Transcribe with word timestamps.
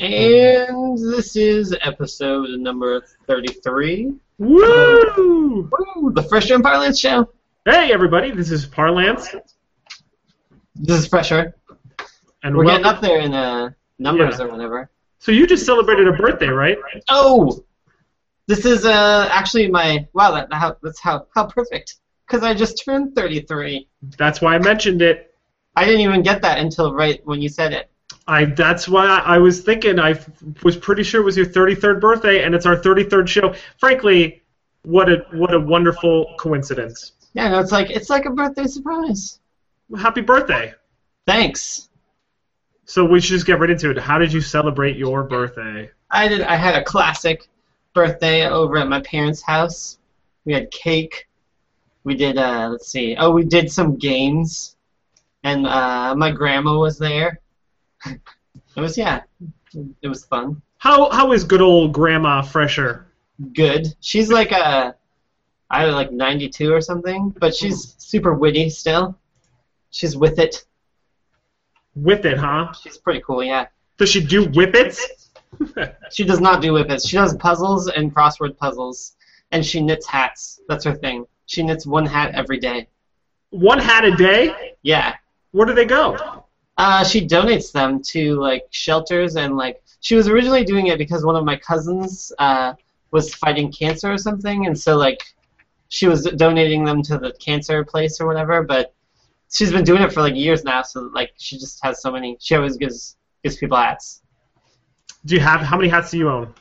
And 0.00 0.96
this 0.98 1.36
is 1.36 1.76
episode 1.82 2.48
number 2.58 3.02
33. 3.26 4.14
Woo! 4.38 5.70
Woo, 5.70 6.12
the 6.14 6.22
Fresher 6.22 6.54
and 6.54 6.64
Parlance 6.64 6.98
Show. 6.98 7.28
Hey, 7.66 7.92
everybody, 7.92 8.30
this 8.30 8.50
is 8.50 8.64
Parlance. 8.64 9.28
This 10.74 10.98
is 10.98 11.06
Fresher. 11.06 11.54
And 12.42 12.56
We're 12.56 12.64
getting 12.64 12.86
up 12.86 13.02
there 13.02 13.20
in 13.20 13.34
uh, 13.34 13.70
numbers 13.98 14.38
Yeah. 14.38 14.46
or 14.46 14.50
whatever. 14.50 14.90
So 15.18 15.30
you 15.30 15.46
just 15.46 15.66
celebrated 15.66 16.08
a 16.08 16.12
birthday, 16.14 16.48
right? 16.48 16.78
Oh! 17.08 17.62
This 18.46 18.64
is 18.64 18.86
uh, 18.86 19.28
actually 19.30 19.68
my. 19.70 20.08
Wow, 20.14 20.32
that, 20.32 20.52
how, 20.52 20.76
that's 20.82 21.00
how, 21.00 21.26
how 21.34 21.46
perfect. 21.46 21.96
Because 22.26 22.42
I 22.42 22.54
just 22.54 22.82
turned 22.82 23.14
33. 23.14 23.86
That's 24.16 24.40
why 24.40 24.54
I 24.54 24.58
mentioned 24.58 25.02
it. 25.02 25.34
I 25.76 25.84
didn't 25.84 26.00
even 26.00 26.22
get 26.22 26.40
that 26.42 26.58
until 26.58 26.94
right 26.94 27.20
when 27.24 27.42
you 27.42 27.48
said 27.50 27.72
it. 27.74 27.91
I 28.26 28.44
that's 28.44 28.88
why 28.88 29.06
I 29.06 29.38
was 29.38 29.62
thinking 29.62 29.98
I 29.98 30.10
f- 30.10 30.28
was 30.62 30.76
pretty 30.76 31.02
sure 31.02 31.20
it 31.20 31.24
was 31.24 31.36
your 31.36 31.46
33rd 31.46 32.00
birthday 32.00 32.44
and 32.44 32.54
it's 32.54 32.66
our 32.66 32.76
33rd 32.76 33.26
show. 33.28 33.54
Frankly, 33.78 34.42
what 34.84 35.08
a 35.08 35.26
what 35.32 35.54
a 35.54 35.60
wonderful 35.60 36.34
coincidence. 36.38 37.12
Yeah, 37.34 37.48
no, 37.48 37.60
it's 37.60 37.72
like 37.72 37.90
it's 37.90 38.10
like 38.10 38.26
a 38.26 38.30
birthday 38.30 38.66
surprise. 38.66 39.40
Happy 39.98 40.20
birthday. 40.20 40.74
Thanks. 41.26 41.88
So 42.84 43.04
we 43.04 43.20
should 43.20 43.30
just 43.30 43.46
get 43.46 43.58
right 43.58 43.70
into 43.70 43.90
it. 43.90 43.98
How 43.98 44.18
did 44.18 44.32
you 44.32 44.40
celebrate 44.40 44.96
your 44.96 45.24
birthday? 45.24 45.90
I 46.10 46.28
did. 46.28 46.42
I 46.42 46.56
had 46.56 46.74
a 46.74 46.84
classic 46.84 47.48
birthday 47.94 48.46
over 48.46 48.76
at 48.76 48.88
my 48.88 49.00
parents' 49.00 49.42
house. 49.42 49.98
We 50.44 50.52
had 50.52 50.70
cake. 50.70 51.28
We 52.04 52.14
did. 52.14 52.38
Uh, 52.38 52.68
let's 52.70 52.88
see. 52.88 53.16
Oh, 53.16 53.30
we 53.30 53.44
did 53.44 53.70
some 53.70 53.96
games, 53.96 54.76
and 55.42 55.66
uh, 55.66 56.14
my 56.16 56.30
grandma 56.30 56.78
was 56.78 56.98
there. 56.98 57.40
It 58.06 58.80
was 58.80 58.96
yeah. 58.96 59.22
It 60.02 60.08
was 60.08 60.24
fun. 60.24 60.62
How 60.78 61.10
how 61.10 61.32
is 61.32 61.44
good 61.44 61.60
old 61.60 61.92
grandma 61.92 62.42
Fresher? 62.42 63.06
Good. 63.54 63.94
She's 64.00 64.30
like 64.30 64.52
a, 64.52 64.94
I 65.70 65.82
don't 65.82 65.90
know, 65.90 65.96
like 65.96 66.12
92 66.12 66.72
or 66.72 66.80
something, 66.80 67.30
but 67.38 67.54
she's 67.54 67.94
super 67.98 68.34
witty 68.34 68.70
still. 68.70 69.18
She's 69.90 70.16
with 70.16 70.38
it. 70.38 70.64
With 71.94 72.24
it, 72.24 72.38
huh? 72.38 72.72
She's 72.72 72.98
pretty 72.98 73.20
cool. 73.20 73.42
Yeah. 73.42 73.66
Does 73.98 74.08
she 74.08 74.24
do 74.24 74.46
whippets? 74.46 75.00
She 76.10 76.24
does 76.24 76.40
not 76.40 76.62
do 76.62 76.72
whippets. 76.72 77.06
She 77.06 77.16
does 77.16 77.36
puzzles 77.36 77.88
and 77.88 78.12
crossword 78.12 78.56
puzzles, 78.56 79.16
and 79.52 79.64
she 79.64 79.80
knits 79.80 80.06
hats. 80.06 80.60
That's 80.66 80.84
her 80.84 80.94
thing. 80.94 81.26
She 81.46 81.62
knits 81.62 81.86
one 81.86 82.06
hat 82.06 82.34
every 82.34 82.58
day. 82.58 82.88
One 83.50 83.78
hat 83.78 84.04
a 84.04 84.16
day? 84.16 84.74
Yeah. 84.82 85.14
Where 85.52 85.66
do 85.66 85.74
they 85.74 85.84
go? 85.84 86.41
Uh, 86.78 87.04
she 87.04 87.26
donates 87.26 87.70
them 87.70 88.00
to 88.02 88.40
like 88.40 88.66
shelters 88.70 89.36
and 89.36 89.56
like 89.56 89.82
she 90.00 90.14
was 90.14 90.28
originally 90.28 90.64
doing 90.64 90.88
it 90.88 90.98
because 90.98 91.24
one 91.24 91.36
of 91.36 91.44
my 91.44 91.56
cousins 91.56 92.32
uh, 92.38 92.74
was 93.12 93.34
fighting 93.34 93.70
cancer 93.70 94.12
or 94.12 94.18
something, 94.18 94.66
and 94.66 94.78
so 94.78 94.96
like 94.96 95.22
she 95.88 96.08
was 96.08 96.24
donating 96.24 96.84
them 96.84 97.02
to 97.02 97.18
the 97.18 97.32
cancer 97.34 97.84
place 97.84 98.20
or 98.20 98.26
whatever. 98.26 98.62
But 98.62 98.94
she's 99.52 99.70
been 99.70 99.84
doing 99.84 100.02
it 100.02 100.12
for 100.12 100.20
like 100.20 100.34
years 100.34 100.64
now, 100.64 100.82
so 100.82 101.02
like 101.14 101.32
she 101.36 101.58
just 101.58 101.78
has 101.84 102.02
so 102.02 102.10
many. 102.10 102.36
She 102.40 102.56
always 102.56 102.76
gives 102.76 103.16
gives 103.44 103.56
people 103.56 103.76
hats. 103.76 104.22
Do 105.24 105.34
you 105.34 105.40
have 105.40 105.60
how 105.60 105.76
many 105.76 105.88
hats 105.88 106.10
do 106.10 106.18
you 106.18 106.28
own? 106.28 106.54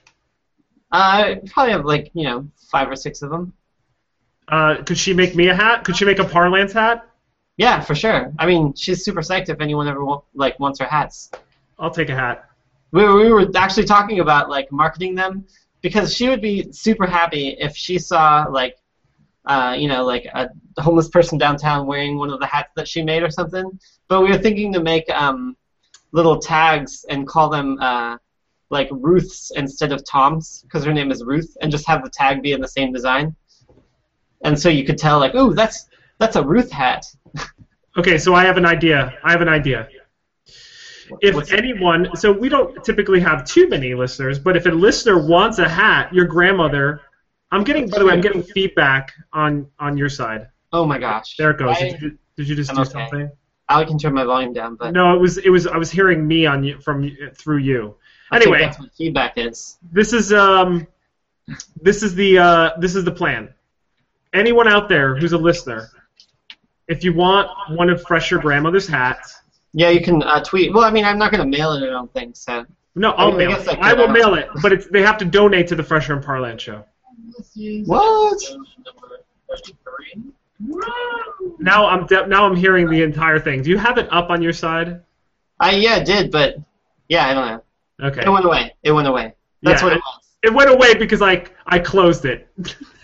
Uh, 0.92 1.23
I 1.23 1.42
probably 1.48 1.72
have 1.72 1.86
like 1.86 2.12
you 2.14 2.25
know 2.25 2.48
five 2.70 2.90
or 2.90 2.96
six 2.96 3.22
of 3.22 3.31
them. 3.31 3.53
Uh, 4.48 4.84
could 4.84 4.98
she 4.98 5.14
make 5.14 5.36
me 5.36 5.48
a 5.48 5.56
hat? 5.56 5.84
Could 5.84 5.96
she 5.96 6.06
make 6.06 6.20
a 6.20 6.25
Parlance 6.25 6.73
hat? 6.73 7.08
Yeah, 7.57 7.80
for 7.81 7.95
sure. 7.95 8.33
I 8.39 8.45
mean, 8.45 8.73
she's 8.73 9.03
super 9.03 9.21
psyched 9.21 9.49
if 9.49 9.61
anyone 9.61 9.88
ever 9.88 10.03
like 10.33 10.59
wants 10.59 10.80
her 10.80 10.85
hats. 10.85 11.31
I'll 11.80 11.91
take 11.91 12.09
a 12.09 12.16
hat. 12.16 12.45
we, 12.91 13.03
we 13.05 13.31
were 13.31 13.49
actually 13.55 13.85
talking 13.85 14.19
about 14.19 14.49
like 14.49 14.71
marketing 14.71 15.16
them 15.16 15.45
because 15.81 16.13
she 16.16 16.29
would 16.29 16.41
be 16.41 16.72
super 16.72 17.05
happy 17.05 17.57
if 17.59 17.75
she 17.75 17.97
saw 17.99 18.45
like 18.49 18.77
uh, 19.45 19.75
you 19.78 19.88
know 19.88 20.06
like 20.06 20.25
a 20.25 20.50
homeless 20.78 21.09
person 21.09 21.38
downtown 21.38 21.88
wearing 21.88 22.17
one 22.17 22.29
of 22.29 22.40
the 22.40 22.45
hats 22.45 22.69
that 22.75 22.88
she 22.88 23.01
made 23.01 23.23
or 23.23 23.29
something 23.29 23.79
but 24.07 24.22
we 24.22 24.29
were 24.29 24.38
thinking 24.38 24.72
to 24.72 24.81
make 24.81 25.09
um, 25.09 25.57
little 26.11 26.38
tags 26.40 27.06
and 27.09 27.28
call 27.28 27.50
them 27.50 27.78
uh, 27.81 28.17
like 28.69 28.88
ruth's 28.91 29.51
instead 29.56 29.91
of 29.91 30.03
tom's 30.06 30.61
because 30.63 30.85
her 30.85 30.94
name 30.94 31.11
is 31.11 31.23
ruth 31.23 31.57
and 31.61 31.72
just 31.72 31.88
have 31.88 32.03
the 32.03 32.09
tag 32.09 32.41
be 32.44 32.51
in 32.51 32.61
the 32.61 32.67
same 32.67 32.94
design 32.94 33.35
and 34.44 34.57
so 34.57 34.69
you 34.69 34.85
could 34.85 34.97
tell 34.97 35.19
like 35.19 35.34
ooh 35.34 35.53
that's 35.56 35.88
that's 36.19 36.35
a 36.35 36.44
ruth 36.44 36.72
hat 36.72 37.03
Okay, 37.97 38.18
so 38.18 38.34
I 38.34 38.46
have 38.46 38.58
an 38.58 38.66
idea. 38.66 39.18
I 39.24 39.31
have 39.31 39.42
an 39.42 39.50
idea. 39.50 39.88
If 41.19 41.52
anyone, 41.52 42.16
so 42.16 42.31
we 42.31 42.47
don't 42.47 42.84
typically 42.86 43.19
have 43.19 43.44
too 43.44 43.68
many 43.68 43.94
listeners, 43.94 44.40
but 44.40 44.56
if 44.56 44.66
a 44.66 44.69
listener 44.69 45.28
wants 45.28 45.59
a 45.59 45.68
hat, 45.68 46.14
your 46.14 46.25
grandmother, 46.25 47.02
I'm 47.52 47.66
getting. 47.66 47.90
By 47.90 48.00
the 48.00 48.06
way, 48.06 48.14
I'm 48.14 48.22
getting 48.22 48.44
feedback 48.44 49.12
on 49.34 49.68
on 49.78 49.97
your 49.97 50.08
side. 50.08 50.47
oh 50.72 50.86
my 50.86 50.97
gosh 50.97 51.36
There 51.38 51.52
it 51.52 51.58
goes. 51.58 51.75
I, 51.78 51.90
Did 51.90 52.02
you, 52.02 52.18
did 52.38 52.50
you 52.50 52.56
just 52.56 52.70
I'm 52.70 52.78
do 52.78 52.81
okay. 52.84 52.91
something? 52.91 53.31
I 53.68 53.84
can 53.84 53.97
turn 53.97 54.14
my 54.14 54.24
volume 54.24 54.53
down 54.53 54.75
but 54.75 54.94
No, 54.94 55.14
it 55.16 55.20
was 55.20 55.38
it 55.38 55.50
was 55.50 55.68
I 55.68 55.78
was 55.78 55.91
hearing 55.91 56.25
me 56.25 56.46
on 56.46 56.64
you 56.64 56.80
from 56.80 57.09
through 57.36 57.58
you. 57.58 57.96
I 58.31 58.38
Anyway, 58.38 58.59
that's 58.59 58.80
what 58.80 58.94
feedback 58.94 59.34
is 59.38 59.78
this 59.91 60.14
is 60.14 60.31
um 60.31 60.88
this 61.81 62.03
is 62.03 62.16
the 62.16 62.38
uh, 62.38 62.70
this 62.80 62.96
is 62.96 63.03
the 63.03 63.12
plan. 63.12 63.53
Anyone 64.34 64.68
out 64.68 64.88
there 64.88 65.16
who's 65.18 65.34
a 65.34 65.38
listener, 65.38 65.90
if 66.91 67.03
you 67.03 67.13
want 67.13 67.50
one 67.69 67.90
of 67.90 68.02
Fresher 68.03 68.38
grandmother's 68.38 68.88
hats, 68.88 69.41
Yeah, 69.74 69.90
you 69.90 70.02
can 70.02 70.22
uh, 70.24 70.44
tweet. 70.44 70.74
Well, 70.74 70.84
I 70.84 70.91
mean, 70.91 71.06
I'm 71.06 71.18
not 71.18 71.31
going 71.31 71.44
to 71.50 71.57
mail 71.57 71.72
it, 71.74 71.84
I 71.84 71.88
don't 71.90 72.12
think, 72.13 72.35
so. 72.35 72.66
no, 72.96 73.12
I 73.12 73.24
I'll 73.24 73.31
mean, 73.31 73.35
I 73.35 73.38
mail 73.47 73.50
guess 73.57 73.68
it. 73.74 73.79
I 73.79 73.91
I 73.91 73.94
will 73.94 74.09
uh, 74.09 74.13
mail 74.13 74.34
it, 74.35 74.50
but 74.62 74.74
it's, 74.74 74.88
they 74.88 75.02
have 75.02 75.18
to 75.19 75.25
donate 75.25 75.68
to 75.69 75.75
the 75.75 75.84
Fresher 75.84 76.13
and 76.13 76.24
Parlance 76.24 76.62
show. 76.62 76.84
What? 77.85 78.40
Now 81.59 81.88
I'm 81.88 82.06
de- 82.06 82.28
now 82.28 82.46
I'm 82.46 82.56
hearing 82.56 82.90
the 82.90 83.02
entire 83.02 83.40
thing. 83.40 83.62
Do 83.63 83.69
you 83.69 83.78
have 83.78 83.97
it 83.97 84.08
up 84.12 84.29
on 84.29 84.41
your 84.41 84.53
side? 84.53 85.02
I 85.59 85.72
yeah, 85.72 85.97
it 85.97 86.06
did, 86.06 86.31
but 86.31 86.56
yeah, 87.08 87.28
I 87.28 87.34
don't 87.34 87.47
know. 87.47 88.08
Okay. 88.08 88.22
It 88.25 88.29
went 88.29 88.46
away. 88.46 88.73
It 88.84 88.91
went 88.91 89.08
away. 89.08 89.34
That's 89.63 89.81
Yeah, 89.81 89.85
what 89.88 89.94
it 89.94 89.97
it- 89.97 90.03
was. 90.06 90.18
It 90.44 90.53
went 90.53 90.69
away 90.72 90.94
because 90.96 91.22
I 91.22 91.46
I 91.68 91.79
closed 91.79 92.25
it. 92.25 92.47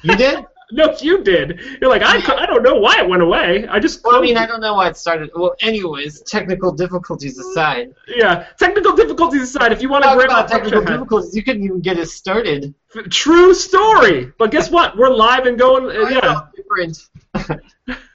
You 0.04 0.16
did? 0.16 0.46
no, 0.72 0.96
you 1.02 1.24
did. 1.24 1.60
You're 1.80 1.90
like 1.90 2.02
I, 2.02 2.18
I 2.36 2.46
don't 2.46 2.64
know 2.64 2.76
why 2.76 3.00
it 3.00 3.08
went 3.08 3.22
away. 3.22 3.68
I 3.68 3.80
just 3.80 4.04
Well, 4.04 4.16
I 4.18 4.22
mean, 4.22 4.38
I 4.38 4.46
don't 4.46 4.60
know 4.60 4.74
why 4.76 4.90
it 4.90 4.98
started. 4.98 5.30
Well, 5.36 5.56
anyways, 5.62 6.22
technical 6.24 6.72
difficulties 6.72 7.38
aside. 7.38 7.94
yeah. 8.08 8.48
Technical 8.60 8.94
difficulties 8.94 9.44
aside, 9.44 9.72
if 9.72 9.82
you 9.82 9.90
want 9.90 10.04
to 10.04 10.14
grab 10.16 10.30
about 10.30 10.48
technical 10.50 10.84
difficulties. 10.84 11.36
You 11.36 11.44
couldn't 11.44 11.64
even 11.64 11.80
get 11.82 11.98
it 11.98 12.10
started. 12.10 12.74
True 13.10 13.54
story. 13.54 14.32
But 14.38 14.52
guess 14.52 14.70
what? 14.70 14.98
We're 14.98 15.10
live 15.14 15.46
and 15.46 15.58
going. 15.58 15.86
uh, 15.86 16.10
yeah. 16.10 16.42
Different. 16.56 16.98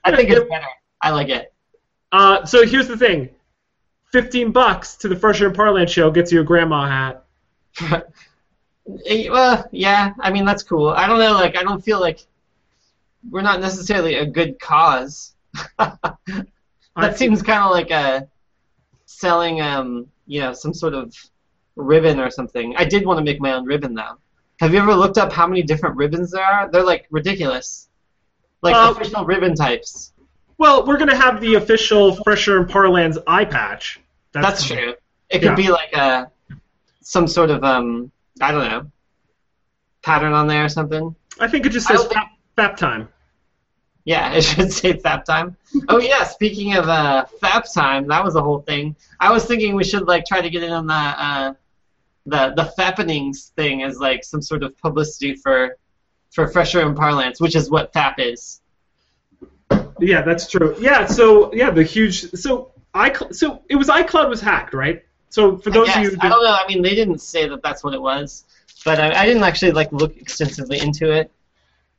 I 0.04 0.14
think 0.16 0.30
it's 0.30 0.48
better. 0.48 0.66
I 1.00 1.10
like 1.10 1.28
it. 1.28 1.52
Uh, 2.12 2.44
so 2.44 2.66
here's 2.66 2.88
the 2.88 2.96
thing. 2.96 3.30
Fifteen 4.12 4.52
bucks 4.52 4.96
to 4.96 5.08
the 5.08 5.16
Fresher 5.16 5.46
and 5.46 5.56
Parlance 5.56 5.90
show 5.90 6.10
gets 6.10 6.30
you 6.30 6.40
a 6.40 6.44
grandma 6.44 6.86
hat. 6.86 7.24
Eh, 9.06 9.28
well, 9.30 9.64
yeah. 9.70 10.12
I 10.18 10.32
mean, 10.32 10.44
that's 10.44 10.64
cool. 10.64 10.88
I 10.88 11.06
don't 11.06 11.20
know. 11.20 11.34
Like, 11.34 11.56
I 11.56 11.62
don't 11.62 11.80
feel 11.80 12.00
like 12.00 12.26
we're 13.30 13.42
not 13.42 13.60
necessarily 13.60 14.16
a 14.16 14.26
good 14.26 14.58
cause. 14.58 15.34
That 16.96 17.16
seems 17.16 17.42
kind 17.42 17.64
of 17.64 17.70
like 17.70 17.90
a 17.90 18.28
selling, 19.06 19.60
um, 19.60 20.06
you 20.26 20.40
know, 20.40 20.52
some 20.52 20.74
sort 20.74 20.94
of 20.94 21.14
ribbon 21.76 22.20
or 22.20 22.30
something. 22.30 22.74
I 22.76 22.84
did 22.84 23.06
want 23.06 23.18
to 23.18 23.24
make 23.24 23.40
my 23.40 23.52
own 23.52 23.64
ribbon 23.64 23.94
though. 23.94 24.18
Have 24.60 24.74
you 24.74 24.80
ever 24.80 24.94
looked 24.94 25.18
up 25.18 25.32
how 25.32 25.46
many 25.46 25.62
different 25.62 25.96
ribbons 25.96 26.30
there 26.30 26.44
are? 26.44 26.70
They're 26.70 26.84
like 26.84 27.06
ridiculous, 27.10 27.88
like 28.60 28.74
Uh, 28.74 28.92
official 28.94 29.24
ribbon 29.24 29.54
types. 29.54 30.12
Well, 30.58 30.86
we're 30.86 30.98
gonna 30.98 31.16
have 31.16 31.40
the 31.40 31.54
official 31.54 32.14
Fresher 32.22 32.58
and 32.58 32.68
Parlance 32.68 33.18
eye 33.26 33.46
patch. 33.46 34.00
That's, 34.32 34.64
true. 34.66 34.94
It 35.30 35.38
could 35.38 35.42
yeah. 35.42 35.54
be 35.54 35.70
like 35.70 35.92
a 35.94 36.30
some 37.00 37.26
sort 37.26 37.50
of 37.50 37.64
um, 37.64 38.12
I 38.40 38.52
don't 38.52 38.68
know, 38.68 38.90
pattern 40.02 40.34
on 40.34 40.46
there 40.46 40.66
or 40.66 40.68
something. 40.68 41.14
I 41.40 41.48
think 41.48 41.66
it 41.66 41.70
just 41.70 41.88
says 41.88 42.06
fap, 42.68 42.76
time. 42.76 43.08
Yeah, 44.04 44.32
it 44.34 44.42
should 44.42 44.72
say 44.72 44.94
Fap 44.94 45.24
Time. 45.24 45.56
Oh 45.88 45.98
yeah, 45.98 46.24
speaking 46.24 46.74
of 46.74 46.88
uh, 46.88 47.26
Fap 47.42 47.72
Time, 47.72 48.08
that 48.08 48.24
was 48.24 48.34
the 48.34 48.42
whole 48.42 48.60
thing. 48.60 48.96
I 49.20 49.32
was 49.32 49.44
thinking 49.44 49.74
we 49.74 49.84
should 49.84 50.06
like 50.06 50.24
try 50.24 50.40
to 50.40 50.50
get 50.50 50.62
in 50.62 50.72
on 50.72 50.86
the 50.86 50.94
uh, 50.94 51.54
the 52.26 52.52
the 52.56 52.72
Fappenings 52.76 53.52
thing 53.52 53.82
as 53.82 53.98
like 53.98 54.24
some 54.24 54.42
sort 54.42 54.62
of 54.62 54.76
publicity 54.78 55.34
for 55.34 55.76
for 56.32 56.48
Fresher 56.48 56.80
in 56.80 56.94
Parlance, 56.94 57.40
which 57.40 57.54
is 57.54 57.70
what 57.70 57.92
Fap 57.92 58.14
is. 58.18 58.60
Yeah, 60.00 60.22
that's 60.22 60.48
true. 60.48 60.74
Yeah, 60.80 61.06
so 61.06 61.52
yeah, 61.54 61.70
the 61.70 61.84
huge 61.84 62.30
so 62.32 62.72
iCloud 62.94 63.34
so 63.34 63.62
it 63.68 63.76
was 63.76 63.88
iCloud 63.88 64.28
was 64.28 64.40
hacked, 64.40 64.74
right? 64.74 65.04
So 65.28 65.56
for 65.56 65.70
those 65.70 65.88
I 65.90 66.02
of 66.02 66.12
you 66.12 66.18
I 66.20 66.28
don't 66.28 66.42
know. 66.42 66.52
I 66.52 66.66
mean, 66.66 66.82
they 66.82 66.94
didn't 66.94 67.20
say 67.20 67.48
that 67.48 67.62
that's 67.62 67.84
what 67.84 67.94
it 67.94 68.02
was, 68.02 68.44
but 68.84 68.98
I, 68.98 69.22
I 69.22 69.26
didn't 69.26 69.44
actually 69.44 69.72
like 69.72 69.92
look 69.92 70.16
extensively 70.16 70.80
into 70.80 71.10
it. 71.12 71.30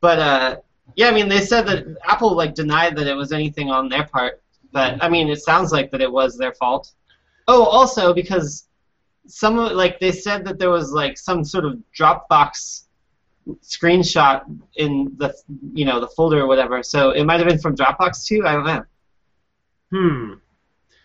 But 0.04 0.20
uh, 0.20 0.58
yeah, 0.98 1.08
I 1.08 1.14
mean, 1.14 1.30
they 1.30 1.40
said 1.40 1.66
that 1.68 1.86
Apple 2.04 2.36
like 2.36 2.56
denied 2.56 2.98
that 2.98 3.08
it 3.08 3.14
was 3.14 3.32
anything 3.32 3.70
on 3.70 3.88
their 3.88 4.06
part. 4.06 4.44
But 4.74 5.02
I 5.02 5.08
mean, 5.08 5.30
it 5.30 5.42
sounds 5.42 5.72
like 5.72 5.92
that 5.92 6.02
it 6.02 6.12
was 6.12 6.38
their 6.38 6.54
fault. 6.56 6.92
Oh, 7.48 7.64
also 7.64 8.14
because 8.14 8.68
some 9.28 9.56
like 9.56 10.02
they 10.02 10.12
said 10.12 10.44
that 10.44 10.60
there 10.60 10.70
was 10.70 10.92
like 10.92 11.18
some 11.18 11.46
sort 11.46 11.64
of 11.64 11.80
Dropbox 11.98 12.84
screenshot 13.62 14.44
in 14.76 15.14
the 15.16 15.34
you 15.72 15.86
know 15.86 16.02
the 16.02 16.10
folder 16.10 16.42
or 16.42 16.48
whatever. 16.48 16.84
So 16.84 17.12
it 17.12 17.24
might 17.24 17.40
have 17.40 17.48
been 17.48 17.60
from 17.60 17.78
Dropbox 17.78 18.26
too. 18.26 18.46
I 18.46 18.52
don't 18.52 18.66
know. 18.66 18.84
Hmm. 19.94 20.34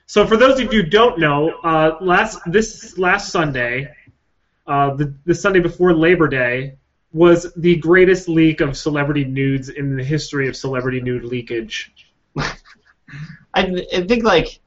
So 0.07 0.27
for 0.27 0.37
those 0.37 0.59
of 0.59 0.73
you 0.73 0.83
who 0.83 0.91
don't 0.91 1.21
know, 1.21 1.51
uh, 1.63 1.99
last 2.01 2.41
this 2.47 2.99
last 2.99 3.31
Sunday, 3.31 3.95
uh, 4.67 4.95
the 4.95 5.15
the 5.25 5.37
Sunday 5.37 5.61
before 5.61 5.95
Labor 5.95 6.27
Day, 6.27 6.79
was 7.13 7.53
the 7.57 7.77
greatest 7.77 8.29
leak 8.29 8.61
of 8.61 8.77
celebrity 8.77 9.25
nudes 9.25 9.69
in 9.69 9.97
the 9.97 10.05
history 10.05 10.49
of 10.49 10.57
celebrity 10.57 11.01
nude 11.01 11.25
leakage. 11.25 11.93
I, 12.39 12.55
I 13.55 14.07
think 14.07 14.25
like 14.25 14.61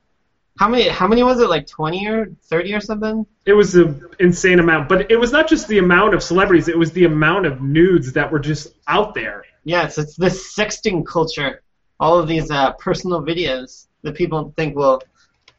how 0.57 0.67
many 0.67 0.87
how 0.87 1.07
many 1.07 1.23
was 1.23 1.39
it? 1.39 1.49
Like 1.49 1.67
20 1.67 2.07
or 2.07 2.27
30 2.43 2.73
or 2.73 2.79
something? 2.81 3.25
It 3.45 3.53
was 3.53 3.75
an 3.75 4.05
insane 4.19 4.59
amount, 4.59 4.89
but 4.89 5.09
it 5.11 5.17
was 5.17 5.31
not 5.31 5.47
just 5.47 5.67
the 5.67 5.77
amount 5.77 6.13
of 6.13 6.23
celebrities; 6.23 6.67
it 6.67 6.77
was 6.77 6.91
the 6.91 7.05
amount 7.05 7.45
of 7.45 7.61
nudes 7.61 8.13
that 8.13 8.31
were 8.31 8.39
just 8.39 8.75
out 8.87 9.13
there. 9.13 9.43
yes 9.63 9.97
it's 9.97 10.15
this 10.15 10.55
sexting 10.55 11.05
culture. 11.05 11.61
All 11.99 12.19
of 12.19 12.27
these 12.27 12.49
uh, 12.49 12.73
personal 12.73 13.21
videos 13.21 13.87
that 14.01 14.15
people 14.15 14.53
think 14.57 14.75
will 14.75 15.03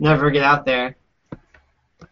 never 0.01 0.31
get 0.31 0.43
out 0.43 0.65
there. 0.65 0.97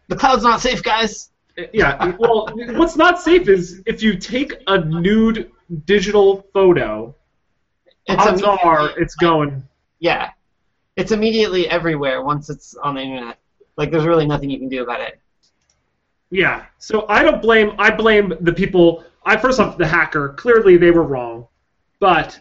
The 0.06 0.16
cloud's 0.16 0.44
not 0.44 0.60
safe 0.60 0.82
guys 0.82 1.29
Yeah. 1.72 2.16
Well, 2.18 2.48
what's 2.76 2.96
not 2.96 3.20
safe 3.20 3.48
is 3.48 3.82
if 3.86 4.02
you 4.02 4.16
take 4.16 4.54
a 4.66 4.78
nude 4.78 5.50
digital 5.84 6.46
photo, 6.52 7.14
it's 8.06 8.22
odds 8.22 8.42
are 8.42 8.98
it's 8.98 9.14
going. 9.14 9.62
yeah 9.98 10.30
it's 10.96 11.12
immediately 11.12 11.68
everywhere 11.68 12.22
once 12.22 12.50
it's 12.50 12.74
on 12.74 12.94
the 12.96 13.00
internet 13.00 13.38
like 13.76 13.90
there's 13.90 14.04
really 14.04 14.26
nothing 14.26 14.50
you 14.50 14.58
can 14.58 14.68
do 14.68 14.82
about 14.82 15.00
it 15.00 15.20
Yeah. 16.30 16.66
So 16.78 17.06
I 17.08 17.22
don't 17.22 17.42
blame. 17.42 17.72
I 17.78 17.90
blame 17.90 18.34
the 18.40 18.52
people. 18.52 19.04
I 19.24 19.36
first 19.36 19.58
off 19.60 19.76
the 19.76 19.86
hacker. 19.86 20.30
Clearly 20.30 20.76
they 20.76 20.90
were 20.90 21.02
wrong, 21.02 21.46
but 21.98 22.38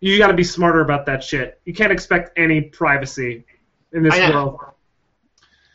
you 0.00 0.18
got 0.18 0.28
to 0.28 0.34
be 0.34 0.44
smarter 0.44 0.80
about 0.80 1.06
that 1.06 1.22
shit. 1.22 1.60
You 1.64 1.72
can't 1.72 1.92
expect 1.92 2.36
any 2.36 2.60
privacy 2.60 3.44
in 3.92 4.02
this 4.02 4.18
world. 4.18 4.60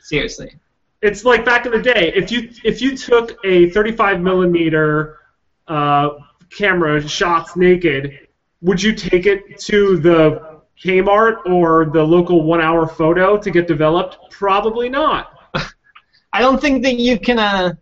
seriously 0.01 0.55
It's 1.01 1.23
like 1.23 1.45
back 1.45 1.65
in 1.65 1.71
the 1.71 1.81
day. 1.81 2.11
If 2.15 2.31
you 2.31 2.49
if 2.63 2.81
you 2.81 2.97
took 2.97 3.37
a 3.45 3.69
35 3.69 4.19
millimeter 4.21 5.19
uh, 5.67 6.09
camera 6.49 7.07
shots 7.07 7.55
naked, 7.55 8.27
would 8.61 8.81
you 8.81 8.93
take 8.93 9.25
it 9.25 9.59
to 9.61 9.97
the 9.97 10.61
Kmart 10.83 11.45
or 11.45 11.85
the 11.85 12.03
local 12.03 12.43
one 12.43 12.61
hour 12.61 12.87
photo 12.87 13.37
to 13.37 13.51
get 13.51 13.67
developed? 13.67 14.17
Probably 14.31 14.89
not. 14.89 15.33
i 16.33 16.39
don't 16.41 16.61
think 16.61 16.83
that 16.83 16.95
you 16.95 17.19
can 17.19 17.39
uh 17.39 17.73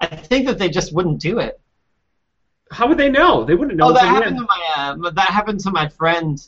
i 0.00 0.06
think 0.06 0.46
that 0.46 0.58
they 0.58 0.68
just 0.68 0.92
wouldn't 0.94 1.20
do 1.20 1.38
it 1.38 1.60
How 2.70 2.88
would 2.88 2.98
they 2.98 3.10
know? 3.10 3.44
They 3.44 3.54
wouldn't 3.54 3.76
know. 3.76 3.88
Oh, 3.88 3.92
that 3.92 4.04
happened 4.04 4.38
to 4.38 4.46
my 4.48 4.62
uh, 4.76 5.10
that 5.10 5.28
happened 5.28 5.60
to 5.60 5.70
my 5.70 5.88
friend 5.88 6.38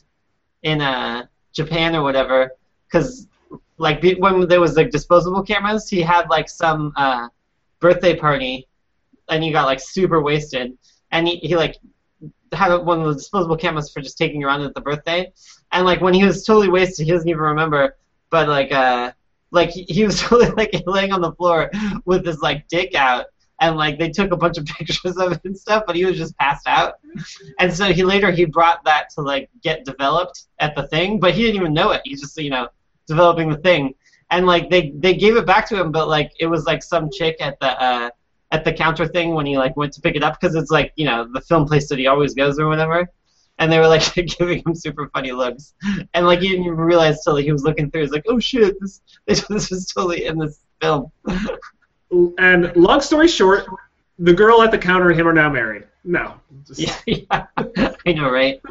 in 0.63 0.81
uh, 0.81 1.27
Japan 1.53 1.95
or 1.95 2.01
whatever. 2.01 2.51
Because 2.87 3.27
like 3.77 4.03
when 4.17 4.47
there 4.47 4.61
was 4.61 4.75
like 4.75 4.91
disposable 4.91 5.43
cameras, 5.43 5.89
he 5.89 6.01
had 6.01 6.29
like 6.29 6.49
some 6.49 6.93
uh, 6.95 7.27
birthday 7.79 8.15
party, 8.15 8.67
and 9.29 9.43
he 9.43 9.51
got 9.51 9.65
like 9.65 9.79
super 9.79 10.21
wasted, 10.21 10.77
and 11.11 11.27
he, 11.27 11.37
he 11.37 11.55
like 11.55 11.77
had 12.51 12.75
one 12.77 13.01
of 13.01 13.07
the 13.07 13.13
disposable 13.13 13.57
cameras 13.57 13.91
for 13.91 14.01
just 14.01 14.17
taking 14.17 14.43
around 14.43 14.61
at 14.61 14.73
the 14.73 14.81
birthday, 14.81 15.31
and 15.71 15.85
like 15.85 16.01
when 16.01 16.13
he 16.13 16.23
was 16.23 16.45
totally 16.45 16.69
wasted, 16.69 17.05
he 17.05 17.11
doesn't 17.11 17.27
even 17.27 17.41
remember, 17.41 17.97
but 18.29 18.47
like 18.47 18.71
uh 18.71 19.11
like 19.51 19.69
he, 19.69 19.83
he 19.83 20.05
was 20.05 20.19
totally 20.21 20.51
like 20.51 20.83
laying 20.85 21.11
on 21.11 21.21
the 21.21 21.31
floor 21.33 21.71
with 22.05 22.25
his 22.25 22.39
like 22.41 22.67
dick 22.67 22.93
out. 22.93 23.25
And 23.61 23.77
like 23.77 23.97
they 23.97 24.09
took 24.09 24.31
a 24.31 24.37
bunch 24.37 24.57
of 24.57 24.65
pictures 24.77 25.17
of 25.17 25.31
it 25.31 25.41
and 25.45 25.57
stuff, 25.57 25.85
but 25.87 25.95
he 25.95 26.03
was 26.03 26.17
just 26.17 26.37
passed 26.37 26.67
out. 26.67 26.95
And 27.57 27.73
so 27.73 27.93
he 27.93 28.03
later 28.03 28.29
he 28.29 28.43
brought 28.43 28.83
that 28.83 29.09
to 29.11 29.21
like 29.21 29.49
get 29.63 29.85
developed 29.85 30.43
at 30.59 30.75
the 30.75 30.87
thing, 30.87 31.19
but 31.19 31.33
he 31.33 31.43
didn't 31.43 31.61
even 31.61 31.73
know 31.73 31.91
it. 31.91 32.01
He 32.03 32.15
just 32.15 32.37
you 32.37 32.49
know 32.49 32.67
developing 33.07 33.49
the 33.49 33.57
thing, 33.57 33.95
and 34.31 34.45
like 34.45 34.69
they 34.69 34.91
they 34.95 35.13
gave 35.15 35.35
it 35.35 35.45
back 35.45 35.67
to 35.69 35.79
him, 35.79 35.91
but 35.91 36.07
like 36.07 36.31
it 36.39 36.47
was 36.47 36.65
like 36.65 36.83
some 36.83 37.09
chick 37.11 37.37
at 37.39 37.59
the 37.59 37.81
uh, 37.81 38.09
at 38.51 38.63
the 38.63 38.73
counter 38.73 39.07
thing 39.07 39.33
when 39.33 39.45
he 39.45 39.57
like 39.57 39.75
went 39.75 39.93
to 39.93 40.01
pick 40.01 40.15
it 40.15 40.23
up 40.23 40.39
because 40.39 40.55
it's 40.55 40.71
like 40.71 40.93
you 40.95 41.05
know 41.05 41.27
the 41.33 41.41
film 41.41 41.65
place 41.67 41.89
that 41.89 41.99
he 41.99 42.07
always 42.07 42.33
goes 42.33 42.59
or 42.59 42.67
whatever. 42.67 43.07
And 43.57 43.71
they 43.71 43.79
were 43.79 43.87
like 43.87 44.13
giving 44.37 44.61
him 44.65 44.75
super 44.75 45.09
funny 45.09 45.31
looks, 45.31 45.73
and 46.13 46.25
like 46.25 46.41
he 46.41 46.49
didn't 46.49 46.65
even 46.65 46.77
realize 46.77 47.23
till 47.23 47.37
he 47.37 47.51
was 47.51 47.63
looking 47.63 47.89
through. 47.89 48.01
He's 48.01 48.11
like, 48.11 48.25
"Oh 48.27 48.39
shit, 48.39 48.75
this 48.81 49.01
this 49.27 49.69
was 49.69 49.87
totally 49.87 50.25
in 50.25 50.37
this 50.37 50.59
film." 50.81 51.11
And 52.37 52.73
long 52.75 53.01
story 53.01 53.27
short, 53.27 53.65
the 54.19 54.33
girl 54.33 54.61
at 54.61 54.71
the 54.71 54.77
counter 54.77 55.09
and 55.09 55.19
him 55.19 55.27
are 55.27 55.33
now 55.33 55.49
married. 55.49 55.83
No, 56.03 56.35
just- 56.65 57.03
yeah, 57.05 57.47
I 58.05 58.13
know, 58.13 58.29
right? 58.29 58.61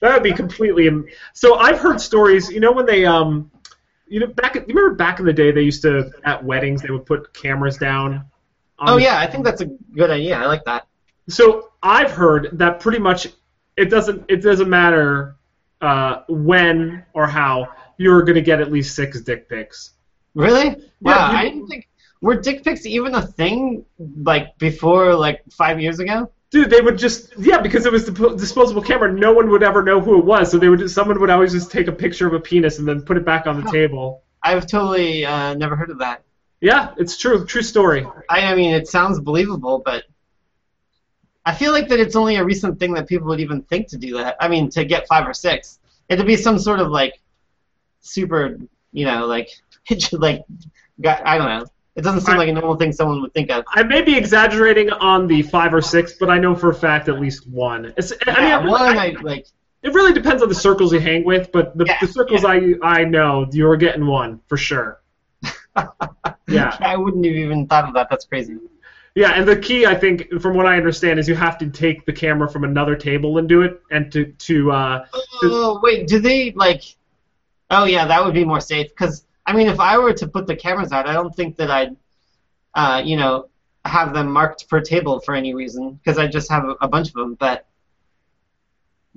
That 0.00 0.12
would 0.14 0.22
be 0.22 0.32
completely. 0.32 0.86
Im- 0.86 1.06
So 1.34 1.56
I've 1.56 1.78
heard 1.78 2.00
stories. 2.00 2.50
You 2.50 2.60
know 2.60 2.72
when 2.72 2.86
they 2.86 3.04
um, 3.04 3.50
you 4.08 4.20
know 4.20 4.26
back. 4.26 4.54
You 4.54 4.64
remember 4.68 4.94
back 4.94 5.20
in 5.20 5.26
the 5.26 5.32
day 5.32 5.50
they 5.52 5.62
used 5.62 5.82
to 5.82 6.10
at 6.24 6.42
weddings 6.42 6.82
they 6.82 6.90
would 6.90 7.06
put 7.06 7.32
cameras 7.34 7.76
down. 7.78 8.24
on 8.78 8.88
Oh 8.88 8.96
yeah, 8.96 9.18
I 9.18 9.26
think 9.26 9.44
that's 9.44 9.60
a 9.60 9.66
good 9.94 10.10
idea. 10.10 10.36
I 10.36 10.46
like 10.46 10.64
that. 10.64 10.86
So 11.28 11.70
I've 11.82 12.10
heard 12.10 12.50
that 12.54 12.80
pretty 12.80 12.98
much 12.98 13.28
it 13.76 13.90
doesn't 13.90 14.24
it 14.28 14.42
doesn't 14.42 14.68
matter 14.68 15.36
uh, 15.80 16.22
when 16.28 17.04
or 17.14 17.26
how 17.26 17.68
you're 17.98 18.22
gonna 18.22 18.40
get 18.40 18.60
at 18.60 18.72
least 18.72 18.94
six 18.94 19.20
dick 19.20 19.48
pics. 19.48 19.92
Really? 20.34 20.90
Wow, 21.00 21.30
you- 21.30 21.38
I 21.38 21.44
didn't 21.44 21.66
think 21.68 21.88
were 22.20 22.36
dick 22.36 22.62
pics 22.64 22.84
even 22.86 23.14
a 23.14 23.22
thing 23.22 23.84
like 24.22 24.56
before 24.58 25.14
like 25.14 25.42
five 25.50 25.80
years 25.80 26.00
ago? 26.00 26.30
Dude, 26.50 26.68
they 26.68 26.80
would 26.80 26.98
just 26.98 27.32
yeah 27.38 27.60
because 27.60 27.86
it 27.86 27.92
was 27.92 28.06
the 28.06 28.34
disposable 28.36 28.82
camera. 28.82 29.12
No 29.12 29.32
one 29.32 29.50
would 29.50 29.62
ever 29.62 29.82
know 29.82 30.00
who 30.00 30.18
it 30.18 30.24
was, 30.24 30.50
so 30.50 30.58
they 30.58 30.68
would 30.68 30.80
just, 30.80 30.94
someone 30.94 31.20
would 31.20 31.30
always 31.30 31.52
just 31.52 31.70
take 31.70 31.86
a 31.86 31.92
picture 31.92 32.26
of 32.26 32.34
a 32.34 32.40
penis 32.40 32.78
and 32.78 32.88
then 32.88 33.02
put 33.02 33.16
it 33.16 33.24
back 33.24 33.46
on 33.46 33.62
the 33.62 33.70
table. 33.70 34.24
I've 34.42 34.66
totally 34.66 35.24
uh, 35.24 35.54
never 35.54 35.76
heard 35.76 35.90
of 35.90 35.98
that. 35.98 36.24
Yeah, 36.60 36.92
it's 36.98 37.16
true, 37.16 37.46
true 37.46 37.62
story. 37.62 38.06
I, 38.28 38.52
I 38.52 38.54
mean, 38.54 38.74
it 38.74 38.88
sounds 38.88 39.20
believable, 39.20 39.80
but 39.84 40.04
I 41.44 41.54
feel 41.54 41.72
like 41.72 41.88
that 41.88 42.00
it's 42.00 42.16
only 42.16 42.36
a 42.36 42.44
recent 42.44 42.78
thing 42.78 42.94
that 42.94 43.08
people 43.08 43.28
would 43.28 43.40
even 43.40 43.62
think 43.62 43.88
to 43.88 43.96
do 43.96 44.14
that. 44.14 44.36
I 44.40 44.48
mean, 44.48 44.68
to 44.70 44.84
get 44.84 45.06
five 45.06 45.26
or 45.26 45.32
six, 45.32 45.78
it'd 46.08 46.26
be 46.26 46.36
some 46.36 46.58
sort 46.58 46.80
of 46.80 46.90
like 46.90 47.20
super, 48.00 48.58
you 48.92 49.04
know, 49.04 49.26
like 49.26 49.50
like 50.12 50.44
I 51.06 51.38
don't 51.38 51.46
know. 51.46 51.66
It 51.96 52.02
doesn't 52.02 52.20
seem 52.22 52.34
I- 52.36 52.38
like 52.38 52.48
a 52.48 52.52
normal 52.52 52.76
thing 52.76 52.92
someone 52.92 53.20
would 53.22 53.34
think 53.34 53.50
of. 53.50 53.64
I 53.68 53.82
may 53.82 54.02
be 54.02 54.16
exaggerating 54.16 54.90
on 54.90 55.26
the 55.26 55.42
five 55.42 55.74
or 55.74 55.82
six, 55.82 56.14
but 56.18 56.30
I 56.30 56.38
know 56.38 56.54
for 56.54 56.70
a 56.70 56.74
fact 56.74 57.08
at 57.08 57.20
least 57.20 57.48
one. 57.48 57.92
It's, 57.96 58.12
I 58.26 58.40
mean, 58.40 58.48
Yeah, 58.48 58.66
one, 58.66 58.96
I- 58.98 59.16
like 59.22 59.46
it 59.82 59.94
really 59.94 60.12
depends 60.12 60.42
on 60.42 60.48
the 60.48 60.54
circles 60.54 60.92
you 60.92 61.00
hang 61.00 61.24
with, 61.24 61.50
but 61.52 61.76
the, 61.76 61.86
Yeah, 61.86 61.96
the 62.00 62.06
circles 62.06 62.44
I 62.44 62.74
I 62.82 63.04
know, 63.04 63.46
you're 63.52 63.76
getting 63.76 64.06
one 64.06 64.40
for 64.48 64.56
sure. 64.56 65.00
Yeah. 66.48 66.76
I 66.80 66.96
wouldn't 66.96 67.24
have 67.24 67.34
even 67.34 67.66
thought 67.68 67.84
of 67.84 67.94
that. 67.94 68.08
That's 68.10 68.24
crazy. 68.24 68.56
Yeah, 69.14 69.30
and 69.32 69.46
the 69.46 69.56
key, 69.56 69.86
I 69.86 69.94
think, 69.94 70.40
from 70.40 70.56
what 70.56 70.66
I 70.66 70.76
understand, 70.76 71.18
is 71.18 71.28
you 71.28 71.34
have 71.34 71.58
to 71.58 71.68
take 71.70 72.04
the 72.06 72.12
camera 72.12 72.48
from 72.48 72.64
another 72.64 72.94
table 72.96 73.38
and 73.38 73.48
do 73.48 73.62
it, 73.62 73.80
and 73.90 74.10
to 74.12 74.26
to 74.26 74.70
uh, 74.72 75.06
Oh 75.42 75.80
wait, 75.82 76.06
do 76.08 76.18
they 76.20 76.52
like? 76.52 76.82
Oh 77.70 77.84
yeah, 77.84 78.04
that 78.06 78.24
would 78.24 78.34
be 78.34 78.44
more 78.44 78.60
safe. 78.60 78.88
Because 78.90 79.24
I 79.50 79.52
mean, 79.52 79.66
if 79.66 79.80
I 79.80 79.98
were 79.98 80.12
to 80.12 80.28
put 80.28 80.46
the 80.46 80.54
cameras 80.54 80.92
out, 80.92 81.08
I 81.08 81.12
don't 81.12 81.34
think 81.34 81.56
that 81.56 81.72
I'd, 81.72 81.96
uh, 82.74 83.02
you 83.04 83.16
know, 83.16 83.48
have 83.84 84.14
them 84.14 84.30
marked 84.30 84.68
per 84.68 84.80
table 84.80 85.18
for 85.18 85.34
any 85.34 85.54
reason. 85.54 85.94
Because 85.94 86.18
I 86.18 86.28
just 86.28 86.48
have 86.50 86.64
a, 86.64 86.76
a 86.82 86.88
bunch 86.88 87.08
of 87.08 87.14
them. 87.14 87.34
But 87.34 87.66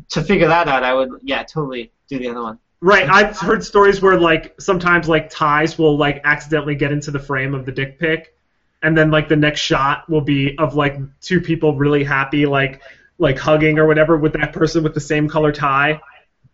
to 0.09 0.23
figure 0.23 0.47
that 0.47 0.67
out, 0.67 0.83
I 0.83 0.93
would, 0.95 1.11
yeah, 1.21 1.43
totally 1.43 1.91
do 2.07 2.17
the 2.17 2.29
other 2.29 2.41
one. 2.41 2.57
right. 2.81 3.07
I've 3.07 3.37
heard 3.37 3.63
stories 3.63 4.01
where 4.01 4.19
like 4.19 4.59
sometimes 4.59 5.07
like 5.07 5.29
ties 5.29 5.77
will 5.77 5.97
like 5.97 6.21
accidentally 6.23 6.75
get 6.75 6.91
into 6.91 7.11
the 7.11 7.19
frame 7.19 7.53
of 7.53 7.65
the 7.65 7.71
dick 7.71 7.99
pic, 7.99 8.35
and 8.81 8.97
then 8.97 9.11
like 9.11 9.29
the 9.29 9.35
next 9.35 9.61
shot 9.61 10.09
will 10.09 10.21
be 10.21 10.57
of 10.57 10.75
like 10.75 10.97
two 11.21 11.41
people 11.41 11.77
really 11.77 12.03
happy 12.03 12.45
like 12.47 12.81
like 13.19 13.37
hugging 13.37 13.79
or 13.79 13.85
whatever 13.85 14.17
with 14.17 14.33
that 14.33 14.51
person 14.51 14.83
with 14.83 14.95
the 14.95 14.99
same 14.99 15.29
color 15.29 15.51
tie. 15.51 16.01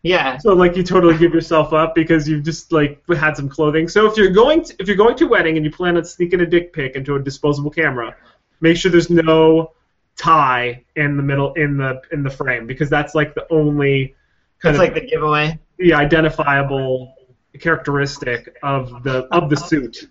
Yeah, 0.01 0.37
So 0.37 0.53
like 0.53 0.77
you 0.77 0.83
totally 0.83 1.17
give 1.17 1.33
yourself 1.33 1.73
up 1.73 1.93
because 1.93 2.27
you've 2.27 2.43
just 2.43 2.71
like 2.71 3.03
had 3.09 3.35
some 3.35 3.49
clothing. 3.49 3.89
So 3.89 4.05
if 4.09 4.15
you're 4.15 4.29
going 4.29 4.63
to, 4.63 4.75
if 4.79 4.87
you're 4.87 4.95
going 4.95 5.17
to 5.17 5.25
a 5.25 5.27
wedding 5.27 5.57
and 5.57 5.65
you 5.65 5.71
plan 5.71 5.97
on 5.97 6.05
sneaking 6.05 6.39
a 6.39 6.45
dick 6.45 6.71
pic 6.71 6.95
into 6.95 7.15
a 7.15 7.19
disposable 7.21 7.69
camera, 7.69 8.15
make 8.61 8.77
sure 8.77 8.91
there's 8.91 9.09
no 9.09 9.73
tie 10.15 10.83
in 10.95 11.17
the 11.17 11.23
middle 11.23 11.53
in 11.53 11.77
the 11.77 12.01
in 12.13 12.23
the 12.23 12.29
frame 12.29 12.65
because 12.65 12.89
that's 12.89 13.13
like 13.13 13.33
the 13.35 13.45
only 13.51 14.15
kind 14.59 14.75
it's 14.75 14.81
of 14.81 14.93
like 14.93 14.93
the 14.93 15.05
giveaway. 15.09 15.59
the 15.77 15.93
identifiable 15.93 17.13
characteristic 17.59 18.55
of 18.63 19.03
the 19.03 19.27
of 19.33 19.49
the 19.49 19.57
suit. 19.57 20.07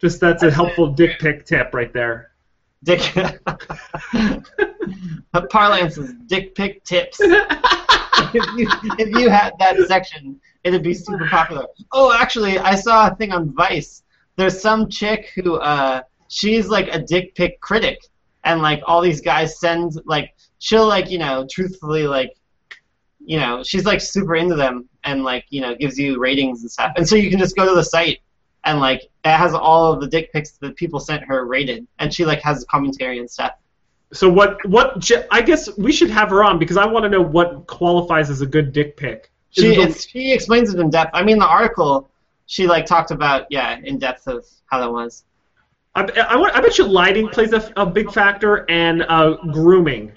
Just 0.00 0.20
that's 0.20 0.44
a 0.44 0.50
helpful 0.50 0.92
dick 0.92 1.18
pic 1.18 1.44
tip 1.44 1.74
right 1.74 1.92
there. 1.92 2.30
Dick. 2.84 3.00
Parlance 5.50 5.98
is 5.98 6.14
dick 6.26 6.54
pic 6.54 6.84
tips. 6.84 7.20
if 8.34 8.46
you 8.56 8.68
if 8.98 9.18
you 9.18 9.28
had 9.30 9.52
that 9.58 9.76
section, 9.88 10.40
it'd 10.64 10.82
be 10.82 10.94
super 10.94 11.28
popular. 11.28 11.66
Oh, 11.92 12.12
actually, 12.12 12.58
I 12.58 12.74
saw 12.74 13.08
a 13.08 13.14
thing 13.14 13.32
on 13.32 13.52
Vice 13.54 14.02
there's 14.38 14.58
some 14.58 14.88
chick 14.88 15.32
who 15.34 15.56
uh 15.56 16.00
she's 16.28 16.68
like 16.68 16.88
a 16.94 17.00
dick 17.00 17.34
pic 17.34 17.60
critic, 17.60 17.98
and 18.44 18.62
like 18.62 18.80
all 18.86 19.02
these 19.02 19.20
guys 19.20 19.60
send 19.60 19.92
like 20.06 20.34
she'll 20.60 20.86
like 20.86 21.10
you 21.10 21.18
know 21.18 21.46
truthfully 21.50 22.06
like 22.06 22.34
you 23.18 23.38
know 23.38 23.62
she's 23.64 23.84
like 23.84 24.00
super 24.00 24.36
into 24.36 24.54
them 24.54 24.88
and 25.04 25.24
like 25.24 25.44
you 25.50 25.60
know 25.60 25.74
gives 25.74 25.98
you 25.98 26.18
ratings 26.18 26.62
and 26.62 26.70
stuff, 26.70 26.92
and 26.96 27.06
so 27.06 27.16
you 27.16 27.28
can 27.28 27.38
just 27.38 27.56
go 27.56 27.68
to 27.68 27.74
the 27.74 27.82
site 27.82 28.20
and 28.64 28.78
like 28.78 29.02
it 29.24 29.36
has 29.36 29.52
all 29.54 29.92
of 29.92 30.00
the 30.00 30.06
dick 30.06 30.32
pics 30.32 30.52
that 30.52 30.76
people 30.76 31.00
sent 31.00 31.24
her 31.24 31.44
rated, 31.44 31.86
and 31.98 32.14
she 32.14 32.24
like 32.24 32.40
has 32.40 32.64
commentary 32.70 33.18
and 33.18 33.28
stuff. 33.28 33.52
So 34.12 34.28
what? 34.30 34.64
What? 34.66 35.10
I 35.30 35.42
guess 35.42 35.68
we 35.76 35.92
should 35.92 36.10
have 36.10 36.30
her 36.30 36.42
on 36.42 36.58
because 36.58 36.76
I 36.76 36.86
want 36.86 37.04
to 37.04 37.10
know 37.10 37.20
what 37.20 37.66
qualifies 37.66 38.30
as 38.30 38.40
a 38.40 38.46
good 38.46 38.72
dick 38.72 38.96
pic. 38.96 39.30
Is 39.56 39.64
She 39.64 39.76
the- 39.76 39.92
she 39.92 40.32
explains 40.32 40.72
it 40.72 40.80
in 40.80 40.90
depth. 40.90 41.10
I 41.14 41.22
mean, 41.22 41.38
the 41.38 41.46
article 41.46 42.10
she 42.46 42.66
like 42.66 42.86
talked 42.86 43.10
about 43.10 43.46
yeah 43.50 43.78
in 43.84 43.98
depth 43.98 44.26
of 44.26 44.46
how 44.66 44.80
that 44.80 44.90
was. 44.90 45.24
I, 45.94 46.02
I, 46.02 46.58
I 46.58 46.60
bet 46.60 46.78
you 46.78 46.84
lighting 46.84 47.28
plays 47.28 47.52
a, 47.52 47.72
a 47.76 47.84
big 47.84 48.12
factor 48.12 48.64
and 48.70 49.02
uh, 49.02 49.36
grooming, 49.52 50.12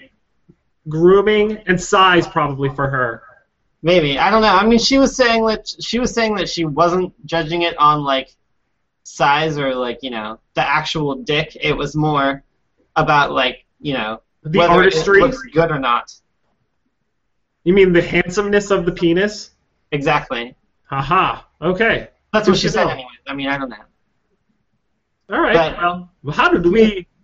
grooming 0.88 1.58
and 1.66 1.80
size 1.80 2.26
probably 2.26 2.68
for 2.74 2.88
her. 2.88 3.22
Maybe 3.82 4.18
I 4.18 4.30
don't 4.30 4.42
know. 4.42 4.54
I 4.54 4.64
mean, 4.64 4.78
she 4.78 4.98
was 4.98 5.14
saying 5.16 5.44
that 5.46 5.68
she 5.80 5.98
was 5.98 6.14
saying 6.14 6.36
that 6.36 6.48
she 6.48 6.64
wasn't 6.64 7.12
judging 7.26 7.62
it 7.62 7.76
on 7.78 8.04
like 8.04 8.34
size 9.02 9.58
or 9.58 9.74
like 9.74 9.98
you 10.02 10.10
know 10.10 10.38
the 10.54 10.66
actual 10.66 11.16
dick. 11.16 11.56
It 11.60 11.76
was 11.76 11.96
more 11.96 12.42
about 12.96 13.32
like 13.32 13.64
you 13.82 13.92
know 13.94 14.22
The 14.42 14.58
whether 14.58 14.72
artistry. 14.72 15.18
it 15.18 15.22
looks 15.22 15.42
good 15.52 15.70
or 15.70 15.78
not. 15.78 16.14
You 17.64 17.74
mean 17.74 17.92
the 17.92 18.02
handsomeness 18.02 18.70
of 18.70 18.86
the 18.86 18.92
penis? 18.92 19.50
Exactly. 19.92 20.56
Haha. 20.84 21.42
Okay. 21.60 22.08
That's 22.32 22.48
what 22.48 22.56
she 22.56 22.68
said 22.68 22.88
anyway. 22.88 23.08
I 23.26 23.34
mean, 23.34 23.48
I 23.48 23.58
don't 23.58 23.68
know. 23.68 23.76
All 25.30 25.40
right. 25.40 25.76
But- 25.76 26.08
well, 26.22 26.34
how 26.34 26.48
did 26.50 26.64
we? 26.66 27.06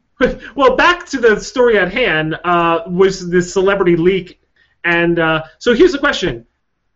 Well, 0.56 0.74
back 0.74 1.06
to 1.10 1.18
the 1.18 1.38
story 1.38 1.78
at 1.78 1.92
hand. 1.92 2.34
Uh, 2.42 2.80
was 2.88 3.30
this 3.30 3.52
celebrity 3.52 3.94
leak? 3.94 4.40
And 4.82 5.16
uh, 5.20 5.44
so 5.58 5.74
here's 5.74 5.92
the 5.92 5.98
question. 5.98 6.44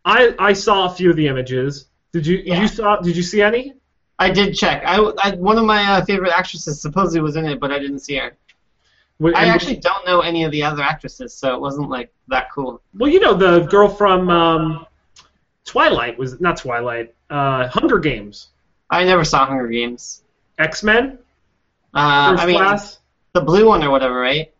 I 0.05 0.35
I 0.41 0.53
saw 0.55 0.87
a 0.87 0.91
few 0.93 1.09
of 1.11 1.15
the 1.15 1.29
images. 1.29 1.87
Did 2.13 2.27
you 2.27 2.39
Yeah. 2.45 2.61
you 2.63 2.67
saw? 2.67 2.97
Did 2.97 3.17
you 3.17 3.23
see 3.23 3.41
any? 3.41 3.75
I 4.19 4.31
did 4.31 4.57
check. 4.57 4.83
I, 4.85 4.97
I 5.23 5.37
one 5.37 5.57
of 5.57 5.65
my 5.65 5.85
uh, 5.85 6.05
favorite 6.05 6.33
actresses 6.37 6.83
supposedly 6.83 7.21
was 7.21 7.37
in 7.37 7.45
it, 7.47 7.61
but 7.61 7.71
I 7.71 7.79
didn't 7.79 8.01
see 8.01 8.17
her. 8.17 8.37
I 9.35 9.47
actually 9.47 9.77
don't 9.77 10.05
know 10.05 10.21
any 10.21 10.45
of 10.45 10.51
the 10.51 10.63
other 10.65 10.83
actresses, 10.83 11.35
so 11.35 11.55
it 11.55 11.61
wasn't 11.61 11.89
like 11.91 12.13
that 12.29 12.51
cool. 12.53 12.81
Well, 12.95 13.11
you 13.11 13.21
know 13.21 13.35
the 13.35 13.61
girl 13.61 13.89
from 13.89 14.29
um, 14.31 14.87
Twilight 15.65 16.19
was 16.19 16.41
not 16.41 16.57
Twilight. 16.57 17.15
Uh, 17.31 17.69
Hunger 17.69 17.99
Games. 17.99 18.49
I 18.91 19.05
never 19.05 19.25
saw 19.25 19.47
Hunger 19.47 19.69
Games. 19.69 20.23
X 20.59 20.83
Men. 20.83 21.19
Uh, 21.95 22.37
I 22.39 22.47
mean, 22.47 22.57
class. 22.57 22.99
the 23.33 23.41
blue 23.41 23.69
one 23.69 23.83
or 23.83 23.91
whatever, 23.91 24.19
right? 24.19 24.53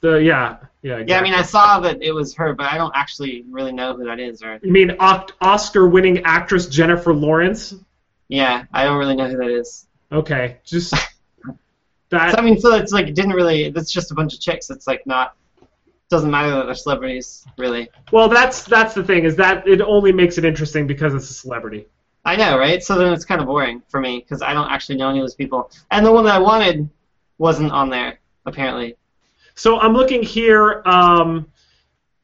The 0.00 0.14
yeah 0.16 0.56
yeah. 0.82 0.94
Exactly. 0.94 1.12
Yeah, 1.12 1.18
I 1.18 1.22
mean, 1.22 1.34
I 1.34 1.42
saw 1.42 1.80
that 1.80 2.02
it 2.02 2.12
was 2.12 2.34
her, 2.34 2.54
but 2.54 2.72
I 2.72 2.78
don't 2.78 2.92
actually 2.94 3.44
really 3.50 3.72
know 3.72 3.96
who 3.96 4.04
that 4.06 4.18
is. 4.18 4.42
Or 4.42 4.58
You 4.62 4.72
mean 4.72 4.96
Oscar-winning 4.98 6.22
actress 6.24 6.66
Jennifer 6.66 7.12
Lawrence? 7.12 7.74
yeah, 8.28 8.64
I 8.72 8.84
don't 8.84 8.98
really 8.98 9.16
know 9.16 9.28
who 9.28 9.36
that 9.38 9.50
is. 9.50 9.86
Okay, 10.10 10.58
just 10.64 10.94
So. 12.10 12.18
I 12.18 12.40
mean, 12.40 12.58
so 12.60 12.74
it's 12.74 12.92
like 12.92 13.06
it 13.06 13.14
didn't 13.14 13.32
really. 13.32 13.64
It's 13.64 13.92
just 13.92 14.10
a 14.10 14.14
bunch 14.14 14.34
of 14.34 14.40
chicks. 14.40 14.70
It's 14.70 14.86
like 14.86 15.06
not. 15.06 15.36
Doesn't 16.08 16.30
matter 16.30 16.50
that 16.50 16.66
they're 16.66 16.74
celebrities, 16.74 17.46
really. 17.56 17.88
Well, 18.10 18.28
that's 18.28 18.64
that's 18.64 18.94
the 18.94 19.04
thing 19.04 19.24
is 19.24 19.36
that 19.36 19.66
it 19.68 19.80
only 19.80 20.10
makes 20.10 20.38
it 20.38 20.44
interesting 20.44 20.86
because 20.88 21.14
it's 21.14 21.30
a 21.30 21.34
celebrity. 21.34 21.86
I 22.24 22.34
know, 22.34 22.58
right? 22.58 22.82
So 22.82 22.98
then 22.98 23.12
it's 23.12 23.24
kind 23.24 23.40
of 23.40 23.46
boring 23.46 23.80
for 23.88 24.00
me 24.00 24.18
because 24.18 24.42
I 24.42 24.52
don't 24.52 24.68
actually 24.70 24.96
know 24.96 25.08
any 25.08 25.20
of 25.20 25.22
those 25.22 25.36
people. 25.36 25.70
And 25.92 26.04
the 26.04 26.12
one 26.12 26.24
that 26.24 26.34
I 26.34 26.38
wanted 26.38 26.90
wasn't 27.38 27.70
on 27.70 27.90
there, 27.90 28.18
apparently. 28.44 28.96
So 29.54 29.78
I'm 29.78 29.94
looking 29.94 30.22
here. 30.22 30.82
Um, 30.84 31.46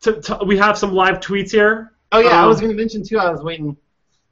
to, 0.02 0.20
to, 0.20 0.38
we 0.44 0.58
have 0.58 0.76
some 0.76 0.92
live 0.92 1.20
tweets 1.20 1.50
here. 1.50 1.92
Oh 2.12 2.18
yeah, 2.18 2.40
I 2.40 2.42
Um, 2.42 2.48
was 2.48 2.60
going 2.60 2.72
to 2.72 2.76
mention 2.76 3.04
too. 3.04 3.18
I 3.18 3.30
was 3.30 3.42
waiting. 3.42 3.76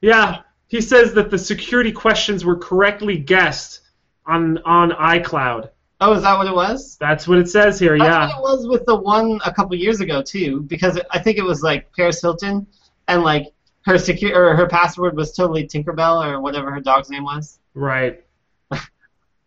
Yeah, 0.01 0.41
he 0.67 0.81
says 0.81 1.13
that 1.13 1.31
the 1.31 1.37
security 1.37 1.91
questions 1.91 2.43
were 2.43 2.57
correctly 2.57 3.17
guessed 3.17 3.81
on 4.27 4.57
on 4.59 4.91
iCloud. 4.91 5.69
Oh, 6.01 6.13
is 6.13 6.23
that 6.23 6.37
what 6.37 6.47
it 6.47 6.53
was? 6.53 6.97
That's 6.99 7.27
what 7.27 7.37
it 7.37 7.47
says 7.47 7.79
here. 7.79 7.97
That's 7.97 8.09
Yeah. 8.33 8.39
what 8.39 8.53
it 8.53 8.57
was 8.57 8.67
with 8.67 8.85
the 8.85 8.95
one 8.95 9.39
a 9.45 9.53
couple 9.53 9.75
years 9.75 10.01
ago 10.01 10.21
too, 10.21 10.61
because 10.63 10.99
I 11.11 11.19
think 11.19 11.37
it 11.37 11.43
was 11.43 11.63
like 11.63 11.91
Paris 11.95 12.21
Hilton, 12.21 12.67
and 13.07 13.23
like 13.23 13.53
her 13.85 13.97
secure 13.97 14.45
or 14.49 14.55
her 14.55 14.67
password 14.67 15.15
was 15.15 15.33
totally 15.33 15.65
Tinkerbell 15.67 16.25
or 16.25 16.41
whatever 16.41 16.71
her 16.71 16.81
dog's 16.81 17.09
name 17.09 17.23
was. 17.23 17.59
Right. 17.73 18.23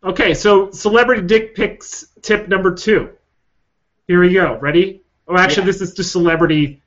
Okay, 0.05 0.33
so 0.33 0.71
celebrity 0.71 1.23
dick 1.23 1.57
pics 1.57 2.07
tip 2.23 2.47
number 2.47 2.73
two. 2.73 3.11
Here 4.07 4.21
we 4.21 4.33
go. 4.33 4.57
Ready? 4.57 5.03
Oh, 5.27 5.37
actually, 5.37 5.63
Yeah. 5.63 5.67
this 5.73 5.81
is 5.81 5.93
just 5.95 6.13
celebrity 6.13 6.81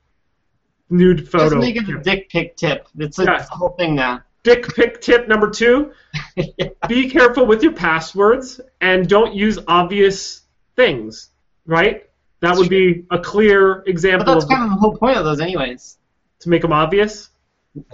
nude 0.88 1.28
photo. 1.28 1.44
Just 1.50 1.56
make 1.56 1.76
it 1.76 1.86
a 1.90 1.98
dick 1.98 2.30
pic 2.30 2.56
tip. 2.56 2.88
It's 2.98 3.18
a, 3.18 3.24
Yeah. 3.24 3.40
it's 3.40 3.50
a 3.50 3.54
whole 3.54 3.74
thing 3.78 3.94
now. 3.94 4.22
Dick 4.44 4.66
pic 4.74 5.00
tip 5.00 5.28
number 5.28 5.50
two. 5.50 5.92
Be 6.88 7.08
careful 7.10 7.46
with 7.46 7.62
your 7.62 7.72
passwords 7.72 8.60
and 8.80 9.08
don't 9.08 9.34
use 9.34 9.58
obvious 9.68 10.42
things. 10.76 11.30
Right? 11.66 12.08
That 12.40 12.48
That's 12.48 12.58
would 12.58 12.68
be 12.70 13.04
a 13.12 13.20
clear 13.20 13.84
example 13.86 14.24
But 14.26 14.34
that's 14.34 14.46
kind 14.46 14.64
of 14.64 14.70
the 14.70 14.76
whole 14.80 14.96
point 14.96 15.16
of 15.16 15.24
those, 15.24 15.40
anyways. 15.40 15.96
to 16.40 16.48
make 16.48 16.62
them 16.62 16.72
obvious. 16.72 17.30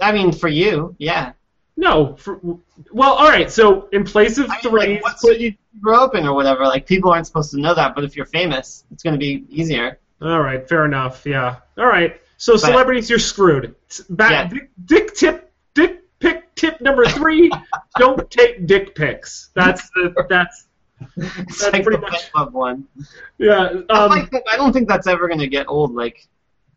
I 0.01 0.11
mean, 0.11 0.31
for 0.31 0.47
you, 0.47 0.95
yeah. 0.97 1.33
No. 1.77 2.15
For, 2.15 2.39
well, 2.91 3.13
all 3.13 3.29
right. 3.29 3.49
So 3.51 3.87
in 3.93 4.03
place 4.05 4.39
of 4.39 4.49
I 4.49 4.53
mean, 4.53 4.61
three, 4.61 4.93
like, 4.95 5.03
what 5.03 5.19
city 5.19 5.43
you 5.43 5.53
grow 5.79 6.03
up 6.03 6.15
in 6.15 6.25
or 6.25 6.33
whatever, 6.33 6.63
like 6.65 6.87
people 6.87 7.11
aren't 7.11 7.27
supposed 7.27 7.51
to 7.51 7.59
know 7.59 7.75
that. 7.75 7.93
But 7.93 8.03
if 8.05 8.15
you're 8.15 8.25
famous, 8.25 8.85
it's 8.91 9.03
going 9.03 9.13
to 9.13 9.19
be 9.19 9.45
easier. 9.49 9.99
All 10.19 10.41
right, 10.41 10.67
fair 10.67 10.83
enough. 10.83 11.25
Yeah. 11.27 11.57
All 11.77 11.85
right. 11.85 12.19
So 12.37 12.53
But- 12.53 12.61
celebrities, 12.61 13.07
you're 13.09 13.19
screwed. 13.19 13.75
Back, 14.09 14.31
Yeah. 14.31 14.47
dick, 14.59 14.69
dick 14.83 15.13
tip, 15.15 15.51
dick 15.75 16.03
tip 16.59 16.81
number 16.81 17.05
three: 17.05 17.51
don't 17.97 18.29
take 18.29 18.65
dick 18.67 18.95
pics. 18.95 19.49
That's 19.55 19.89
the 19.91 20.13
that's 20.29 20.67
That's 21.15 21.63
like 21.71 21.83
pretty 21.83 22.01
the 22.01 22.01
much- 22.01 22.53
one. 22.53 22.85
yeah. 23.37 23.81
I, 23.89 23.93
Um, 24.03 24.09
like 24.09 24.31
I 24.51 24.57
don't 24.57 24.73
think 24.73 24.87
that's 24.89 25.07
ever 25.07 25.27
going 25.27 25.39
to 25.39 25.47
get 25.47 25.65
old. 25.67 25.93
Like 25.95 26.27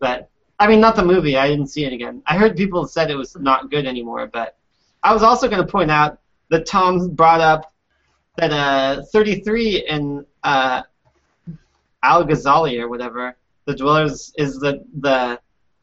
that. 0.00 0.28
I 0.58 0.68
mean, 0.68 0.80
not 0.80 0.94
the 0.94 1.04
movie. 1.04 1.36
I 1.36 1.48
didn't 1.48 1.66
see 1.68 1.84
it 1.84 1.92
again. 1.92 2.22
I 2.26 2.38
heard 2.38 2.56
people 2.56 2.86
said 2.86 3.10
it 3.10 3.16
was 3.16 3.34
not 3.36 3.70
good 3.70 3.84
anymore. 3.84 4.28
But 4.32 4.56
I 5.02 5.12
was 5.12 5.22
also 5.24 5.48
going 5.48 5.64
to 5.64 5.70
point 5.70 5.90
out 5.90 6.18
that 6.50 6.66
Tom 6.66 7.08
brought 7.14 7.40
up 7.40 7.72
that 8.36 8.52
uh, 8.52 9.02
33 9.12 9.84
in 9.88 10.24
uh, 10.44 10.82
Al 12.04 12.24
Ghazali 12.24 12.80
or 12.80 12.88
whatever, 12.88 13.36
the 13.66 13.74
dwellers 13.74 14.32
is 14.38 14.58
the 14.58 14.84
the 15.00 15.40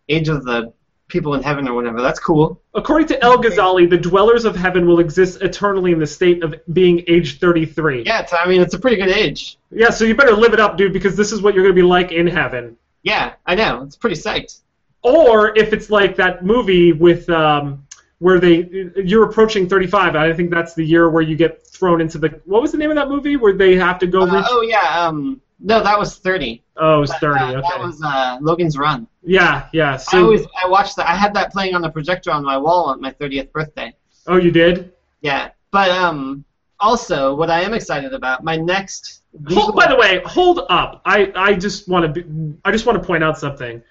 age 0.07 0.29
of 0.29 0.45
the 0.45 0.71
people 1.09 1.33
in 1.33 1.43
heaven 1.43 1.67
or 1.67 1.73
whatever. 1.73 2.01
That's 2.01 2.19
cool. 2.19 2.61
according 2.73 3.07
to 3.09 3.21
El 3.23 3.37
Ghazali, 3.43 3.89
the 3.89 3.97
dwellers 3.97 4.45
of 4.45 4.55
heaven 4.55 4.87
will 4.87 4.99
exist 4.99 5.41
eternally 5.41 5.91
in 5.91 5.99
the 5.99 6.07
state 6.07 6.41
of 6.43 6.55
being 6.71 7.03
age 7.07 7.39
33. 7.39 8.03
Yeah, 8.05 8.21
it's, 8.21 8.31
I 8.33 8.45
mean, 8.47 8.61
it's 8.61 8.73
a 8.75 8.79
pretty 8.79 8.95
good 8.97 9.09
age. 9.09 9.57
Yeah. 9.71 9.89
So 9.89 10.05
you 10.05 10.15
better 10.15 10.33
live 10.35 10.53
it 10.53 10.59
up, 10.61 10.77
dude, 10.77 10.93
because 10.93 11.17
this 11.17 11.31
is 11.33 11.41
what 11.41 11.53
you're 11.53 11.63
gonna 11.63 11.73
be 11.73 11.81
like 11.81 12.11
in 12.13 12.25
heaven. 12.27 12.77
Yeah, 13.03 13.33
I 13.45 13.55
know. 13.55 13.83
It's 13.83 13.95
pretty 13.97 14.15
psyched. 14.15 14.61
Or 15.01 15.57
if 15.57 15.73
it's 15.73 15.89
like 15.89 16.15
that 16.17 16.45
movie 16.45 16.91
with 16.93 17.29
um, 17.29 17.85
where 18.19 18.39
they 18.39 18.89
you're 18.97 19.23
approaching 19.23 19.67
35. 19.69 20.15
I 20.15 20.33
think 20.33 20.49
that's 20.51 20.73
the 20.73 20.83
year 20.85 21.09
where 21.09 21.23
you 21.23 21.35
get 21.35 21.65
thrown 21.65 22.01
into 22.01 22.17
the 22.17 22.41
what 22.45 22.61
was 22.61 22.71
the 22.73 22.77
name 22.77 22.89
of 22.91 22.97
that 22.97 23.07
movie 23.09 23.37
where 23.37 23.53
they 23.53 23.75
have 23.75 23.97
to 23.99 24.07
go 24.07 24.23
Uh, 24.23 24.35
reach 24.35 24.45
oh 24.49 24.61
yeah. 24.61 25.05
Um, 25.07 25.41
no, 25.61 25.81
that 25.83 25.97
was 25.99 26.17
30. 26.17 26.61
Oh, 26.77 26.97
it 26.97 26.99
was 27.01 27.09
That- 27.11 27.19
30. 27.19 27.39
that, 27.39 27.55
Okay. 27.57 27.67
that 27.69 27.79
was 27.81 28.01
uh, 28.03 28.37
Logan's 28.41 28.77
Run. 28.77 29.07
Yeah, 29.23 29.67
yeah. 29.73 29.97
So 29.97 30.17
I 30.17 30.21
always 30.21 30.45
I 30.63 30.67
watched 30.67 30.95
that. 30.97 31.07
I 31.07 31.15
had 31.15 31.33
that 31.33 31.51
playing 31.51 31.75
on 31.75 31.81
the 31.81 31.89
projector 31.89 32.31
on 32.31 32.43
my 32.43 32.57
wall 32.57 32.85
on 32.85 33.01
my 33.01 33.11
30th 33.11 33.51
birthday. 33.51 33.93
oh, 34.27 34.38
you 34.38 34.51
did. 34.51 34.93
Yeah, 35.21 35.49
but 35.71 35.89
um, 35.91 36.45
also 36.79 37.35
what 37.35 37.49
I 37.49 37.61
am 37.61 37.73
excited 37.73 38.13
about 38.13 38.43
my 38.43 38.55
next. 38.55 39.23
Hold, 39.49 39.75
by 39.75 39.88
the 39.88 39.95
way, 39.95 40.21
hold 40.25 40.65
up. 40.69 41.01
I, 41.05 41.31
I 41.35 41.53
just 41.53 41.88
want 41.88 42.13
to 42.13 42.21
be, 42.21 42.55
I 42.65 42.71
just 42.71 42.85
want 42.85 43.01
to 43.01 43.05
point 43.05 43.23
out 43.23 43.38
something. 43.38 43.81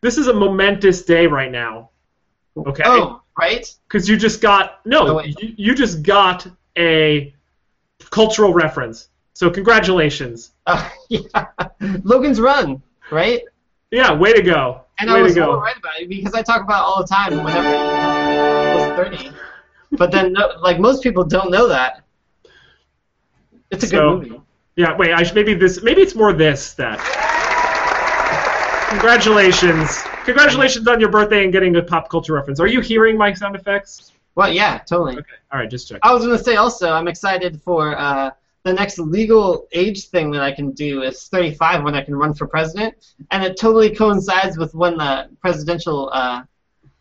This 0.00 0.18
is 0.18 0.26
a 0.26 0.34
momentous 0.34 1.02
day 1.02 1.26
right 1.26 1.50
now. 1.50 1.90
Okay. 2.56 2.82
Oh, 2.84 3.22
right. 3.38 3.66
Because 3.88 4.08
you 4.08 4.16
just 4.16 4.40
got 4.42 4.84
no, 4.84 5.20
Oh, 5.20 5.22
you, 5.22 5.54
you 5.56 5.74
just 5.74 6.02
got 6.02 6.46
a 6.76 7.34
cultural 8.10 8.52
reference. 8.52 9.08
So 9.32 9.50
congratulations. 9.50 10.52
Uh, 10.66 10.88
yeah, 11.08 11.46
Logan's 11.80 12.40
Run, 12.40 12.82
right? 13.10 13.42
Yeah, 13.94 14.12
way 14.12 14.32
to 14.32 14.42
go. 14.42 14.80
And 14.98 15.08
way 15.08 15.20
I 15.20 15.22
was 15.22 15.34
to 15.34 15.40
so 15.40 15.60
right 15.60 15.76
about 15.76 16.00
it 16.00 16.08
because 16.08 16.34
I 16.34 16.42
talk 16.42 16.62
about 16.62 16.80
it 16.80 16.84
all 16.84 17.00
the 17.02 17.06
time 17.06 17.44
whenever 17.44 17.68
I 17.68 18.74
was 18.74 19.08
30. 19.08 19.30
But 19.92 20.10
then, 20.10 20.32
no, 20.32 20.54
like 20.60 20.80
most 20.80 21.00
people 21.00 21.22
don't 21.22 21.52
know 21.52 21.68
that. 21.68 22.02
It's 23.70 23.84
a 23.84 23.88
good 23.88 24.02
movie. 24.04 24.40
Yeah, 24.74 24.96
wait. 24.96 25.12
I 25.12 25.22
should, 25.22 25.36
maybe 25.36 25.54
this. 25.54 25.84
Maybe 25.84 26.02
it's 26.02 26.16
more 26.16 26.32
this 26.32 26.72
that. 26.74 26.98
Congratulations! 28.90 30.02
Congratulations 30.24 30.88
on 30.88 30.98
your 30.98 31.10
birthday 31.10 31.44
and 31.44 31.52
getting 31.52 31.76
a 31.76 31.82
pop 31.82 32.08
culture 32.08 32.32
reference. 32.32 32.58
Are 32.58 32.66
you 32.66 32.80
hearing 32.80 33.16
my 33.16 33.32
sound 33.32 33.54
effects? 33.54 34.10
Well, 34.34 34.52
yeah, 34.52 34.78
totally. 34.78 35.18
Okay. 35.18 35.34
All 35.52 35.60
right, 35.60 35.70
just 35.70 35.88
check. 35.88 36.00
I 36.02 36.12
was 36.12 36.24
gonna 36.24 36.38
say 36.38 36.56
also, 36.56 36.90
I'm 36.90 37.06
excited 37.06 37.62
for 37.62 37.96
uh, 37.96 38.32
the 38.64 38.72
next 38.72 38.98
legal 38.98 39.68
age 39.72 40.08
thing 40.08 40.30
that 40.30 40.42
I 40.42 40.50
can 40.50 40.72
do 40.72 41.02
is 41.02 41.28
35 41.28 41.84
when 41.84 41.94
I 41.94 42.02
can 42.02 42.16
run 42.16 42.32
for 42.32 42.46
president, 42.46 42.94
and 43.30 43.44
it 43.44 43.58
totally 43.58 43.94
coincides 43.94 44.56
with 44.56 44.74
when 44.74 44.96
the 44.96 45.28
presidential 45.40 46.10
uh, 46.12 46.42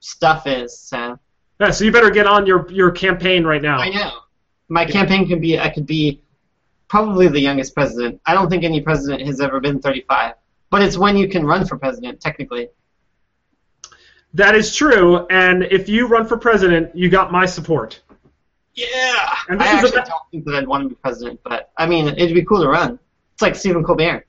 stuff 0.01 0.46
is. 0.46 0.77
So 0.77 1.17
Yeah, 1.60 1.72
so 1.72 1.86
you 1.86 1.91
better 1.91 2.12
get 2.12 2.27
on 2.27 2.46
your 2.46 2.70
your 2.70 2.91
campaign 2.91 3.46
right 3.46 3.62
now. 3.62 3.77
I 3.77 3.89
know 3.89 4.12
my 4.67 4.86
campaign 4.86 5.25
can 5.27 5.39
be 5.39 5.58
I 5.58 5.70
could 5.70 5.86
be 5.86 6.22
probably 6.89 7.29
the 7.29 7.39
youngest 7.39 7.74
president. 7.74 8.22
I 8.25 8.34
don't 8.34 8.50
think 8.50 8.65
any 8.65 8.82
president 8.82 9.25
has 9.25 9.39
ever 9.39 9.62
been 9.62 9.79
35, 9.79 10.36
but 10.70 10.82
it's 10.82 10.98
when 10.98 11.15
you 11.15 11.29
can 11.29 11.46
run 11.46 11.65
for 11.65 11.77
president 11.77 12.20
technically. 12.20 12.70
That 14.34 14.55
is 14.55 14.75
true, 14.75 15.27
and 15.27 15.63
if 15.63 15.88
you 15.88 16.08
run 16.08 16.27
for 16.27 16.38
president, 16.38 16.96
you 16.96 17.08
got 17.10 17.32
my 17.32 17.46
support. 17.46 18.01
Yeah. 18.75 19.36
And 19.50 19.60
this 19.60 19.68
I 19.68 19.72
is 19.72 19.84
actually 19.84 19.89
about- 20.00 20.08
don't 20.08 20.22
think 20.32 20.46
that 20.46 20.56
I'd 20.56 20.68
want 20.68 20.84
to 20.84 20.89
be 20.89 20.96
president, 20.96 21.39
but 21.44 21.72
I 21.77 21.86
mean, 21.86 22.08
it'd 22.08 22.34
be 22.34 22.44
cool 22.44 22.62
to 22.62 22.68
run. 22.68 23.00
It's 23.34 23.42
like 23.42 23.56
Stephen 23.56 23.84
Colbert. 23.84 24.25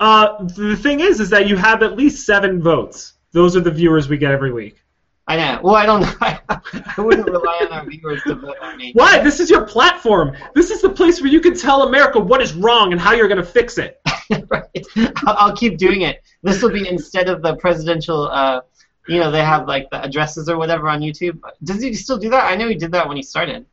Uh, 0.00 0.44
the 0.44 0.76
thing 0.76 1.00
is, 1.00 1.20
is 1.20 1.30
that 1.30 1.46
you 1.48 1.56
have 1.56 1.82
at 1.82 1.96
least 1.96 2.26
seven 2.26 2.60
votes. 2.60 3.14
Those 3.32 3.56
are 3.56 3.60
the 3.60 3.70
viewers 3.70 4.08
we 4.08 4.18
get 4.18 4.32
every 4.32 4.52
week. 4.52 4.80
I 5.26 5.36
know. 5.36 5.60
Well, 5.62 5.74
I 5.74 5.86
don't 5.86 6.00
know. 6.02 6.12
I 6.20 7.00
wouldn't 7.00 7.26
rely 7.26 7.60
on 7.62 7.72
our 7.72 7.86
viewers 7.88 8.22
to 8.24 8.34
vote 8.34 8.56
on 8.60 8.76
me. 8.76 8.92
Why? 8.92 9.20
This 9.20 9.40
is 9.40 9.48
your 9.48 9.64
platform. 9.64 10.36
This 10.54 10.70
is 10.70 10.82
the 10.82 10.90
place 10.90 11.22
where 11.22 11.30
you 11.30 11.40
can 11.40 11.56
tell 11.56 11.84
America 11.84 12.20
what 12.20 12.42
is 12.42 12.52
wrong 12.52 12.92
and 12.92 13.00
how 13.00 13.12
you're 13.12 13.28
going 13.28 13.38
to 13.38 13.46
fix 13.46 13.78
it. 13.78 14.00
right. 14.50 14.86
I'll, 15.26 15.36
I'll 15.38 15.56
keep 15.56 15.78
doing 15.78 16.02
it. 16.02 16.22
This 16.42 16.62
will 16.62 16.70
be 16.72 16.86
instead 16.86 17.30
of 17.30 17.40
the 17.40 17.56
presidential. 17.56 18.28
Uh, 18.30 18.60
you 19.06 19.20
know, 19.20 19.30
they 19.30 19.42
have 19.44 19.66
like 19.68 19.90
the 19.90 20.02
addresses 20.02 20.48
or 20.48 20.56
whatever 20.56 20.88
on 20.88 21.00
YouTube. 21.00 21.40
Does 21.62 21.82
he 21.82 21.94
still 21.94 22.18
do 22.18 22.30
that? 22.30 22.44
I 22.44 22.56
know 22.56 22.68
he 22.68 22.74
did 22.74 22.92
that 22.92 23.06
when 23.06 23.16
he 23.16 23.22
started, 23.22 23.66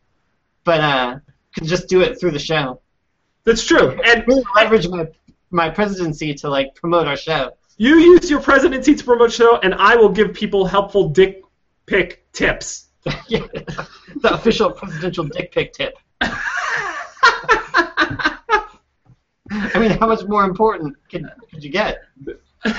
but 0.63 0.79
uh, 0.81 1.19
could 1.55 1.67
just 1.67 1.87
do 1.87 2.01
it 2.01 2.19
through 2.19 2.31
the 2.31 2.39
show. 2.39 2.81
That's 3.43 3.65
true. 3.65 3.99
And 4.05 4.23
Really 4.27 4.43
leverage 4.55 4.87
my 4.87 5.07
my 5.51 5.69
presidency 5.69 6.33
to 6.35 6.49
like 6.49 6.75
promote 6.75 7.07
our 7.07 7.17
show. 7.17 7.51
you 7.77 7.95
use 7.95 8.29
your 8.29 8.41
presidency 8.41 8.95
to 8.95 9.03
promote 9.03 9.31
show, 9.31 9.57
and 9.57 9.73
I 9.75 9.95
will 9.95 10.09
give 10.09 10.33
people 10.33 10.65
helpful 10.65 11.09
dick 11.09 11.41
pic 11.85 12.31
tips. 12.31 12.87
yeah, 13.27 13.47
the 14.17 14.33
official 14.33 14.71
presidential 14.71 15.25
dick 15.25 15.51
pic 15.51 15.73
tip. 15.73 15.97
I 19.53 19.79
mean, 19.79 19.91
how 19.91 20.07
much 20.07 20.23
more 20.25 20.45
important 20.45 20.95
could, 21.09 21.25
could 21.49 21.63
you 21.63 21.69
get? 21.69 21.99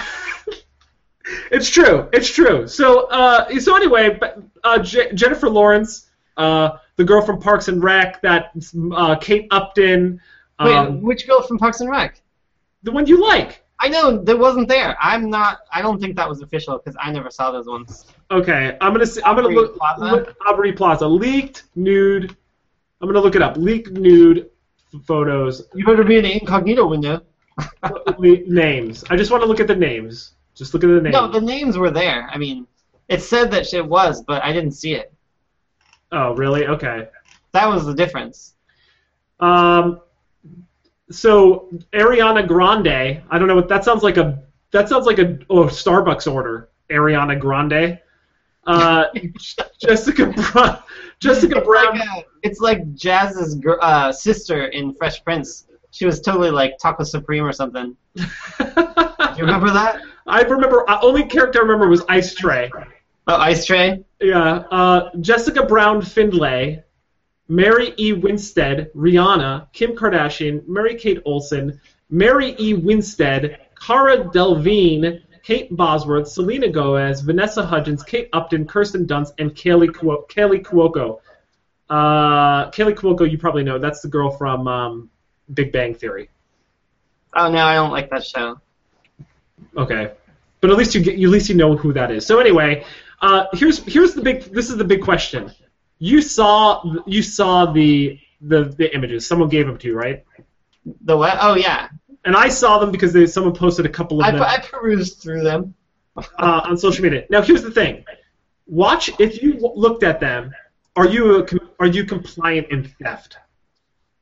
It's 1.51 1.69
true. 1.71 2.09
It's 2.13 2.31
true. 2.31 2.67
So, 2.67 3.07
uh, 3.09 3.59
so 3.61 3.77
anyway, 3.77 4.19
uh, 4.65 4.79
J- 4.79 5.13
Jennifer 5.15 5.49
Lawrence, 5.49 6.11
uh, 6.37 6.79
the 6.97 7.05
girl 7.05 7.23
from 7.25 7.41
Parks 7.41 7.69
and 7.69 7.83
Rec, 7.83 8.21
that 8.23 8.53
uh, 8.95 9.17
Kate 9.17 9.47
Upton, 9.51 10.21
Wait, 10.61 10.75
um, 10.75 11.03
which 11.03 11.27
girl 11.27 11.43
from 11.43 11.59
Parks 11.59 11.81
and 11.81 11.91
Rec? 11.91 12.21
the 12.83 12.93
one 12.93 13.07
you 13.07 13.21
like. 13.21 13.65
I 13.79 13.89
know 13.89 14.17
that 14.17 14.39
wasn't 14.39 14.69
there. 14.69 14.97
I'm 15.01 15.29
not. 15.29 15.59
I 15.73 15.83
don't 15.83 16.01
think 16.01 16.15
that 16.17 16.29
was 16.29 16.41
official 16.41 16.79
because 16.79 16.97
I 17.01 17.11
never 17.11 17.31
saw 17.31 17.51
those 17.51 17.67
ones. 17.67 18.07
Okay, 18.31 18.77
I'm 18.81 18.93
gonna 18.93 19.07
see, 19.07 19.21
I'm 19.25 19.35
gonna 19.35 19.49
Aubrey 19.49 19.57
look, 19.57 19.77
Plaza? 19.77 20.05
look 20.05 20.37
Aubrey 20.47 20.73
Plaza 20.73 21.07
leaked 21.07 21.65
nude. 21.75 22.37
I'm 23.01 23.09
gonna 23.09 23.21
look 23.21 23.35
it 23.35 23.43
up. 23.43 23.57
Leaked 23.57 23.91
nude 23.93 24.51
photos 25.05 25.63
You 25.75 25.85
better 25.85 26.05
be 26.05 26.19
in 26.19 26.25
the 26.25 26.33
incognito 26.33 26.87
window. 26.87 27.23
names. 28.19 29.05
I 29.11 29.17
just 29.17 29.31
want 29.31 29.43
to 29.43 29.47
look 29.47 29.61
at 29.61 29.67
the 29.67 29.75
names. 29.75 30.33
Just 30.55 30.75
look 30.75 30.85
at 30.85 30.89
the 30.89 31.01
names. 31.01 31.13
No, 31.13 31.29
the 31.29 31.41
names 31.41 31.79
were 31.79 31.91
there. 31.91 32.29
I 32.31 32.39
mean, 32.39 32.67
it 33.09 33.23
said 33.23 33.51
that 33.53 33.73
it 33.73 33.87
was, 33.87 34.23
but 34.23 34.43
I 34.45 34.53
didn't 34.53 34.73
see 34.73 34.95
it. 34.95 35.13
oh, 36.13 36.35
really? 36.35 36.67
Okay. 36.67 37.09
That 37.53 37.67
was 37.69 37.85
the 37.87 37.95
difference. 37.95 38.55
Um, 39.41 40.01
so 41.11 41.69
Ariana 41.93 42.47
Grande. 42.47 43.23
I 43.31 43.39
don't 43.39 43.49
know 43.49 43.55
what 43.57 43.69
that 43.69 43.85
sounds 43.85 44.03
like. 44.03 44.17
A 44.17 44.43
that 44.71 44.89
sounds 44.89 45.05
like 45.07 45.19
a 45.19 45.39
oh 45.51 45.65
Starbucks 45.67 46.33
order. 46.33 46.69
Ariana 46.91 47.39
Grande. 47.39 47.99
Uh, 48.67 49.05
Jessica 49.81 50.27
Brown. 50.53 50.83
Jessica 51.19 51.59
It's 51.59 51.67
Brown. 51.67 51.99
like, 51.99 52.09
uh, 52.09 52.23
it's 52.43 52.61
like 52.61 52.95
Jazz's 52.95 53.57
gr- 53.57 53.81
uh, 53.83 54.13
sister 54.13 54.67
in 54.67 54.95
Fresh 54.95 55.23
Prince. 55.25 55.67
She 55.91 56.07
was 56.07 56.21
totally 56.21 56.51
like 56.51 56.79
Taco 56.79 57.05
Supreme 57.05 57.45
or 57.45 57.53
something. 57.53 57.97
Do 58.17 58.25
you 59.37 59.45
remember 59.45 59.71
that? 59.73 60.01
I 60.27 60.43
remember. 60.43 60.89
Uh, 60.89 61.01
only 61.03 61.25
character 61.25 61.61
I 61.61 61.63
remember 61.63 61.89
was 61.89 62.03
Ice 62.09 62.35
Tray. 62.35 62.71
Oh, 63.27 63.37
Ice 63.37 63.67
Tray. 63.67 64.05
Yeah, 64.21 64.65
uh, 64.71 65.11
Jessica 65.21 65.65
Brown 65.65 66.03
Findlay, 66.03 66.83
Mary 67.49 67.95
E. 67.99 68.13
Winstead, 68.13 68.91
Rihanna, 68.95 69.73
Kim 69.73 69.97
Kardashian, 69.97 70.67
Mary 70.67 70.95
Kate 70.95 71.21
Olsen, 71.25 71.81
Mary 72.11 72.55
E. 72.59 72.75
Winstead, 72.75 73.59
Cara 73.81 74.25
Delevingne, 74.25 75.23
Kate 75.43 75.75
Bosworth, 75.75 76.29
Selena 76.29 76.69
Gomez, 76.69 77.21
Vanessa 77.21 77.65
Hudgens, 77.67 78.03
Kate 78.03 78.29
Upton, 78.33 78.67
Kirsten 78.67 79.07
Dunst, 79.07 79.33
and 79.39 79.55
Kaley, 79.55 79.89
Kuo- 79.89 80.29
Kaley 80.29 80.63
Cuoco. 80.63 81.19
Uh, 81.91 82.71
Kaley 82.71 82.95
Cuoco, 82.95 83.29
you 83.29 83.39
probably 83.39 83.65
know. 83.65 83.79
That's 83.79 84.01
the 84.03 84.09
girl 84.09 84.31
from 84.31 84.69
um, 84.69 85.11
Big 85.53 85.73
Bang 85.73 85.95
Theory. 85.95 86.31
Oh 87.35 87.51
no, 87.51 87.65
I 87.65 87.75
don't 87.75 87.91
like 87.91 88.11
that 88.11 88.25
show. 88.25 88.61
Okay, 89.77 90.13
but 90.61 90.71
at 90.71 90.77
least 90.77 90.95
you 90.95 91.03
get, 91.03 91.15
at 91.15 91.21
least 91.21 91.49
you 91.49 91.55
know 91.55 91.77
who 91.77 91.93
that 91.93 92.11
is. 92.11 92.27
So 92.27 92.39
anyway, 92.39 92.85
uh, 93.21 93.47
here's 93.53 93.79
here's 93.85 94.15
the 94.15 94.23
big. 94.23 94.43
This 94.45 94.71
is 94.71 94.77
the 94.77 94.85
big 94.85 95.03
question. 95.03 95.53
You 95.99 96.21
saw 96.23 96.83
you 97.07 97.23
saw 97.23 97.67
the 97.73 98.19
the, 98.41 98.65
the 98.65 98.95
images. 98.95 99.27
Someone 99.27 99.49
gave 99.49 99.67
them 99.67 99.79
to 99.79 99.89
you, 99.89 99.95
right? 99.95 100.25
The 101.05 101.17
what? 101.17 101.39
Oh 101.41 101.55
yeah, 101.55 101.89
And 102.25 102.37
I 102.37 102.49
saw 102.49 102.79
them 102.79 102.91
because 102.91 103.13
they, 103.13 103.27
someone 103.27 103.55
posted 103.55 103.87
a 103.87 103.89
couple 103.89 104.21
of 104.21 104.27
I, 104.27 104.31
them 104.33 104.43
I 104.43 104.59
perused 104.59 105.23
through 105.23 105.43
them. 105.43 105.75
uh, 106.17 106.61
on 106.65 106.77
social 106.77 107.03
media. 107.03 107.25
Now 107.31 107.43
here's 107.43 107.63
the 107.63 107.71
thing. 107.71 108.05
Watch 108.67 109.11
if 109.19 109.43
you 109.43 109.59
looked 109.59 110.03
at 110.03 110.21
them. 110.21 110.53
Are 110.95 111.07
you 111.07 111.43
a, 111.43 111.47
are 111.81 111.87
you 111.87 112.05
compliant 112.05 112.69
in 112.71 112.85
theft? 112.85 113.39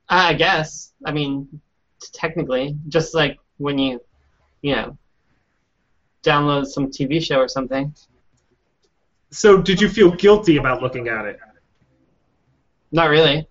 I 0.08 0.34
guess. 0.34 0.92
I 1.04 1.12
mean, 1.12 1.60
technically, 2.12 2.76
just 2.88 3.12
like 3.12 3.38
when 3.58 3.78
you, 3.78 4.00
you 4.62 4.76
know, 4.76 4.98
download 6.22 6.66
some 6.66 6.88
TV 6.88 7.22
show 7.22 7.38
or 7.38 7.48
something. 7.48 7.94
So 9.30 9.60
did 9.62 9.80
you 9.80 9.88
feel 9.88 10.10
guilty 10.10 10.56
about 10.56 10.82
looking 10.82 11.08
at 11.08 11.24
it? 11.24 11.38
Not 12.92 13.10
really. 13.10 13.46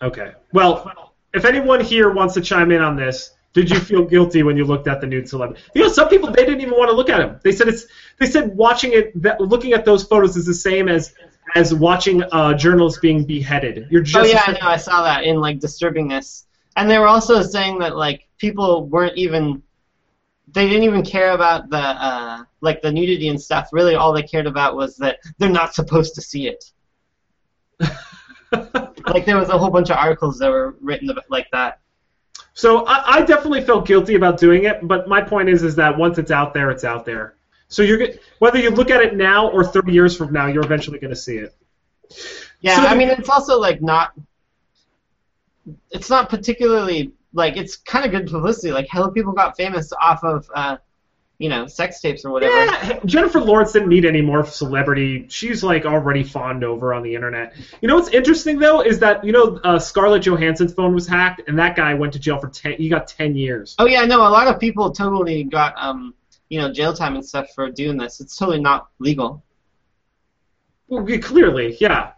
Okay. 0.00 0.32
Well, 0.52 1.12
if 1.34 1.44
anyone 1.44 1.80
here 1.80 2.10
wants 2.10 2.34
to 2.34 2.40
chime 2.40 2.70
in 2.70 2.80
on 2.80 2.96
this, 2.96 3.34
did 3.52 3.70
you 3.70 3.78
feel 3.78 4.04
guilty 4.04 4.42
when 4.42 4.56
you 4.56 4.64
looked 4.64 4.86
at 4.86 5.00
the 5.00 5.06
nude 5.06 5.28
celebrity? 5.28 5.62
You 5.74 5.82
know, 5.82 5.88
some 5.88 6.08
people 6.08 6.30
they 6.30 6.44
didn't 6.44 6.60
even 6.60 6.74
want 6.74 6.90
to 6.90 6.96
look 6.96 7.08
at 7.08 7.20
him. 7.20 7.40
They 7.42 7.52
said 7.52 7.68
it's 7.68 7.86
they 8.18 8.26
said 8.26 8.54
watching 8.54 8.92
it 8.92 9.22
that 9.22 9.40
looking 9.40 9.72
at 9.72 9.84
those 9.84 10.04
photos 10.04 10.36
is 10.36 10.44
the 10.44 10.54
same 10.54 10.88
as 10.88 11.14
as 11.54 11.74
watching 11.74 12.22
a 12.32 12.54
journalist 12.54 13.00
being 13.00 13.24
beheaded. 13.24 13.86
You're 13.90 14.02
oh, 14.02 14.04
just 14.04 14.16
oh 14.16 14.30
yeah, 14.30 14.42
I 14.46 14.52
know. 14.52 14.58
I 14.68 14.76
saw 14.76 15.02
that 15.04 15.24
in 15.24 15.40
like 15.40 15.58
disturbingness, 15.58 16.44
and 16.76 16.90
they 16.90 16.98
were 16.98 17.06
also 17.06 17.42
saying 17.42 17.78
that 17.78 17.96
like 17.96 18.28
people 18.36 18.86
weren't 18.86 19.16
even, 19.16 19.62
they 20.48 20.68
didn't 20.68 20.84
even 20.84 21.04
care 21.04 21.32
about 21.32 21.70
the 21.70 21.78
uh, 21.78 22.44
like 22.60 22.82
the 22.82 22.92
nudity 22.92 23.28
and 23.28 23.40
stuff. 23.40 23.68
Really, 23.72 23.94
all 23.94 24.12
they 24.12 24.22
cared 24.22 24.46
about 24.46 24.76
was 24.76 24.96
that 24.98 25.18
they're 25.38 25.48
not 25.48 25.74
supposed 25.74 26.14
to 26.14 26.22
see 26.22 26.48
it. 26.48 26.64
Like 29.06 29.24
there 29.24 29.36
was 29.36 29.48
a 29.48 29.58
whole 29.58 29.70
bunch 29.70 29.90
of 29.90 29.96
articles 29.96 30.38
that 30.38 30.50
were 30.50 30.76
written 30.80 31.10
about 31.10 31.30
like 31.30 31.48
that. 31.52 31.80
So 32.54 32.84
I, 32.86 33.16
I 33.16 33.22
definitely 33.22 33.62
felt 33.62 33.86
guilty 33.86 34.14
about 34.14 34.38
doing 34.38 34.64
it, 34.64 34.86
but 34.86 35.08
my 35.08 35.20
point 35.20 35.48
is, 35.48 35.62
is 35.62 35.76
that 35.76 35.96
once 35.96 36.18
it's 36.18 36.30
out 36.30 36.54
there, 36.54 36.70
it's 36.70 36.84
out 36.84 37.04
there. 37.04 37.34
So 37.68 37.82
you're 37.82 38.08
whether 38.38 38.58
you 38.58 38.70
look 38.70 38.90
at 38.90 39.00
it 39.00 39.14
now 39.16 39.48
or 39.48 39.64
30 39.64 39.92
years 39.92 40.16
from 40.16 40.32
now, 40.32 40.46
you're 40.46 40.64
eventually 40.64 40.98
going 40.98 41.10
to 41.10 41.16
see 41.16 41.36
it. 41.36 41.54
Yeah, 42.60 42.76
So 42.76 42.86
I 42.86 42.96
mean 42.96 43.08
it's 43.08 43.28
also 43.28 43.60
like 43.60 43.82
not. 43.82 44.12
It's 45.90 46.08
not 46.10 46.28
particularly 46.28 47.12
like 47.36 47.56
it's 47.56 47.76
kind 47.76 48.04
of 48.04 48.10
good 48.10 48.30
publicity. 48.30 48.72
Like 48.72 48.88
hell, 48.88 49.10
people 49.10 49.32
got 49.32 49.56
famous 49.56 49.92
off 49.92 50.24
of, 50.24 50.50
uh, 50.54 50.78
you 51.38 51.48
know, 51.48 51.66
sex 51.66 52.00
tapes 52.00 52.24
or 52.24 52.30
whatever. 52.30 52.54
Yeah, 52.54 52.98
Jennifer 53.04 53.40
Lawrence 53.40 53.72
didn't 53.72 53.90
need 53.90 54.06
any 54.06 54.22
more 54.22 54.44
celebrity. 54.46 55.26
She's 55.28 55.62
like 55.62 55.84
already 55.84 56.24
fawned 56.24 56.64
over 56.64 56.94
on 56.94 57.02
the 57.02 57.14
internet. 57.14 57.54
You 57.80 57.88
know 57.88 57.96
what's 57.96 58.08
interesting 58.08 58.58
though 58.58 58.80
is 58.80 58.98
that 59.00 59.22
you 59.24 59.32
know 59.32 59.60
uh, 59.62 59.78
Scarlett 59.78 60.22
Johansson's 60.22 60.74
phone 60.74 60.94
was 60.94 61.06
hacked, 61.06 61.42
and 61.46 61.58
that 61.58 61.76
guy 61.76 61.94
went 61.94 62.14
to 62.14 62.18
jail 62.18 62.40
for 62.40 62.48
ten. 62.48 62.72
He 62.72 62.88
got 62.88 63.06
ten 63.06 63.36
years. 63.36 63.76
Oh 63.78 63.86
yeah, 63.86 64.04
no, 64.06 64.20
a 64.20 64.30
lot 64.30 64.48
of 64.48 64.58
people 64.58 64.90
totally 64.92 65.44
got 65.44 65.74
um, 65.76 66.14
you 66.48 66.60
know, 66.60 66.72
jail 66.72 66.92
time 66.92 67.14
and 67.14 67.24
stuff 67.24 67.52
for 67.54 67.70
doing 67.70 67.96
this. 67.96 68.20
It's 68.20 68.36
totally 68.36 68.60
not 68.60 68.88
legal. 68.98 69.42
Well, 70.88 71.08
yeah, 71.08 71.18
clearly, 71.18 71.76
yeah, 71.80 72.12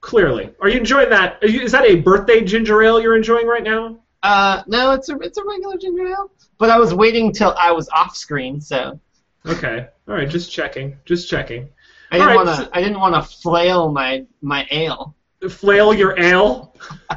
clearly. 0.00 0.50
Are 0.60 0.68
you 0.68 0.78
enjoying 0.78 1.10
that? 1.10 1.38
You, 1.42 1.62
is 1.62 1.72
that 1.72 1.84
a 1.84 1.96
birthday 1.96 2.42
ginger 2.42 2.82
ale 2.82 3.00
you're 3.00 3.16
enjoying 3.16 3.46
right 3.46 3.62
now? 3.62 4.00
Uh, 4.22 4.62
no, 4.66 4.92
it's 4.92 5.08
a 5.08 5.18
it's 5.18 5.38
a 5.38 5.44
regular 5.44 5.76
ginger 5.76 6.06
ale. 6.08 6.30
But 6.58 6.70
I 6.70 6.78
was 6.78 6.94
waiting 6.94 7.32
till 7.32 7.54
I 7.58 7.72
was 7.72 7.88
off 7.88 8.16
screen, 8.16 8.60
so 8.60 9.00
Okay, 9.46 9.88
all 10.08 10.14
right, 10.14 10.28
just 10.28 10.52
checking, 10.52 10.96
just 11.04 11.28
checking. 11.28 11.68
I 12.10 12.18
didn't 12.18 12.28
right, 12.28 12.46
want 12.46 12.48
to. 12.48 12.70
I 12.76 12.80
didn't 12.80 13.00
want 13.00 13.14
to 13.14 13.22
flail 13.22 13.90
my 13.90 14.24
my 14.40 14.66
ale. 14.70 15.16
Flail 15.50 15.92
your 15.92 16.18
ale. 16.20 16.76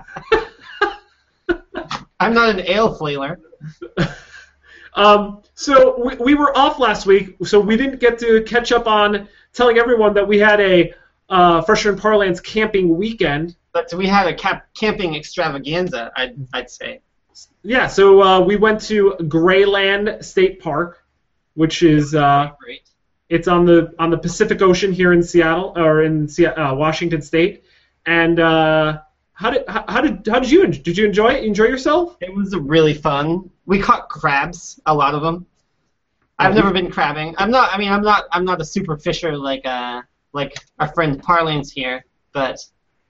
I'm 2.19 2.33
not 2.33 2.49
an 2.49 2.61
ale 2.61 2.95
flailer. 2.95 3.39
Um, 4.95 5.41
so 5.55 6.01
we, 6.03 6.15
we 6.15 6.33
were 6.35 6.57
off 6.57 6.79
last 6.79 7.05
week, 7.05 7.35
so 7.43 7.59
we 7.59 7.75
didn't 7.75 7.99
get 7.99 8.17
to 8.19 8.41
catch 8.43 8.71
up 8.71 8.87
on 8.87 9.27
telling 9.53 9.77
everyone 9.77 10.13
that 10.13 10.25
we 10.27 10.39
had 10.39 10.59
a 10.61 10.93
uh, 11.29 11.61
Fresher 11.61 11.91
and 11.91 11.99
Parlance 12.01 12.39
camping 12.39 12.97
weekend. 12.97 13.57
But 13.75 13.93
we 13.93 14.07
had 14.07 14.25
a 14.25 14.33
cap- 14.33 14.67
camping 14.73 15.15
extravaganza. 15.15 16.09
I'd 16.15 16.35
I'd 16.53 16.69
say. 16.69 17.01
Yeah, 17.61 17.87
so 17.87 18.21
uh, 18.23 18.39
we 18.39 18.55
went 18.55 18.79
to 18.83 19.15
Grayland 19.27 20.23
State 20.23 20.61
Park, 20.61 21.03
which 21.55 21.83
is 21.83 22.15
uh, 22.15 22.51
Great. 22.63 22.89
it's 23.27 23.49
on 23.49 23.65
the 23.65 23.93
on 23.99 24.11
the 24.11 24.17
Pacific 24.17 24.61
Ocean 24.61 24.93
here 24.93 25.11
in 25.11 25.21
Seattle 25.21 25.73
or 25.75 26.03
in 26.03 26.29
Se- 26.29 26.45
uh, 26.45 26.73
Washington 26.73 27.21
State. 27.21 27.65
And 28.05 28.39
uh, 28.39 28.99
how 29.33 29.49
did 29.49 29.65
how, 29.67 29.83
how 29.89 29.99
did 29.99 30.25
how 30.25 30.39
did 30.39 30.49
you 30.49 30.65
did 30.67 30.97
you 30.97 31.05
enjoy 31.05 31.31
it? 31.33 31.43
Enjoy 31.43 31.65
yourself? 31.65 32.15
It 32.21 32.33
was 32.33 32.55
really 32.55 32.93
fun. 32.93 33.49
We 33.65 33.81
caught 33.81 34.07
crabs, 34.07 34.79
a 34.85 34.95
lot 34.95 35.13
of 35.15 35.21
them. 35.21 35.45
I've 36.39 36.55
never 36.55 36.71
been 36.71 36.89
crabbing. 36.89 37.35
I'm 37.37 37.51
not. 37.51 37.73
I 37.73 37.77
mean, 37.77 37.91
I'm 37.91 38.03
not. 38.03 38.23
I'm 38.31 38.45
not 38.45 38.61
a 38.61 38.65
super 38.65 38.95
fisher 38.95 39.37
like 39.37 39.65
uh 39.65 40.01
like 40.31 40.53
our 40.79 40.87
friend 40.93 41.21
Parlance 41.21 41.71
here. 41.71 42.05
But 42.31 42.59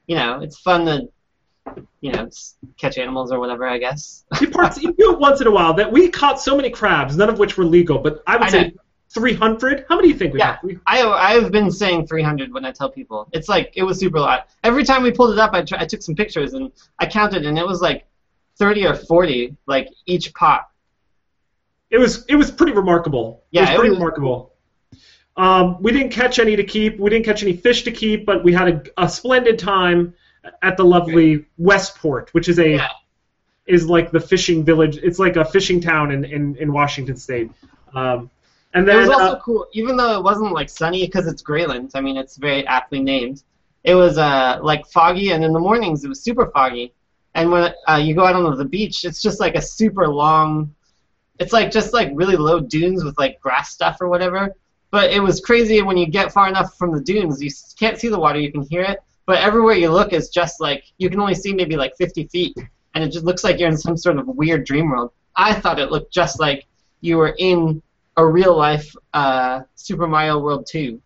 you 0.07 0.15
know, 0.15 0.39
it's 0.41 0.57
fun 0.59 0.85
to 0.85 1.09
you 2.01 2.11
know 2.11 2.29
catch 2.77 2.97
animals 2.97 3.31
or 3.31 3.39
whatever. 3.39 3.67
I 3.67 3.77
guess. 3.77 4.23
You, 4.41 4.47
you 4.81 4.93
do 4.93 5.13
it 5.13 5.19
once 5.19 5.41
in 5.41 5.47
a 5.47 5.51
while. 5.51 5.73
That 5.73 5.91
we 5.91 6.09
caught 6.09 6.39
so 6.39 6.55
many 6.55 6.69
crabs, 6.69 7.17
none 7.17 7.29
of 7.29 7.39
which 7.39 7.57
were 7.57 7.65
legal. 7.65 7.97
But 7.99 8.21
I 8.27 8.37
would 8.37 8.47
I 8.47 8.49
say 8.49 8.73
300. 9.13 9.85
How 9.89 9.95
many 9.95 10.09
do 10.09 10.13
you 10.13 10.17
think 10.19 10.33
we 10.33 10.39
Yeah. 10.39 10.57
We- 10.63 10.79
I 10.85 11.03
I've 11.07 11.51
been 11.51 11.71
saying 11.71 12.07
300 12.07 12.53
when 12.53 12.65
I 12.65 12.71
tell 12.71 12.89
people. 12.89 13.27
It's 13.31 13.47
like 13.49 13.71
it 13.75 13.83
was 13.83 13.99
super 13.99 14.19
lot. 14.19 14.49
Every 14.63 14.83
time 14.83 15.03
we 15.03 15.11
pulled 15.11 15.31
it 15.33 15.39
up, 15.39 15.53
I, 15.53 15.61
tr- 15.63 15.75
I 15.77 15.85
took 15.85 16.01
some 16.01 16.15
pictures 16.15 16.53
and 16.53 16.71
I 16.99 17.05
counted, 17.05 17.45
and 17.45 17.57
it 17.57 17.65
was 17.65 17.81
like 17.81 18.05
30 18.57 18.85
or 18.87 18.95
40 18.95 19.55
like 19.67 19.89
each 20.05 20.33
pot. 20.33 20.69
It 21.89 21.97
was 21.97 22.25
it 22.27 22.35
was 22.35 22.51
pretty 22.51 22.73
remarkable. 22.73 23.43
Yeah, 23.51 23.61
it 23.61 23.63
was 23.63 23.69
it 23.69 23.75
pretty 23.75 23.89
was- 23.91 23.97
remarkable. 23.99 24.51
Um, 25.37 25.81
we 25.81 25.91
didn't 25.91 26.11
catch 26.11 26.39
any 26.39 26.55
to 26.55 26.63
keep. 26.63 26.97
We 26.99 27.09
didn't 27.09 27.25
catch 27.25 27.43
any 27.43 27.55
fish 27.57 27.83
to 27.83 27.91
keep, 27.91 28.25
but 28.25 28.43
we 28.43 28.53
had 28.53 28.67
a, 28.97 29.03
a 29.03 29.09
splendid 29.09 29.59
time 29.59 30.13
at 30.61 30.77
the 30.77 30.85
lovely 30.85 31.45
Westport, 31.57 32.33
which 32.33 32.47
is 32.47 32.59
a 32.59 32.69
Yeah. 32.75 32.89
is 33.65 33.89
like 33.89 34.11
the 34.11 34.19
fishing 34.19 34.63
village. 34.63 34.97
It's 34.97 35.19
like 35.19 35.35
a 35.35 35.43
fishing 35.43 35.81
town 35.81 36.11
in 36.11 36.23
in, 36.23 36.55
in 36.57 36.71
Washington 36.71 37.17
State. 37.17 37.51
Um, 37.93 38.29
and 38.73 38.87
It 38.87 38.95
was 38.95 39.09
also 39.09 39.23
uh, 39.23 39.39
cool, 39.39 39.67
even 39.73 39.97
though 39.97 40.17
it 40.17 40.23
wasn't 40.23 40.51
like 40.51 40.69
sunny 40.69 41.05
because 41.05 41.27
it's 41.27 41.41
Grayland. 41.41 41.91
I 41.95 42.01
mean, 42.01 42.17
it's 42.17 42.37
very 42.37 42.65
aptly 42.67 43.01
named. 43.01 43.43
It 43.83 43.95
was 43.95 44.17
uh 44.17 44.59
like 44.61 44.85
foggy, 44.87 45.31
and 45.31 45.43
in 45.43 45.53
the 45.53 45.59
mornings 45.59 46.03
it 46.03 46.09
was 46.09 46.21
super 46.21 46.47
foggy. 46.47 46.93
And 47.33 47.51
when 47.51 47.73
uh, 47.87 47.95
you 47.95 48.15
go 48.15 48.25
out 48.25 48.35
onto 48.35 48.55
the 48.55 48.65
beach, 48.65 49.03
it's 49.03 49.21
just 49.21 49.39
like 49.41 49.55
a 49.55 49.61
super 49.61 50.07
long. 50.07 50.73
It's 51.39 51.51
like 51.51 51.69
just 51.69 51.93
like 51.93 52.09
really 52.13 52.37
low 52.37 52.61
dunes 52.61 53.03
with 53.03 53.17
like 53.17 53.41
grass 53.41 53.69
stuff 53.71 53.97
or 53.99 54.07
whatever. 54.07 54.55
But 54.95 55.11
it 55.11 55.19
was 55.19 55.41
crazy 55.41 55.81
when 55.81 55.97
you 55.97 56.05
get 56.05 56.31
far 56.31 56.47
enough 56.47 56.77
from 56.77 56.93
the 56.93 57.01
dunes, 57.01 57.43
you 57.43 57.51
can't 57.77 57.99
see 57.99 58.07
the 58.07 58.17
water, 58.17 58.39
you 58.39 58.49
can 58.49 58.61
hear 58.61 58.81
it. 58.81 58.99
But 59.25 59.39
everywhere 59.39 59.75
you 59.75 59.91
look 59.91 60.13
is 60.13 60.29
just 60.29 60.61
like 60.61 60.85
you 60.97 61.09
can 61.09 61.19
only 61.19 61.35
see 61.35 61.53
maybe 61.53 61.75
like 61.75 61.97
50 61.97 62.27
feet, 62.27 62.55
and 62.93 63.03
it 63.03 63.09
just 63.09 63.25
looks 63.25 63.43
like 63.43 63.59
you're 63.59 63.67
in 63.67 63.75
some 63.75 63.97
sort 63.97 64.19
of 64.19 64.25
weird 64.25 64.65
dream 64.65 64.89
world. 64.89 65.11
I 65.35 65.53
thought 65.53 65.79
it 65.79 65.91
looked 65.91 66.13
just 66.13 66.39
like 66.39 66.65
you 67.01 67.17
were 67.17 67.35
in 67.37 67.81
a 68.15 68.25
real 68.25 68.55
life 68.55 68.95
uh, 69.13 69.63
Super 69.75 70.07
Mario 70.07 70.39
World 70.39 70.65
2. 70.65 71.01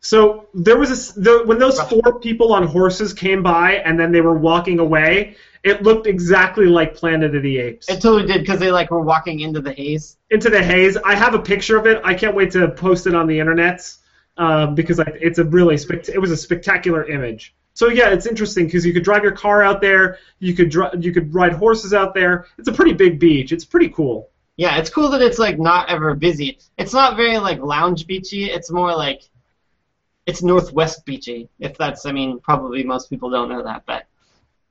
So 0.00 0.48
there 0.52 0.76
was 0.76 0.90
a 0.90 0.94
s 0.94 1.12
the, 1.12 1.44
when 1.46 1.60
those 1.60 1.80
four 1.82 2.18
people 2.18 2.52
on 2.54 2.66
horses 2.66 3.14
came 3.14 3.40
by 3.40 3.68
and 3.86 4.00
then 4.00 4.10
they 4.10 4.20
were 4.20 4.36
walking 4.50 4.80
away. 4.80 5.36
It 5.66 5.82
looked 5.82 6.06
exactly 6.06 6.66
like 6.66 6.94
Planet 6.94 7.34
of 7.34 7.42
the 7.42 7.58
Apes. 7.58 7.88
It 7.88 8.00
totally 8.00 8.24
did 8.24 8.40
because 8.42 8.60
they 8.60 8.70
like 8.70 8.92
were 8.92 9.02
walking 9.02 9.40
into 9.40 9.60
the 9.60 9.72
haze. 9.72 10.16
Into 10.30 10.48
the 10.48 10.62
haze. 10.62 10.96
I 10.96 11.16
have 11.16 11.34
a 11.34 11.40
picture 11.40 11.76
of 11.76 11.88
it. 11.88 12.00
I 12.04 12.14
can't 12.14 12.36
wait 12.36 12.52
to 12.52 12.68
post 12.68 13.08
it 13.08 13.16
on 13.16 13.26
the 13.26 13.40
internet 13.40 13.92
um, 14.36 14.76
because 14.76 15.00
I, 15.00 15.12
it's 15.20 15.40
a 15.40 15.44
really 15.44 15.76
spect- 15.76 16.08
it 16.08 16.20
was 16.20 16.30
a 16.30 16.36
spectacular 16.36 17.04
image. 17.10 17.52
So 17.74 17.88
yeah, 17.88 18.10
it's 18.10 18.26
interesting 18.26 18.66
because 18.66 18.86
you 18.86 18.92
could 18.92 19.02
drive 19.02 19.24
your 19.24 19.32
car 19.32 19.64
out 19.64 19.80
there. 19.80 20.18
You 20.38 20.54
could 20.54 20.70
dri- 20.70 21.00
you 21.00 21.12
could 21.12 21.34
ride 21.34 21.52
horses 21.54 21.92
out 21.92 22.14
there. 22.14 22.46
It's 22.58 22.68
a 22.68 22.72
pretty 22.72 22.92
big 22.92 23.18
beach. 23.18 23.50
It's 23.50 23.64
pretty 23.64 23.88
cool. 23.88 24.30
Yeah, 24.56 24.78
it's 24.78 24.88
cool 24.88 25.10
that 25.10 25.20
it's 25.20 25.40
like 25.40 25.58
not 25.58 25.90
ever 25.90 26.14
busy. 26.14 26.60
It's 26.78 26.92
not 26.92 27.16
very 27.16 27.38
like 27.38 27.60
lounge 27.60 28.06
beachy. 28.06 28.44
It's 28.44 28.70
more 28.70 28.94
like 28.94 29.22
it's 30.26 30.44
northwest 30.44 31.04
beachy. 31.04 31.48
If 31.58 31.76
that's, 31.76 32.06
I 32.06 32.12
mean, 32.12 32.38
probably 32.38 32.84
most 32.84 33.10
people 33.10 33.30
don't 33.30 33.48
know 33.48 33.64
that, 33.64 33.82
but 33.84 34.06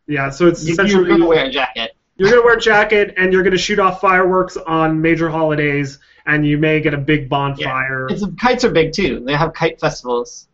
Yeah. 0.07 0.29
So 0.29 0.47
it's 0.47 0.63
you, 0.65 0.73
essentially 0.73 1.07
you're 1.07 1.17
gonna 1.17 1.27
wear 1.27 1.45
a 1.45 1.49
jacket. 1.51 1.95
You're 2.17 2.29
gonna 2.29 2.43
wear 2.43 2.55
a 2.57 2.61
jacket 2.61 3.13
and 3.17 3.33
you're 3.33 3.43
gonna 3.43 3.57
shoot 3.57 3.79
off 3.79 3.99
fireworks 4.01 4.55
on 4.57 5.01
major 5.01 5.29
holidays, 5.29 5.99
and 6.25 6.45
you 6.45 6.57
may 6.57 6.79
get 6.79 6.93
a 6.93 6.97
big 6.97 7.27
bonfire. 7.29 8.07
It's 8.09 8.23
kites 8.39 8.63
are 8.63 8.71
big 8.71 8.93
too. 8.93 9.19
They 9.25 9.33
have 9.35 9.53
kite 9.53 9.79
festivals 9.79 10.47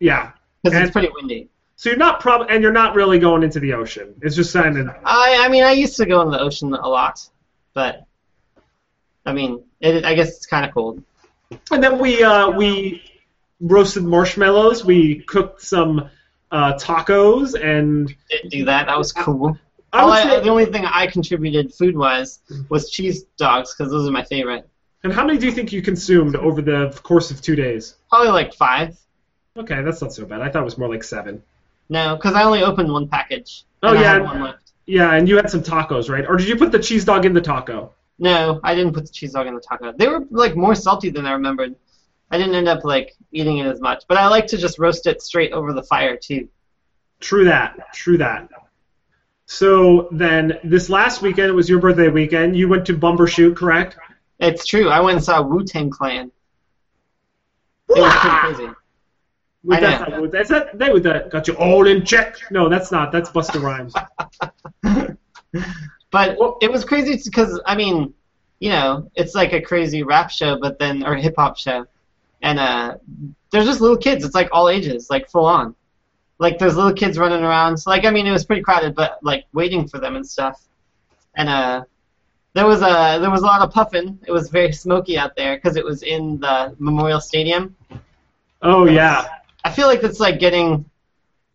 Yeah. 0.00 0.32
because 0.62 0.76
And- 0.76 0.84
it's 0.84 0.92
pretty 0.92 1.08
windy. 1.14 1.48
So 1.76 1.90
you're 1.90 1.98
not 1.98 2.20
prob 2.20 2.46
and 2.50 2.62
you're 2.62 2.72
not 2.72 2.94
really 2.94 3.18
going 3.18 3.42
into 3.42 3.58
the 3.58 3.72
ocean. 3.74 4.14
It's 4.22 4.36
just 4.36 4.52
kind 4.54 4.78
of 4.78 4.88
I, 5.04 5.44
I 5.44 5.48
mean, 5.48 5.64
I 5.64 5.72
used 5.72 5.96
to 5.96 6.06
go 6.06 6.22
in 6.22 6.30
the 6.30 6.38
ocean 6.40 6.72
a 6.72 6.88
lot, 6.88 7.20
but 7.74 8.06
I 9.26 9.32
mean, 9.32 9.64
it, 9.80 10.04
I 10.04 10.14
guess 10.14 10.28
it's 10.36 10.46
kind 10.46 10.64
of 10.64 10.72
cold. 10.72 11.02
and 11.72 11.82
then 11.82 11.98
we 11.98 12.22
uh, 12.22 12.50
we 12.50 13.02
roasted 13.60 14.04
marshmallows. 14.04 14.84
We 14.84 15.16
cooked 15.22 15.62
some 15.62 16.08
uh, 16.54 16.78
tacos, 16.78 17.54
and 17.60 18.14
Didn't 18.30 18.50
do 18.50 18.64
that. 18.66 18.86
That 18.86 18.96
was 18.96 19.12
cool. 19.12 19.58
I 19.92 20.00
All 20.00 20.06
would 20.06 20.14
I, 20.14 20.22
say, 20.22 20.40
the 20.40 20.48
only 20.50 20.66
thing 20.66 20.84
I 20.84 21.06
contributed 21.06 21.74
food 21.74 21.96
wise 21.96 22.40
was 22.68 22.90
cheese 22.90 23.24
dogs 23.36 23.74
because 23.74 23.90
those 23.92 24.08
are 24.08 24.12
my 24.12 24.24
favorite. 24.24 24.68
and 25.02 25.12
how 25.12 25.24
many 25.26 25.38
do 25.38 25.46
you 25.46 25.52
think 25.52 25.72
you 25.72 25.82
consumed 25.82 26.36
over 26.36 26.62
the 26.62 26.78
course 27.02 27.30
of 27.30 27.40
two 27.42 27.56
days? 27.56 27.96
Probably 28.08 28.30
like 28.30 28.54
five. 28.54 28.96
Okay, 29.56 29.82
that's 29.82 30.00
not 30.00 30.12
so 30.12 30.24
bad. 30.26 30.40
I 30.42 30.48
thought 30.48 30.62
it 30.62 30.64
was 30.64 30.78
more 30.78 30.88
like 30.88 31.04
seven. 31.04 31.42
No, 31.88 32.16
because 32.16 32.34
I 32.34 32.42
only 32.44 32.62
opened 32.62 32.90
one 32.92 33.08
package. 33.08 33.64
Oh, 33.82 33.90
and 33.90 33.98
I 33.98 34.02
yeah. 34.02 34.12
had 34.14 34.22
one 34.22 34.42
left. 34.42 34.72
Yeah, 34.86 35.14
and 35.14 35.28
you 35.28 35.36
had 35.36 35.50
some 35.50 35.62
tacos, 35.62 36.08
right? 36.08 36.26
Or 36.26 36.36
did 36.36 36.48
you 36.48 36.56
put 36.56 36.72
the 36.72 36.78
cheese 36.78 37.04
dog 37.04 37.24
in 37.24 37.32
the 37.32 37.40
taco? 37.40 37.92
No, 38.18 38.60
I 38.62 38.74
didn't 38.74 38.94
put 38.94 39.06
the 39.06 39.12
cheese 39.12 39.32
dog 39.32 39.46
in 39.46 39.54
the 39.54 39.60
taco. 39.60 39.92
They 39.92 40.08
were 40.08 40.24
like 40.30 40.56
more 40.56 40.74
salty 40.74 41.10
than 41.10 41.26
I 41.26 41.32
remembered. 41.32 41.74
I 42.34 42.38
didn't 42.38 42.56
end 42.56 42.66
up 42.66 42.82
like 42.82 43.14
eating 43.30 43.58
it 43.58 43.66
as 43.66 43.80
much, 43.80 44.02
but 44.08 44.16
I 44.16 44.26
like 44.26 44.48
to 44.48 44.56
just 44.56 44.80
roast 44.80 45.06
it 45.06 45.22
straight 45.22 45.52
over 45.52 45.72
the 45.72 45.84
fire 45.84 46.16
too. 46.16 46.48
True 47.20 47.44
that. 47.44 47.94
True 47.94 48.18
that. 48.18 48.48
So 49.46 50.08
then, 50.10 50.58
this 50.64 50.90
last 50.90 51.22
weekend, 51.22 51.48
it 51.48 51.52
was 51.52 51.68
your 51.68 51.78
birthday 51.78 52.08
weekend. 52.08 52.56
You 52.56 52.66
went 52.68 52.86
to 52.86 52.94
Bumbershoot, 52.94 53.54
correct? 53.54 53.96
It's 54.40 54.66
true. 54.66 54.88
I 54.88 55.00
went 55.00 55.18
and 55.18 55.24
saw 55.24 55.42
Wu 55.42 55.62
Tang 55.62 55.90
Clan. 55.90 56.32
It 57.88 58.00
was 58.00 58.12
pretty 58.14 58.36
crazy. 58.36 58.72
Wait, 59.62 59.76
I 59.76 59.80
that's 59.80 60.10
know. 60.10 60.20
not, 60.20 60.32
that's 60.32 60.48
that. 60.48 60.76
They 60.76 60.90
would 60.90 61.04
that 61.04 61.30
got 61.30 61.46
you 61.46 61.54
all 61.54 61.86
in 61.86 62.04
check. 62.04 62.36
No, 62.50 62.68
that's 62.68 62.90
not. 62.90 63.12
That's 63.12 63.30
Busta 63.30 63.62
Rhymes. 63.62 63.94
But 66.10 66.38
it 66.60 66.70
was 66.70 66.84
crazy 66.84 67.20
because 67.24 67.60
I 67.66 67.74
mean, 67.74 68.14
you 68.60 68.70
know, 68.70 69.10
it's 69.16 69.34
like 69.34 69.52
a 69.52 69.60
crazy 69.60 70.04
rap 70.04 70.30
show, 70.30 70.56
but 70.60 70.78
then 70.78 71.04
or 71.04 71.16
hip 71.16 71.34
hop 71.36 71.58
show, 71.58 71.86
and 72.44 72.60
uh, 72.60 72.94
there's 73.50 73.64
just 73.64 73.80
little 73.80 73.96
kids. 73.96 74.22
It's 74.24 74.34
like 74.34 74.50
all 74.52 74.68
ages, 74.68 75.08
like 75.10 75.30
full 75.30 75.46
on. 75.46 75.74
Like 76.38 76.58
there's 76.58 76.76
little 76.76 76.92
kids 76.92 77.18
running 77.18 77.42
around. 77.42 77.78
So, 77.78 77.90
like 77.90 78.04
I 78.04 78.10
mean, 78.10 78.26
it 78.26 78.32
was 78.32 78.44
pretty 78.44 78.62
crowded, 78.62 78.94
but 78.94 79.18
like 79.22 79.46
waiting 79.54 79.88
for 79.88 79.98
them 79.98 80.14
and 80.14 80.26
stuff. 80.26 80.62
And 81.34 81.48
uh, 81.48 81.84
there 82.52 82.66
was 82.66 82.82
a 82.82 83.18
there 83.18 83.30
was 83.30 83.40
a 83.40 83.46
lot 83.46 83.62
of 83.62 83.72
puffing. 83.72 84.18
It 84.26 84.30
was 84.30 84.50
very 84.50 84.72
smoky 84.72 85.16
out 85.16 85.36
there 85.36 85.56
because 85.56 85.76
it 85.76 85.84
was 85.84 86.02
in 86.02 86.38
the 86.38 86.76
Memorial 86.78 87.20
Stadium. 87.20 87.74
Oh 88.60 88.84
yeah. 88.86 89.26
I 89.64 89.72
feel 89.72 89.86
like 89.86 90.02
it's 90.04 90.20
like 90.20 90.38
getting. 90.38 90.84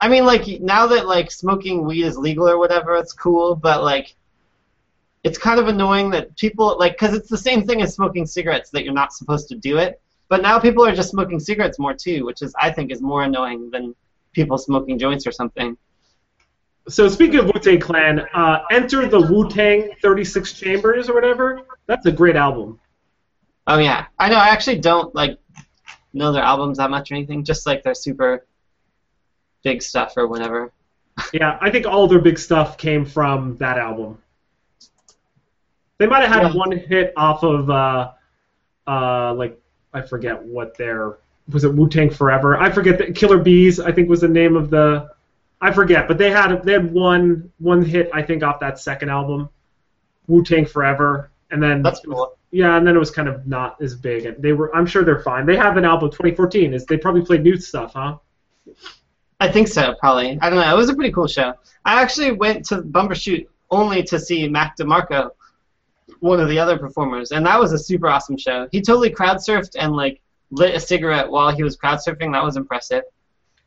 I 0.02 0.08
mean, 0.08 0.26
like 0.26 0.48
now 0.62 0.88
that 0.88 1.06
like 1.06 1.30
smoking 1.30 1.86
weed 1.86 2.04
is 2.04 2.18
legal 2.18 2.50
or 2.50 2.58
whatever, 2.58 2.96
it's 2.96 3.14
cool. 3.14 3.56
But 3.56 3.84
like, 3.84 4.16
it's 5.24 5.38
kind 5.38 5.60
of 5.60 5.68
annoying 5.68 6.10
that 6.12 6.36
people 6.36 6.78
like 6.80 6.94
because 6.94 7.14
it's 7.14 7.30
the 7.30 7.38
same 7.38 7.68
thing 7.68 7.84
as 7.84 7.94
smoking 7.94 8.26
cigarettes 8.26 8.72
that 8.72 8.84
you're 8.84 8.94
not 8.94 9.14
supposed 9.14 9.50
to 9.50 9.56
do 9.56 9.78
it. 9.78 10.02
But 10.30 10.42
now 10.44 10.60
people 10.60 10.86
are 10.86 10.96
just 10.96 11.10
smoking 11.10 11.40
cigarettes 11.40 11.80
more 11.80 11.94
too, 11.94 12.26
which 12.26 12.42
is 12.42 12.54
I 12.60 12.72
think 12.72 12.92
is 12.92 13.02
more 13.02 13.24
annoying 13.24 13.70
than 13.72 13.96
people 14.32 14.58
smoking 14.58 14.98
joints 15.00 15.26
or 15.28 15.32
something. 15.32 15.76
So 16.88 17.08
speaking 17.08 17.40
of 17.40 17.46
Wu 17.48 17.60
Tang 17.60 17.80
Clan, 17.80 18.20
uh, 18.34 18.64
enter 18.72 19.08
the 19.08 19.20
Wu 19.20 19.50
Tang 19.50 19.90
36 20.02 20.54
Chambers 20.54 21.10
or 21.10 21.14
whatever. 21.14 21.62
That's 21.88 22.06
a 22.06 22.12
great 22.12 22.36
album. 22.36 22.80
Oh 23.68 23.78
yeah, 23.80 24.06
I 24.18 24.30
know. 24.30 24.38
I 24.38 24.50
actually 24.50 24.80
don't 24.80 25.14
like 25.14 25.38
know 26.14 26.32
their 26.32 26.44
albums 26.44 26.78
that 26.78 26.90
much 26.90 27.12
or 27.12 27.16
anything. 27.16 27.44
Just 27.44 27.66
like 27.66 27.84
their 27.84 27.94
super 27.96 28.46
big 29.64 29.82
stuff 29.82 30.14
or 30.16 30.28
whatever. 30.28 30.72
Yeah, 31.34 31.58
I 31.60 31.70
think 31.70 31.86
all 31.86 32.08
their 32.08 32.22
big 32.22 32.40
stuff 32.40 32.78
came 32.78 33.04
from 33.04 33.58
that 33.58 33.78
album. 33.78 34.20
They 35.98 36.08
might 36.08 36.22
have 36.22 36.32
had 36.32 36.44
Yeah. 36.44 36.54
one 36.58 36.72
hit 36.72 37.12
off 37.18 37.44
of, 37.44 37.70
uh, 37.70 38.12
uh, 38.88 39.34
like 39.34 39.59
I 39.94 40.02
forget 40.02 40.42
what 40.42 40.78
their 40.78 41.18
was 41.52 41.64
it 41.64 41.74
Wu 41.74 41.90
Tang 41.90 42.10
Forever? 42.10 42.58
I 42.58 42.70
forget 42.70 42.98
that 43.00 43.16
Killer 43.16 43.38
Bees 43.40 43.80
I 43.80 43.92
think 43.92 44.10
was 44.10 44.22
the 44.22 44.28
name 44.28 44.56
of 44.56 44.70
the 44.70 45.10
I 45.62 45.72
forget, 45.72 46.08
but 46.08 46.18
they 46.18 46.32
had 46.32 46.62
they 46.64 46.74
had 46.74 46.92
one 46.92 47.52
one 47.60 47.84
hit 47.84 48.10
I 48.14 48.22
think 48.22 48.44
off 48.44 48.60
that 48.60 48.80
second 48.80 49.10
album, 49.10 49.50
Wu 50.28 50.44
Tang 50.44 50.66
Forever, 50.66 51.32
and 51.52 51.62
then 51.62 51.82
That's 51.82 52.02
cool. 52.02 52.38
yeah, 52.52 52.78
and 52.78 52.86
then 52.88 52.96
it 52.96 53.00
was 53.00 53.12
kind 53.12 53.28
of 53.28 53.46
not 53.48 53.82
as 53.82 53.96
big. 53.96 54.26
And 54.26 54.42
they 54.42 54.54
were 54.54 54.74
I'm 54.76 54.86
sure 54.86 55.04
they're 55.04 55.22
fine. 55.22 55.46
They 55.46 55.58
have 55.58 55.78
an 55.78 55.86
album 55.86 56.10
2014. 56.12 56.74
Is 56.74 56.86
they 56.86 56.98
probably 56.98 57.24
played 57.24 57.44
new 57.44 57.58
stuff, 57.58 57.94
huh? 57.94 58.18
I 59.40 59.50
think 59.50 59.68
so, 59.70 59.96
probably. 60.00 60.38
I 60.42 60.50
don't 60.50 60.60
know. 60.60 60.74
It 60.74 60.78
was 60.78 60.90
a 60.90 60.94
pretty 60.94 61.14
cool 61.14 61.28
show. 61.28 61.54
I 61.86 62.02
actually 62.02 62.34
went 62.34 62.66
to 62.66 62.82
Bumbershoot 62.82 63.48
only 63.72 64.04
to 64.04 64.20
see 64.20 64.48
Mac 64.50 64.76
DeMarco, 64.78 65.32
one 66.20 66.40
of 66.40 66.50
the 66.50 66.60
other 66.60 66.78
performers, 66.78 67.32
and 67.32 67.46
that 67.46 67.60
was 67.60 67.74
a 67.74 67.78
super 67.78 68.08
awesome 68.08 68.38
show. 68.38 68.68
He 68.72 68.82
totally 68.82 69.10
crowd 69.10 69.38
surfed 69.38 69.76
and 69.80 69.96
like 69.96 70.22
lit 70.52 70.76
a 70.76 70.80
cigarette 70.80 71.30
while 71.30 71.56
he 71.56 71.64
was 71.64 71.76
crowd 71.76 72.00
surfing. 72.00 72.32
That 72.34 72.44
was 72.44 72.58
impressive. 72.58 73.04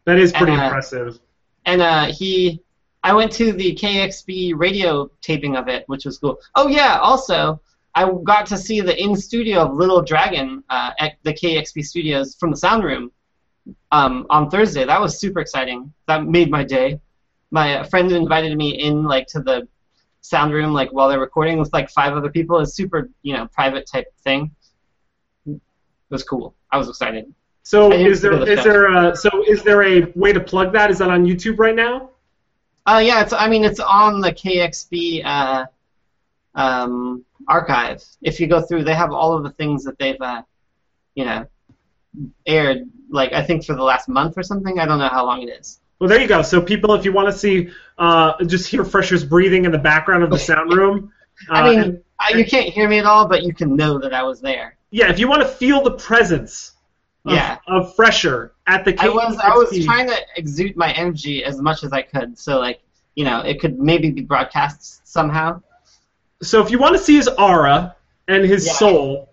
That 0.04 0.18
is 0.18 0.32
pretty 0.32 0.52
Uh, 0.52 0.64
impressive. 0.64 1.18
And 1.64 1.80
uh, 1.80 2.06
he, 2.06 2.60
I 3.04 3.12
went 3.14 3.30
to 3.32 3.52
the 3.52 3.74
KEXP 3.74 4.54
radio 4.56 5.10
taping 5.20 5.56
of 5.56 5.68
it, 5.68 5.84
which 5.86 6.04
was 6.04 6.18
cool. 6.18 6.38
Oh 6.54 6.68
yeah, 6.68 6.98
also 7.00 7.60
I 7.94 8.10
got 8.24 8.46
to 8.46 8.56
see 8.56 8.80
the 8.80 9.00
in 9.00 9.14
studio 9.14 9.60
of 9.60 9.74
Little 9.74 10.02
Dragon 10.02 10.64
uh, 10.70 10.90
at 10.98 11.12
the 11.22 11.32
KEXP 11.32 11.84
studios 11.84 12.36
from 12.36 12.50
the 12.50 12.56
sound 12.56 12.84
room 12.84 13.12
um, 13.92 14.26
on 14.30 14.50
Thursday. 14.50 14.84
That 14.84 15.00
was 15.00 15.18
super 15.18 15.40
exciting. 15.40 15.92
That 16.08 16.24
made 16.26 16.50
my 16.50 16.64
day. 16.64 17.00
My 17.50 17.84
friend 17.84 18.10
invited 18.10 18.56
me 18.56 18.70
in 18.80 19.04
like 19.04 19.26
to 19.28 19.40
the 19.40 19.68
sound 20.22 20.52
room 20.52 20.72
like 20.72 20.90
while 20.92 21.08
they're 21.08 21.20
recording 21.20 21.58
with 21.58 21.72
like 21.72 21.90
five 21.90 22.14
other 22.14 22.30
people. 22.30 22.58
It's 22.60 22.74
super 22.74 23.10
you 23.22 23.34
know 23.34 23.46
private 23.48 23.86
type 23.86 24.06
thing. 24.24 24.50
It 25.46 25.60
was 26.08 26.24
cool. 26.24 26.54
I 26.70 26.78
was 26.78 26.88
excited. 26.88 27.32
So 27.64 27.92
is 27.92 28.20
there 28.20 28.36
the 28.36 28.46
is 28.46 28.64
there 28.64 28.92
a, 28.92 29.14
so 29.14 29.30
is 29.46 29.62
there 29.62 29.82
a 29.82 30.10
way 30.16 30.32
to 30.32 30.40
plug 30.40 30.72
that? 30.72 30.90
Is 30.90 30.98
that 30.98 31.10
on 31.10 31.24
YouTube 31.24 31.58
right 31.58 31.76
now? 31.76 32.10
Uh, 32.86 33.00
yeah, 33.04 33.22
it's. 33.22 33.32
I 33.32 33.48
mean, 33.48 33.64
it's 33.64 33.78
on 33.78 34.20
the 34.20 34.32
KEXP 34.32 35.24
uh, 35.24 35.66
um, 36.54 37.24
archive. 37.46 38.02
If 38.20 38.40
you 38.40 38.48
go 38.48 38.60
through, 38.60 38.84
they 38.84 38.94
have 38.94 39.12
all 39.12 39.36
of 39.36 39.44
the 39.44 39.50
things 39.50 39.84
that 39.84 39.98
they've, 39.98 40.20
uh, 40.20 40.42
you 41.14 41.24
know, 41.24 41.46
aired. 42.46 42.88
Like 43.08 43.32
I 43.32 43.44
think 43.44 43.64
for 43.64 43.74
the 43.74 43.84
last 43.84 44.08
month 44.08 44.36
or 44.36 44.42
something. 44.42 44.80
I 44.80 44.86
don't 44.86 44.98
know 44.98 45.08
how 45.08 45.24
long 45.24 45.42
it 45.42 45.50
is. 45.50 45.80
Well, 46.02 46.08
there 46.08 46.20
you 46.20 46.26
go. 46.26 46.42
So 46.42 46.60
people, 46.60 46.94
if 46.94 47.04
you 47.04 47.12
want 47.12 47.32
to 47.32 47.38
see, 47.38 47.68
uh, 47.96 48.42
just 48.46 48.66
hear 48.66 48.84
Fresher's 48.84 49.22
breathing 49.22 49.66
in 49.66 49.70
the 49.70 49.78
background 49.78 50.24
of 50.24 50.30
the 50.30 50.38
sound 50.38 50.72
room. 50.72 51.12
Uh, 51.48 51.52
I 51.54 51.62
mean, 51.70 51.80
and- 52.28 52.38
you 52.38 52.44
can't 52.44 52.66
hear 52.68 52.88
me 52.88 52.98
at 52.98 53.04
all, 53.06 53.26
but 53.26 53.42
you 53.44 53.54
can 53.54 53.74
know 53.76 53.98
that 54.00 54.12
I 54.12 54.22
was 54.24 54.40
there. 54.40 54.76
yeah, 54.90 55.10
if 55.10 55.18
you 55.20 55.26
want 55.28 55.42
to 55.42 55.48
feel 55.48 55.80
the 55.82 55.92
presence 55.92 56.72
of, 57.24 57.32
Yeah. 57.34 57.56
of 57.68 57.94
Fresher 57.96 58.52
at 58.66 58.84
the 58.84 58.94
I 59.00 59.08
was. 59.08 59.36
I 59.38 59.48
was 59.50 59.84
trying 59.84 60.08
to 60.08 60.16
exude 60.36 60.76
my 60.76 60.92
energy 60.92 61.42
as 61.44 61.60
much 61.60 61.82
as 61.84 61.92
I 61.92 62.02
could, 62.02 62.36
so 62.38 62.58
like, 62.60 62.80
you 63.16 63.24
know, 63.24 63.40
it 63.40 63.60
could 63.60 63.78
maybe 63.78 64.10
be 64.10 64.20
broadcast 64.22 65.06
somehow. 65.08 65.62
So 66.42 66.60
if 66.64 66.70
you 66.70 66.78
want 66.78 66.96
to 66.96 67.02
see 67.02 67.14
his 67.16 67.28
aura 67.28 67.94
and 68.28 68.44
his 68.44 68.66
Yeah. 68.66 68.72
soul, 68.74 69.28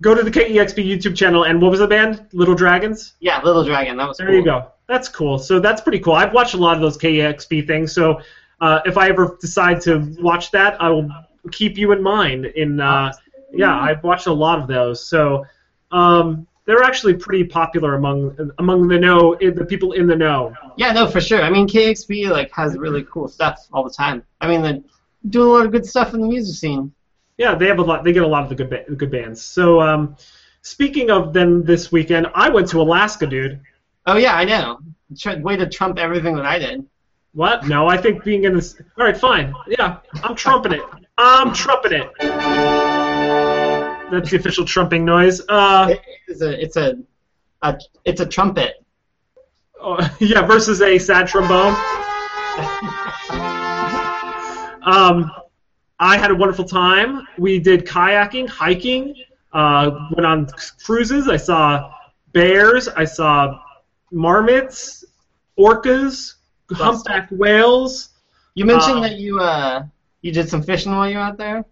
go 0.00 0.14
to 0.14 0.22
the 0.22 0.30
KEXP 0.30 0.86
YouTube 0.86 1.16
channel. 1.16 1.44
And 1.44 1.60
what 1.60 1.70
was 1.72 1.80
the 1.80 1.88
band? 1.88 2.26
Little 2.32 2.54
Dragons. 2.54 3.14
Yeah, 3.20 3.40
Little 3.42 3.64
Dragon. 3.64 3.96
That 3.96 4.08
was. 4.08 4.18
There 4.18 4.28
cool. 4.28 4.36
you 4.36 4.44
go. 4.44 4.70
That's 4.86 5.08
cool. 5.08 5.38
So 5.38 5.60
that's 5.60 5.80
pretty 5.80 5.98
cool. 5.98 6.14
I've 6.14 6.32
watched 6.32 6.54
a 6.54 6.58
lot 6.58 6.76
of 6.76 6.82
those 6.82 6.98
KEXP 6.98 7.66
things. 7.66 7.92
So 7.92 8.20
uh, 8.60 8.80
if 8.84 8.96
I 8.98 9.08
ever 9.08 9.36
decide 9.40 9.80
to 9.82 10.14
watch 10.20 10.50
that, 10.50 10.80
I 10.80 10.90
will 10.90 11.10
keep 11.50 11.78
you 11.78 11.92
in 11.92 12.02
mind. 12.02 12.46
In 12.46 12.80
uh, 12.80 13.12
yeah, 13.52 13.78
I've 13.78 14.02
watched 14.02 14.26
a 14.26 14.32
lot 14.32 14.58
of 14.58 14.68
those. 14.68 15.06
So 15.06 15.44
um, 15.90 16.46
they're 16.66 16.82
actually 16.82 17.14
pretty 17.14 17.44
popular 17.44 17.94
among 17.94 18.50
among 18.58 18.88
the 18.88 18.98
know 18.98 19.36
the 19.36 19.64
people 19.64 19.92
in 19.92 20.06
the 20.06 20.16
know. 20.16 20.54
Yeah, 20.76 20.92
no, 20.92 21.06
for 21.06 21.20
sure. 21.20 21.42
I 21.42 21.50
mean, 21.50 21.66
KEXP 21.66 22.30
like 22.30 22.50
has 22.52 22.76
really 22.76 23.04
cool 23.04 23.28
stuff 23.28 23.66
all 23.72 23.84
the 23.84 23.90
time. 23.90 24.22
I 24.40 24.48
mean, 24.48 24.62
they're 24.62 24.80
doing 25.28 25.48
a 25.48 25.50
lot 25.50 25.66
of 25.66 25.72
good 25.72 25.86
stuff 25.86 26.14
in 26.14 26.20
the 26.20 26.28
music 26.28 26.56
scene. 26.56 26.92
Yeah, 27.36 27.54
they 27.54 27.66
have 27.66 27.78
a 27.78 27.82
lot. 27.82 28.04
They 28.04 28.12
get 28.12 28.22
a 28.22 28.26
lot 28.26 28.44
of 28.44 28.48
the 28.48 28.54
good 28.54 28.70
ba- 28.70 28.94
good 28.96 29.10
bands. 29.10 29.42
So 29.42 29.80
um, 29.80 30.16
speaking 30.62 31.10
of 31.10 31.32
them, 31.32 31.64
this 31.64 31.90
weekend 31.90 32.28
I 32.34 32.48
went 32.48 32.68
to 32.68 32.80
Alaska, 32.80 33.26
dude. 33.26 33.60
Oh 34.06 34.16
yeah, 34.16 34.34
I 34.34 34.44
know. 34.44 34.80
Tr- 35.18 35.38
way 35.40 35.56
to 35.56 35.68
trump 35.68 35.98
everything 35.98 36.36
that 36.36 36.44
I 36.46 36.58
did. 36.58 36.84
What? 37.32 37.66
No, 37.66 37.88
I 37.88 37.96
think 37.96 38.22
being 38.24 38.44
in 38.44 38.54
this. 38.54 38.76
All 38.98 39.04
right, 39.04 39.16
fine. 39.16 39.54
Yeah, 39.66 39.98
I'm 40.22 40.36
trumping 40.36 40.72
it. 40.72 40.82
I'm 41.18 41.52
trumping 41.52 41.92
it. 41.92 42.10
That's 44.10 44.30
the 44.30 44.36
official 44.36 44.64
trumping 44.64 45.04
noise. 45.04 45.40
Uh, 45.48 45.94
It's 46.28 46.42
a, 46.42 46.62
it's 46.62 46.76
a, 46.76 46.98
a 47.62 47.78
it's 48.04 48.20
a 48.20 48.26
trumpet. 48.26 48.84
oh, 49.80 49.98
yeah, 50.20 50.42
versus 50.42 50.80
a 50.82 50.98
sad 50.98 51.26
trombone. 51.26 51.74
Um, 54.86 55.30
I 55.98 56.18
had 56.18 56.30
a 56.30 56.34
wonderful 56.34 56.64
time. 56.66 57.26
We 57.38 57.58
did 57.58 57.86
kayaking, 57.86 58.48
hiking, 58.48 59.14
uh, 59.52 60.08
went 60.12 60.26
on 60.26 60.46
cruises. 60.84 61.26
I 61.28 61.36
saw 61.38 61.90
bears. 62.32 62.88
I 62.88 63.04
saw 63.04 63.58
marmots, 64.12 65.04
orcas, 65.58 66.34
humpback 66.72 67.28
whales. 67.30 68.10
You 68.54 68.64
mentioned 68.64 68.98
Uh, 68.98 69.00
that 69.02 69.16
you 69.18 69.40
uh 69.40 69.84
you 70.22 70.32
did 70.32 70.48
some 70.48 70.62
fishing 70.62 70.92
while 70.92 71.08
you 71.08 71.16
were 71.16 71.22
out 71.22 71.36
there. 71.38 71.64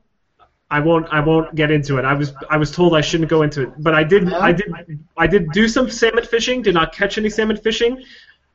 I 0.71 0.81
won't. 0.81 1.07
I 1.13 1.21
won't 1.21 1.55
get 1.55 1.71
into 1.71 1.99
it. 1.99 2.05
I 2.07 2.15
was. 2.15 2.33
I 2.49 2.57
was 2.57 2.71
told 2.71 2.95
I 2.97 3.03
shouldn't 3.03 3.29
go 3.29 3.43
into 3.43 3.63
it, 3.63 3.71
but 3.79 3.95
I 3.95 4.03
did. 4.05 4.25
No? 4.25 4.41
I 4.41 4.53
did. 4.53 4.73
I 5.19 5.27
did 5.27 5.53
do 5.53 5.69
some 5.69 5.91
salmon 5.91 6.25
fishing. 6.25 6.63
Did 6.63 6.73
not 6.75 6.95
catch 6.95 7.19
any 7.19 7.29
salmon 7.29 7.59
fishing. 7.59 8.03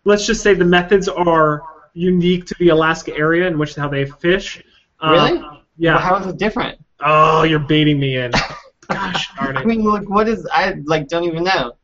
Let's 0.04 0.26
just 0.26 0.42
say 0.42 0.56
the 0.56 0.66
methods 0.66 1.08
are 1.08 1.62
unique 1.94 2.46
to 2.48 2.56
the 2.58 2.70
Alaska 2.70 3.16
area 3.16 3.48
in 3.48 3.60
which 3.60 3.76
how 3.76 3.88
they 3.88 4.06
fish. 4.06 4.64
Uh, 5.00 5.12
Really? 5.12 5.48
yeah. 5.78 5.94
Well, 5.96 6.00
how 6.04 6.16
is 6.18 6.26
it 6.28 6.38
different? 6.38 6.80
oh, 7.02 7.44
you're 7.44 7.60
baiting 7.60 8.00
me 8.00 8.18
in. 8.18 8.32
Gosh 8.88 9.30
darn 9.36 9.58
it. 9.58 9.60
I 9.62 9.66
mean, 9.66 9.84
like, 9.84 10.10
what 10.10 10.28
is? 10.28 10.48
I 10.52 10.74
like 10.86 11.08
don't 11.10 11.24
even 11.26 11.44
know. 11.44 11.77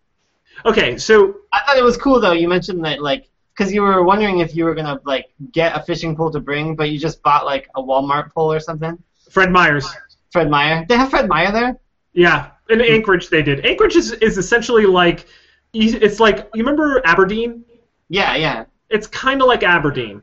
Okay, 0.65 0.97
so 0.97 1.35
I 1.51 1.61
thought 1.65 1.77
it 1.77 1.83
was 1.83 1.97
cool 1.97 2.19
though. 2.19 2.31
You 2.31 2.47
mentioned 2.47 2.83
that 2.85 3.01
like 3.01 3.29
because 3.55 3.71
you 3.73 3.81
were 3.81 4.03
wondering 4.03 4.39
if 4.39 4.55
you 4.55 4.65
were 4.65 4.73
gonna 4.75 4.99
like 5.05 5.27
get 5.51 5.75
a 5.77 5.83
fishing 5.83 6.15
pole 6.15 6.31
to 6.31 6.39
bring, 6.39 6.75
but 6.75 6.89
you 6.89 6.97
just 6.99 7.21
bought 7.21 7.45
like 7.45 7.67
a 7.75 7.81
Walmart 7.81 8.31
pole 8.33 8.51
or 8.51 8.59
something. 8.59 8.97
Fred 9.29 9.51
Meyers. 9.51 9.87
Fred 10.31 10.49
Meyer. 10.49 10.85
They 10.89 10.97
have 10.97 11.09
Fred 11.11 11.27
Meyer 11.27 11.51
there. 11.51 11.77
Yeah, 12.13 12.51
in 12.69 12.81
Anchorage 12.81 13.29
they 13.29 13.43
did. 13.43 13.65
Anchorage 13.65 13.95
is, 13.95 14.11
is 14.13 14.37
essentially 14.37 14.85
like, 14.85 15.27
it's 15.73 16.19
like 16.19 16.49
you 16.53 16.63
remember 16.63 17.01
Aberdeen. 17.05 17.63
Yeah, 18.09 18.35
yeah. 18.35 18.65
It's 18.89 19.07
kind 19.07 19.41
of 19.41 19.47
like 19.47 19.63
Aberdeen, 19.63 20.21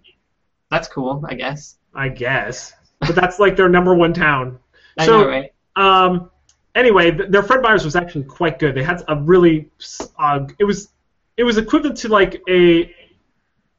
That's 0.70 0.86
cool. 0.88 1.24
I 1.28 1.34
guess. 1.34 1.76
I 1.94 2.08
guess, 2.08 2.72
but 3.00 3.14
that's 3.16 3.38
like 3.40 3.56
their 3.56 3.68
number 3.68 3.94
one 3.94 4.12
town. 4.14 4.58
I 4.98 5.06
So- 5.06 5.22
know, 5.22 5.28
right? 5.28 5.52
Um, 5.76 6.30
anyway, 6.74 7.10
th- 7.10 7.30
their 7.30 7.42
Fred 7.42 7.62
Meyer's 7.62 7.84
was 7.84 7.96
actually 7.96 8.24
quite 8.24 8.58
good. 8.58 8.74
They 8.74 8.82
had 8.82 9.02
a 9.08 9.16
really, 9.16 9.70
uh, 10.18 10.46
it 10.58 10.64
was, 10.64 10.88
it 11.36 11.44
was 11.44 11.58
equivalent 11.58 11.96
to 11.98 12.08
like 12.08 12.42
a, 12.48 12.94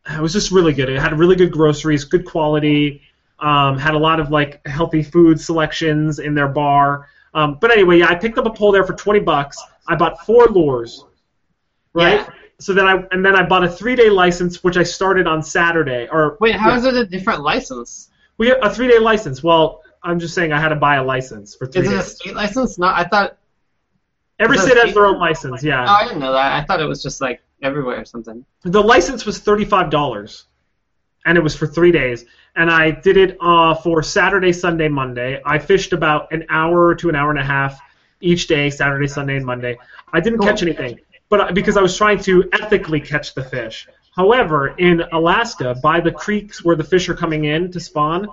it 0.10 0.22
was 0.22 0.34
just 0.34 0.52
really 0.52 0.74
good. 0.74 0.90
It 0.90 1.00
had 1.00 1.18
really 1.18 1.36
good 1.36 1.52
groceries, 1.52 2.04
good 2.04 2.26
quality, 2.26 3.02
um, 3.40 3.78
had 3.78 3.94
a 3.94 4.00
lot 4.00 4.20
of 4.20 4.32
like 4.32 4.66
healthy 4.68 5.04
food 5.04 5.40
selections 5.40 6.20
in 6.20 6.34
their 6.34 6.48
bar. 6.48 7.08
Um, 7.34 7.58
but 7.62 7.72
anyway, 7.72 8.00
yeah, 8.00 8.10
I 8.10 8.16
picked 8.16 8.38
up 8.38 8.46
a 8.46 8.50
pole 8.50 8.72
there 8.72 8.84
for 8.84 8.94
twenty 8.94 9.20
bucks. 9.20 9.58
I 9.88 9.96
bought 9.96 10.26
four 10.26 10.48
lures, 10.48 11.06
right? 11.94 12.20
Yeah. 12.20 12.30
So 12.60 12.74
then 12.74 12.86
I 12.88 13.04
and 13.12 13.24
then 13.26 13.36
I 13.36 13.44
bought 13.44 13.64
a 13.64 13.70
three-day 13.70 14.10
license, 14.10 14.64
which 14.64 14.76
I 14.76 14.84
started 14.84 15.28
on 15.28 15.42
Saturday. 15.42 16.08
Or 16.12 16.38
Wait, 16.42 16.56
how 16.56 16.72
yeah. 16.72 16.78
is 16.78 16.86
it 16.86 16.96
a 16.96 17.06
different 17.06 17.42
license? 17.42 18.10
we 18.38 18.52
a 18.52 18.70
three-day 18.70 19.00
license? 19.00 19.44
Well, 19.44 19.84
I'm 20.04 20.20
just 20.20 20.34
saying 20.34 20.52
I 20.52 20.60
had 20.60 20.70
to 20.70 20.76
buy 20.76 20.96
a 20.96 21.04
license 21.04 21.56
for 21.56 21.68
three 21.68 21.84
Is 21.84 21.92
it 21.92 22.00
a 22.00 22.04
state 22.04 22.36
license? 22.36 22.78
No, 22.78 22.88
I 22.88 23.08
thought. 23.08 23.38
Every 24.40 24.58
state 24.58 24.78
has 24.78 24.94
their 24.94 25.06
own 25.06 25.20
license. 25.20 25.64
Yeah. 25.64 25.86
Oh, 25.88 25.94
I 25.94 26.04
didn't 26.06 26.20
know 26.20 26.32
that. 26.32 26.54
I 26.54 26.64
thought 26.66 26.80
it 26.82 26.86
was 26.88 27.04
just 27.04 27.22
like 27.22 27.42
everywhere 27.62 28.02
or 28.02 28.06
something. 28.06 28.44
The 28.64 28.82
license 28.82 29.26
was 29.26 29.38
thirty-five 29.40 29.92
dollars, 29.92 30.46
and 31.26 31.38
it 31.38 31.42
was 31.42 31.56
for 31.56 31.68
three 31.68 31.92
days. 31.92 32.26
And 32.56 32.70
I 32.70 32.92
did 32.92 33.18
it 33.18 33.38
uh, 33.40 33.76
for 33.76 34.02
Saturday, 34.02 34.52
Sunday, 34.52 34.88
Monday. 34.88 35.42
I 35.46 35.60
fished 35.60 35.94
about 35.94 36.32
an 36.34 36.46
hour 36.50 36.96
to 36.96 37.08
an 37.10 37.16
hour 37.16 37.30
and 37.30 37.40
a 37.40 37.46
half 37.46 37.80
each 38.20 38.48
day, 38.48 38.70
Saturday, 38.70 39.08
Sunday, 39.08 39.38
and 39.38 39.46
Monday. 39.46 39.78
I 40.12 40.20
didn't 40.20 40.40
Cool. 40.40 40.48
catch 40.48 40.64
anything, 40.64 41.00
but 41.30 41.54
because 41.54 41.78
I 41.78 41.82
was 41.82 41.96
trying 41.96 42.20
to 42.24 42.50
ethically 42.52 43.00
catch 43.00 43.36
the 43.36 43.44
fish. 43.44 43.88
However, 44.16 44.70
in 44.70 45.02
Alaska, 45.14 45.76
by 45.82 46.02
the 46.02 46.12
creeks 46.12 46.66
where 46.66 46.76
the 46.76 46.84
fish 46.84 47.08
are 47.08 47.16
coming 47.16 47.46
in 47.46 47.72
to 47.72 47.80
spawn, 47.80 48.28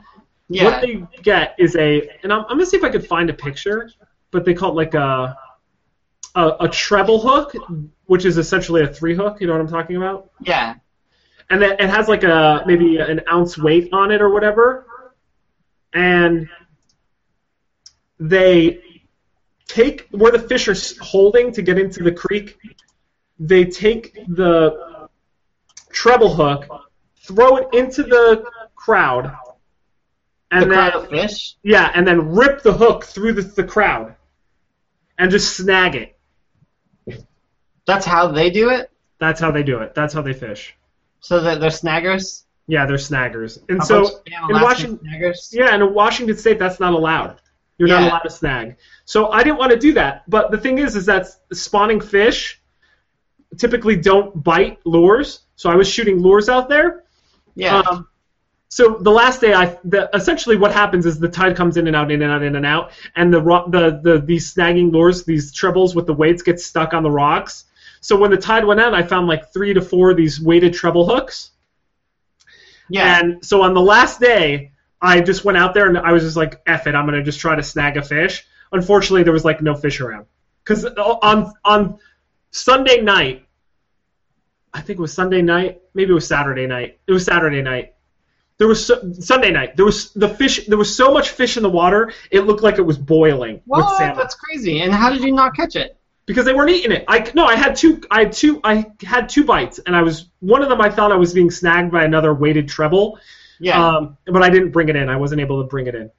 Yeah. 0.48 0.64
what 0.64 0.80
they 0.80 1.04
get 1.22 1.54
is 1.58 1.76
a, 1.76 2.08
and 2.22 2.32
I'm, 2.32 2.40
I'm 2.42 2.56
gonna 2.56 2.66
see 2.66 2.76
if 2.76 2.84
I 2.84 2.90
could 2.90 3.06
find 3.06 3.28
a 3.30 3.34
picture, 3.34 3.90
but 4.30 4.44
they 4.44 4.54
call 4.54 4.70
it 4.70 4.74
like 4.74 4.94
a, 4.94 5.36
a, 6.34 6.56
a 6.60 6.68
treble 6.68 7.20
hook, 7.20 7.52
which 8.06 8.24
is 8.24 8.38
essentially 8.38 8.82
a 8.82 8.88
three 8.88 9.14
hook. 9.14 9.40
You 9.40 9.46
know 9.46 9.52
what 9.54 9.60
I'm 9.60 9.68
talking 9.68 9.96
about? 9.96 10.30
Yeah. 10.40 10.74
and 11.50 11.62
it 11.62 11.80
has 11.80 12.08
like 12.08 12.24
a 12.24 12.62
maybe 12.66 12.98
an 12.98 13.20
ounce 13.30 13.56
weight 13.58 13.88
on 13.92 14.10
it 14.10 14.20
or 14.22 14.30
whatever, 14.30 14.86
and 15.92 16.48
they 18.20 18.80
take 19.66 20.08
where 20.10 20.32
the 20.32 20.38
fish 20.38 20.68
are 20.68 21.04
holding 21.04 21.52
to 21.52 21.62
get 21.62 21.78
into 21.78 22.02
the 22.02 22.12
creek. 22.12 22.58
They 23.38 23.64
take 23.64 24.14
the 24.28 25.08
treble 25.90 26.34
hook, 26.34 26.66
throw 27.22 27.56
it 27.58 27.68
into 27.72 28.02
the 28.02 28.44
crowd, 28.74 29.34
and 30.50 30.62
the 30.62 30.66
then 30.66 30.90
crowd 30.90 31.04
of 31.04 31.10
fish. 31.10 31.56
yeah, 31.62 31.90
and 31.94 32.06
then 32.06 32.34
rip 32.34 32.62
the 32.62 32.72
hook 32.72 33.04
through 33.04 33.34
the, 33.34 33.42
the 33.42 33.64
crowd, 33.64 34.14
and 35.18 35.30
just 35.30 35.56
snag 35.56 35.94
it. 35.94 36.18
That's 37.86 38.04
how 38.04 38.28
they 38.28 38.50
do 38.50 38.70
it. 38.70 38.90
That's 39.18 39.40
how 39.40 39.50
they 39.50 39.62
do 39.62 39.78
it. 39.80 39.94
That's 39.94 40.12
how 40.14 40.22
they 40.22 40.34
fish. 40.34 40.76
So 41.20 41.40
that 41.40 41.60
they're 41.60 41.70
snaggers. 41.70 42.44
Yeah, 42.66 42.84
they're 42.86 42.98
snaggers. 42.98 43.58
And 43.68 43.82
so 43.82 44.02
bunch 44.02 44.14
of 44.14 44.24
damn 44.26 44.50
in 44.50 44.62
Washington, 44.62 44.98
snaggers. 44.98 45.48
yeah, 45.52 45.74
and 45.74 45.82
in 45.82 45.94
Washington 45.94 46.36
State, 46.36 46.58
that's 46.58 46.78
not 46.80 46.92
allowed. 46.92 47.40
You're 47.78 47.88
not 47.88 48.02
allowed 48.02 48.18
to 48.20 48.30
snag. 48.30 48.76
So 49.04 49.28
I 49.30 49.42
didn't 49.42 49.58
want 49.58 49.70
to 49.70 49.78
do 49.78 49.92
that. 49.94 50.28
But 50.28 50.50
the 50.50 50.58
thing 50.58 50.78
is, 50.78 50.96
is 50.96 51.06
that 51.06 51.28
spawning 51.52 52.00
fish 52.00 52.60
typically 53.56 53.96
don't 53.96 54.42
bite 54.42 54.78
lures. 54.84 55.40
So 55.56 55.70
I 55.70 55.76
was 55.76 55.88
shooting 55.88 56.18
lures 56.18 56.48
out 56.48 56.68
there. 56.68 57.04
Yeah. 57.54 57.78
Um, 57.78 58.08
so 58.70 58.98
the 59.00 59.10
last 59.10 59.40
day, 59.40 59.54
I 59.54 59.78
the, 59.84 60.10
essentially 60.14 60.56
what 60.56 60.72
happens 60.72 61.06
is 61.06 61.18
the 61.18 61.28
tide 61.28 61.56
comes 61.56 61.76
in 61.78 61.86
and 61.86 61.96
out, 61.96 62.10
in 62.10 62.20
and 62.20 62.30
out, 62.30 62.42
in 62.42 62.54
and 62.54 62.66
out, 62.66 62.92
and 63.16 63.32
the 63.32 63.40
ro- 63.40 63.68
the 63.68 64.00
the 64.02 64.20
these 64.20 64.52
snagging 64.52 64.92
lures, 64.92 65.24
these 65.24 65.52
trebles 65.52 65.94
with 65.94 66.06
the 66.06 66.12
weights 66.12 66.42
get 66.42 66.60
stuck 66.60 66.92
on 66.92 67.02
the 67.02 67.10
rocks. 67.10 67.64
So 68.00 68.16
when 68.16 68.30
the 68.30 68.36
tide 68.36 68.64
went 68.64 68.80
out, 68.80 68.94
I 68.94 69.02
found 69.02 69.26
like 69.26 69.52
three 69.52 69.72
to 69.74 69.80
four 69.80 70.10
of 70.10 70.16
these 70.16 70.40
weighted 70.40 70.74
treble 70.74 71.06
hooks. 71.06 71.50
yeah. 72.88 73.20
And 73.20 73.44
so 73.44 73.62
on 73.62 73.74
the 73.74 73.80
last 73.80 74.20
day, 74.20 74.72
I 75.00 75.20
just 75.20 75.44
went 75.44 75.58
out 75.58 75.74
there 75.74 75.86
and 75.88 75.96
I 75.96 76.12
was 76.12 76.22
just 76.22 76.36
like, 76.36 76.60
"F 76.66 76.86
it, 76.86 76.94
I'm 76.94 77.06
gonna 77.06 77.22
just 77.22 77.40
try 77.40 77.54
to 77.56 77.62
snag 77.62 77.96
a 77.96 78.02
fish." 78.02 78.46
Unfortunately, 78.70 79.22
there 79.22 79.32
was 79.32 79.46
like 79.46 79.62
no 79.62 79.74
fish 79.74 80.00
around 80.00 80.26
because 80.62 80.84
uh, 80.84 80.90
on 81.22 81.54
on 81.64 81.98
Sunday 82.50 83.00
night, 83.00 83.46
I 84.74 84.82
think 84.82 84.98
it 84.98 85.02
was 85.02 85.12
Sunday 85.14 85.40
night, 85.40 85.80
maybe 85.94 86.10
it 86.10 86.14
was 86.14 86.26
Saturday 86.26 86.66
night. 86.66 86.98
It 87.06 87.12
was 87.12 87.24
Saturday 87.24 87.62
night. 87.62 87.94
There 88.58 88.68
was 88.68 88.84
so, 88.84 89.12
Sunday 89.12 89.50
night. 89.50 89.76
There 89.76 89.84
was 89.84 90.12
the 90.12 90.28
fish. 90.28 90.66
There 90.66 90.78
was 90.78 90.94
so 90.94 91.12
much 91.12 91.30
fish 91.30 91.56
in 91.56 91.62
the 91.62 91.70
water, 91.70 92.12
it 92.30 92.40
looked 92.40 92.62
like 92.62 92.78
it 92.78 92.82
was 92.82 92.98
boiling 92.98 93.62
with 93.66 93.86
salmon 93.96 94.16
That's 94.16 94.34
crazy. 94.34 94.80
And 94.80 94.92
how 94.92 95.10
did 95.10 95.22
you 95.22 95.32
not 95.32 95.54
catch 95.54 95.76
it? 95.76 95.98
because 96.28 96.44
they 96.44 96.52
weren't 96.52 96.70
eating 96.70 96.92
it. 96.92 97.04
I 97.08 97.28
no, 97.34 97.46
I 97.46 97.56
had 97.56 97.74
two. 97.74 98.02
I 98.10 98.20
had 98.20 98.32
two. 98.32 98.60
I 98.62 98.92
had 99.02 99.30
two 99.30 99.44
bites, 99.44 99.80
and 99.80 99.96
I 99.96 100.02
was 100.02 100.28
one 100.38 100.62
of 100.62 100.68
them. 100.68 100.80
I 100.80 100.90
thought 100.90 101.10
I 101.10 101.16
was 101.16 101.32
being 101.32 101.50
snagged 101.50 101.90
by 101.90 102.04
another 102.04 102.32
weighted 102.32 102.68
treble. 102.68 103.18
Yeah. 103.58 103.96
Um, 103.96 104.18
but 104.26 104.42
I 104.42 104.50
didn't 104.50 104.70
bring 104.70 104.90
it 104.90 104.94
in. 104.94 105.08
I 105.08 105.16
wasn't 105.16 105.40
able 105.40 105.62
to 105.62 105.68
bring 105.68 105.86
it 105.88 105.94
in. 105.96 106.10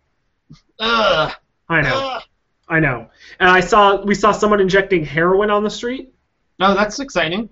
Ugh. 0.80 1.32
I 1.70 1.82
know. 1.82 2.12
Ugh. 2.16 2.24
I 2.68 2.80
know. 2.80 3.10
And 3.40 3.50
I 3.50 3.62
saw 3.62 4.04
we 4.04 4.16
saw 4.16 4.32
someone 4.32 4.60
injecting 4.60 5.06
heroin 5.06 5.52
on 5.52 5.64
the 5.64 5.70
street. 5.70 6.14
Oh, 6.60 6.74
that's 6.74 7.00
exciting. 7.00 7.50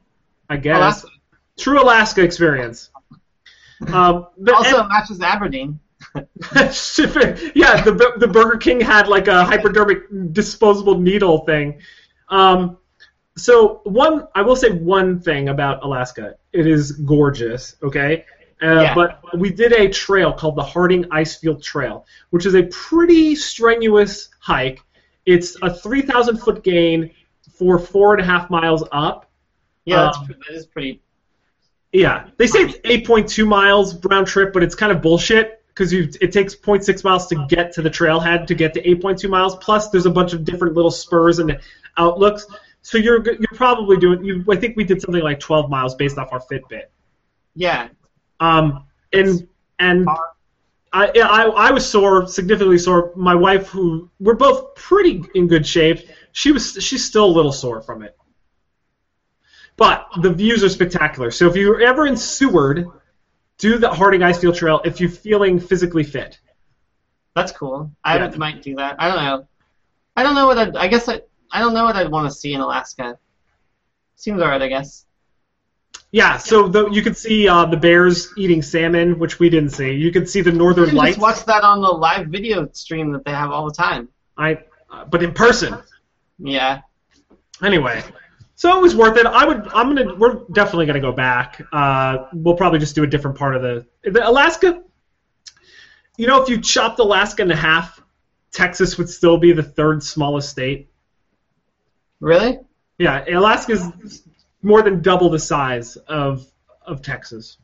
I 0.50 0.58
guess 0.58 0.78
Alaska. 0.78 1.08
true 1.58 1.82
Alaska 1.82 2.24
experience. 2.24 2.90
Um, 3.94 4.28
but 4.38 4.54
Also 4.56 4.88
matches 4.88 5.22
Aberdeen. 5.22 5.80
yeah, 7.56 7.82
the 7.82 8.14
the 8.18 8.28
Burger 8.28 8.58
King 8.58 8.80
had 8.80 9.08
like 9.08 9.28
a 9.28 9.44
hypodermic 9.44 10.04
disposable 10.32 10.98
needle 11.00 11.40
thing. 11.46 11.80
Um, 12.30 12.78
so 13.36 13.82
one, 13.84 14.28
I 14.36 14.42
will 14.42 14.56
say 14.56 14.72
one 14.72 15.20
thing 15.20 15.50
about 15.50 15.84
Alaska. 15.84 16.36
It 16.54 16.66
is 16.68 16.92
gorgeous. 16.94 17.76
Okay. 17.84 18.26
Uh, 18.62 18.82
Yeah. 18.82 18.96
But 18.96 19.22
we 19.38 19.52
did 19.52 19.74
a 19.74 19.88
trail 19.90 20.34
called 20.34 20.56
the 20.56 20.64
Harding 20.64 21.04
Icefield 21.06 21.62
Trail, 21.62 22.06
which 22.32 22.46
is 22.46 22.56
a 22.56 22.64
pretty 22.64 23.36
strenuous 23.36 24.30
hike. 24.40 24.80
It's 25.26 25.56
a 25.62 25.72
3,000 25.74 26.38
foot 26.38 26.64
gain 26.64 27.12
for 27.52 27.78
four 27.78 28.14
and 28.14 28.22
a 28.22 28.26
half 28.26 28.50
miles 28.50 28.84
up. 28.92 29.30
Yeah, 29.86 30.04
that's, 30.06 30.18
Um, 30.18 30.28
that 30.28 30.56
is 30.56 30.66
pretty. 30.66 31.02
Yeah, 31.92 32.28
they 32.38 32.48
say 32.48 32.64
it's 32.64 32.78
8.2 32.80 33.48
miles 33.48 34.04
round 34.06 34.28
trip, 34.28 34.54
but 34.54 34.62
it's 34.64 34.76
kind 34.76 34.92
of 34.92 35.02
bullshit 35.02 35.64
because 35.70 35.94
it 35.94 36.32
takes 36.32 36.56
0.6 36.56 37.04
miles 37.04 37.28
to 37.28 37.46
get 37.48 37.74
to 37.74 37.82
the 37.82 37.90
trailhead 37.90 38.48
to 38.48 38.56
get 38.56 38.74
to 38.74 38.82
8.2 38.84 39.30
miles. 39.30 39.56
Plus, 39.58 39.90
there's 39.90 40.06
a 40.06 40.12
bunch 40.12 40.34
of 40.34 40.44
different 40.44 40.74
little 40.74 40.92
spurs 40.92 41.40
and 41.40 41.60
outlooks. 41.98 42.46
So 42.82 42.98
you're 42.98 43.24
you're 43.26 43.56
probably 43.56 43.98
doing. 43.98 44.24
You, 44.24 44.44
I 44.50 44.56
think 44.56 44.76
we 44.76 44.84
did 44.84 45.02
something 45.02 45.22
like 45.22 45.40
12 45.40 45.70
miles 45.70 45.96
based 45.96 46.18
off 46.18 46.32
our 46.32 46.40
Fitbit. 46.40 46.86
Yeah. 47.56 47.90
Um, 48.40 48.86
and 49.14 49.48
and 49.80 50.08
I, 50.94 51.12
yeah, 51.14 51.28
I 51.28 51.44
I 51.44 51.72
was 51.72 51.88
sore, 51.88 52.28
significantly 52.28 52.78
sore. 52.78 53.14
My 53.16 53.36
wife, 53.36 53.68
who 53.68 54.10
we're 54.20 54.36
both 54.36 54.76
pretty 54.76 55.24
in 55.36 55.48
good 55.48 55.66
shape, 55.66 56.08
she 56.32 56.52
was 56.52 56.78
she's 56.80 57.04
still 57.04 57.26
a 57.26 57.34
little 57.34 57.52
sore 57.52 57.82
from 57.82 58.04
it. 58.04 58.16
But 59.78 60.08
the 60.22 60.32
views 60.34 60.64
are 60.64 60.70
spectacular. 60.70 61.32
So 61.32 61.48
if 61.48 61.56
you're 61.56 61.82
ever 61.82 62.08
in 62.08 62.18
Seward, 62.18 62.88
do 63.60 63.78
the 63.78 63.90
Harding 63.90 64.22
Icefield 64.22 64.56
Trail 64.58 64.82
if 64.84 65.00
you're 65.00 65.10
feeling 65.10 65.60
physically 65.60 66.04
fit. 66.04 66.40
That's 67.36 67.52
cool. 67.52 67.92
I 68.04 68.18
Yeah. 68.18 68.36
might 68.38 68.64
do 68.64 68.76
that. 68.76 68.96
I 69.00 69.08
don't 69.08 69.24
know. 69.24 69.48
I 70.16 70.24
don't 70.24 70.34
know 70.34 70.48
what 70.48 70.58
I'd, 70.58 70.76
I 70.76 70.88
guess 70.88 71.08
I, 71.08 71.22
I 71.52 71.60
don't 71.60 71.76
know 71.76 71.84
what 71.86 71.96
I'd 71.96 72.10
want 72.10 72.28
to 72.28 72.36
see 72.36 72.54
in 72.54 72.62
Alaska. 72.62 73.20
Seems 74.16 74.42
alright, 74.42 74.62
I 74.62 74.68
guess. 74.68 75.06
Yeah, 76.12 76.38
so 76.38 76.68
the, 76.68 76.90
you 76.90 77.04
could 77.04 77.18
see 77.18 77.48
uh, 77.48 77.66
the 77.66 77.78
bears 77.78 78.34
eating 78.38 78.62
salmon, 78.64 79.20
which 79.20 79.40
we 79.40 79.50
didn't 79.50 79.72
see. 79.72 79.92
You 79.94 80.12
could 80.12 80.28
see 80.28 80.42
the 80.42 80.52
northern 80.52 80.88
can 80.88 80.96
lights. 80.96 81.18
just 81.18 81.22
watch 81.22 81.46
that 81.46 81.64
on 81.64 81.82
the 81.82 81.90
live 81.90 82.28
video 82.28 82.68
stream 82.72 83.12
that 83.12 83.26
they 83.26 83.32
have 83.32 83.52
all 83.52 83.66
the 83.66 83.74
time. 83.76 84.08
I, 84.38 84.60
uh, 84.90 85.06
but 85.06 85.22
in 85.22 85.34
person. 85.34 85.78
Yeah. 86.40 86.82
Anyway, 87.62 88.04
so 88.58 88.76
it 88.76 88.82
was 88.82 88.96
worth 88.96 89.16
it. 89.18 89.28
I 89.28 89.46
would. 89.46 89.68
I'm 89.68 89.96
gonna. 89.96 90.16
We're 90.16 90.40
definitely 90.52 90.88
gonna 90.88 91.00
go 91.00 91.12
back. 91.12 91.62
Uh, 91.72 92.26
we'll 92.34 92.56
probably 92.56 92.80
just 92.80 92.96
do 92.96 93.04
a 93.04 93.08
different 93.08 93.38
part 93.38 93.56
of 93.56 93.62
the, 93.62 93.86
the 94.04 94.28
Alaska. 94.28 94.82
You 96.18 96.26
know, 96.26 96.42
if 96.42 96.50
you 96.50 96.60
chopped 96.60 96.98
Alaska 96.98 97.44
in 97.44 97.52
half, 97.52 98.02
Texas 98.52 98.98
would 98.98 99.10
still 99.10 99.38
be 99.38 99.52
the 99.52 99.62
third 99.62 100.02
smallest 100.02 100.50
state. 100.50 100.90
Really? 102.20 102.60
Yeah, 102.98 103.24
Alaska's 103.30 104.24
more 104.64 104.82
than 104.82 105.04
double 105.04 105.30
the 105.30 105.38
size 105.38 105.96
of 106.08 106.44
of 106.82 107.04
Texas. 107.04 107.58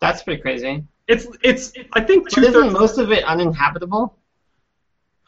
That's 0.00 0.22
pretty 0.22 0.40
crazy. 0.40 0.82
It's 1.06 1.26
it's. 1.42 1.74
I 1.92 2.00
think 2.00 2.30
two 2.30 2.40
isn't 2.40 2.54
thirds. 2.54 2.72
most 2.72 2.96
of 2.96 3.12
it 3.12 3.22
uninhabitable? 3.22 4.16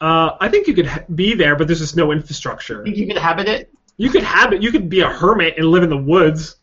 Uh, 0.01 0.31
I 0.39 0.49
think 0.49 0.65
you 0.65 0.73
could 0.73 0.87
ha- 0.87 1.03
be 1.13 1.35
there, 1.35 1.55
but 1.55 1.67
there's 1.67 1.79
just 1.79 1.95
no 1.95 2.11
infrastructure. 2.11 2.83
You 2.87 3.05
could 3.05 3.17
habit 3.17 3.47
it? 3.47 3.71
You 3.99 4.09
could 4.09 4.23
have 4.23 4.53
it. 4.53 4.63
You 4.63 4.71
could 4.71 4.89
be 4.89 5.01
a 5.01 5.09
hermit 5.09 5.55
and 5.57 5.67
live 5.67 5.83
in 5.83 5.89
the 5.89 5.97
woods. 5.97 6.55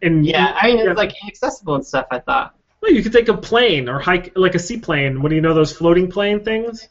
And 0.00 0.24
Yeah, 0.24 0.56
I 0.56 0.68
mean 0.68 0.78
yeah. 0.78 0.90
it's 0.90 0.96
like 0.96 1.12
inaccessible 1.20 1.74
and 1.74 1.84
stuff. 1.84 2.06
I 2.12 2.20
thought. 2.20 2.54
Well, 2.80 2.92
you 2.92 3.02
could 3.02 3.12
take 3.12 3.26
a 3.28 3.36
plane 3.36 3.88
or 3.88 3.98
hike 3.98 4.32
like 4.36 4.54
a 4.54 4.60
seaplane. 4.60 5.20
What 5.20 5.30
do 5.30 5.34
you 5.34 5.40
know 5.40 5.54
those 5.54 5.76
floating 5.76 6.08
plane 6.08 6.44
things? 6.44 6.88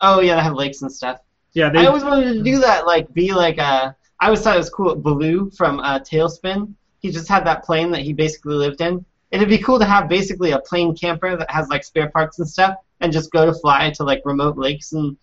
Oh 0.00 0.22
yeah, 0.22 0.36
they 0.36 0.42
have 0.42 0.54
lakes 0.54 0.80
and 0.80 0.90
stuff. 0.90 1.20
Yeah, 1.52 1.68
they. 1.68 1.80
I 1.80 1.84
always 1.84 2.02
wanted 2.02 2.32
to 2.32 2.42
do 2.42 2.58
that, 2.60 2.86
like 2.86 3.12
be 3.12 3.34
like 3.34 3.58
a. 3.58 3.94
I 4.20 4.24
always 4.24 4.40
thought 4.40 4.54
it 4.54 4.58
was 4.58 4.70
cool. 4.70 4.96
Baloo 4.96 5.50
from 5.50 5.78
uh, 5.80 5.98
TaleSpin. 5.98 6.72
He 7.00 7.10
just 7.12 7.28
had 7.28 7.44
that 7.44 7.62
plane 7.62 7.90
that 7.90 8.00
he 8.00 8.14
basically 8.14 8.54
lived 8.54 8.80
in. 8.80 9.04
It'd 9.30 9.50
be 9.50 9.58
cool 9.58 9.78
to 9.78 9.84
have 9.84 10.08
basically 10.08 10.52
a 10.52 10.60
plane 10.60 10.96
camper 10.96 11.36
that 11.36 11.50
has 11.50 11.68
like 11.68 11.84
spare 11.84 12.08
parts 12.08 12.38
and 12.38 12.48
stuff, 12.48 12.76
and 13.00 13.12
just 13.12 13.30
go 13.32 13.44
to 13.44 13.52
fly 13.52 13.90
to 13.90 14.02
like 14.02 14.22
remote 14.24 14.56
lakes 14.56 14.94
and 14.94 15.18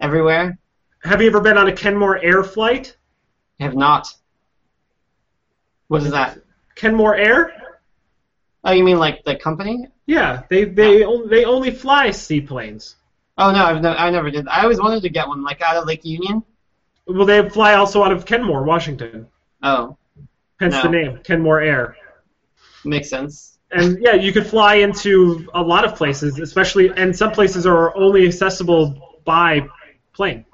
everywhere. 0.00 0.58
Have 1.02 1.20
you 1.20 1.28
ever 1.28 1.40
been 1.40 1.58
on 1.58 1.68
a 1.68 1.72
Kenmore 1.72 2.18
Air 2.18 2.42
flight? 2.44 2.96
I 3.60 3.64
have 3.64 3.74
not. 3.74 4.08
What 5.88 6.02
is 6.02 6.10
that? 6.12 6.38
Kenmore 6.74 7.16
Air? 7.16 7.52
Oh, 8.64 8.72
you 8.72 8.84
mean 8.84 8.98
like 8.98 9.24
the 9.24 9.36
company? 9.36 9.88
Yeah, 10.06 10.42
they 10.48 10.64
they 10.64 11.04
only, 11.04 11.28
they 11.28 11.44
only 11.44 11.70
fly 11.70 12.10
seaplanes. 12.10 12.96
Oh 13.38 13.50
no, 13.50 13.64
I've 13.64 13.82
no, 13.82 13.92
I 13.92 14.10
never 14.10 14.30
did. 14.30 14.46
I 14.48 14.62
always 14.62 14.80
wanted 14.80 15.02
to 15.02 15.08
get 15.08 15.26
one, 15.26 15.42
like 15.42 15.60
out 15.62 15.76
of 15.76 15.86
Lake 15.86 16.04
Union. 16.04 16.42
Well, 17.06 17.26
they 17.26 17.48
fly 17.48 17.74
also 17.74 18.02
out 18.04 18.12
of 18.12 18.24
Kenmore, 18.24 18.62
Washington. 18.62 19.26
Oh, 19.62 19.96
Hence 20.60 20.74
No. 20.74 20.82
the 20.82 20.88
name, 20.90 21.18
Kenmore 21.24 21.60
Air. 21.60 21.96
makes 22.84 23.10
sense. 23.10 23.58
And 23.72 23.98
yeah, 24.00 24.14
you 24.14 24.32
could 24.32 24.46
fly 24.46 24.76
into 24.76 25.48
a 25.54 25.62
lot 25.62 25.84
of 25.84 25.96
places, 25.96 26.38
especially, 26.38 26.90
and 26.90 27.16
some 27.16 27.32
places 27.32 27.66
are 27.66 27.96
only 27.96 28.26
accessible 28.26 29.18
by 29.24 29.66
plane. 30.12 30.44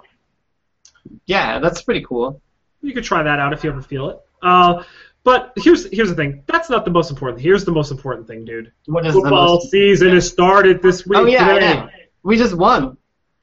Yeah, 1.26 1.58
that's 1.58 1.82
pretty 1.82 2.04
cool. 2.04 2.40
You 2.82 2.92
could 2.94 3.04
try 3.04 3.22
that 3.22 3.38
out 3.38 3.52
if 3.52 3.64
you 3.64 3.70
ever 3.70 3.82
feel 3.82 4.10
it. 4.10 4.18
Uh, 4.42 4.84
but 5.24 5.52
here's 5.56 5.90
here's 5.90 6.08
the 6.08 6.14
thing. 6.14 6.42
That's 6.46 6.70
not 6.70 6.84
the 6.84 6.90
most 6.90 7.10
important. 7.10 7.40
Here's 7.40 7.64
the 7.64 7.72
most 7.72 7.90
important 7.90 8.26
thing, 8.26 8.44
dude. 8.44 8.72
What 8.86 9.04
is 9.06 9.14
the 9.14 9.20
Football 9.20 9.56
most? 9.56 9.70
season 9.70 10.10
has 10.10 10.28
started 10.28 10.80
this 10.80 11.06
week 11.06 11.18
Oh 11.18 11.26
yeah, 11.26 11.52
today. 11.52 11.74
know. 11.74 11.88
We 12.22 12.36
just 12.36 12.54
won. 12.54 12.96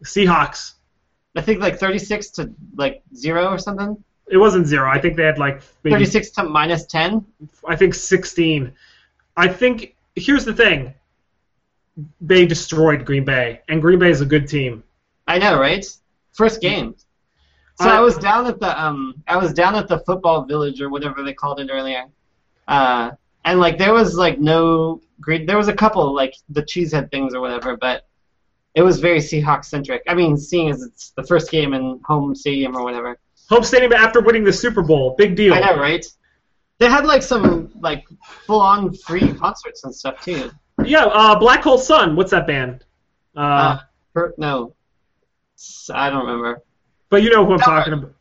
Seahawks. 0.03 0.73
I 1.35 1.41
think 1.41 1.59
like 1.59 1.77
36 1.77 2.29
to 2.31 2.51
like 2.75 3.03
zero 3.13 3.47
or 3.47 3.57
something. 3.57 4.01
It 4.27 4.37
wasn't 4.37 4.65
zero. 4.67 4.89
I 4.89 4.99
think 4.99 5.17
they 5.17 5.23
had 5.23 5.37
like 5.37 5.61
maybe 5.83 5.95
36 5.95 6.31
to 6.31 6.43
minus 6.45 6.85
10. 6.85 7.25
I 7.67 7.75
think 7.75 7.93
16. 7.93 8.73
I 9.37 9.47
think 9.47 9.95
here's 10.15 10.45
the 10.45 10.53
thing. 10.53 10.93
They 12.21 12.45
destroyed 12.45 13.05
Green 13.05 13.23
Bay, 13.25 13.61
and 13.69 13.81
Green 13.81 13.99
Bay 13.99 14.09
is 14.09 14.21
a 14.21 14.25
good 14.25 14.47
team. 14.47 14.83
I 15.27 15.37
know, 15.37 15.59
right? 15.59 15.85
First 16.33 16.61
game. 16.61 16.95
So 17.75 17.89
I- 17.89 17.97
I 17.97 17.99
was 18.01 18.17
down 18.17 18.47
at 18.47 18.59
the 18.59 18.81
um 18.81 19.15
I 19.27 19.37
was 19.37 19.53
down 19.53 19.75
at 19.75 19.87
the 19.87 19.99
football 19.99 20.43
village 20.45 20.81
or 20.81 20.89
whatever 20.89 21.23
they 21.23 21.33
called 21.33 21.59
it 21.59 21.69
earlier. 21.71 22.05
Uh 22.67 23.11
and 23.43 23.59
like 23.59 23.77
there 23.77 23.93
was 23.93 24.15
like 24.15 24.39
no 24.39 25.01
great 25.21 25.45
there 25.47 25.57
was 25.57 25.67
a 25.67 25.73
couple 25.73 26.13
like 26.15 26.35
the 26.49 26.63
cheesehead 26.63 27.11
things 27.11 27.33
or 27.33 27.41
whatever, 27.41 27.75
but 27.77 28.07
it 28.73 28.81
was 28.81 28.99
very 28.99 29.19
Seahawks 29.19 29.65
centric. 29.65 30.01
I 30.07 30.13
mean, 30.13 30.35
seeing 30.37 30.69
as 30.69 30.83
it's 30.83 31.11
the 31.11 31.23
first 31.23 31.49
game 31.51 31.73
in 31.73 32.01
home 32.05 32.35
stadium 32.35 32.75
or 32.75 32.83
whatever. 32.83 33.17
Home 33.49 33.63
stadium 33.63 33.93
after 33.93 34.19
winning 34.21 34.43
the 34.43 34.51
Super 34.51 34.81
Bowl, 34.81 35.15
big 35.17 35.35
deal. 35.35 35.53
I 35.53 35.59
know, 35.61 35.77
right? 35.79 36.05
They 36.79 36.89
had 36.89 37.05
like 37.05 37.23
some 37.23 37.71
like 37.79 38.03
full 38.45 38.59
on 38.59 38.93
free 38.93 39.31
concerts 39.33 39.83
and 39.85 39.95
stuff 39.95 40.21
too. 40.21 40.51
Yeah, 40.83 41.05
uh, 41.05 41.37
Black 41.39 41.61
Hole 41.63 41.77
Sun. 41.77 42.15
What's 42.17 42.31
that 42.31 42.47
band? 42.47 42.83
Uh, 43.37 43.39
Uh, 43.39 43.79
per, 44.13 44.33
no. 44.37 44.75
I 45.93 46.09
don't 46.09 46.25
remember. 46.25 46.61
But 47.09 47.23
you 47.23 47.29
know 47.29 47.45
who 47.45 47.53
I'm 47.53 47.59
Soundgarden. 47.59 47.63
talking 47.65 47.93
about. 47.93 48.13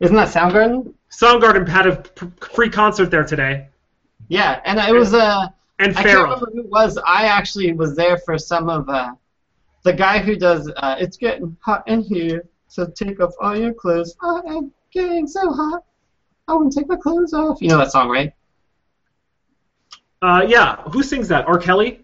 Isn't 0.00 0.16
that 0.16 0.28
Soundgarden? 0.28 0.94
Soundgarden 1.10 1.68
had 1.68 1.86
a 1.86 1.96
p- 1.96 2.26
free 2.54 2.68
concert 2.68 3.10
there 3.10 3.24
today, 3.24 3.68
Yeah, 4.28 4.60
and 4.64 4.78
it 4.78 4.92
was 4.92 5.14
uh 5.14 5.48
and 5.78 5.96
I 5.96 6.02
can't 6.02 6.22
remember 6.22 6.46
who 6.52 6.60
it 6.60 6.68
was. 6.70 6.98
I 6.98 7.24
actually 7.26 7.72
was 7.72 7.96
there 7.96 8.18
for 8.18 8.38
some 8.38 8.68
of 8.68 8.88
uh, 8.88 9.12
the 9.82 9.92
guy 9.92 10.18
who 10.18 10.36
does. 10.36 10.70
Uh, 10.76 10.96
it's 10.98 11.16
getting 11.16 11.56
hot 11.60 11.82
in 11.88 12.02
here, 12.02 12.44
so 12.68 12.86
take 12.86 13.20
off 13.20 13.32
all 13.40 13.56
your 13.56 13.74
clothes. 13.74 14.16
I 14.22 14.40
am 14.46 14.72
getting 14.92 15.26
so 15.26 15.52
hot. 15.52 15.84
I 16.48 16.54
want 16.54 16.72
to 16.72 16.78
take 16.78 16.88
my 16.88 16.96
clothes 16.96 17.32
off. 17.32 17.60
You 17.60 17.68
know 17.68 17.78
that 17.78 17.90
song, 17.92 18.08
right? 18.08 18.32
Uh, 20.22 20.44
yeah, 20.48 20.76
who 20.84 21.02
sings 21.02 21.28
that? 21.28 21.46
R. 21.46 21.58
Kelly. 21.58 22.00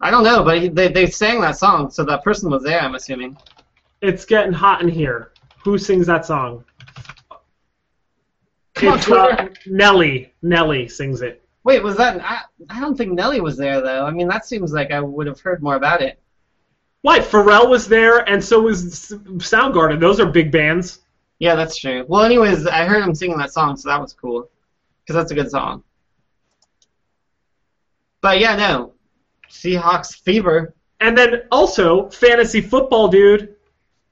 I 0.00 0.10
don't 0.10 0.24
know, 0.24 0.42
but 0.44 0.60
he, 0.62 0.68
they 0.68 0.88
they 0.88 1.06
sang 1.06 1.40
that 1.42 1.56
song, 1.58 1.90
so 1.90 2.04
that 2.04 2.22
person 2.24 2.50
was 2.50 2.62
there. 2.62 2.80
I'm 2.80 2.94
assuming. 2.94 3.36
It's 4.02 4.24
getting 4.24 4.52
hot 4.52 4.82
in 4.82 4.88
here. 4.88 5.32
Who 5.64 5.76
sings 5.78 6.06
that 6.06 6.24
song? 6.24 6.64
Come 8.74 8.94
on, 8.94 9.12
uh, 9.12 9.48
Nelly. 9.66 10.32
Nelly 10.42 10.88
sings 10.88 11.20
it. 11.20 11.42
Wait, 11.64 11.82
was 11.82 11.96
that? 11.96 12.20
I, 12.24 12.40
I 12.70 12.80
don't 12.80 12.96
think 12.96 13.12
Nelly 13.12 13.40
was 13.40 13.56
there 13.56 13.80
though. 13.80 14.06
I 14.06 14.10
mean, 14.10 14.28
that 14.28 14.46
seems 14.46 14.72
like 14.72 14.90
I 14.90 15.00
would 15.00 15.26
have 15.26 15.40
heard 15.40 15.62
more 15.62 15.76
about 15.76 16.00
it. 16.00 16.18
Why? 17.02 17.18
Pharrell 17.18 17.68
was 17.68 17.88
there, 17.88 18.28
and 18.28 18.42
so 18.42 18.60
was 18.60 19.10
Soundgarden. 19.10 20.00
Those 20.00 20.20
are 20.20 20.26
big 20.26 20.50
bands. 20.50 21.00
Yeah, 21.38 21.54
that's 21.54 21.76
true. 21.76 22.04
Well, 22.08 22.22
anyways, 22.22 22.66
I 22.66 22.84
heard 22.84 23.02
him 23.02 23.14
singing 23.14 23.38
that 23.38 23.52
song, 23.52 23.76
so 23.76 23.88
that 23.88 24.00
was 24.00 24.12
cool, 24.12 24.50
because 25.02 25.16
that's 25.16 25.32
a 25.32 25.34
good 25.34 25.50
song. 25.50 25.82
But 28.20 28.38
yeah, 28.38 28.56
no, 28.56 28.92
Seahawks 29.48 30.14
fever. 30.14 30.74
And 31.00 31.16
then 31.16 31.42
also 31.50 32.10
fantasy 32.10 32.60
football, 32.60 33.08
dude. 33.08 33.56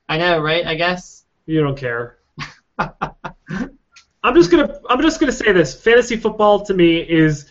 I 0.09 0.17
know, 0.19 0.41
right? 0.41 0.67
I 0.67 0.75
guess. 0.75 1.25
You 1.47 1.63
don't 1.63 1.77
care. 1.77 2.19
I'm 2.79 4.35
just 4.35 4.51
gonna 4.51 4.81
I'm 4.89 5.01
just 5.03 5.21
gonna 5.21 5.33
say 5.33 5.53
this. 5.53 5.75
Fantasy 5.81 6.17
football 6.17 6.65
to 6.67 6.75
me 6.75 6.99
is 6.99 7.47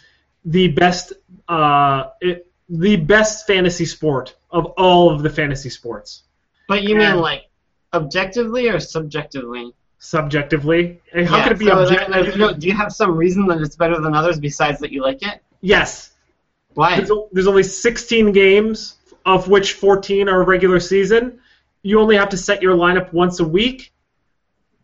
the 0.45 0.67
best 0.69 1.13
uh 1.47 2.05
it, 2.21 2.47
the 2.69 2.95
best 2.97 3.47
fantasy 3.47 3.85
sport 3.85 4.35
of 4.51 4.65
all 4.77 5.09
of 5.13 5.23
the 5.23 5.29
fantasy 5.29 5.69
sports. 5.69 6.23
But 6.67 6.83
you 6.83 6.97
Yeah. 6.99 7.13
mean 7.13 7.21
like 7.21 7.43
objectively 7.93 8.69
or 8.69 8.79
subjectively? 8.79 9.73
Subjectively, 9.99 11.01
and 11.13 11.25
how 11.27 11.37
Yeah, 11.37 11.43
could 11.43 11.51
it 11.53 11.59
be 11.59 11.65
so 11.65 11.81
objective? 11.83 12.13
there's 12.13 12.37
no- 12.37 12.53
do 12.53 12.67
you 12.67 12.73
have 12.73 12.91
some 12.93 13.15
reason 13.15 13.47
that 13.47 13.61
it's 13.61 13.75
better 13.75 13.99
than 13.99 14.13
others 14.13 14.39
besides 14.39 14.79
that 14.81 14.91
you 14.91 15.01
like 15.01 15.23
it? 15.23 15.41
Yes, 15.61 16.11
Why? 16.75 16.97
there's, 16.97 17.09
there's 17.31 17.47
only 17.47 17.63
16 17.63 18.31
games, 18.31 18.95
of 19.25 19.47
which 19.47 19.73
14 19.73 20.29
are 20.29 20.43
regular 20.43 20.79
season. 20.79 21.39
You 21.87 21.99
only 21.99 22.17
have 22.17 22.29
to 22.29 22.37
set 22.37 22.61
your 22.61 22.75
lineup 22.75 23.13
once 23.13 23.39
a 23.39 23.47
week, 23.47 23.91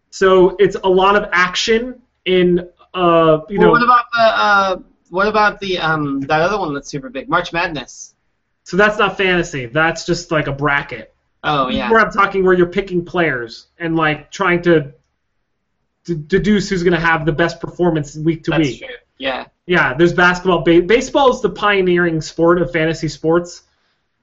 so 0.09 0.55
it's 0.57 0.77
a 0.83 0.89
lot 0.89 1.15
of 1.15 1.29
action 1.33 2.01
in 2.25 2.69
uh 2.93 3.39
you 3.49 3.59
well, 3.59 3.67
know. 3.67 3.71
what 3.71 3.83
about 3.83 4.05
the 4.13 4.21
uh, 4.21 4.77
what 5.09 5.27
about 5.27 5.59
the 5.59 5.77
um 5.79 6.21
that 6.21 6.39
other 6.41 6.57
one 6.57 6.73
that's 6.73 6.89
super 6.89 7.09
big, 7.09 7.27
March 7.27 7.51
Madness? 7.51 8.15
so 8.63 8.77
that's 8.77 8.97
not 8.97 9.17
fantasy. 9.17 9.65
That's 9.65 10.05
just 10.05 10.31
like 10.31 10.47
a 10.47 10.53
bracket. 10.53 11.13
Oh 11.43 11.67
yeah. 11.67 11.91
Where 11.91 11.99
I'm 11.99 12.11
talking 12.11 12.45
where 12.45 12.53
you're 12.53 12.67
picking 12.67 13.03
players 13.03 13.67
and 13.77 13.97
like 13.97 14.31
trying 14.31 14.61
to, 14.61 14.93
to 16.05 16.15
deduce 16.15 16.69
who's 16.69 16.83
going 16.83 16.93
to 16.93 16.99
have 16.99 17.25
the 17.25 17.33
best 17.33 17.59
performance 17.59 18.15
week 18.15 18.45
to 18.45 18.51
That's 18.51 18.63
week. 18.69 18.79
true. 18.79 18.95
Yeah. 19.17 19.47
Yeah, 19.65 19.93
there's 19.93 20.13
basketball. 20.13 20.61
Ba- 20.61 20.81
baseball 20.81 21.31
is 21.31 21.41
the 21.41 21.49
pioneering 21.49 22.21
sport 22.21 22.61
of 22.61 22.71
fantasy 22.71 23.09
sports. 23.09 23.63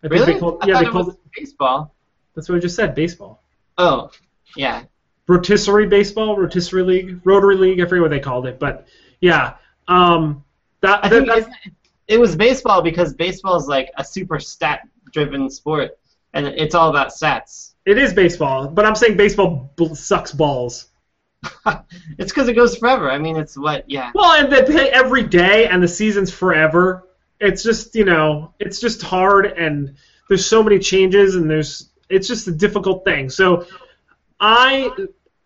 I 0.02 0.08
think 0.08 0.12
Really? 0.20 0.32
They 0.34 0.38
call, 0.40 0.58
I 0.62 0.66
yeah, 0.66 0.74
thought 0.74 0.80
they 0.80 0.86
it 0.88 0.92
call 0.92 1.04
was 1.04 1.16
baseball. 1.36 1.94
That's 2.40 2.48
what 2.48 2.56
I 2.56 2.60
just 2.60 2.74
said. 2.74 2.94
Baseball. 2.94 3.42
Oh, 3.76 4.10
yeah. 4.56 4.84
Rotisserie 5.28 5.86
baseball, 5.86 6.38
rotisserie 6.38 6.82
league, 6.82 7.20
rotary 7.24 7.56
league. 7.56 7.80
I 7.82 7.84
forget 7.84 8.00
what 8.00 8.10
they 8.10 8.18
called 8.18 8.46
it, 8.46 8.58
but 8.58 8.88
yeah. 9.20 9.56
Um, 9.88 10.42
that, 10.80 11.02
that- 11.02 11.10
think 11.10 11.26
that's- 11.28 11.46
it, 11.66 11.72
it 12.08 12.18
was 12.18 12.34
baseball 12.34 12.80
because 12.80 13.12
baseball 13.12 13.56
is 13.56 13.66
like 13.66 13.90
a 13.98 14.02
super 14.04 14.40
stat-driven 14.40 15.50
sport, 15.50 15.98
and 16.32 16.46
it's 16.46 16.74
all 16.74 16.88
about 16.88 17.08
stats. 17.08 17.74
it 17.84 17.98
is 17.98 18.14
baseball, 18.14 18.68
but 18.68 18.86
I'm 18.86 18.94
saying 18.94 19.18
baseball 19.18 19.70
b- 19.76 19.94
sucks 19.94 20.32
balls. 20.32 20.86
it's 22.18 22.32
because 22.32 22.48
it 22.48 22.54
goes 22.54 22.76
forever. 22.78 23.10
I 23.10 23.18
mean, 23.18 23.36
it's 23.36 23.56
what? 23.58 23.84
Yeah. 23.88 24.12
Well, 24.14 24.32
and 24.42 24.50
they 24.50 24.62
play 24.62 24.88
every 24.90 25.24
day, 25.24 25.66
and 25.66 25.82
the 25.82 25.88
season's 25.88 26.32
forever. 26.32 27.06
It's 27.38 27.62
just 27.62 27.94
you 27.94 28.06
know, 28.06 28.54
it's 28.58 28.80
just 28.80 29.02
hard, 29.02 29.44
and 29.46 29.96
there's 30.28 30.46
so 30.46 30.62
many 30.62 30.78
changes, 30.78 31.36
and 31.36 31.48
there's 31.50 31.89
it's 32.10 32.28
just 32.28 32.46
a 32.48 32.52
difficult 32.52 33.04
thing. 33.04 33.30
So, 33.30 33.66
I 34.40 34.90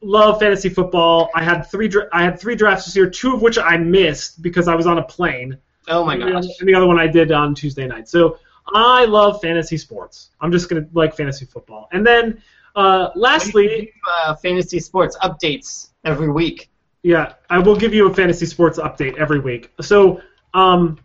love 0.00 0.38
fantasy 0.40 0.68
football. 0.68 1.30
I 1.34 1.42
had 1.42 1.62
three 1.62 1.90
I 2.12 2.22
had 2.22 2.38
three 2.38 2.54
drafts 2.54 2.86
this 2.86 2.96
year, 2.96 3.08
two 3.08 3.34
of 3.34 3.42
which 3.42 3.58
I 3.58 3.76
missed 3.76 4.42
because 4.42 4.68
I 4.68 4.74
was 4.74 4.86
on 4.86 4.98
a 4.98 5.02
plane. 5.02 5.58
Oh 5.88 6.04
my 6.04 6.16
gosh. 6.16 6.44
and 6.60 6.68
the 6.68 6.74
other 6.74 6.86
one 6.86 6.98
I 6.98 7.06
did 7.06 7.32
on 7.32 7.54
Tuesday 7.54 7.86
night. 7.86 8.08
So 8.08 8.38
I 8.72 9.04
love 9.04 9.40
fantasy 9.42 9.76
sports. 9.76 10.30
I'm 10.40 10.52
just 10.52 10.68
gonna 10.68 10.86
like 10.92 11.14
fantasy 11.16 11.44
football, 11.44 11.88
and 11.92 12.06
then 12.06 12.42
uh, 12.76 13.10
lastly, 13.14 13.92
uh, 14.10 14.34
fantasy 14.36 14.80
sports 14.80 15.16
updates 15.22 15.90
every 16.04 16.30
week. 16.30 16.70
Yeah, 17.02 17.34
I 17.50 17.58
will 17.58 17.76
give 17.76 17.92
you 17.92 18.08
a 18.08 18.14
fantasy 18.14 18.46
sports 18.46 18.78
update 18.78 19.18
every 19.18 19.38
week. 19.38 19.70
So, 19.80 20.22
um, 20.54 20.98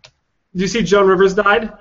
do 0.54 0.62
you 0.62 0.68
see 0.68 0.82
Joan 0.82 1.06
Rivers 1.06 1.34
died? 1.34 1.72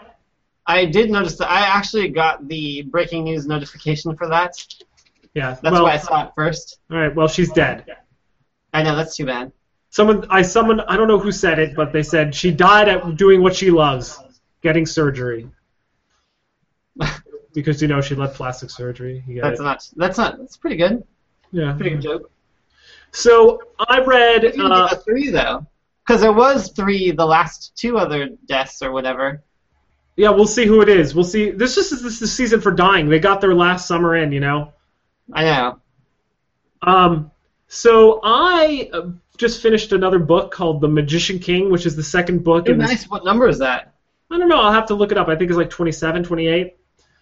I 0.70 0.86
did 0.86 1.10
notice 1.10 1.36
that 1.38 1.50
I 1.50 1.62
actually 1.62 2.10
got 2.10 2.48
the 2.48 2.84
breaking 2.84 3.24
news 3.24 3.48
notification 3.48 4.16
for 4.16 4.28
that. 4.28 4.54
Yeah. 5.34 5.58
That's 5.64 5.74
well, 5.74 5.84
why 5.84 5.94
I 5.94 5.98
saw 5.98 6.28
it 6.28 6.32
first. 6.36 6.78
all 6.92 6.98
right. 6.98 7.14
Well, 7.14 7.28
she's 7.28 7.52
dead. 7.52 7.86
I 8.72 8.84
know 8.84 8.96
that's 8.96 9.16
too 9.16 9.26
bad. 9.26 9.52
Someone, 9.90 10.28
I 10.30 10.44
someone, 10.44 10.82
I 10.82 10.96
don't 10.96 11.08
know 11.08 11.18
who 11.18 11.32
said 11.32 11.58
it, 11.58 11.76
but 11.76 11.92
they 11.92 12.04
said 12.04 12.36
she 12.36 12.52
died 12.52 12.88
at 12.88 13.16
doing 13.16 13.42
what 13.42 13.56
she 13.56 13.72
loves, 13.72 14.20
getting 14.62 14.86
surgery. 14.86 15.50
because 17.56 17.82
you 17.82 17.88
know 17.88 18.00
she 18.00 18.14
loved 18.14 18.36
plastic 18.36 18.70
surgery. 18.70 19.24
You 19.28 19.42
That's 19.42 19.60
it. 19.60 19.64
not. 19.64 19.90
That's 19.96 20.20
not. 20.20 20.38
That's 20.38 20.56
pretty 20.56 20.76
good. 20.76 21.04
Yeah. 21.52 21.74
Pretty 21.74 21.96
good 21.96 22.02
joke. 22.02 22.32
So 23.12 23.60
I 23.80 24.02
read. 24.02 24.54
Uh, 24.56 24.96
three 24.98 25.32
though, 25.32 25.66
because 26.06 26.22
there 26.22 26.32
was 26.32 26.70
three 26.74 27.10
the 27.10 27.26
last 27.26 27.76
two 27.76 27.98
other 27.98 28.30
deaths 28.46 28.84
or 28.84 28.92
whatever. 28.92 29.42
Yeah, 30.20 30.32
we'll 30.32 30.48
see 30.48 30.66
who 30.66 30.82
it 30.82 30.90
is. 30.90 31.16
We'll 31.16 31.24
see. 31.24 31.52
This 31.52 31.76
just 31.76 31.94
is 31.94 32.04
this 32.04 32.20
the 32.20 32.28
season 32.28 32.60
for 32.60 32.72
dying. 32.72 33.08
They 33.08 33.20
got 33.20 33.40
their 33.40 33.56
last 33.56 33.88
summer 33.88 34.18
in, 34.18 34.34
you 34.34 34.42
know. 34.42 34.74
I 35.32 35.44
know. 35.46 35.80
Um, 36.82 37.32
so 37.70 38.20
I 38.22 38.90
uh, 38.92 39.12
just 39.38 39.62
finished 39.62 39.94
another 39.94 40.20
book 40.20 40.52
called 40.52 40.82
The 40.82 40.90
Magician 40.90 41.40
King, 41.40 41.72
which 41.72 41.86
is 41.86 41.96
the 41.96 42.04
second 42.04 42.44
book 42.44 42.68
in 42.68 42.80
this. 42.80 42.90
nice. 42.90 43.10
What 43.10 43.24
number 43.24 43.48
is 43.48 43.60
that? 43.60 43.94
I 44.30 44.38
don't 44.38 44.50
know. 44.50 44.60
I'll 44.60 44.74
have 44.74 44.88
to 44.88 44.94
look 44.94 45.14
it 45.14 45.18
up. 45.18 45.30
I 45.30 45.38
think 45.38 45.52
it's 45.52 45.58
like 45.58 45.70
27, 45.70 46.26
28. 46.26 46.76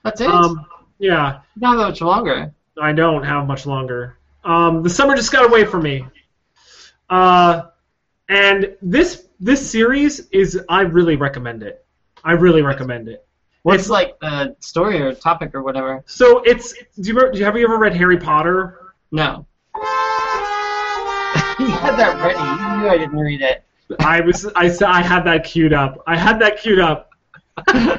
That's 0.04 0.22
it. 0.22 0.28
Um, 0.28 0.66
yeah, 0.98 1.42
Not 1.56 1.78
that 1.78 1.90
much 1.90 2.02
longer. 2.02 2.52
I 2.82 2.94
don't 2.94 3.24
have 3.24 3.46
much 3.46 3.68
longer. 3.68 4.18
Um, 4.44 4.82
the 4.82 4.90
summer 4.90 5.16
just 5.16 5.32
got 5.32 5.46
away 5.46 5.66
from 5.66 5.84
me. 5.84 6.04
Uh, 7.12 7.68
and 8.28 8.76
this 8.82 9.24
this 9.40 9.70
series 9.70 10.28
is 10.32 10.60
I 10.68 10.82
really 10.82 11.16
recommend 11.16 11.62
it. 11.62 11.86
I 12.28 12.34
really 12.34 12.62
recommend 12.62 13.08
it. 13.08 13.26
What's 13.64 13.86
It's- 13.86 13.90
like 13.90 14.20
the 14.20 14.56
story 14.60 15.02
or 15.02 15.14
topic 15.14 15.56
or 15.56 15.64
whatever? 15.64 16.04
So 16.06 16.40
it's 16.46 16.74
do 16.74 17.10
you, 17.10 17.18
ever, 17.18 17.32
have 17.44 17.58
you 17.58 17.64
ever 17.66 17.78
read 17.78 17.94
Harry 17.96 18.18
Potter? 18.18 18.94
No. 19.12 19.46
you 19.76 19.82
had 21.68 21.96
that 21.98 22.20
ready. 22.22 22.38
You 22.38 22.82
knew 22.82 22.90
I 22.90 22.98
didn't 22.98 23.18
read 23.20 23.42
it. 23.42 23.64
I 24.00 24.20
was 24.22 24.46
I 24.56 24.68
said 24.70 24.90
I 24.90 25.02
had 25.02 25.24
that 25.24 25.46
queued 25.46 25.72
up. 25.74 26.04
I 26.06 26.18
had 26.18 26.40
that 26.42 26.60
queued 26.60 26.80
up. 26.80 27.10
I'm 27.68 27.96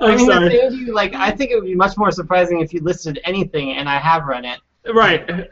I 0.00 0.16
mean, 0.16 0.26
sorry. 0.26 0.48
the 0.48 0.74
you, 0.76 0.94
like, 0.94 1.14
I 1.14 1.30
think 1.30 1.50
it 1.50 1.54
would 1.56 1.64
be 1.64 1.74
much 1.74 1.96
more 1.96 2.10
surprising 2.10 2.60
if 2.60 2.72
you 2.72 2.80
listed 2.80 3.20
anything, 3.24 3.72
and 3.72 3.88
I 3.88 3.98
have 3.98 4.24
read 4.24 4.44
it. 4.44 4.58
Right. 4.92 5.48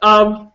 Um. 0.00 0.52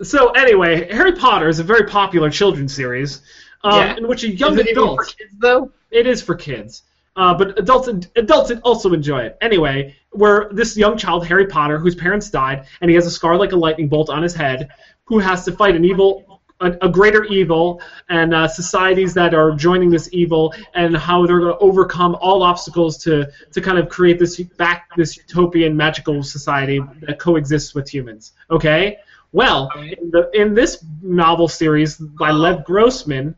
So 0.00 0.30
anyway, 0.30 0.90
Harry 0.92 1.12
Potter 1.12 1.48
is 1.48 1.58
a 1.58 1.64
very 1.64 1.86
popular 1.88 2.30
children's 2.30 2.72
series, 2.72 3.20
um, 3.64 3.78
Yeah. 3.80 3.96
in 3.96 4.08
which 4.08 4.24
a 4.24 4.30
young 4.30 4.54
is 4.54 4.60
it 4.60 4.68
even 4.68 4.82
adult. 4.82 4.98
for 4.98 5.04
kids 5.04 5.34
though? 5.38 5.70
It 5.90 6.06
is 6.06 6.22
for 6.22 6.34
kids. 6.34 6.82
Uh, 7.16 7.34
but 7.34 7.58
adults 7.58 7.88
adults 8.14 8.52
also 8.62 8.92
enjoy 8.92 9.20
it. 9.20 9.36
Anyway, 9.40 9.96
where 10.12 10.48
this 10.52 10.76
young 10.76 10.96
child, 10.96 11.26
Harry 11.26 11.46
Potter, 11.46 11.76
whose 11.78 11.96
parents 11.96 12.30
died, 12.30 12.66
and 12.80 12.88
he 12.90 12.94
has 12.94 13.06
a 13.06 13.10
scar 13.10 13.36
like 13.36 13.50
a 13.52 13.56
lightning 13.56 13.88
bolt 13.88 14.08
on 14.08 14.22
his 14.22 14.34
head, 14.34 14.68
who 15.04 15.18
has 15.18 15.44
to 15.46 15.50
fight 15.52 15.74
an 15.74 15.84
evil, 15.84 16.40
a, 16.60 16.76
a 16.82 16.88
greater 16.88 17.24
evil, 17.24 17.80
and 18.08 18.32
uh, 18.32 18.46
societies 18.46 19.14
that 19.14 19.34
are 19.34 19.50
joining 19.52 19.90
this 19.90 20.08
evil, 20.12 20.54
and 20.74 20.96
how 20.96 21.26
they're 21.26 21.40
going 21.40 21.52
to 21.52 21.58
overcome 21.58 22.16
all 22.20 22.44
obstacles 22.44 22.96
to 22.98 23.26
to 23.50 23.60
kind 23.60 23.78
of 23.78 23.88
create 23.88 24.20
this 24.20 24.38
back 24.56 24.88
this 24.96 25.16
utopian 25.16 25.76
magical 25.76 26.22
society 26.22 26.80
that 27.00 27.18
coexists 27.18 27.74
with 27.74 27.88
humans. 27.92 28.32
Okay. 28.48 28.98
Well, 29.32 29.70
in, 29.76 30.10
the, 30.10 30.30
in 30.32 30.54
this 30.54 30.84
novel 31.02 31.48
series 31.48 31.96
by 31.96 32.30
Lev 32.30 32.64
Grossman, 32.64 33.34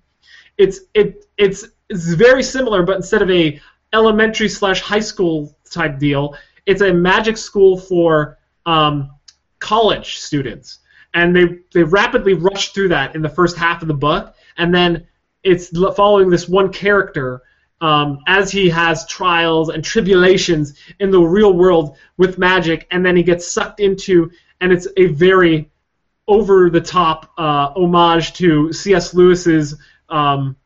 it's 0.61 0.81
it 0.95 1.25
it's 1.39 1.67
it's 1.89 2.13
very 2.13 2.43
similar, 2.43 2.83
but 2.83 2.97
instead 2.97 3.23
of 3.23 3.31
a 3.31 3.61
elementary 3.93 4.49
slash 4.49 4.81
high 4.81 5.01
school 5.01 5.57
type 5.69 5.99
deal, 5.99 6.37
it's 6.67 6.83
a 6.83 6.93
magic 6.93 7.37
school 7.37 7.79
for 7.79 8.39
um, 8.67 9.11
college 9.59 10.19
students, 10.19 10.81
and 11.15 11.35
they 11.35 11.59
they 11.73 11.83
rapidly 11.83 12.35
rush 12.35 12.73
through 12.73 12.89
that 12.89 13.15
in 13.15 13.23
the 13.23 13.29
first 13.29 13.57
half 13.57 13.81
of 13.81 13.89
the 13.89 13.95
book, 13.95 14.35
and 14.59 14.75
then 14.75 15.07
it's 15.43 15.71
following 15.97 16.29
this 16.29 16.47
one 16.47 16.71
character 16.71 17.43
um, 17.81 18.19
as 18.27 18.53
he 18.53 18.69
has 18.69 19.07
trials 19.07 19.71
and 19.71 19.83
tribulations 19.83 20.75
in 20.99 21.11
the 21.11 21.19
real 21.19 21.55
world 21.55 21.97
with 22.19 22.37
magic, 22.37 22.87
and 22.91 23.05
then 23.05 23.17
he 23.17 23.23
gets 23.23 23.51
sucked 23.51 23.81
into, 23.81 24.31
and 24.61 24.73
it's 24.73 24.87
a 24.99 25.07
very 25.07 25.71
over 26.29 26.71
the 26.71 26.81
top 26.81 27.33
uh, 27.39 27.73
homage 27.75 28.35
to 28.35 28.73
C.S. 28.73 29.15
Lewis's 29.15 29.75
um, 30.11 30.57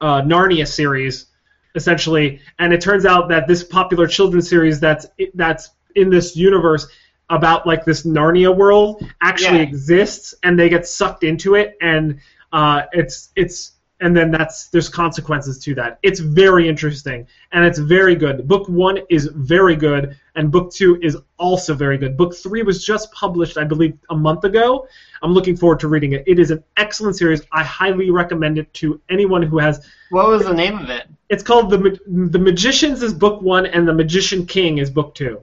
uh, 0.00 0.22
Narnia 0.22 0.66
series, 0.66 1.26
essentially. 1.74 2.40
And 2.58 2.72
it 2.72 2.80
turns 2.80 3.06
out 3.06 3.28
that 3.28 3.46
this 3.46 3.64
popular 3.64 4.06
children's 4.06 4.48
series 4.48 4.80
that's 4.80 5.06
that's 5.34 5.70
in 5.94 6.10
this 6.10 6.36
universe 6.36 6.86
about 7.30 7.66
like 7.66 7.84
this 7.84 8.04
Narnia 8.04 8.54
world 8.54 9.06
actually 9.20 9.58
Yeah. 9.58 9.62
exists, 9.64 10.34
and 10.42 10.58
they 10.58 10.68
get 10.68 10.86
sucked 10.86 11.24
into 11.24 11.54
it, 11.54 11.76
and 11.80 12.20
uh, 12.52 12.82
it's 12.92 13.30
it's 13.36 13.72
and 14.02 14.16
then 14.16 14.30
that's 14.30 14.66
there's 14.66 14.88
consequences 14.88 15.58
to 15.60 15.74
that. 15.76 15.98
It's 16.02 16.18
very 16.20 16.68
interesting 16.68 17.26
and 17.52 17.64
it's 17.64 17.78
very 17.78 18.16
good. 18.16 18.46
Book 18.48 18.68
one 18.68 18.98
is 19.08 19.26
very 19.26 19.76
good, 19.76 20.18
and 20.34 20.50
book 20.50 20.72
two 20.72 20.98
is 21.00 21.16
also 21.38 21.72
very 21.72 21.96
good. 21.96 22.16
Book 22.16 22.34
three 22.34 22.62
was 22.62 22.84
just 22.84 23.10
published, 23.12 23.56
I 23.56 23.64
believe, 23.64 23.96
a 24.10 24.16
month 24.16 24.44
ago. 24.44 24.86
I'm 25.22 25.32
looking 25.32 25.56
forward 25.56 25.78
to 25.80 25.88
reading 25.88 26.12
it. 26.12 26.24
It 26.26 26.40
is 26.40 26.50
an 26.50 26.64
excellent 26.76 27.16
series. 27.16 27.42
I 27.52 27.62
highly 27.62 28.10
recommend 28.10 28.58
it 28.58 28.72
to 28.74 29.00
anyone 29.08 29.42
who 29.42 29.58
has. 29.58 29.86
What 30.10 30.28
was 30.28 30.44
the 30.44 30.52
name 30.52 30.78
of 30.78 30.90
it? 30.90 31.06
It's 31.28 31.44
called 31.44 31.70
the 31.70 31.98
the 32.06 32.38
Magicians 32.38 33.02
is 33.02 33.14
book 33.14 33.40
one, 33.40 33.66
and 33.66 33.86
the 33.86 33.94
Magician 33.94 34.46
King 34.46 34.78
is 34.78 34.90
book 34.90 35.14
two. 35.14 35.40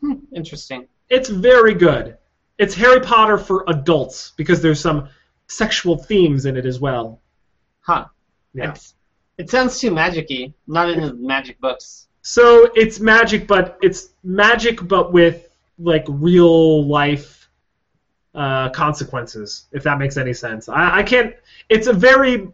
Hmm, 0.00 0.14
interesting. 0.32 0.86
It's 1.10 1.28
very 1.28 1.74
good. 1.74 2.18
It's 2.56 2.74
Harry 2.74 3.00
Potter 3.00 3.36
for 3.36 3.64
adults 3.66 4.32
because 4.36 4.62
there's 4.62 4.80
some 4.80 5.08
sexual 5.48 5.96
themes 5.96 6.46
in 6.46 6.56
it 6.56 6.66
as 6.66 6.78
well. 6.78 7.20
Huh. 7.88 8.04
Yeah. 8.52 8.72
It's, 8.72 8.94
it 9.38 9.48
sounds 9.48 9.80
too 9.80 9.90
magic-y. 9.90 10.52
Not 10.66 10.90
in 10.90 11.00
the 11.00 11.14
magic 11.14 11.58
books. 11.58 12.08
So 12.20 12.70
it's 12.74 13.00
magic, 13.00 13.46
but 13.46 13.78
it's 13.80 14.10
magic, 14.22 14.86
but 14.86 15.10
with 15.10 15.48
like 15.78 16.04
real 16.06 16.86
life 16.86 17.48
uh, 18.34 18.68
consequences. 18.70 19.68
If 19.72 19.84
that 19.84 19.98
makes 19.98 20.18
any 20.18 20.34
sense, 20.34 20.68
I, 20.68 20.98
I 20.98 21.02
can't. 21.02 21.34
It's 21.70 21.86
a 21.86 21.94
very 21.94 22.48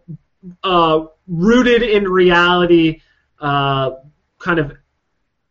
uh, 0.63 1.05
rooted 1.27 1.83
in 1.83 2.07
reality 2.07 3.01
uh, 3.41 3.91
kind 4.39 4.59
of. 4.59 4.71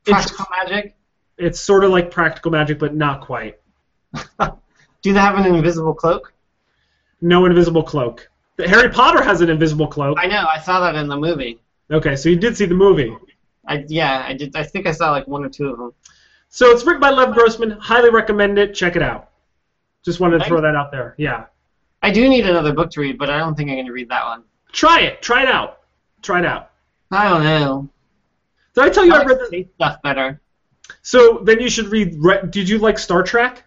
Practical 0.07 0.47
magic. 0.51 0.97
It's 1.37 1.61
sort 1.61 1.85
of 1.85 1.91
like 1.91 2.11
practical 2.11 2.53
magic, 2.53 2.79
but 2.79 2.95
not 2.95 3.21
quite. 3.21 3.61
Do 4.41 5.13
they 5.13 5.21
have 5.21 5.37
an 5.37 5.55
invisible 5.55 5.93
cloak? 5.93 6.33
No 7.21 7.45
invisible 7.45 7.83
cloak. 7.83 8.31
Harry 8.59 8.89
Potter 8.91 9.23
has 9.23 9.41
an 9.41 9.51
invisible 9.51 9.87
cloak. 9.87 10.19
I 10.21 10.27
know. 10.27 10.47
I 10.51 10.59
saw 10.61 10.81
that 10.81 10.95
in 10.95 11.09
the 11.09 11.17
movie. 11.17 11.59
Okay, 11.91 12.17
so 12.17 12.29
you 12.29 12.37
did 12.37 12.57
see 12.57 12.67
the 12.67 12.75
movie. 12.75 13.17
I 13.67 13.85
yeah. 13.89 14.25
I 14.27 14.35
did. 14.35 14.55
I 14.57 14.63
think 14.63 14.87
I 14.87 14.93
saw 14.93 15.11
like 15.11 15.27
one 15.27 15.45
or 15.45 15.49
two 15.49 15.69
of 15.69 15.79
them. 15.79 15.93
So 16.49 16.71
it's 16.71 16.85
written 16.85 17.01
by 17.01 17.11
Lev 17.11 17.35
Grossman. 17.35 17.73
Highly 17.73 18.11
recommend 18.11 18.59
it. 18.59 18.75
Check 18.75 18.95
it 18.97 19.03
out. 19.03 19.31
Just 20.05 20.21
wanted 20.21 20.39
to 20.39 20.45
throw 20.45 20.61
that 20.61 20.77
out 20.77 20.93
there. 20.93 21.15
Yeah. 21.19 21.47
I 22.03 22.11
do 22.11 22.29
need 22.29 22.47
another 22.47 22.73
book 22.73 22.91
to 22.93 23.01
read, 23.01 23.19
but 23.19 23.31
I 23.31 23.39
don't 23.39 23.57
think 23.57 23.71
I'm 23.71 23.77
going 23.77 23.87
to 23.87 23.93
read 23.93 24.11
that 24.11 24.25
one. 24.25 24.45
Try 24.73 25.01
it. 25.01 25.23
Try 25.23 25.43
it 25.43 25.49
out. 25.49 25.81
Try 26.21 26.41
it 26.41 26.45
out. 26.45 26.71
I 27.11 27.29
don't 27.29 27.43
know. 27.43 27.89
Did 28.75 28.85
I 28.85 28.91
tell 28.91 29.05
you 29.05 29.15
I 29.15 29.23
I 29.23 29.25
read 29.25 29.39
the... 29.39 29.67
stuff 29.77 30.03
better. 30.03 30.41
So 31.03 31.41
then 31.43 31.61
you 31.61 31.71
should 31.71 31.87
read. 31.87 32.21
Did 32.51 32.69
you 32.69 32.79
like 32.79 32.99
Star 32.99 33.23
Trek? 33.23 33.65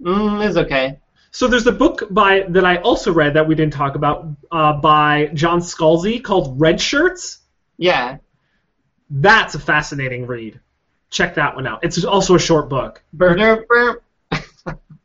Mm, 0.00 0.46
it's 0.46 0.56
okay. 0.56 0.98
So 1.34 1.48
there's 1.48 1.66
a 1.66 1.72
book 1.72 2.04
by 2.10 2.44
that 2.50 2.64
I 2.64 2.76
also 2.76 3.12
read 3.12 3.34
that 3.34 3.48
we 3.48 3.56
didn't 3.56 3.72
talk 3.72 3.96
about 3.96 4.28
uh, 4.52 4.74
by 4.74 5.30
John 5.34 5.58
Scalzi 5.58 6.22
called 6.22 6.60
Redshirts. 6.60 7.38
Yeah. 7.76 8.18
That's 9.10 9.56
a 9.56 9.58
fascinating 9.58 10.28
read. 10.28 10.60
Check 11.10 11.34
that 11.34 11.56
one 11.56 11.66
out. 11.66 11.82
It's 11.82 12.04
also 12.04 12.36
a 12.36 12.38
short 12.38 12.68
book. 12.68 13.02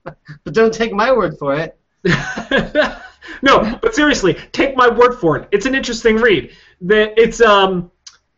But 0.44 0.54
don't 0.54 0.74
take 0.74 0.94
my 0.94 1.12
word 1.12 1.38
for 1.38 1.56
it. 1.56 1.78
no, 3.42 3.80
but 3.82 3.94
seriously, 3.94 4.36
take 4.52 4.76
my 4.76 4.88
word 4.88 5.16
for 5.16 5.38
it. 5.38 5.48
It's 5.52 5.66
an 5.66 5.76
interesting 5.76 6.18
read. 6.18 6.52
The, 6.82 7.20
it's 7.20 7.42
um, 7.42 7.92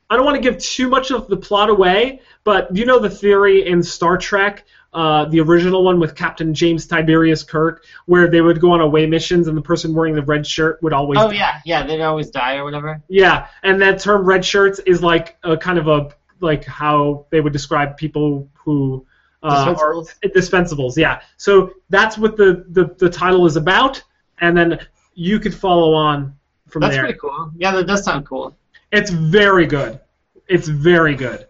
I 0.09 0.15
don't 0.15 0.25
want 0.25 0.35
to 0.35 0.41
give 0.41 0.59
too 0.59 0.89
much 0.89 1.11
of 1.11 1.27
the 1.27 1.37
plot 1.37 1.69
away, 1.69 2.21
but 2.43 2.75
you 2.75 2.85
know 2.85 2.99
the 2.99 3.09
theory 3.09 3.67
in 3.67 3.83
Star 3.83 4.17
Trek, 4.17 4.65
uh, 4.93 5.25
the 5.25 5.39
original 5.39 5.83
one 5.83 5.99
with 5.99 6.15
Captain 6.15 6.53
James 6.53 6.85
Tiberius 6.85 7.43
Kirk, 7.43 7.85
where 8.05 8.27
they 8.29 8.41
would 8.41 8.59
go 8.59 8.71
on 8.71 8.81
away 8.81 9.05
missions 9.05 9.47
and 9.47 9.57
the 9.57 9.61
person 9.61 9.93
wearing 9.93 10.15
the 10.15 10.21
red 10.21 10.45
shirt 10.45 10.81
would 10.83 10.93
always. 10.93 11.19
Oh 11.19 11.29
yeah, 11.31 11.61
yeah. 11.65 11.85
They'd 11.85 12.01
always 12.01 12.29
die 12.29 12.57
or 12.57 12.63
whatever. 12.65 13.01
Yeah, 13.07 13.47
and 13.63 13.81
that 13.81 13.99
term 13.99 14.25
red 14.25 14.43
shirts 14.43 14.79
is 14.79 15.01
like 15.01 15.37
a 15.43 15.55
kind 15.55 15.77
of 15.79 15.87
a 15.87 16.09
like 16.41 16.65
how 16.65 17.25
they 17.29 17.39
would 17.39 17.53
describe 17.53 17.95
people 17.97 18.49
who 18.53 19.05
uh, 19.43 19.73
are 19.77 19.93
Dispensables? 20.23 20.97
Yeah, 20.97 21.21
so 21.37 21.73
that's 21.89 22.17
what 22.17 22.37
the, 22.37 22.65
the 22.69 22.93
the 22.97 23.09
title 23.09 23.45
is 23.45 23.55
about, 23.55 24.01
and 24.39 24.57
then 24.57 24.79
you 25.13 25.39
could 25.39 25.53
follow 25.55 25.93
on 25.93 26.35
from 26.67 26.81
That's 26.81 26.95
there. 26.95 27.03
pretty 27.03 27.19
cool. 27.19 27.51
Yeah, 27.57 27.71
that 27.71 27.87
does 27.87 28.03
sound 28.03 28.25
cool. 28.25 28.55
It's 28.91 29.09
very 29.09 29.65
good. 29.65 29.99
It's 30.47 30.67
very 30.67 31.15
good. 31.15 31.47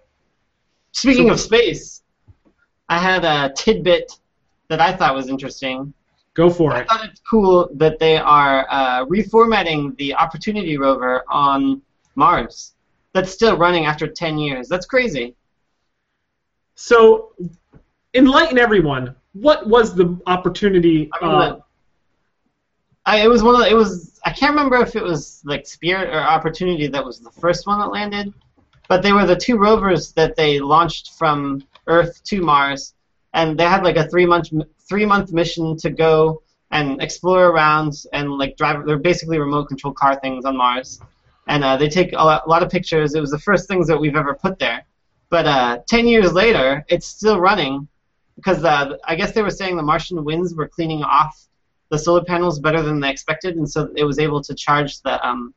Speaking 0.92 1.28
So- 1.28 1.34
of 1.34 1.40
space, 1.40 2.01
I 2.92 2.98
had 2.98 3.24
a 3.24 3.54
tidbit 3.54 4.20
that 4.68 4.82
I 4.82 4.92
thought 4.92 5.16
was 5.16 5.30
interesting. 5.30 5.94
Go 6.34 6.50
for 6.50 6.74
I 6.74 6.82
it. 6.82 6.82
I 6.82 6.86
thought 6.86 7.06
it's 7.06 7.22
cool 7.22 7.70
that 7.76 8.00
they 8.00 8.18
are 8.18 8.68
uh, 8.70 9.06
reformatting 9.06 9.96
the 9.96 10.14
Opportunity 10.14 10.78
rover 10.78 11.24
on 11.30 11.82
Mars. 12.16 12.74
That's 13.14 13.32
still 13.32 13.56
running 13.56 13.86
after 13.86 14.08
10 14.08 14.38
years. 14.38 14.68
That's 14.68 14.86
crazy. 14.86 15.36
So, 16.76 17.32
enlighten 18.14 18.58
everyone. 18.58 19.16
What 19.32 19.68
was 19.68 19.96
the 19.96 20.20
opportunity? 20.28 21.10
I 21.14 21.26
mean, 21.26 21.34
uh, 21.34 21.60
I, 23.06 23.24
it 23.24 23.30
was 23.30 23.42
one 23.42 23.56
of 23.56 23.62
the, 23.62 23.70
it 23.70 23.76
was 23.76 24.20
I 24.26 24.32
can't 24.32 24.52
remember 24.52 24.76
if 24.82 24.98
it 24.98 25.04
was 25.04 25.42
like 25.46 25.66
Spirit 25.66 26.10
or 26.10 26.20
Opportunity 26.20 26.88
that 26.88 27.06
was 27.06 27.22
the 27.22 27.32
first 27.32 27.68
one 27.68 27.80
that 27.80 27.88
landed, 27.88 28.34
but 28.90 29.02
they 29.02 29.14
were 29.14 29.26
the 29.26 29.38
two 29.38 29.58
rovers 29.58 30.12
that 30.14 30.36
they 30.36 30.60
launched 30.60 31.14
from 31.18 31.64
Earth 31.88 32.24
to 32.26 32.42
Mars, 32.42 32.94
and 33.34 33.60
they 33.60 33.64
had 33.64 33.84
like 33.84 33.98
a 33.98 34.08
three 34.08 34.26
month 34.26 34.50
three 34.88 35.06
month 35.06 35.32
mission 35.32 35.78
to 35.78 35.90
go 35.90 36.42
and 36.72 37.02
explore 37.02 37.48
around 37.48 37.94
and 38.14 38.38
like 38.38 38.58
drive. 38.58 38.86
They're 38.86 38.98
basically 38.98 39.40
remote 39.40 39.66
control 39.66 39.94
car 39.94 40.20
things 40.20 40.46
on 40.46 40.58
Mars, 40.58 41.00
and 41.48 41.64
uh, 41.64 41.78
they 41.78 41.90
take 41.90 42.14
a 42.14 42.24
lot, 42.24 42.44
a 42.46 42.50
lot 42.50 42.64
of 42.64 42.70
pictures. 42.70 43.14
It 43.14 43.22
was 43.22 43.32
the 43.32 43.40
first 43.40 43.68
things 43.68 43.88
that 43.88 44.00
we've 44.00 44.16
ever 44.16 44.34
put 44.34 44.60
there, 44.60 44.86
but 45.30 45.46
uh, 45.46 45.80
ten 45.88 46.08
years 46.08 46.34
later, 46.34 46.86
it's 46.90 47.06
still 47.06 47.40
running 47.40 47.88
because 48.36 48.64
uh, 48.64 48.98
I 49.06 49.16
guess 49.16 49.34
they 49.34 49.42
were 49.42 49.50
saying 49.50 49.76
the 49.76 49.84
Martian 49.84 50.24
winds 50.24 50.56
were 50.56 50.68
cleaning 50.68 51.04
off 51.04 51.48
the 51.90 52.00
solar 52.00 52.24
panels 52.24 52.60
better 52.60 52.82
than 52.82 53.00
they 53.00 53.10
expected, 53.10 53.58
and 53.58 53.70
so 53.70 53.90
it 53.96 54.06
was 54.06 54.18
able 54.18 54.42
to 54.42 54.56
charge 54.56 55.02
the 55.02 55.26
um, 55.28 55.54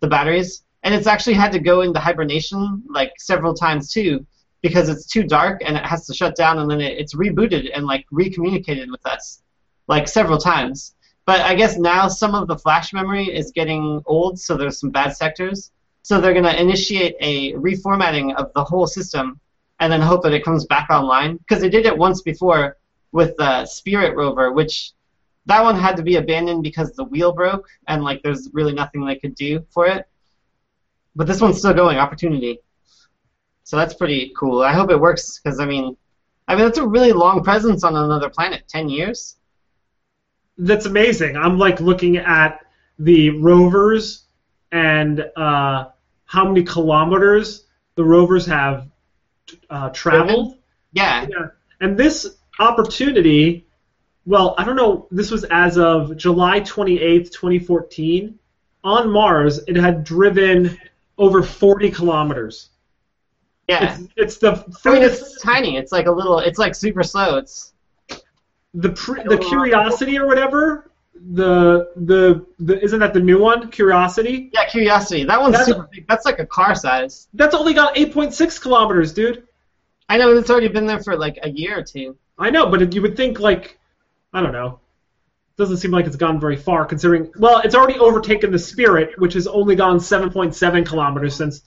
the 0.00 0.08
batteries. 0.08 0.62
And 0.82 0.94
it's 0.94 1.06
actually 1.06 1.34
had 1.34 1.50
to 1.52 1.58
go 1.58 1.80
into 1.80 1.98
hibernation 1.98 2.82
like 2.88 3.12
several 3.18 3.54
times 3.54 3.90
too, 3.90 4.24
because 4.62 4.88
it's 4.88 5.06
too 5.06 5.22
dark 5.22 5.62
and 5.64 5.76
it 5.76 5.84
has 5.84 6.06
to 6.06 6.14
shut 6.14 6.36
down, 6.36 6.58
and 6.58 6.70
then 6.70 6.80
it, 6.80 6.98
it's 6.98 7.14
rebooted 7.14 7.70
and 7.74 7.86
like 7.86 8.06
recommunicated 8.10 8.90
with 8.90 9.04
us 9.06 9.42
like 9.88 10.08
several 10.08 10.38
times. 10.38 10.94
But 11.26 11.40
I 11.40 11.54
guess 11.54 11.76
now 11.76 12.08
some 12.08 12.34
of 12.34 12.46
the 12.48 12.56
flash 12.56 12.92
memory 12.92 13.26
is 13.26 13.50
getting 13.52 14.02
old, 14.06 14.38
so 14.38 14.56
there's 14.56 14.78
some 14.78 14.90
bad 14.90 15.16
sectors. 15.16 15.72
So 16.02 16.20
they're 16.20 16.32
going 16.32 16.44
to 16.44 16.60
initiate 16.60 17.16
a 17.20 17.54
reformatting 17.54 18.34
of 18.36 18.52
the 18.54 18.62
whole 18.62 18.86
system, 18.86 19.40
and 19.80 19.92
then 19.92 20.00
hope 20.00 20.22
that 20.22 20.32
it 20.32 20.44
comes 20.44 20.64
back 20.66 20.88
online. 20.88 21.36
Because 21.38 21.60
they 21.60 21.68
did 21.68 21.84
it 21.84 21.98
once 21.98 22.22
before 22.22 22.76
with 23.12 23.36
the 23.36 23.66
Spirit 23.66 24.14
rover, 24.16 24.52
which 24.52 24.92
that 25.46 25.62
one 25.62 25.76
had 25.76 25.96
to 25.96 26.02
be 26.02 26.16
abandoned 26.16 26.62
because 26.62 26.92
the 26.92 27.04
wheel 27.04 27.32
broke 27.32 27.68
and 27.88 28.02
like 28.02 28.22
there's 28.22 28.50
really 28.52 28.72
nothing 28.72 29.04
they 29.04 29.16
could 29.16 29.34
do 29.34 29.64
for 29.70 29.86
it. 29.86 30.06
but 31.14 31.26
this 31.26 31.40
one's 31.40 31.58
still 31.58 31.74
going. 31.74 31.98
Opportunity. 31.98 32.58
So 33.66 33.76
that's 33.76 33.94
pretty 33.94 34.32
cool. 34.36 34.62
I 34.62 34.72
hope 34.72 34.92
it 34.92 35.00
works 35.00 35.40
because 35.40 35.58
I 35.58 35.66
mean, 35.66 35.96
I 36.46 36.54
mean 36.54 36.66
that's 36.66 36.78
a 36.78 36.86
really 36.86 37.12
long 37.12 37.42
presence 37.42 37.82
on 37.82 37.96
another 37.96 38.30
planet. 38.30 38.62
Ten 38.68 38.88
years. 38.88 39.34
That's 40.56 40.86
amazing. 40.86 41.36
I'm 41.36 41.58
like 41.58 41.80
looking 41.80 42.16
at 42.16 42.60
the 43.00 43.30
rovers 43.30 44.26
and 44.70 45.20
uh, 45.34 45.86
how 46.26 46.44
many 46.46 46.62
kilometers 46.62 47.66
the 47.96 48.04
rovers 48.04 48.46
have 48.46 48.86
uh, 49.68 49.90
traveled. 49.90 50.58
Yeah. 50.92 51.26
Yeah. 51.28 51.46
And 51.80 51.98
this 51.98 52.36
opportunity, 52.60 53.66
well, 54.26 54.54
I 54.58 54.64
don't 54.64 54.76
know, 54.76 55.08
this 55.10 55.32
was 55.32 55.42
as 55.42 55.76
of 55.76 56.16
July 56.16 56.60
28th, 56.60 57.32
2014. 57.32 58.38
On 58.84 59.10
Mars, 59.10 59.58
it 59.66 59.74
had 59.74 60.04
driven 60.04 60.78
over 61.18 61.42
40 61.42 61.90
kilometers. 61.90 62.70
Yeah. 63.68 63.98
It's, 63.98 64.08
it's 64.16 64.36
the 64.38 64.64
I 64.84 64.92
mean, 64.94 65.02
it's 65.02 65.40
tiny. 65.42 65.76
It's 65.76 65.92
like 65.92 66.06
a 66.06 66.10
little. 66.12 66.38
It's 66.38 66.58
like 66.58 66.74
super 66.74 67.02
slow. 67.02 67.36
It's 67.38 67.72
the 68.74 68.90
pre, 68.90 69.22
the 69.24 69.38
Curiosity 69.38 70.18
or 70.18 70.26
whatever. 70.26 70.90
The, 71.30 71.90
the 71.96 72.44
the 72.58 72.80
isn't 72.84 73.00
that 73.00 73.14
the 73.14 73.20
new 73.20 73.40
one? 73.40 73.70
Curiosity. 73.70 74.50
yeah, 74.52 74.68
Curiosity. 74.68 75.24
That 75.24 75.40
one's 75.40 75.52
That's- 75.52 75.66
super 75.66 75.88
big. 75.90 76.06
That's 76.06 76.24
like 76.26 76.38
a 76.38 76.46
car 76.46 76.74
size. 76.74 77.28
That's 77.34 77.54
only 77.54 77.72
got 77.74 77.94
8.6 77.96 78.60
kilometers, 78.60 79.12
dude. 79.12 79.44
I 80.08 80.18
know 80.18 80.36
it's 80.36 80.50
already 80.50 80.68
been 80.68 80.86
there 80.86 81.02
for 81.02 81.16
like 81.16 81.38
a 81.42 81.48
year 81.50 81.78
or 81.78 81.82
two. 81.82 82.16
I 82.38 82.50
know, 82.50 82.66
but 82.66 82.92
you 82.92 83.02
would 83.02 83.16
think 83.16 83.40
like, 83.40 83.78
I 84.32 84.42
don't 84.42 84.52
know. 84.52 84.78
Doesn't 85.56 85.78
seem 85.78 85.90
like 85.90 86.06
it's 86.06 86.16
gone 86.16 86.38
very 86.38 86.56
far, 86.56 86.84
considering. 86.84 87.32
Well, 87.38 87.62
it's 87.64 87.74
already 87.74 87.98
overtaken 87.98 88.52
the 88.52 88.58
Spirit, 88.58 89.18
which 89.18 89.32
has 89.32 89.46
only 89.46 89.74
gone 89.74 89.96
7.7 89.98 90.86
kilometers 90.86 91.34
since 91.34 91.60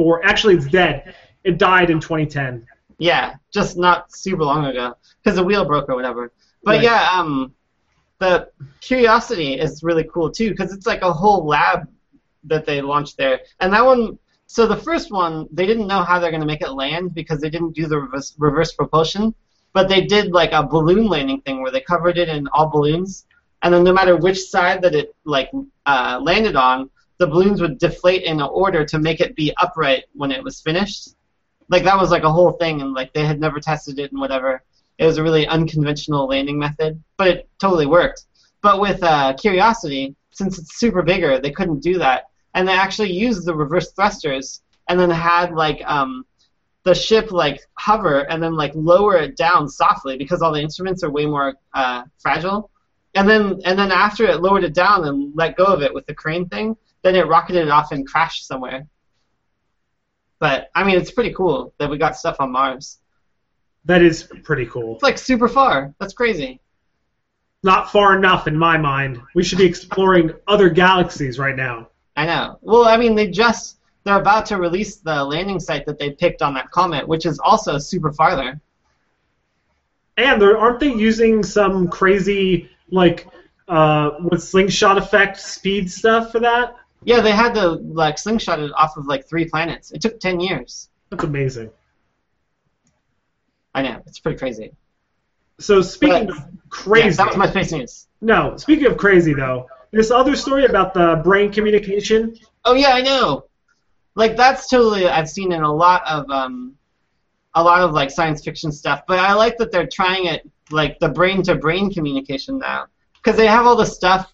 2004. 0.00 0.24
Actually, 0.24 0.54
it's 0.56 0.66
dead. 0.66 1.14
It 1.44 1.58
died 1.58 1.90
in 1.90 2.00
2010. 2.00 2.66
Yeah, 2.98 3.34
just 3.52 3.78
not 3.78 4.12
super 4.12 4.44
long 4.44 4.66
ago 4.66 4.94
because 5.22 5.36
the 5.36 5.44
wheel 5.44 5.64
broke 5.64 5.88
or 5.88 5.94
whatever. 5.94 6.32
But 6.62 6.76
Right. 6.76 6.82
yeah, 6.82 7.10
um, 7.12 7.54
the 8.18 8.50
Curiosity 8.80 9.54
is 9.54 9.82
really 9.82 10.04
cool 10.12 10.30
too 10.30 10.50
because 10.50 10.72
it's 10.72 10.86
like 10.86 11.02
a 11.02 11.12
whole 11.12 11.46
lab 11.46 11.88
that 12.44 12.66
they 12.66 12.80
launched 12.82 13.16
there. 13.16 13.40
And 13.60 13.72
that 13.72 13.84
one, 13.84 14.18
so 14.46 14.66
the 14.66 14.76
first 14.76 15.10
one, 15.12 15.48
they 15.52 15.66
didn't 15.66 15.86
know 15.86 16.02
how 16.02 16.18
they're 16.18 16.30
going 16.30 16.42
to 16.42 16.46
make 16.46 16.62
it 16.62 16.72
land 16.72 17.14
because 17.14 17.40
they 17.40 17.50
didn't 17.50 17.74
do 17.74 17.86
the 17.86 17.98
reverse, 17.98 18.34
reverse 18.38 18.72
propulsion. 18.72 19.34
But 19.72 19.88
they 19.88 20.02
did 20.02 20.32
like 20.32 20.52
a 20.52 20.66
balloon 20.66 21.06
landing 21.06 21.40
thing 21.42 21.62
where 21.62 21.70
they 21.70 21.80
covered 21.80 22.18
it 22.18 22.28
in 22.28 22.48
all 22.48 22.68
balloons, 22.68 23.26
and 23.62 23.72
then 23.72 23.84
no 23.84 23.92
matter 23.92 24.16
which 24.16 24.40
side 24.40 24.82
that 24.82 24.94
it 24.94 25.14
like 25.24 25.50
uh, 25.86 26.18
landed 26.20 26.56
on, 26.56 26.90
the 27.20 27.26
balloons 27.26 27.60
would 27.60 27.78
deflate 27.78 28.22
in 28.24 28.40
order 28.40 28.82
to 28.82 28.98
make 28.98 29.20
it 29.20 29.36
be 29.36 29.52
upright 29.58 30.04
when 30.14 30.32
it 30.32 30.42
was 30.42 30.62
finished. 30.62 31.10
Like 31.68 31.84
that 31.84 31.98
was 31.98 32.10
like 32.10 32.24
a 32.24 32.32
whole 32.32 32.52
thing, 32.52 32.80
and 32.80 32.94
like 32.94 33.12
they 33.12 33.26
had 33.26 33.38
never 33.38 33.60
tested 33.60 33.98
it 33.98 34.10
and 34.10 34.20
whatever. 34.20 34.62
It 34.98 35.04
was 35.04 35.18
a 35.18 35.22
really 35.22 35.46
unconventional 35.46 36.26
landing 36.26 36.58
method, 36.58 37.00
but 37.18 37.28
it 37.28 37.48
totally 37.58 37.84
worked. 37.84 38.24
But 38.62 38.80
with 38.80 39.02
uh, 39.02 39.34
Curiosity, 39.34 40.16
since 40.30 40.58
it's 40.58 40.78
super 40.80 41.02
bigger, 41.02 41.38
they 41.38 41.50
couldn't 41.50 41.80
do 41.80 41.98
that, 41.98 42.24
and 42.54 42.66
they 42.66 42.72
actually 42.72 43.12
used 43.12 43.44
the 43.44 43.54
reverse 43.54 43.92
thrusters, 43.92 44.62
and 44.88 44.98
then 44.98 45.10
had 45.10 45.52
like 45.52 45.82
um, 45.84 46.24
the 46.84 46.94
ship 46.94 47.32
like 47.32 47.60
hover 47.74 48.20
and 48.30 48.42
then 48.42 48.54
like 48.56 48.72
lower 48.74 49.16
it 49.16 49.36
down 49.36 49.68
softly 49.68 50.16
because 50.16 50.40
all 50.40 50.52
the 50.52 50.62
instruments 50.62 51.04
are 51.04 51.10
way 51.10 51.26
more 51.26 51.54
uh, 51.74 52.02
fragile. 52.18 52.70
And 53.14 53.28
then 53.28 53.60
and 53.66 53.78
then 53.78 53.92
after 53.92 54.24
it 54.24 54.40
lowered 54.40 54.64
it 54.64 54.72
down 54.72 55.06
and 55.06 55.32
let 55.34 55.56
go 55.56 55.66
of 55.66 55.82
it 55.82 55.92
with 55.92 56.06
the 56.06 56.14
crane 56.14 56.48
thing, 56.48 56.76
then 57.02 57.16
it 57.16 57.26
rocketed 57.26 57.68
off 57.68 57.92
and 57.92 58.06
crashed 58.06 58.46
somewhere. 58.46 58.86
But 60.38 60.70
I 60.74 60.84
mean, 60.84 60.96
it's 60.96 61.10
pretty 61.10 61.32
cool 61.32 61.74
that 61.78 61.90
we 61.90 61.98
got 61.98 62.16
stuff 62.16 62.36
on 62.40 62.50
Mars. 62.50 62.98
That 63.84 64.02
is 64.02 64.28
pretty 64.42 64.66
cool. 64.66 64.94
It's 64.94 65.02
like 65.02 65.18
super 65.18 65.48
far. 65.48 65.94
That's 65.98 66.14
crazy. 66.14 66.60
Not 67.62 67.92
far 67.92 68.16
enough 68.16 68.46
in 68.46 68.56
my 68.56 68.78
mind. 68.78 69.20
We 69.34 69.44
should 69.44 69.58
be 69.58 69.66
exploring 69.66 70.32
other 70.48 70.70
galaxies 70.70 71.38
right 71.38 71.56
now. 71.56 71.88
I 72.16 72.26
know. 72.26 72.58
Well, 72.62 72.84
I 72.84 72.96
mean, 72.96 73.14
they 73.14 73.28
just 73.28 73.78
they're 74.04 74.18
about 74.18 74.46
to 74.46 74.56
release 74.56 74.96
the 74.96 75.22
landing 75.24 75.60
site 75.60 75.84
that 75.86 75.98
they 75.98 76.10
picked 76.10 76.42
on 76.42 76.54
that 76.54 76.70
comet, 76.70 77.06
which 77.06 77.26
is 77.26 77.38
also 77.38 77.78
super 77.78 78.12
farther. 78.12 78.60
And 80.16 80.40
there 80.40 80.58
aren't 80.58 80.80
they 80.80 80.92
using 80.92 81.42
some 81.42 81.88
crazy 81.88 82.70
like 82.90 83.26
uh, 83.68 84.10
with 84.30 84.42
slingshot 84.42 84.98
effect 84.98 85.38
speed 85.38 85.90
stuff 85.90 86.32
for 86.32 86.40
that? 86.40 86.74
Yeah, 87.04 87.20
they 87.20 87.32
had 87.32 87.54
to 87.54 87.66
like 87.70 88.18
slingshot 88.18 88.60
it 88.60 88.72
off 88.76 88.96
of 88.96 89.06
like 89.06 89.26
three 89.28 89.46
planets. 89.48 89.90
It 89.92 90.02
took 90.02 90.20
ten 90.20 90.38
years. 90.40 90.90
That's 91.10 91.24
amazing. 91.24 91.70
I 93.74 93.82
know. 93.82 94.02
It's 94.06 94.18
pretty 94.18 94.38
crazy. 94.38 94.72
So 95.58 95.80
speaking 95.82 96.26
But- 96.26 96.36
of 96.36 96.44
crazy, 96.70 97.08
Yeah, 97.08 97.12
that 97.16 97.26
was 97.28 97.36
my 97.36 97.48
space 97.50 97.72
news. 97.72 98.08
no. 98.20 98.56
Speaking 98.56 98.86
of 98.86 98.96
crazy 98.96 99.34
though, 99.34 99.66
this 99.92 100.10
other 100.10 100.36
story 100.36 100.64
about 100.66 100.94
the 100.94 101.20
brain 101.24 101.52
communication. 101.52 102.36
Oh 102.64 102.74
yeah, 102.74 102.90
I 102.92 103.00
know. 103.02 103.46
Like 104.14 104.36
that's 104.36 104.68
totally 104.68 105.08
I've 105.08 105.28
seen 105.28 105.52
in 105.52 105.62
a 105.62 105.72
lot 105.72 106.02
of 106.06 106.28
um, 106.30 106.74
a 107.54 107.62
lot 107.62 107.80
of 107.82 107.92
like 107.92 108.10
science 108.10 108.42
fiction 108.44 108.70
stuff. 108.72 109.02
But 109.06 109.18
I 109.18 109.32
like 109.34 109.56
that 109.58 109.72
they're 109.72 109.86
trying 109.86 110.26
it 110.26 110.48
like 110.70 110.98
the 111.00 111.08
brain 111.08 111.42
to 111.44 111.54
brain 111.56 111.92
communication 111.92 112.58
now 112.58 112.86
because 113.16 113.36
they 113.36 113.46
have 113.46 113.66
all 113.66 113.76
the 113.76 113.86
stuff 113.86 114.32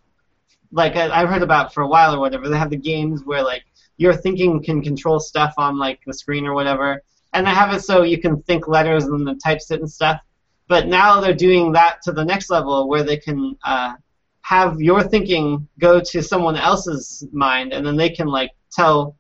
like 0.73 0.97
I, 0.97 1.11
I've 1.11 1.29
heard 1.29 1.43
about 1.43 1.73
for 1.73 1.83
a 1.83 1.89
while 1.89 2.15
or 2.15 2.21
whatever. 2.21 2.49
They 2.49 2.59
have 2.59 2.71
the 2.71 2.77
games 2.77 3.23
where 3.25 3.43
like 3.43 3.65
your 3.97 4.15
thinking 4.15 4.63
can 4.63 4.83
control 4.83 5.21
stuff 5.21 5.55
on 5.57 5.79
like 5.79 6.01
the 6.07 6.15
screen 6.15 6.47
or 6.47 6.55
whatever, 6.55 7.03
and 7.33 7.47
they 7.47 7.51
have 7.51 7.75
it 7.75 7.81
so 7.81 8.03
you 8.03 8.21
can 8.21 8.43
think 8.43 8.69
letters 8.69 9.05
and 9.05 9.27
then 9.27 9.39
types 9.39 9.71
it 9.71 9.81
and 9.81 9.91
stuff. 9.91 10.21
But 10.69 10.89
now 10.89 11.21
they're 11.21 11.35
doing 11.35 11.73
that 11.73 12.03
to 12.03 12.13
the 12.13 12.25
next 12.25 12.51
level 12.51 12.89
where 12.89 13.05
they 13.05 13.17
can 13.17 13.57
uh, 13.65 13.95
have 14.43 14.81
your 14.81 15.03
thinking 15.03 15.69
go 15.79 16.01
to 16.01 16.23
someone 16.23 16.57
else's 16.57 17.27
mind, 17.33 17.73
and 17.73 17.87
then 17.87 17.97
they 17.97 18.11
can 18.11 18.29
like 18.29 18.53
tell. 18.71 19.17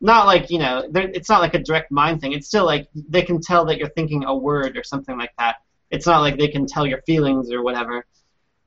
Not 0.00 0.26
like 0.26 0.48
you 0.48 0.60
know, 0.60 0.88
it's 0.94 1.28
not 1.28 1.40
like 1.40 1.54
a 1.54 1.58
direct 1.58 1.90
mind 1.90 2.20
thing. 2.20 2.30
It's 2.32 2.46
still 2.46 2.64
like 2.64 2.88
they 2.94 3.22
can 3.22 3.40
tell 3.40 3.64
that 3.64 3.78
you're 3.78 3.88
thinking 3.88 4.24
a 4.24 4.36
word 4.36 4.76
or 4.76 4.84
something 4.84 5.18
like 5.18 5.32
that. 5.38 5.56
It's 5.90 6.06
not 6.06 6.20
like 6.20 6.38
they 6.38 6.46
can 6.46 6.66
tell 6.66 6.86
your 6.86 7.02
feelings 7.02 7.50
or 7.50 7.62
whatever. 7.64 8.06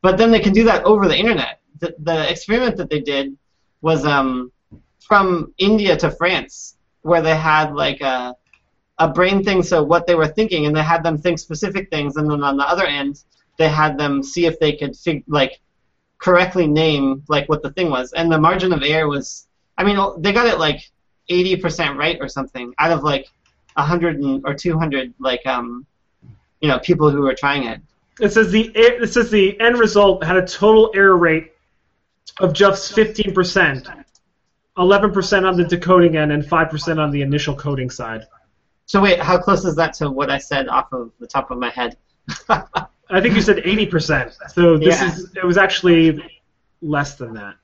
But 0.01 0.17
then 0.17 0.31
they 0.31 0.39
can 0.39 0.53
do 0.53 0.63
that 0.65 0.83
over 0.83 1.07
the 1.07 1.17
internet. 1.17 1.59
The, 1.79 1.95
the 1.99 2.29
experiment 2.29 2.77
that 2.77 2.89
they 2.89 2.99
did 2.99 3.37
was 3.81 4.05
um, 4.05 4.51
from 4.99 5.53
India 5.57 5.97
to 5.97 6.11
France, 6.11 6.77
where 7.01 7.21
they 7.21 7.35
had 7.35 7.73
like 7.73 8.01
a, 8.01 8.35
a 8.99 9.07
brain 9.07 9.43
thing, 9.43 9.63
so 9.63 9.83
what 9.83 10.05
they 10.07 10.15
were 10.15 10.27
thinking, 10.27 10.65
and 10.65 10.75
they 10.75 10.83
had 10.83 11.03
them 11.03 11.17
think 11.17 11.39
specific 11.39 11.89
things, 11.89 12.17
and 12.17 12.29
then 12.29 12.43
on 12.43 12.57
the 12.57 12.67
other 12.67 12.85
end, 12.85 13.23
they 13.57 13.69
had 13.69 13.97
them 13.97 14.23
see 14.23 14.45
if 14.45 14.59
they 14.59 14.73
could 14.73 14.95
fig- 14.95 15.23
like 15.27 15.59
correctly 16.17 16.67
name 16.67 17.23
like 17.27 17.49
what 17.49 17.63
the 17.63 17.71
thing 17.71 17.89
was, 17.89 18.13
and 18.13 18.31
the 18.31 18.39
margin 18.39 18.73
of 18.73 18.83
error 18.83 19.07
was, 19.07 19.47
I 19.77 19.83
mean, 19.83 19.97
they 20.21 20.31
got 20.33 20.47
it 20.47 20.59
like 20.59 20.91
80% 21.29 21.97
right 21.97 22.17
or 22.19 22.27
something 22.27 22.73
out 22.77 22.91
of 22.91 23.03
like 23.03 23.27
100 23.75 24.19
and, 24.19 24.45
or 24.45 24.53
200 24.53 25.13
like 25.19 25.45
um, 25.45 25.85
you 26.59 26.67
know 26.67 26.79
people 26.79 27.09
who 27.09 27.21
were 27.21 27.35
trying 27.35 27.63
it. 27.63 27.81
It 28.19 28.31
says 28.33 28.51
the 28.51 28.71
it 28.75 29.07
says 29.11 29.31
the 29.31 29.59
end 29.59 29.77
result 29.79 30.23
had 30.23 30.37
a 30.37 30.45
total 30.45 30.91
error 30.93 31.17
rate 31.17 31.53
of 32.39 32.53
just 32.53 32.95
15%, 32.95 34.03
11% 34.77 35.47
on 35.47 35.57
the 35.57 35.63
decoding 35.63 36.17
end, 36.17 36.31
and 36.31 36.43
5% 36.43 36.99
on 36.99 37.11
the 37.11 37.21
initial 37.21 37.55
coding 37.55 37.89
side. 37.89 38.25
So 38.85 39.01
wait, 39.01 39.19
how 39.19 39.37
close 39.37 39.63
is 39.65 39.75
that 39.75 39.93
to 39.95 40.09
what 40.09 40.29
I 40.29 40.37
said 40.37 40.67
off 40.67 40.91
of 40.91 41.11
the 41.19 41.27
top 41.27 41.51
of 41.51 41.57
my 41.57 41.69
head? 41.69 41.97
I 42.49 43.19
think 43.21 43.35
you 43.35 43.41
said 43.41 43.57
80%. 43.57 44.33
So 44.53 44.77
this 44.77 45.01
Yeah. 45.01 45.07
is 45.13 45.31
it 45.35 45.45
was 45.45 45.57
actually 45.57 46.23
less 46.81 47.15
than 47.15 47.33
that. 47.33 47.55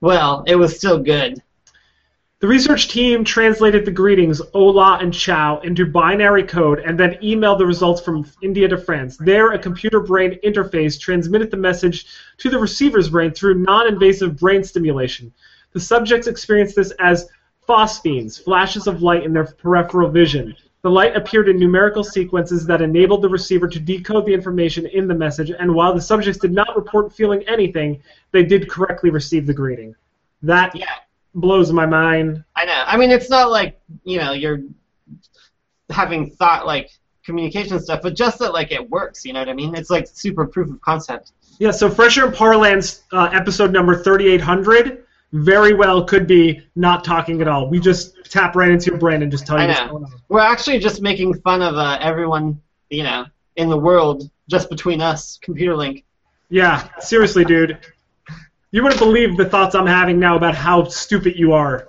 well, 0.00 0.44
it 0.46 0.56
was 0.56 0.76
still 0.76 0.98
good. 0.98 1.42
The 2.38 2.46
research 2.46 2.88
team 2.88 3.24
translated 3.24 3.86
the 3.86 3.90
greetings 3.90 4.42
Hola 4.52 4.98
and 5.00 5.12
Ciao 5.12 5.58
into 5.60 5.86
binary 5.86 6.42
code 6.42 6.80
and 6.80 7.00
then 7.00 7.14
emailed 7.22 7.56
the 7.56 7.64
results 7.64 8.02
from 8.02 8.26
India 8.42 8.68
to 8.68 8.76
France. 8.76 9.16
There, 9.16 9.52
a 9.52 9.58
computer 9.58 10.00
brain 10.00 10.38
interface 10.44 11.00
transmitted 11.00 11.50
the 11.50 11.56
message 11.56 12.04
to 12.36 12.50
the 12.50 12.58
receiver's 12.58 13.08
brain 13.08 13.30
through 13.30 13.54
non 13.54 13.88
invasive 13.88 14.38
brain 14.38 14.62
stimulation. 14.62 15.32
The 15.72 15.80
subjects 15.80 16.26
experienced 16.26 16.76
this 16.76 16.90
as 17.00 17.26
phosphenes, 17.66 18.38
flashes 18.38 18.86
of 18.86 19.00
light 19.00 19.24
in 19.24 19.32
their 19.32 19.46
peripheral 19.46 20.10
vision. 20.10 20.54
The 20.82 20.90
light 20.90 21.16
appeared 21.16 21.48
in 21.48 21.58
numerical 21.58 22.04
sequences 22.04 22.66
that 22.66 22.82
enabled 22.82 23.22
the 23.22 23.30
receiver 23.30 23.66
to 23.66 23.80
decode 23.80 24.26
the 24.26 24.34
information 24.34 24.84
in 24.84 25.08
the 25.08 25.14
message, 25.14 25.52
and 25.58 25.74
while 25.74 25.94
the 25.94 26.02
subjects 26.02 26.38
did 26.38 26.52
not 26.52 26.76
report 26.76 27.14
feeling 27.14 27.48
anything, 27.48 28.02
they 28.32 28.42
did 28.42 28.68
correctly 28.68 29.08
receive 29.08 29.46
the 29.46 29.54
greeting. 29.54 29.94
That 30.42 30.76
Yeah, 30.76 30.86
blows 31.36 31.72
my 31.72 31.86
mind. 31.86 32.42
I 32.56 32.64
know. 32.64 32.82
I 32.86 32.96
mean, 32.96 33.10
it's 33.12 33.30
not 33.30 33.50
like 33.50 33.78
you 34.04 34.18
know 34.18 34.32
you're 34.32 34.60
having 35.90 36.30
thought 36.30 36.66
like 36.66 36.90
communication 37.24 37.78
stuff, 37.78 38.00
but 38.02 38.16
just 38.16 38.38
that 38.40 38.52
like 38.52 38.72
it 38.72 38.90
works. 38.90 39.24
You 39.24 39.32
know 39.32 39.40
what 39.40 39.48
I 39.48 39.52
mean? 39.52 39.76
It's 39.76 39.90
like 39.90 40.08
super 40.08 40.46
proof 40.46 40.70
of 40.70 40.80
concept. 40.80 41.32
Yeah, 41.58 41.70
so 41.70 41.88
Fresher 41.88 42.26
and 42.26 42.34
Parlance 42.34 43.02
uh, 43.12 43.30
episode 43.32 43.72
number 43.72 44.02
3800, 44.02 45.04
very 45.32 45.74
well 45.74 46.04
could 46.04 46.26
be 46.26 46.60
not 46.74 47.02
talking 47.04 47.40
at 47.40 47.48
all. 47.48 47.68
We 47.68 47.80
just 47.80 48.14
tap 48.30 48.54
right 48.54 48.70
into 48.70 48.90
your 48.90 48.98
brain 48.98 49.22
and 49.22 49.30
just 49.30 49.46
tell 49.46 49.56
you 49.58 49.64
I 49.64 49.68
what's 49.68 49.80
know. 49.80 49.88
going 49.88 50.04
on. 50.04 50.12
We're 50.28 50.40
actually 50.40 50.78
just 50.78 51.00
making 51.00 51.34
fun 51.40 51.62
of 51.62 51.76
uh, 51.76 51.98
everyone, 52.00 52.60
you 52.90 53.04
know, 53.04 53.26
in 53.56 53.70
the 53.70 53.78
world 53.78 54.30
just 54.48 54.68
between 54.68 55.00
us, 55.00 55.38
Computer 55.42 55.74
Link. 55.74 56.04
Yeah, 56.50 56.88
seriously, 57.00 57.44
dude. 57.44 57.78
You 58.76 58.82
wouldn't 58.82 59.00
believe 59.00 59.38
the 59.38 59.46
thoughts 59.46 59.74
I'm 59.74 59.86
having 59.86 60.18
now 60.18 60.36
about 60.36 60.54
how 60.54 60.84
stupid 60.84 61.36
you 61.38 61.54
are. 61.54 61.88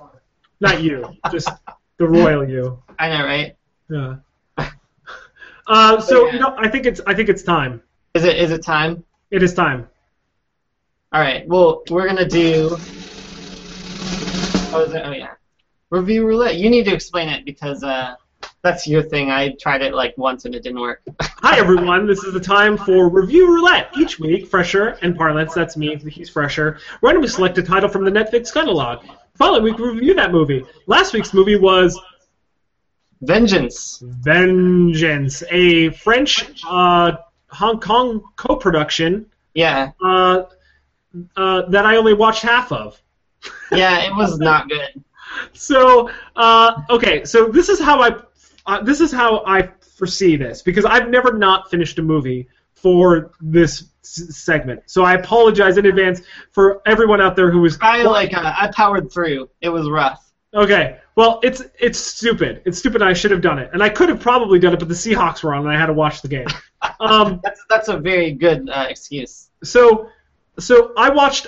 Not 0.62 0.82
you, 0.82 1.04
just 1.34 1.50
the 1.98 2.08
royal 2.08 2.48
you. 2.48 2.82
I 2.98 3.10
know, 3.10 3.26
right? 3.26 3.58
Yeah. 3.90 4.16
Uh, 5.68 6.00
so 6.00 6.28
Yeah. 6.28 6.34
you 6.34 6.40
know, 6.40 6.56
I 6.58 6.70
think 6.70 6.86
it's 6.86 7.02
I 7.06 7.14
think 7.14 7.28
it's 7.28 7.44
time. 7.44 7.82
Is 8.14 8.24
it 8.24 8.38
is 8.38 8.52
it 8.52 8.64
time? 8.64 9.04
It 9.32 9.44
is 9.44 9.54
time. 9.54 9.90
All 11.12 11.20
right. 11.20 11.46
Well, 11.46 11.84
we're 11.90 12.08
gonna 12.08 12.24
do. 12.26 12.70
Oh, 14.72 14.86
is 14.88 14.94
it? 14.94 15.02
Oh, 15.04 15.12
yeah. 15.12 15.34
Review 15.90 16.26
roulette. 16.26 16.56
You 16.56 16.70
need 16.70 16.86
to 16.86 16.94
explain 16.94 17.28
it 17.28 17.44
because 17.44 17.84
uh, 17.84 18.16
that's 18.68 18.86
your 18.86 19.02
thing. 19.02 19.32
I 19.32 19.52
tried 19.62 19.82
it 19.82 19.94
like 19.94 20.14
once 20.18 20.44
and 20.44 20.54
it 20.54 20.62
didn't 20.62 20.82
work. 20.82 21.02
Hi 21.22 21.58
everyone, 21.58 22.06
this 22.06 22.26
is 22.26 22.34
the 22.34 22.40
time 22.40 22.76
for 22.76 23.08
Review 23.08 23.48
Roulette. 23.48 23.90
Each 23.98 24.20
week, 24.20 24.46
Fresher 24.46 24.98
and 25.02 25.16
Parlance, 25.16 25.54
that's 25.54 25.78
me, 25.78 25.96
he's 25.96 26.30
Fresher, 26.30 26.78
randomly 27.02 27.30
select 27.30 27.58
a 27.58 27.64
title 27.64 27.88
from 27.88 28.04
the 28.04 28.12
Netflix 28.12 28.54
catalog. 28.54 29.06
Following 29.36 29.64
week, 29.64 29.78
we 29.78 29.88
review 29.88 30.14
that 30.16 30.34
movie. 30.34 30.66
Last 30.86 31.14
week's 31.14 31.34
movie 31.34 31.56
was 31.56 31.98
Vengeance. 33.22 34.04
Vengeance, 34.04 35.44
a 35.50 35.92
French 35.92 36.46
uh, 36.68 37.14
Hong 37.52 37.80
Kong 37.80 38.22
co-production 38.36 39.28
Yeah. 39.54 39.92
uh, 40.04 40.44
uh, 41.38 41.62
that 41.70 41.86
I 41.86 41.96
only 41.96 42.14
watched 42.16 42.42
half 42.42 42.74
of. 42.74 43.02
Yeah. 43.72 44.00
It 44.08 44.14
was 44.14 44.40
not 44.40 44.68
good. 44.68 44.90
So, 45.54 46.10
uh, 46.36 46.82
okay, 46.90 47.24
so 47.24 47.50
this 47.50 47.70
is 47.70 47.80
how 47.80 48.02
I 48.02 48.16
uh, 48.68 48.82
this 48.84 49.02
is 49.02 49.12
how 49.12 49.44
I 49.46 49.70
foresee 49.98 50.36
this 50.36 50.62
because 50.62 50.86
I've 50.86 51.10
never 51.10 51.34
not 51.34 51.70
finished 51.72 51.98
a 52.00 52.04
movie 52.04 52.48
for 52.74 53.32
this 53.42 53.86
s- 54.04 54.38
segment. 54.38 54.84
So 54.86 55.04
I 55.04 55.14
apologize 55.16 55.78
in 55.78 55.86
advance 55.88 56.22
for 56.52 56.82
everyone 56.86 57.20
out 57.22 57.36
there 57.36 57.50
who 57.50 57.62
was 57.62 57.78
I 57.82 58.04
like. 58.04 58.34
Uh, 58.34 58.54
I 58.56 58.70
powered 58.76 59.12
through. 59.12 59.50
It 59.62 59.70
was 59.70 59.90
rough. 59.90 60.24
Okay. 60.54 61.00
Well, 61.16 61.40
it's 61.44 61.64
it's 61.80 61.98
stupid. 61.98 62.62
It's 62.66 62.78
stupid. 62.78 63.02
I 63.02 63.14
should 63.14 63.32
have 63.32 63.42
done 63.42 63.58
it, 63.58 63.72
and 63.74 63.82
I 63.82 63.90
could 63.90 64.10
have 64.10 64.20
probably 64.20 64.60
done 64.60 64.74
it, 64.74 64.80
but 64.80 64.88
the 64.88 64.94
Seahawks 64.94 65.44
were 65.44 65.54
on, 65.56 65.66
and 65.66 65.76
I 65.76 65.80
had 65.80 65.88
to 65.88 65.94
watch 65.94 66.22
the 66.22 66.28
game. 66.28 66.48
Um, 67.00 67.40
That's 67.44 67.66
that's 67.70 67.88
a 67.88 67.98
very 67.98 68.32
good 68.34 68.70
uh, 68.70 68.86
excuse. 68.88 69.50
so, 69.64 70.10
so 70.60 70.94
I 70.96 71.10
watched 71.10 71.48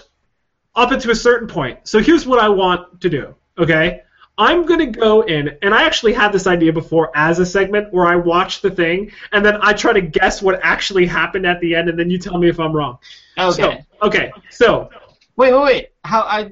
up 0.76 0.92
until 0.92 1.12
a 1.12 1.16
certain 1.16 1.48
point. 1.48 1.88
So 1.88 2.00
here's 2.00 2.26
what 2.26 2.40
I 2.40 2.50
want 2.50 3.00
to 3.02 3.10
do. 3.12 3.36
Okay, 3.58 4.02
I'm 4.40 4.66
gonna 4.66 4.88
go 4.88 5.22
in, 5.22 5.58
and 5.62 5.74
I 5.74 5.84
actually 5.84 6.14
had 6.14 6.32
this 6.32 6.48
idea 6.48 6.74
before 6.74 7.12
as 7.16 7.38
a 7.38 7.46
segment 7.46 7.94
where 7.94 8.08
I 8.08 8.16
watch 8.16 8.62
the 8.62 8.72
thing, 8.72 9.12
and 9.34 9.46
then 9.46 9.60
I 9.62 9.74
try 9.74 9.94
to 9.94 10.02
guess 10.02 10.42
what 10.42 10.60
actually 10.64 11.06
happened 11.06 11.46
at 11.46 11.60
the 11.60 11.76
end, 11.76 11.90
and 11.90 12.00
then 12.00 12.10
you 12.10 12.18
tell 12.18 12.38
me 12.38 12.50
if 12.50 12.60
I'm 12.60 12.74
wrong. 12.74 12.98
Okay. 13.38 13.86
So, 14.02 14.08
okay. 14.08 14.32
So 14.50 14.90
Wait, 15.40 15.54
wait, 15.54 15.64
wait. 15.64 15.88
How 16.04 16.24
I 16.24 16.52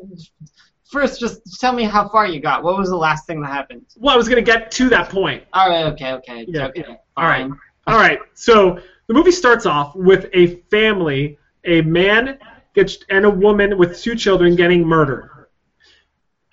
first 0.86 1.20
just 1.20 1.60
tell 1.60 1.74
me 1.74 1.84
how 1.84 2.08
far 2.08 2.26
you 2.26 2.40
got. 2.40 2.64
What 2.64 2.78
was 2.78 2.88
the 2.88 2.96
last 2.96 3.28
thing 3.28 3.42
that 3.42 3.50
happened? 3.50 3.86
well, 3.98 4.14
I 4.14 4.18
was 4.18 4.30
gonna 4.30 4.42
get 4.42 4.72
to 4.72 4.88
that 4.88 5.10
point. 5.10 5.44
All 5.52 5.70
right. 5.70 5.88
Okay. 5.88 6.14
Okay. 6.14 6.46
Yeah. 6.48 6.68
Okay. 6.68 6.86
Yeah. 6.88 6.96
All 7.18 7.26
right. 7.26 7.52
All 7.86 7.98
right. 7.98 8.20
So 8.34 8.80
the 9.08 9.14
movie 9.14 9.34
starts 9.34 9.66
off 9.66 9.94
with 9.94 10.30
a 10.32 10.62
family, 10.72 11.38
a 11.66 11.82
man 11.82 12.40
gets 12.76 13.00
and 13.10 13.26
a 13.26 13.30
woman 13.30 13.78
with 13.78 14.00
two 14.00 14.16
children 14.16 14.56
getting 14.56 14.88
murdered. 14.88 15.32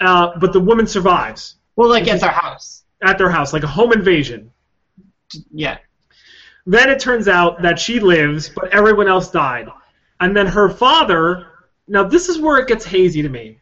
Uh, 0.01 0.38
but 0.38 0.53
the 0.53 0.61
woman 0.61 0.86
survives 0.86 1.57
Well, 1.76 1.88
like 1.88 2.07
it's 2.07 2.22
our 2.22 2.30
house. 2.30 2.84
at 3.03 3.16
their 3.18 3.30
house, 3.30 3.53
like 3.53 3.62
a 3.62 3.66
home 3.68 3.92
invasion. 3.92 4.51
Yeah. 5.53 5.78
Then 6.66 6.88
it 6.90 6.99
turns 6.99 7.28
out 7.28 7.62
that 7.62 7.78
she 7.78 8.01
lives, 8.01 8.49
but 8.49 8.72
everyone 8.72 9.09
else 9.09 9.30
died. 9.30 9.68
And 10.20 10.36
then 10.36 10.47
her 10.47 10.68
father. 10.68 11.49
Now 11.86 12.05
this 12.05 12.28
is 12.28 12.38
where 12.38 12.59
it 12.59 12.66
gets 12.68 12.84
hazy 12.84 13.20
to 13.22 13.28
me. 13.28 13.59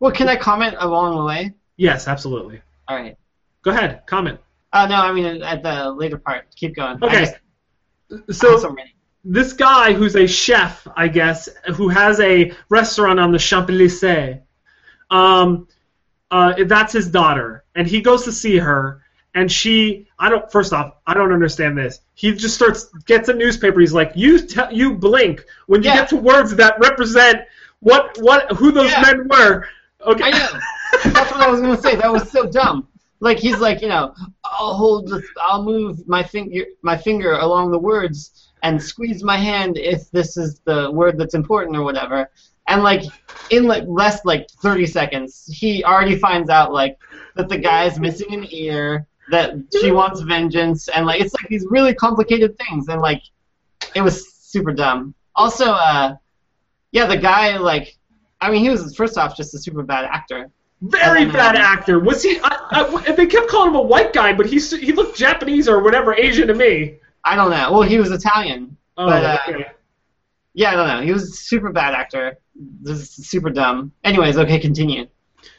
Well, 0.00 0.12
can 0.12 0.28
I 0.28 0.36
comment 0.36 0.76
along 0.78 1.16
the 1.16 1.24
way? 1.24 1.52
Yes, 1.76 2.08
absolutely. 2.08 2.60
All 2.88 2.96
right. 2.96 3.16
Go 3.62 3.70
ahead, 3.72 4.02
comment. 4.06 4.40
Uh, 4.72 4.86
no, 4.86 4.94
I 4.96 5.12
mean 5.12 5.42
at 5.42 5.62
the 5.62 5.90
later 5.92 6.18
part. 6.18 6.46
Keep 6.56 6.76
going. 6.76 7.02
Okay. 7.02 7.26
just- 8.10 8.38
So 8.40 8.56
so 8.58 8.74
this 9.24 9.52
guy 9.52 9.92
who's 9.92 10.16
a 10.16 10.26
chef, 10.26 10.86
I 10.96 11.08
guess, 11.08 11.48
who 11.74 11.88
has 11.88 12.18
a 12.20 12.52
restaurant 12.70 13.20
on 13.20 13.32
the 13.32 13.38
Champs 13.38 13.70
Elysees, 13.70 14.38
um, 15.10 15.68
uh, 16.30 16.54
that's 16.64 16.92
his 16.92 17.08
daughter, 17.08 17.64
and 17.74 17.86
he 17.86 18.00
goes 18.00 18.24
to 18.24 18.32
see 18.32 18.58
her, 18.58 19.02
and 19.34 19.50
she, 19.50 20.08
I 20.18 20.28
don't. 20.28 20.50
First 20.52 20.72
off, 20.72 20.94
I 21.06 21.14
don't 21.14 21.32
understand 21.32 21.76
this. 21.78 22.00
He 22.14 22.32
just 22.34 22.54
starts 22.54 22.86
gets 23.06 23.28
a 23.28 23.34
newspaper. 23.34 23.80
He's 23.80 23.92
like, 23.92 24.12
you 24.14 24.38
te- 24.40 24.72
you 24.74 24.94
blink 24.94 25.44
when 25.66 25.82
you 25.82 25.90
Yeah. 25.90 25.96
get 25.96 26.08
to 26.10 26.16
words 26.16 26.54
that 26.56 26.78
represent 26.80 27.42
what 27.80 28.18
what 28.20 28.50
who 28.52 28.72
those 28.72 28.90
Yeah. 28.90 29.02
men 29.02 29.28
were. 29.28 29.66
Okay. 30.04 30.24
I 30.24 30.30
know. 30.30 30.60
That's 31.04 31.30
what 31.30 31.40
I 31.40 31.50
was 31.50 31.60
gonna 31.60 31.80
say. 31.80 31.96
That 31.96 32.12
was 32.12 32.30
so 32.30 32.46
dumb. 32.46 32.88
Like 33.20 33.38
he's 33.38 33.58
like, 33.58 33.82
you 33.82 33.88
know, 33.88 34.14
I'll 34.44 34.74
hold, 34.74 35.08
the, 35.08 35.22
I'll 35.40 35.64
move 35.64 36.06
my 36.06 36.22
finger, 36.22 36.66
my 36.82 36.96
finger 36.96 37.32
along 37.32 37.72
the 37.72 37.78
words 37.78 38.48
and 38.62 38.80
squeeze 38.80 39.24
my 39.24 39.36
hand 39.36 39.76
if 39.76 40.08
this 40.12 40.36
is 40.36 40.60
the 40.60 40.88
word 40.92 41.18
that's 41.18 41.34
important 41.34 41.76
or 41.76 41.82
whatever. 41.82 42.30
And 42.68 42.82
like 42.82 43.02
in 43.50 43.64
like 43.64 43.84
less 43.86 44.24
like 44.24 44.48
30 44.62 44.86
seconds, 44.86 45.48
he 45.52 45.82
already 45.84 46.16
finds 46.16 46.50
out 46.50 46.72
like 46.72 46.98
that 47.34 47.48
the 47.48 47.58
guy's 47.58 47.98
missing 47.98 48.32
an 48.34 48.46
ear, 48.50 49.06
that 49.30 49.54
she 49.80 49.90
wants 49.90 50.20
vengeance, 50.20 50.88
and 50.88 51.06
like 51.06 51.20
it's 51.20 51.34
like 51.34 51.48
these 51.48 51.66
really 51.70 51.94
complicated 51.94 52.56
things, 52.58 52.88
and 52.88 53.00
like 53.00 53.22
it 53.94 54.02
was 54.02 54.32
super 54.34 54.72
dumb. 54.72 55.14
Also, 55.34 55.66
uh, 55.70 56.14
yeah, 56.92 57.06
the 57.06 57.16
guy 57.16 57.56
like, 57.56 57.96
I 58.40 58.50
mean, 58.50 58.62
he 58.62 58.70
was 58.70 58.94
first 58.96 59.16
off 59.18 59.36
just 59.36 59.54
a 59.54 59.58
super 59.58 59.82
bad 59.82 60.04
actor. 60.04 60.50
Very 60.80 61.24
Um, 61.24 61.32
bad 61.32 61.56
actor. 61.56 61.98
Was 61.98 62.22
he? 62.22 62.38
I, 62.42 62.58
I, 62.70 63.12
they 63.12 63.26
kept 63.26 63.48
calling 63.48 63.70
him 63.70 63.76
a 63.76 63.82
white 63.82 64.12
guy, 64.12 64.32
but 64.32 64.46
he 64.46 64.58
he 64.60 64.92
looked 64.92 65.16
Japanese 65.16 65.68
or 65.68 65.82
whatever, 65.82 66.14
Asian 66.14 66.46
to 66.48 66.54
me. 66.54 66.98
I 67.24 67.34
don't 67.34 67.50
know. 67.50 67.72
Well, 67.72 67.82
he 67.82 67.98
was 67.98 68.10
Italian. 68.10 68.76
Oh, 68.96 69.06
But, 69.06 69.24
uh, 69.24 69.38
okay. 69.48 69.66
Yeah, 70.54 70.72
I 70.72 70.74
don't 70.74 70.88
know. 70.88 71.02
He 71.02 71.12
was 71.12 71.24
a 71.24 71.32
super 71.32 71.70
bad 71.70 71.94
actor. 71.94 72.38
This 72.80 73.18
is 73.18 73.28
super 73.28 73.50
dumb. 73.50 73.92
Anyways, 74.04 74.38
okay, 74.38 74.58
continue. 74.58 75.06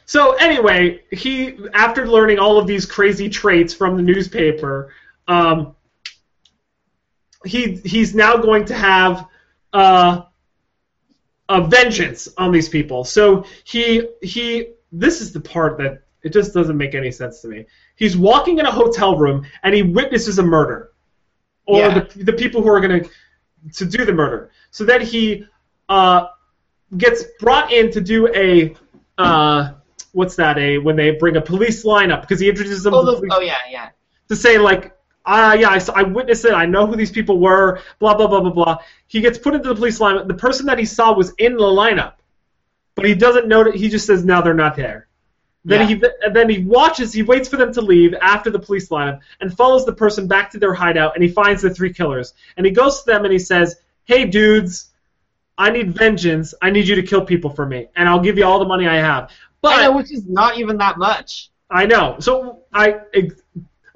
So 0.06 0.34
anyway, 0.34 1.04
he 1.12 1.58
after 1.74 2.08
learning 2.08 2.40
all 2.40 2.58
of 2.58 2.68
these 2.68 2.86
crazy 2.86 3.30
traits 3.30 3.74
from 3.74 3.96
the 3.96 4.02
newspaper, 4.04 4.92
um, 5.28 5.76
he 7.46 7.76
he's 7.86 8.16
now 8.16 8.36
going 8.38 8.66
to 8.66 8.74
have 8.74 9.28
uh, 9.72 10.24
a 11.48 11.62
vengeance 11.62 12.28
on 12.38 12.52
these 12.52 12.68
people. 12.68 13.04
So 13.04 13.46
he 13.64 14.10
he 14.22 14.74
this 14.92 15.22
is 15.22 15.32
the 15.32 15.40
part 15.40 15.78
that 15.78 16.04
it 16.24 16.34
just 16.34 16.54
doesn't 16.54 16.76
make 16.76 16.96
any 16.96 17.12
sense 17.12 17.42
to 17.42 17.48
me. 17.48 17.66
He's 17.96 18.18
walking 18.18 18.58
in 18.60 18.66
a 18.66 18.72
hotel 18.72 19.16
room 19.16 19.46
and 19.64 19.74
he 19.74 19.84
witnesses 19.84 20.40
a 20.40 20.44
murder, 20.44 20.92
or 21.66 21.80
Yeah. 21.80 22.00
the 22.00 22.24
the 22.24 22.34
people 22.34 22.62
who 22.62 22.70
are 22.70 22.82
going 22.82 23.04
to 23.04 23.10
to 23.74 23.86
do 23.86 24.05
the 24.05 24.14
murder. 24.14 24.51
So 24.72 24.86
then 24.86 25.01
he 25.01 25.45
uh, 25.88 26.28
gets 26.97 27.24
brought 27.39 27.72
in 27.72 27.91
to 27.91 28.01
do 28.01 28.34
a 28.34 28.76
uh, 29.18 29.74
what's 30.14 30.36
that 30.36 30.57
a 30.57 30.78
when 30.78 30.95
they 30.95 31.12
bring 31.12 31.36
a 31.36 31.41
police 31.41 31.84
lineup 31.84 32.22
because 32.22 32.39
he 32.39 32.49
introduces 32.49 32.84
them 32.84 32.93
Oh, 32.93 33.05
to, 33.05 33.12
the 33.12 33.18
police, 33.18 33.32
oh 33.34 33.41
yeah, 33.41 33.57
yeah. 33.70 33.89
to 34.30 34.36
say 34.36 34.57
like 34.57 34.97
ah 35.26 35.53
yeah 35.53 35.70
I, 35.70 35.82
I 35.93 36.03
witnessed 36.03 36.45
it 36.45 36.53
I 36.53 36.66
know 36.66 36.88
who 36.88 36.95
these 36.95 37.12
people 37.12 37.39
were 37.39 37.82
blah 37.99 38.16
blah 38.16 38.28
blah 38.28 38.41
blah 38.41 38.51
blah 38.51 38.78
he 39.07 39.22
gets 39.22 39.38
put 39.38 39.53
into 39.53 39.70
the 39.70 39.76
police 39.76 39.99
lineup 39.99 40.28
the 40.28 40.34
person 40.34 40.66
that 40.68 40.80
he 40.80 40.86
saw 40.86 41.14
was 41.14 41.34
in 41.38 41.53
the 41.57 41.64
lineup 41.64 42.14
but 42.95 43.05
he 43.05 43.14
doesn't 43.14 43.47
know 43.47 43.66
that 43.66 43.76
he 43.76 43.89
just 43.89 44.07
says 44.07 44.24
now 44.26 44.41
they're 44.41 44.53
not 44.53 44.76
there 44.76 45.07
then 45.66 45.82
Yeah. 45.82 45.95
he 45.95 46.03
and 46.24 46.36
then 46.36 46.49
he 46.49 46.60
watches 46.64 47.12
he 47.14 47.24
waits 47.24 47.49
for 47.49 47.57
them 47.57 47.74
to 47.74 47.82
leave 47.82 48.14
after 48.22 48.49
the 48.49 48.60
police 48.60 48.89
lineup 48.89 49.20
and 49.41 49.55
follows 49.55 49.86
the 49.86 49.93
person 49.93 50.28
back 50.28 50.49
to 50.51 50.57
their 50.60 50.74
hideout 50.74 51.16
and 51.16 51.24
he 51.24 51.30
finds 51.30 51.62
the 51.62 51.70
three 51.70 51.91
killers 51.91 52.34
and 52.57 52.66
he 52.66 52.72
goes 52.72 53.01
to 53.01 53.05
them 53.12 53.24
and 53.26 53.34
he 53.34 53.39
says 53.39 53.78
hey 54.05 54.26
dudes 54.26 54.89
I 55.57 55.70
need 55.72 55.93
vengeance. 55.93 56.53
I 56.62 56.70
need 56.70 56.88
you 56.88 56.95
to 56.95 57.03
kill 57.03 57.26
people 57.26 57.49
for 57.49 57.66
me, 57.66 57.88
and 57.97 58.07
I'll 58.07 58.22
give 58.22 58.38
you 58.38 58.45
all 58.45 58.60
the 58.60 58.66
money 58.66 58.88
I 58.88 58.95
have. 58.95 59.30
But 59.62 59.74
I 59.74 59.84
know, 59.84 59.97
which 59.97 60.10
is 60.14 60.26
not 60.26 60.57
even 60.57 60.78
that 60.78 60.97
much. 60.97 61.49
I 61.70 61.86
know. 61.86 62.16
So 62.20 62.62
I 62.74 63.01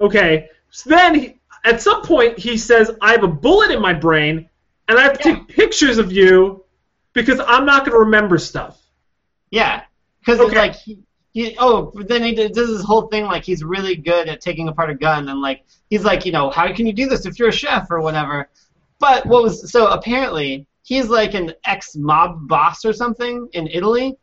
okay. 0.00 0.50
So 0.70 0.90
then 0.90 1.14
he, 1.14 1.40
at 1.64 1.80
some 1.80 2.02
point 2.02 2.38
he 2.38 2.58
says, 2.58 2.90
"I 3.00 3.12
have 3.12 3.24
a 3.24 3.28
bullet 3.28 3.70
in 3.70 3.80
my 3.80 3.94
brain, 3.94 4.46
and 4.88 4.98
I 4.98 5.02
have 5.04 5.18
to 5.18 5.26
Yeah. 5.26 5.36
take 5.36 5.48
pictures 5.48 5.96
of 5.96 6.12
you 6.12 6.64
because 7.14 7.40
I'm 7.40 7.64
not 7.64 7.86
going 7.86 7.92
to 7.92 8.00
remember 8.00 8.36
stuff." 8.36 8.78
Yeah, 9.50 9.84
because 10.20 10.40
Okay. 10.40 10.58
like 10.58 10.74
he, 10.74 10.98
oh, 11.58 11.92
but 11.94 12.08
then 12.08 12.22
he 12.22 12.34
does 12.34 12.52
this 12.54 12.84
whole 12.84 13.08
thing 13.08 13.24
like 13.24 13.44
he's 13.44 13.64
really 13.64 13.96
good 13.96 14.28
at 14.28 14.40
taking 14.40 14.68
apart 14.68 14.90
a 14.90 14.94
gun 14.94 15.28
and 15.28 15.40
like 15.40 15.64
he's 15.90 16.04
like 16.04 16.24
you 16.24 16.32
know 16.32 16.50
how 16.50 16.72
can 16.72 16.86
you 16.86 16.92
do 16.92 17.08
this 17.08 17.26
if 17.26 17.38
you're 17.38 17.48
a 17.48 17.52
chef 17.52 17.90
or 17.90 18.00
whatever. 18.00 18.48
But 19.00 19.26
what 19.26 19.42
was 19.42 19.70
so 19.70 19.88
apparently 19.88 20.66
he's 20.82 21.08
like 21.08 21.34
an 21.34 21.52
ex 21.64 21.96
mob 21.96 22.46
boss 22.46 22.84
or 22.84 22.92
something 22.92 23.48
in 23.52 23.66
Italy, 23.66 24.16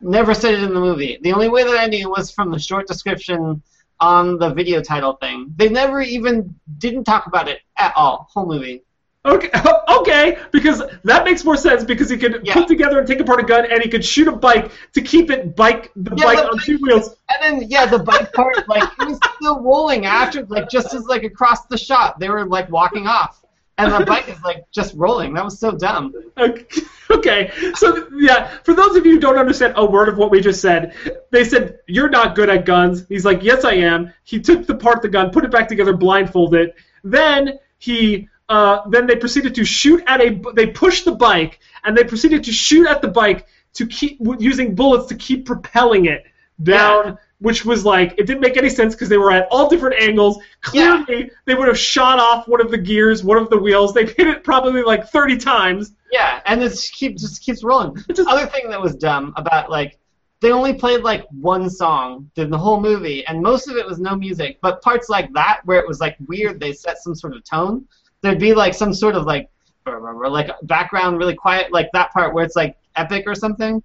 never 0.00 0.34
said 0.34 0.54
it 0.54 0.62
in 0.62 0.74
the 0.74 0.80
movie. 0.80 1.18
The 1.22 1.32
only 1.32 1.48
way 1.48 1.64
that 1.64 1.78
I 1.78 1.86
knew 1.86 2.10
was 2.10 2.30
from 2.30 2.50
the 2.50 2.58
short 2.58 2.86
description 2.86 3.62
on 4.00 4.38
the 4.38 4.50
video 4.50 4.82
title 4.82 5.14
thing. 5.14 5.52
They 5.56 5.68
never 5.68 6.00
even 6.00 6.54
didn't 6.78 7.04
talk 7.04 7.26
about 7.26 7.48
it 7.48 7.60
at 7.76 7.94
all. 7.96 8.28
Whole 8.32 8.46
movie. 8.46 8.82
Okay, 9.24 9.50
okay, 9.88 10.38
because 10.50 10.82
that 11.04 11.24
makes 11.24 11.44
more 11.44 11.56
sense 11.56 11.84
because 11.84 12.08
he 12.08 12.16
could 12.16 12.40
Yeah. 12.42 12.54
put 12.54 12.68
together 12.68 12.98
and 12.98 13.06
take 13.06 13.20
apart 13.20 13.40
a 13.40 13.42
gun, 13.42 13.66
and 13.70 13.82
he 13.82 13.88
could 13.90 14.04
shoot 14.04 14.28
a 14.28 14.32
bike 14.32 14.70
to 14.94 15.02
keep 15.02 15.30
it 15.30 15.54
bike 15.54 15.90
the 15.94 16.14
Yeah, 16.16 16.24
bike 16.24 16.38
the 16.38 16.44
on 16.48 16.56
bike- 16.56 16.64
two 16.64 16.78
wheels. 16.80 17.14
And 17.28 17.60
then 17.60 17.68
yeah, 17.68 17.84
the 17.86 17.98
bike 17.98 18.32
part 18.32 18.66
like 18.66 18.82
it 18.98 19.06
was 19.08 19.18
still 19.36 19.60
rolling 19.60 20.06
after 20.06 20.44
like 20.46 20.70
just 20.70 20.94
as 20.94 21.04
like 21.04 21.22
across 21.24 21.66
the 21.66 21.76
shot 21.76 22.18
they 22.18 22.30
were 22.30 22.46
like 22.46 22.70
walking 22.70 23.06
off, 23.06 23.44
and 23.76 23.92
the 23.92 24.06
bike 24.06 24.26
is 24.30 24.42
like 24.42 24.64
just 24.72 24.94
rolling. 24.96 25.34
That 25.34 25.44
was 25.44 25.58
so 25.60 25.72
dumb. 25.72 26.14
Okay, 26.38 26.64
okay, 27.10 27.52
so 27.74 28.08
yeah, 28.16 28.48
for 28.64 28.72
those 28.72 28.96
of 28.96 29.04
you 29.04 29.12
who 29.16 29.20
don't 29.20 29.36
understand 29.36 29.74
a 29.76 29.84
word 29.84 30.08
of 30.08 30.16
what 30.16 30.30
we 30.30 30.40
just 30.40 30.62
said, 30.62 30.94
they 31.30 31.44
said 31.44 31.78
you're 31.86 32.08
not 32.08 32.34
good 32.34 32.48
at 32.48 32.64
guns. 32.64 33.04
He's 33.10 33.26
like, 33.26 33.42
yes, 33.42 33.66
I 33.66 33.72
am. 33.74 34.14
He 34.24 34.40
took 34.40 34.66
apart 34.70 35.02
the 35.02 35.08
gun, 35.10 35.30
put 35.30 35.44
it 35.44 35.50
back 35.50 35.68
together, 35.68 35.92
blindfolded. 35.92 36.72
Then 37.04 37.58
he, 37.78 38.28
uh, 38.50 38.88
then 38.88 39.06
they 39.06 39.16
proceeded 39.16 39.54
to 39.54 39.64
shoot 39.64 40.02
at 40.06 40.20
a. 40.20 40.38
They 40.54 40.66
pushed 40.66 41.04
the 41.04 41.12
bike, 41.12 41.60
and 41.84 41.96
they 41.96 42.04
proceeded 42.04 42.44
to 42.44 42.52
shoot 42.52 42.86
at 42.86 43.00
the 43.00 43.08
bike 43.08 43.46
to 43.74 43.86
keep 43.86 44.18
using 44.38 44.74
bullets 44.74 45.06
to 45.06 45.14
keep 45.14 45.46
propelling 45.46 46.06
it 46.06 46.24
down. 46.62 47.16
Which 47.38 47.64
was 47.64 47.86
like 47.86 48.12
it 48.18 48.26
didn't 48.26 48.42
make 48.42 48.58
any 48.58 48.68
sense 48.68 48.94
because 48.94 49.08
they 49.08 49.16
were 49.16 49.32
at 49.32 49.48
all 49.50 49.66
different 49.70 50.02
angles. 50.02 50.38
Yeah. 50.74 51.02
Clearly, 51.06 51.30
they 51.46 51.54
would 51.54 51.68
have 51.68 51.78
shot 51.78 52.18
off 52.18 52.46
one 52.46 52.60
of 52.60 52.70
the 52.70 52.76
gears, 52.76 53.24
one 53.24 53.38
of 53.38 53.48
the 53.48 53.56
wheels. 53.56 53.94
They 53.94 54.04
hit 54.04 54.26
it 54.26 54.44
probably 54.44 54.82
like 54.82 55.08
30 55.08 55.38
times. 55.38 55.94
Yeah, 56.12 56.42
and 56.44 56.62
it 56.62 56.68
just 56.68 56.92
keep 56.92 57.16
just 57.16 57.40
keeps 57.42 57.62
rolling. 57.64 57.96
Just- 58.12 58.28
Other 58.28 58.46
thing 58.46 58.68
that 58.68 58.82
was 58.82 58.94
dumb 58.96 59.32
about 59.36 59.70
like 59.70 59.96
they 60.40 60.52
only 60.52 60.74
played 60.74 61.02
like 61.02 61.24
one 61.30 61.70
song 61.70 62.30
in 62.36 62.50
the 62.50 62.58
whole 62.58 62.80
movie, 62.80 63.24
and 63.26 63.40
most 63.40 63.68
of 63.68 63.76
it 63.76 63.86
was 63.86 63.98
no 63.98 64.14
music. 64.16 64.58
But 64.60 64.82
parts 64.82 65.08
like 65.08 65.32
that 65.32 65.60
where 65.64 65.78
it 65.78 65.88
was 65.88 65.98
like 66.00 66.16
weird, 66.26 66.60
they 66.60 66.72
set 66.72 66.98
some 66.98 67.14
sort 67.14 67.34
of 67.34 67.42
tone. 67.44 67.86
There'd 68.22 68.38
be 68.38 68.54
like 68.54 68.74
some 68.74 68.92
sort 68.94 69.14
of 69.16 69.24
like 69.24 69.48
like 69.86 70.50
background 70.62 71.18
really 71.18 71.34
quiet, 71.34 71.72
like 71.72 71.88
that 71.92 72.12
part 72.12 72.34
where 72.34 72.44
it's 72.44 72.56
like 72.56 72.76
epic 72.96 73.24
or 73.26 73.34
something. 73.34 73.82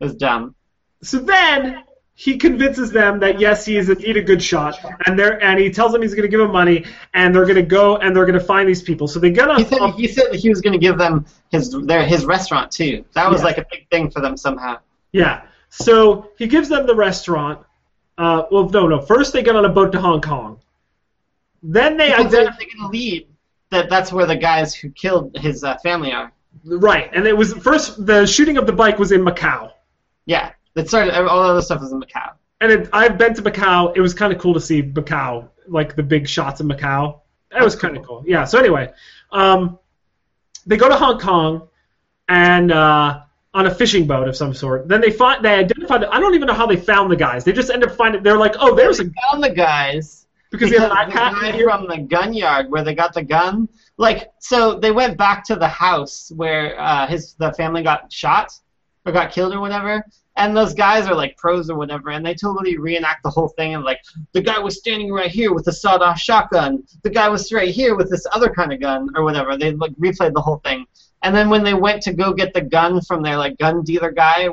It 0.00 0.04
was 0.04 0.14
dumb. 0.14 0.54
So 1.02 1.18
then 1.18 1.82
he 2.14 2.36
convinces 2.38 2.92
them 2.92 3.18
that 3.20 3.40
yes, 3.40 3.64
he 3.66 3.76
is 3.76 3.88
indeed 3.90 4.16
a 4.16 4.22
good 4.22 4.42
shot, 4.42 4.78
and 5.06 5.18
they're 5.18 5.42
and 5.42 5.58
he 5.58 5.70
tells 5.70 5.92
them 5.92 6.02
he's 6.02 6.14
going 6.14 6.22
to 6.22 6.28
give 6.28 6.40
them 6.40 6.52
money, 6.52 6.84
and 7.14 7.34
they're 7.34 7.44
going 7.44 7.56
to 7.56 7.62
go 7.62 7.96
and 7.96 8.14
they're 8.14 8.26
going 8.26 8.38
to 8.38 8.44
find 8.44 8.68
these 8.68 8.82
people. 8.82 9.08
So 9.08 9.18
they 9.18 9.30
get 9.30 9.50
on. 9.50 9.58
He 9.58 9.64
said 9.68 9.90
he 9.96 10.08
said 10.08 10.34
he 10.34 10.48
was 10.48 10.60
going 10.60 10.72
to 10.74 10.78
give 10.78 10.96
them 10.96 11.26
his 11.50 11.70
their 11.84 12.04
his 12.04 12.24
restaurant 12.24 12.70
too. 12.70 13.04
That 13.14 13.28
was 13.30 13.40
Yeah. 13.40 13.46
like 13.46 13.58
a 13.58 13.66
big 13.70 13.88
thing 13.90 14.10
for 14.10 14.20
them 14.20 14.36
somehow. 14.36 14.78
yeah. 15.12 15.42
So 15.70 16.30
he 16.38 16.46
gives 16.46 16.68
them 16.68 16.86
the 16.86 16.94
restaurant. 16.94 17.58
Uh, 18.16 18.44
well, 18.52 18.68
no, 18.68 18.86
no. 18.86 19.00
First 19.00 19.32
they 19.32 19.42
get 19.42 19.56
on 19.56 19.64
a 19.64 19.68
boat 19.68 19.90
to 19.90 20.00
Hong 20.00 20.20
Kong. 20.20 20.60
Then 21.64 21.96
they 21.96 22.10
Because 22.10 22.30
they're 22.30 22.42
identify. 22.42 22.58
going 22.64 22.78
to 22.78 22.86
lead 22.96 23.26
that 23.70 23.90
that's 23.90 24.12
where 24.12 24.26
the 24.26 24.36
guys 24.36 24.74
who 24.74 24.90
killed 24.90 25.36
his 25.36 25.64
uh, 25.64 25.76
family 25.78 26.12
are. 26.12 26.32
Right, 26.64 27.10
and 27.12 27.26
it 27.26 27.36
was 27.36 27.52
first 27.52 28.04
the 28.06 28.26
shooting 28.26 28.58
of 28.58 28.66
the 28.66 28.72
bike 28.72 28.98
was 28.98 29.12
in 29.12 29.22
Macau. 29.22 29.72
Yeah, 30.26 30.52
it 30.74 30.88
started. 30.88 31.14
All 31.14 31.42
the 31.42 31.48
other 31.50 31.62
stuff 31.62 31.80
was 31.80 31.92
in 31.92 32.00
Macau. 32.00 32.32
And 32.60 32.72
it, 32.72 32.88
I've 32.92 33.18
been 33.18 33.34
to 33.34 33.42
Macau. 33.42 33.92
It 33.96 34.00
was 34.00 34.14
kind 34.14 34.32
of 34.32 34.38
cool 34.38 34.54
to 34.54 34.60
see 34.60 34.82
Macau, 34.82 35.48
like 35.66 35.96
the 35.96 36.02
big 36.02 36.28
shots 36.28 36.60
of 36.60 36.66
Macau. 36.66 37.20
That 37.50 37.62
was 37.62 37.76
kind 37.76 37.96
of 37.96 38.04
cool. 38.04 38.24
Yeah. 38.26 38.44
So 38.44 38.58
anyway, 38.58 38.92
um, 39.30 39.78
they 40.66 40.76
go 40.76 40.88
to 40.88 40.96
Hong 40.96 41.18
Kong, 41.18 41.68
and 42.28 42.72
uh, 42.72 43.20
on 43.52 43.66
a 43.66 43.74
fishing 43.74 44.06
boat 44.06 44.28
of 44.28 44.36
some 44.36 44.54
sort. 44.54 44.88
Then 44.88 45.00
they 45.00 45.10
find 45.10 45.44
they 45.44 45.54
identify. 45.54 45.98
The, 45.98 46.12
I 46.12 46.20
don't 46.20 46.34
even 46.34 46.46
know 46.46 46.54
how 46.54 46.66
they 46.66 46.76
found 46.76 47.10
the 47.10 47.16
guys. 47.16 47.44
They 47.44 47.52
just 47.52 47.70
end 47.70 47.84
up 47.84 47.92
finding. 47.92 48.22
They're 48.22 48.38
like, 48.38 48.54
oh, 48.58 48.74
there's 48.74 49.00
a 49.00 49.04
found 49.04 49.42
the 49.42 49.50
guys 49.50 50.23
because, 50.58 50.70
because 50.70 50.88
they 50.88 50.94
have 50.94 51.10
the 51.10 51.20
an 51.20 51.58
guy 51.58 51.62
from 51.62 51.88
the 51.88 51.98
gun 51.98 52.32
yard 52.32 52.70
where 52.70 52.84
they 52.84 52.94
got 52.94 53.12
the 53.12 53.22
gun. 53.22 53.68
Like, 53.96 54.30
so 54.40 54.78
they 54.78 54.90
went 54.90 55.16
back 55.16 55.44
to 55.44 55.56
the 55.56 55.68
house 55.68 56.32
where 56.34 56.80
uh, 56.80 57.06
his 57.06 57.34
the 57.34 57.52
family 57.52 57.82
got 57.82 58.12
shot 58.12 58.52
or 59.04 59.12
got 59.12 59.32
killed 59.32 59.52
or 59.54 59.60
whatever. 59.60 60.04
And 60.36 60.56
those 60.56 60.74
guys 60.74 61.06
are 61.06 61.14
like 61.14 61.36
pros 61.36 61.70
or 61.70 61.76
whatever, 61.76 62.10
and 62.10 62.26
they 62.26 62.34
totally 62.34 62.76
reenact 62.76 63.22
the 63.22 63.30
whole 63.30 63.48
thing. 63.48 63.74
And 63.74 63.84
like, 63.84 64.00
the 64.32 64.40
guy 64.40 64.58
was 64.58 64.78
standing 64.78 65.12
right 65.12 65.30
here 65.30 65.52
with 65.54 65.68
a 65.68 65.72
sawed-off 65.72 66.18
shotgun. 66.18 66.82
The 67.02 67.10
guy 67.10 67.28
was 67.28 67.52
right 67.52 67.68
here 67.68 67.94
with 67.94 68.10
this 68.10 68.26
other 68.32 68.48
kind 68.48 68.72
of 68.72 68.80
gun 68.80 69.10
or 69.14 69.22
whatever. 69.22 69.56
They 69.56 69.72
like 69.72 69.92
replayed 69.92 70.34
the 70.34 70.40
whole 70.40 70.58
thing. 70.64 70.86
And 71.22 71.34
then 71.34 71.48
when 71.50 71.62
they 71.62 71.74
went 71.74 72.02
to 72.02 72.12
go 72.12 72.32
get 72.32 72.52
the 72.52 72.60
gun 72.60 73.00
from 73.00 73.22
their 73.22 73.36
like 73.36 73.58
gun 73.58 73.82
dealer 73.82 74.10
guy, 74.10 74.48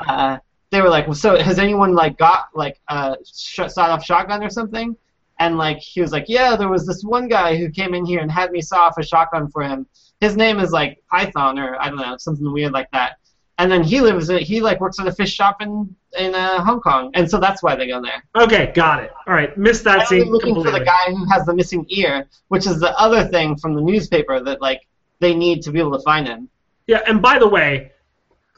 uh, 0.00 0.38
they 0.70 0.80
were 0.80 0.88
like, 0.88 1.06
well, 1.06 1.14
"So 1.14 1.38
has 1.38 1.58
anyone 1.58 1.94
like 1.94 2.18
got 2.18 2.48
like 2.54 2.80
a 2.88 3.16
sh- 3.24 3.68
sawed-off 3.68 4.04
shotgun 4.04 4.42
or 4.42 4.50
something?" 4.50 4.96
And 5.42 5.58
like 5.58 5.78
he 5.78 6.00
was 6.00 6.12
like, 6.12 6.26
"Yeah, 6.28 6.54
there 6.54 6.68
was 6.68 6.86
this 6.86 7.02
one 7.02 7.26
guy 7.26 7.56
who 7.56 7.68
came 7.68 7.94
in 7.94 8.04
here 8.04 8.20
and 8.20 8.30
had 8.30 8.52
me 8.52 8.60
saw 8.62 8.82
off 8.86 8.96
a 8.96 9.02
shotgun 9.02 9.48
for 9.48 9.62
him. 9.62 9.86
His 10.20 10.36
name 10.36 10.60
is 10.60 10.70
like 10.70 11.02
Python 11.10 11.58
or 11.58 11.74
I 11.82 11.88
don't 11.88 11.98
know 11.98 12.16
something 12.16 12.52
weird 12.52 12.72
like 12.72 12.88
that." 12.92 13.16
And 13.58 13.70
then 13.70 13.82
he 13.82 14.00
lives 14.00 14.28
he 14.28 14.60
like 14.60 14.80
works 14.80 15.00
at 15.00 15.08
a 15.08 15.12
fish 15.12 15.32
shop 15.34 15.60
in 15.60 15.96
in 16.16 16.36
uh, 16.36 16.62
Hong 16.62 16.80
Kong, 16.80 17.10
and 17.14 17.28
so 17.28 17.40
that's 17.40 17.60
why 17.60 17.74
they 17.74 17.88
go 17.88 18.00
there. 18.00 18.22
Okay, 18.36 18.70
got 18.72 19.02
it. 19.02 19.10
All 19.26 19.34
right, 19.34 19.56
missed 19.58 19.82
that 19.82 20.06
scene 20.06 20.30
looking 20.30 20.54
for 20.54 20.70
the 20.70 20.84
guy 20.84 21.06
who 21.08 21.28
has 21.32 21.44
the 21.44 21.54
missing 21.54 21.84
ear, 21.88 22.28
which 22.46 22.68
is 22.68 22.78
the 22.78 22.96
other 22.96 23.24
thing 23.24 23.56
from 23.56 23.74
the 23.74 23.82
newspaper 23.82 24.38
that 24.38 24.60
like 24.60 24.86
they 25.18 25.34
need 25.34 25.60
to 25.62 25.72
be 25.72 25.80
able 25.80 25.98
to 25.98 26.04
find 26.04 26.28
him. 26.28 26.48
Yeah, 26.86 27.02
and 27.08 27.20
by 27.20 27.40
the 27.40 27.48
way, 27.48 27.91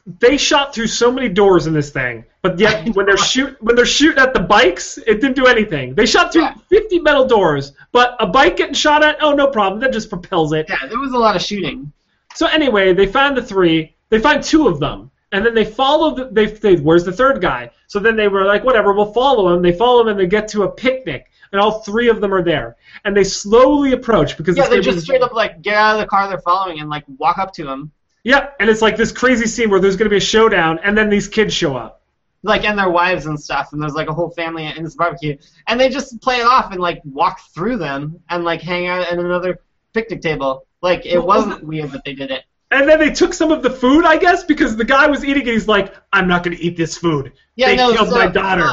they 0.06 0.36
shot 0.36 0.74
through 0.74 0.86
so 0.86 1.10
many 1.10 1.28
doors 1.28 1.66
in 1.66 1.72
this 1.72 1.90
thing, 1.90 2.24
but 2.42 2.58
yet 2.58 2.88
when 2.94 3.06
they're 3.06 3.16
shoot 3.16 3.56
when 3.62 3.74
they're 3.74 3.86
shooting 3.86 4.18
at 4.22 4.34
the 4.34 4.40
bikes, 4.40 4.98
it 4.98 5.20
didn't 5.20 5.36
do 5.36 5.46
anything. 5.46 5.94
They 5.94 6.06
shot 6.06 6.32
through 6.32 6.42
Yeah. 6.42 6.54
50 6.68 7.00
metal 7.00 7.26
doors, 7.26 7.72
but 7.92 8.16
a 8.20 8.26
bike 8.26 8.56
getting 8.56 8.74
shot 8.74 9.02
at, 9.02 9.22
oh 9.22 9.32
no 9.32 9.46
problem, 9.46 9.80
that 9.80 9.92
just 9.92 10.10
propels 10.10 10.52
it. 10.52 10.66
Yeah, 10.68 10.86
there 10.88 10.98
was 10.98 11.12
a 11.12 11.18
lot 11.18 11.36
of 11.36 11.42
shooting. 11.42 11.92
So 12.34 12.46
anyway, 12.46 12.92
they 12.92 13.06
found 13.06 13.36
the 13.36 13.42
three. 13.42 13.94
They 14.10 14.18
find 14.18 14.42
two 14.42 14.68
of 14.68 14.78
them, 14.78 15.10
and 15.32 15.44
then 15.44 15.54
they 15.54 15.64
follow. 15.64 16.14
The, 16.14 16.28
they, 16.30 16.46
they 16.46 16.76
where's 16.76 17.04
the 17.04 17.12
third 17.12 17.40
guy? 17.40 17.70
So 17.86 17.98
then 17.98 18.16
they 18.16 18.28
were 18.28 18.44
like, 18.44 18.64
whatever, 18.64 18.92
we'll 18.92 19.12
follow 19.12 19.54
him. 19.54 19.62
They 19.62 19.72
follow 19.72 20.02
him, 20.02 20.08
and 20.08 20.20
they 20.20 20.26
get 20.26 20.48
to 20.48 20.64
a 20.64 20.70
picnic, 20.70 21.30
and 21.52 21.60
all 21.60 21.82
three 21.82 22.08
of 22.08 22.20
them 22.20 22.34
are 22.34 22.42
there, 22.42 22.76
and 23.04 23.16
they 23.16 23.24
slowly 23.24 23.92
approach 23.92 24.36
because 24.36 24.56
Yeah, 24.56 24.68
they 24.68 24.80
just 24.80 25.00
straight 25.00 25.22
up 25.22 25.32
like 25.32 25.62
get 25.62 25.76
out 25.76 25.94
of 25.94 26.00
the 26.00 26.06
car 26.06 26.28
they're 26.28 26.38
following 26.38 26.80
and 26.80 26.90
like 26.90 27.04
walk 27.18 27.38
up 27.38 27.52
to 27.54 27.70
him. 27.70 27.92
Yeah, 28.24 28.48
and 28.58 28.68
it's 28.68 28.82
like 28.82 28.96
this 28.96 29.12
crazy 29.12 29.46
scene 29.46 29.70
where 29.70 29.78
there's 29.80 29.96
going 29.96 30.06
to 30.06 30.10
be 30.10 30.16
a 30.16 30.20
showdown, 30.20 30.80
and 30.82 30.96
then 30.98 31.10
these 31.10 31.28
kids 31.28 31.54
show 31.54 31.76
up. 31.76 32.02
like 32.42 32.64
and 32.64 32.78
their 32.78 32.90
wives 32.90 33.26
and 33.26 33.38
stuff 33.40 33.72
and 33.72 33.80
there's 33.80 33.94
like 33.94 34.08
a 34.08 34.12
whole 34.12 34.30
family 34.30 34.66
in 34.66 34.82
this 34.84 34.94
barbecue 34.96 35.34
and 35.66 35.80
they 35.80 35.88
just 35.88 36.20
play 36.20 36.36
it 36.40 36.46
off 36.46 36.72
and 36.72 36.80
like 36.80 37.00
walk 37.04 37.40
through 37.54 37.78
them 37.78 38.20
and 38.28 38.44
like 38.44 38.60
hang 38.60 38.86
out 38.86 39.00
at 39.00 39.18
another 39.18 39.60
picnic 39.94 40.20
table 40.20 40.66
like 40.82 41.06
it 41.06 41.18
wasn't 41.18 41.64
weird 41.64 41.90
that 41.90 42.04
they 42.04 42.14
did 42.14 42.30
it 42.30 42.44
And 42.70 42.86
then 42.88 42.98
they 42.98 43.10
took 43.10 43.32
some 43.32 43.50
of 43.52 43.62
the 43.62 43.70
food, 43.70 44.04
I 44.04 44.16
guess, 44.18 44.44
because 44.44 44.76
the 44.76 44.84
guy 44.84 45.06
was 45.06 45.24
eating 45.24 45.46
it. 45.46 45.52
He's 45.52 45.68
like, 45.68 45.94
"I'm 46.12 46.26
not 46.28 46.42
going 46.42 46.56
to 46.56 46.62
eat 46.62 46.76
this 46.76 46.98
food. 46.98 47.32
yeah 47.56 47.68
they 47.68 47.76
no 47.76 47.92
killed 47.92 48.08
so, 48.10 48.16
my 48.16 48.26
daughter." 48.26 48.68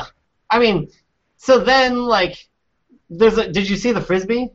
i 0.50 0.60
mean 0.60 0.90
so 1.38 1.60
then 1.60 1.96
like 2.18 2.36
there's 3.10 3.38
a 3.38 3.52
did 3.52 3.70
you 3.70 3.78
see 3.78 3.92
the 3.94 4.02
frisbee 4.02 4.50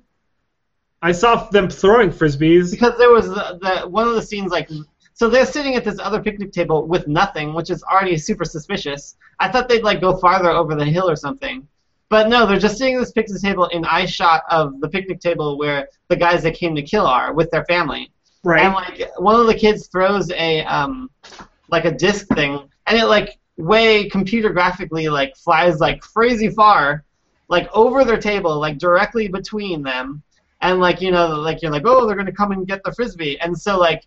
I 1.07 1.13
saw 1.13 1.49
them 1.51 1.71
throwing 1.71 2.11
frisbees. 2.11 2.73
because 2.73 2.99
there 2.99 3.11
was 3.13 3.29
the, 3.29 3.59
the 3.63 3.89
one 3.89 4.09
of 4.09 4.15
the 4.15 4.23
scenes 4.23 4.51
like 4.51 4.69
so 5.15 5.31
they're 5.31 5.47
sitting 5.47 5.77
at 5.77 5.85
this 5.85 5.99
other 6.01 6.21
picnic 6.21 6.51
table 6.53 6.87
with 6.87 7.07
nothing 7.07 7.55
which 7.55 7.71
is 7.71 7.83
already 7.85 8.17
super 8.19 8.45
suspicious 8.45 9.17
i 9.39 9.47
thought 9.49 9.69
they'd 9.69 9.85
like 9.85 10.01
go 10.01 10.17
farther 10.17 10.51
over 10.51 10.75
the 10.75 10.85
hill 10.85 11.09
or 11.09 11.15
something 11.17 11.67
but 12.09 12.29
no 12.29 12.45
they're 12.45 12.59
just 12.59 12.77
sitting 12.79 12.97
at 12.97 13.01
this 13.01 13.13
picnic 13.13 13.41
table 13.41 13.67
in 13.67 13.85
eye 13.85 14.05
shot 14.05 14.43
of 14.51 14.81
the 14.81 14.89
picnic 14.89 15.21
table 15.21 15.57
where 15.59 15.89
the 16.09 16.17
guys 16.17 16.43
that 16.43 16.55
came 16.55 16.75
to 16.75 16.83
kill 16.83 17.07
are 17.07 17.33
with 17.33 17.51
their 17.53 17.65
family 17.67 18.11
Right. 18.43 18.65
and 18.65 18.75
like 18.75 19.11
one 19.19 19.41
of 19.41 19.47
the 19.47 19.55
kids 19.55 19.87
throws 19.87 20.31
a 20.33 20.65
um 20.65 21.09
like 21.69 21.85
a 21.85 21.93
disc 21.93 22.27
thing 22.35 22.53
and 22.87 22.99
it 22.99 23.07
like 23.07 23.39
way 23.57 24.09
computer 24.09 24.51
graphically 24.51 25.09
like 25.09 25.37
flies 25.37 25.79
like 25.81 26.01
crazy 26.01 26.51
far 26.51 27.05
like 27.49 27.69
over 27.73 28.05
their 28.05 28.19
table 28.19 28.59
like 28.59 28.77
directly 28.79 29.29
between 29.29 29.83
them 29.83 30.23
and 30.67 30.81
like 30.81 31.01
you 31.01 31.13
know 31.13 31.29
like 31.29 31.63
you're 31.63 31.71
like 31.71 31.87
oh 31.87 32.07
they're 32.07 32.17
gonna 32.17 32.33
come 32.33 32.51
and 32.51 32.67
get 32.67 32.83
the 32.83 32.93
frisbee. 32.93 33.39
And 33.39 33.57
so 33.57 33.79
like 33.79 34.05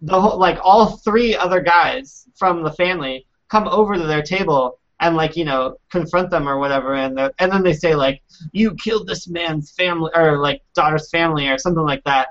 the 0.00 0.20
whole 0.20 0.36
like 0.36 0.58
all 0.62 0.96
three 0.96 1.36
other 1.36 1.60
guys 1.60 2.26
from 2.34 2.64
the 2.64 2.72
family 2.72 3.24
come 3.48 3.68
over 3.68 3.94
to 3.94 4.06
their 4.06 4.22
table 4.22 4.80
and 4.98 5.14
like 5.16 5.36
you 5.36 5.44
know 5.44 5.76
confront 5.90 6.30
them 6.30 6.48
or 6.48 6.58
whatever. 6.58 6.94
And 6.94 7.18
and 7.38 7.52
then 7.52 7.62
they 7.62 7.72
say 7.72 7.94
like 7.94 8.20
you 8.50 8.74
killed 8.74 9.06
this 9.06 9.28
man's 9.28 9.70
family 9.70 10.10
or 10.14 10.38
like 10.38 10.62
daughter's 10.74 11.08
family 11.08 11.48
or 11.48 11.56
something 11.56 11.84
like 11.84 12.02
that. 12.04 12.28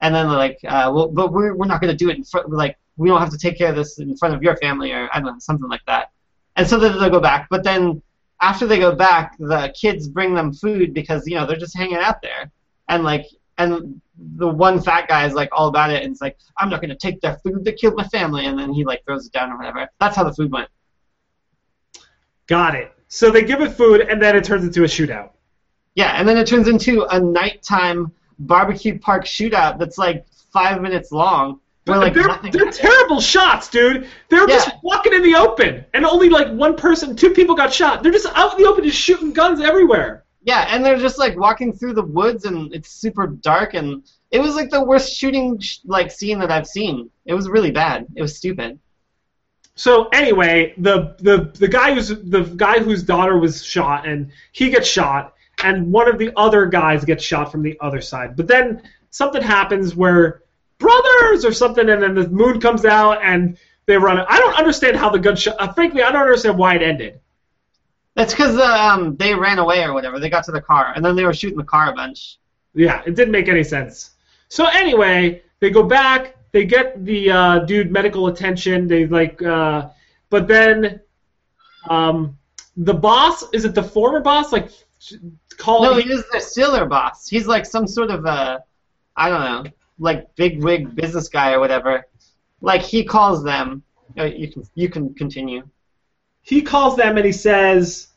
And 0.00 0.12
then 0.12 0.26
they're 0.26 0.36
like 0.36 0.58
uh, 0.66 0.90
well 0.92 1.06
but 1.06 1.32
we're, 1.32 1.54
we're 1.54 1.66
not 1.66 1.80
going 1.80 1.96
to 1.96 2.04
do 2.04 2.10
it 2.10 2.16
in 2.16 2.24
front 2.24 2.50
like 2.50 2.76
we 2.96 3.08
don't 3.08 3.20
have 3.20 3.30
to 3.30 3.38
take 3.38 3.56
care 3.56 3.70
of 3.70 3.76
this 3.76 4.00
in 4.00 4.16
front 4.16 4.34
of 4.34 4.42
your 4.42 4.56
family 4.56 4.90
or 4.90 5.08
I 5.12 5.20
don't 5.20 5.32
know 5.32 5.38
something 5.38 5.68
like 5.68 5.86
that. 5.86 6.10
And 6.56 6.66
so 6.66 6.76
they'll 6.76 7.08
go 7.08 7.20
back. 7.20 7.46
But 7.50 7.62
then 7.62 8.02
after 8.40 8.66
they 8.66 8.80
go 8.80 8.96
back 8.96 9.36
the 9.38 9.72
kids 9.80 10.08
bring 10.08 10.34
them 10.34 10.52
food 10.52 10.92
because 10.92 11.24
you 11.28 11.36
know 11.36 11.46
they're 11.46 11.56
just 11.56 11.76
hanging 11.76 11.98
out 11.98 12.20
there 12.20 12.50
and 12.88 13.04
like 13.04 13.26
and 13.58 14.00
the 14.36 14.48
one 14.48 14.80
fat 14.80 15.08
guy 15.08 15.26
is 15.26 15.34
like 15.34 15.48
all 15.52 15.68
about 15.68 15.90
it 15.90 16.02
and 16.02 16.12
it's 16.12 16.20
like 16.20 16.36
i'm 16.58 16.70
not 16.70 16.80
going 16.80 16.90
to 16.90 16.96
take 16.96 17.20
their 17.20 17.36
food 17.38 17.64
that 17.64 17.76
killed 17.76 17.94
my 17.96 18.06
family 18.08 18.46
and 18.46 18.58
then 18.58 18.72
he 18.72 18.84
like 18.84 19.04
throws 19.04 19.26
it 19.26 19.32
down 19.32 19.50
or 19.50 19.56
whatever 19.56 19.88
that's 19.98 20.16
how 20.16 20.22
the 20.24 20.32
food 20.32 20.50
went 20.52 20.68
Got 22.46 22.74
it. 22.74 22.92
So 23.08 23.30
they 23.30 23.44
give 23.44 23.60
it 23.60 23.72
food, 23.72 24.00
and 24.02 24.20
then 24.20 24.36
it 24.36 24.44
turns 24.44 24.64
into 24.64 24.82
a 24.84 24.86
shootout. 24.86 25.30
Yeah, 25.94 26.12
and 26.18 26.28
then 26.28 26.36
it 26.38 26.46
turns 26.46 26.68
into 26.68 27.04
a 27.04 27.20
nighttime 27.20 28.12
barbecue 28.38 28.98
park 28.98 29.24
shootout 29.24 29.78
that's 29.78 29.98
like 29.98 30.26
five 30.52 30.80
minutes 30.80 31.12
long. 31.12 31.60
Where 31.84 31.98
like 31.98 32.14
they're, 32.14 32.28
they're 32.52 32.70
terrible 32.70 33.20
shots, 33.20 33.68
dude. 33.68 34.08
They're 34.28 34.46
just 34.46 34.70
walking 34.82 35.12
in 35.12 35.22
the 35.22 35.34
open, 35.34 35.84
and 35.94 36.04
only 36.04 36.28
like 36.28 36.48
one 36.48 36.76
person, 36.76 37.16
two 37.16 37.30
people 37.30 37.54
got 37.54 37.72
shot. 37.72 38.02
They're 38.02 38.12
just 38.12 38.26
out 38.34 38.52
in 38.52 38.62
the 38.62 38.68
open, 38.68 38.84
just 38.84 38.98
shooting 38.98 39.32
guns 39.32 39.60
everywhere. 39.60 40.21
Yeah, 40.44 40.66
and 40.68 40.84
they're 40.84 40.98
just 40.98 41.18
like 41.18 41.36
walking 41.36 41.72
through 41.72 41.94
the 41.94 42.02
woods, 42.02 42.44
and 42.44 42.74
it's 42.74 42.90
super 42.90 43.28
dark, 43.28 43.74
and 43.74 44.02
it 44.30 44.40
was 44.40 44.56
like 44.56 44.70
the 44.70 44.84
worst 44.84 45.14
shooting 45.14 45.60
like 45.84 46.10
scene 46.10 46.38
that 46.40 46.50
I've 46.50 46.66
seen. 46.66 47.10
It 47.26 47.34
was 47.34 47.48
really 47.48 47.70
bad. 47.70 48.06
It 48.16 48.22
was 48.22 48.36
stupid. 48.36 48.78
So 49.74 50.08
anyway, 50.08 50.74
the 50.78 51.14
the 51.18 51.50
the 51.58 51.68
guy 51.68 51.94
who's 51.94 52.08
the 52.08 52.42
guy 52.56 52.80
whose 52.80 53.02
daughter 53.02 53.38
was 53.38 53.64
shot, 53.64 54.06
and 54.06 54.30
he 54.52 54.68
gets 54.68 54.88
shot, 54.88 55.34
and 55.62 55.90
one 55.92 56.08
of 56.08 56.18
the 56.18 56.32
other 56.36 56.66
guys 56.66 57.04
gets 57.04 57.24
shot 57.24 57.50
from 57.50 57.62
the 57.62 57.78
other 57.80 58.00
side. 58.00 58.36
But 58.36 58.48
then 58.48 58.82
something 59.10 59.42
happens 59.42 59.94
where 59.94 60.42
brothers 60.78 61.44
or 61.44 61.52
something, 61.52 61.88
and 61.88 62.02
then 62.02 62.14
the 62.14 62.28
moon 62.28 62.60
comes 62.60 62.84
out, 62.84 63.22
and 63.22 63.56
they 63.86 63.96
run. 63.96 64.18
I 64.18 64.38
don't 64.38 64.58
understand 64.58 64.96
how 64.96 65.08
the 65.08 65.18
gunshot. 65.18 65.56
Uh, 65.58 65.72
frankly, 65.72 66.02
I 66.02 66.12
don't 66.12 66.22
understand 66.22 66.58
why 66.58 66.74
it 66.74 66.82
ended. 66.82 67.20
That's 68.14 68.32
because 68.32 68.58
um, 68.58 69.16
they 69.16 69.34
ran 69.34 69.58
away 69.58 69.82
or 69.84 69.94
whatever. 69.94 70.20
They 70.20 70.28
got 70.28 70.44
to 70.44 70.52
the 70.52 70.60
car, 70.60 70.92
and 70.94 71.04
then 71.04 71.16
they 71.16 71.24
were 71.24 71.32
shooting 71.32 71.58
the 71.58 71.64
car 71.64 71.90
a 71.90 71.94
bunch. 71.94 72.38
Yeah, 72.74 73.02
it 73.06 73.14
didn't 73.14 73.32
make 73.32 73.48
any 73.48 73.64
sense. 73.64 74.12
So 74.48 74.66
anyway, 74.66 75.42
they 75.60 75.70
go 75.70 75.82
back. 75.82 76.36
They 76.52 76.66
get 76.66 77.04
the 77.04 77.30
uh, 77.30 77.58
dude 77.60 77.90
medical 77.90 78.26
attention. 78.26 78.86
They 78.86 79.06
like, 79.06 79.40
uh, 79.42 79.88
but 80.28 80.46
then, 80.46 81.00
um, 81.88 82.36
the 82.76 82.94
boss 82.94 83.44
is 83.52 83.64
it 83.64 83.74
the 83.74 83.82
former 83.82 84.20
boss? 84.20 84.52
Like, 84.52 84.70
call 85.56 85.82
No, 85.82 85.94
he 85.94 86.10
is 86.10 86.24
their 86.30 86.40
still 86.40 86.72
their 86.72 86.86
boss. 86.86 87.28
He's 87.28 87.46
like 87.46 87.64
some 87.64 87.86
sort 87.86 88.10
of 88.10 88.26
a, 88.26 88.62
I 89.16 89.28
don't 89.30 89.40
know, 89.40 89.70
like 89.98 90.34
big 90.36 90.62
wig 90.62 90.94
business 90.94 91.28
guy 91.28 91.52
or 91.52 91.60
whatever. 91.60 92.06
Like 92.60 92.82
he 92.82 93.04
calls 93.04 93.42
them. 93.42 93.82
Uh, 94.18 94.24
you 94.24 94.48
can 94.52 94.62
you 94.74 94.88
can 94.90 95.14
continue. 95.14 95.66
He 96.42 96.62
calls 96.62 96.96
them 96.96 97.16
and 97.16 97.24
he 97.26 97.32
says, 97.32 98.08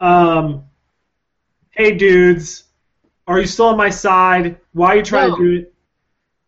um, 0.00 0.64
"Hey 1.70 1.94
dudes, 1.96 2.64
are 3.26 3.40
you 3.40 3.46
still 3.46 3.66
on 3.66 3.76
my 3.76 3.90
side? 3.90 4.58
Why 4.72 4.88
are 4.92 4.96
you 4.96 5.02
trying 5.02 5.30
No. 5.30 5.36
to 5.36 5.42
do 5.42 5.58
it?" 5.60 5.74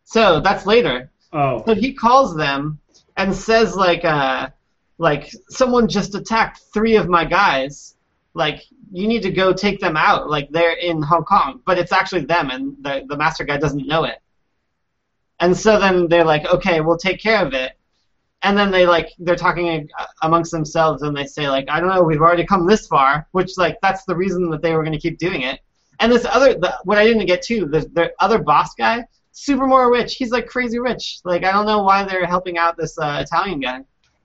So 0.05 0.41
that's 0.41 0.67
later. 0.67 1.11
Oh, 1.33 1.65
So 1.67 1.75
he 1.75 1.93
calls 1.93 2.37
them 2.37 2.79
and 3.17 3.35
says 3.35 3.75
like 3.75 4.05
uh 4.05 4.49
like 4.99 5.31
someone 5.49 5.89
just 5.89 6.15
attacked 6.15 6.61
three 6.73 6.97
of 6.97 7.09
my 7.09 7.25
guys. 7.25 7.95
Like 8.35 8.63
you 8.93 9.09
need 9.09 9.23
to 9.23 9.31
go 9.31 9.53
take 9.53 9.81
them 9.81 9.97
out. 9.97 10.31
Like 10.31 10.49
they're 10.51 10.75
in 10.77 11.03
Hong 11.03 11.25
Kong, 11.25 11.61
but 11.67 11.79
it's 11.79 11.93
actually 11.93 12.25
them, 12.27 12.51
and 12.51 12.77
the 12.83 13.05
the 13.09 13.17
master 13.17 13.45
guy 13.45 13.57
doesn't 13.57 13.87
know 13.87 14.05
it. 14.05 14.19
And 15.41 15.55
so 15.57 15.79
then 15.79 16.09
they're 16.09 16.25
like, 16.25 16.47
okay, 16.47 16.81
we'll 16.81 16.97
take 16.97 17.21
care 17.21 17.45
of 17.45 17.53
it. 17.53 17.73
And 18.47 18.57
then 18.57 18.71
they 18.71 18.87
like 18.87 19.13
they're 19.19 19.35
talking 19.35 19.89
uh, 19.99 20.07
amongst 20.23 20.53
themselves, 20.53 21.03
and 21.03 21.17
they 21.17 21.27
say 21.27 21.49
like, 21.49 21.69
I 21.69 21.81
don't 21.81 21.89
know, 21.89 22.05
we've 22.05 22.21
already 22.21 22.47
come 22.47 22.65
this 22.65 22.87
far, 22.87 23.27
which 23.33 23.59
like 23.59 23.77
that's 23.83 24.05
the 24.05 24.15
reason 24.15 24.51
that 24.51 24.63
they 24.63 24.73
were 24.73 24.85
going 24.85 24.93
to 24.93 25.01
keep 25.01 25.19
doing 25.19 25.43
it. 25.43 25.59
And 25.99 26.13
this 26.13 26.25
other, 26.25 26.55
the, 26.55 26.73
what 26.85 26.97
I 26.97 27.05
didn't 27.05 27.27
get 27.27 27.43
to, 27.43 27.67
the, 27.67 27.81
the 27.93 28.13
other 28.21 28.39
boss 28.39 28.73
guy, 28.77 29.05
super 29.33 29.67
more 29.67 29.91
rich. 29.91 30.15
He's 30.15 30.31
like 30.31 30.47
crazy 30.47 30.79
rich. 30.79 31.19
Like 31.25 31.43
I 31.43 31.51
don't 31.51 31.67
know 31.67 31.83
why 31.83 32.05
they're 32.05 32.25
helping 32.25 32.57
out 32.57 32.77
this 32.77 32.97
uh, 32.97 33.19
Italian 33.27 33.59
guy. 33.59 33.81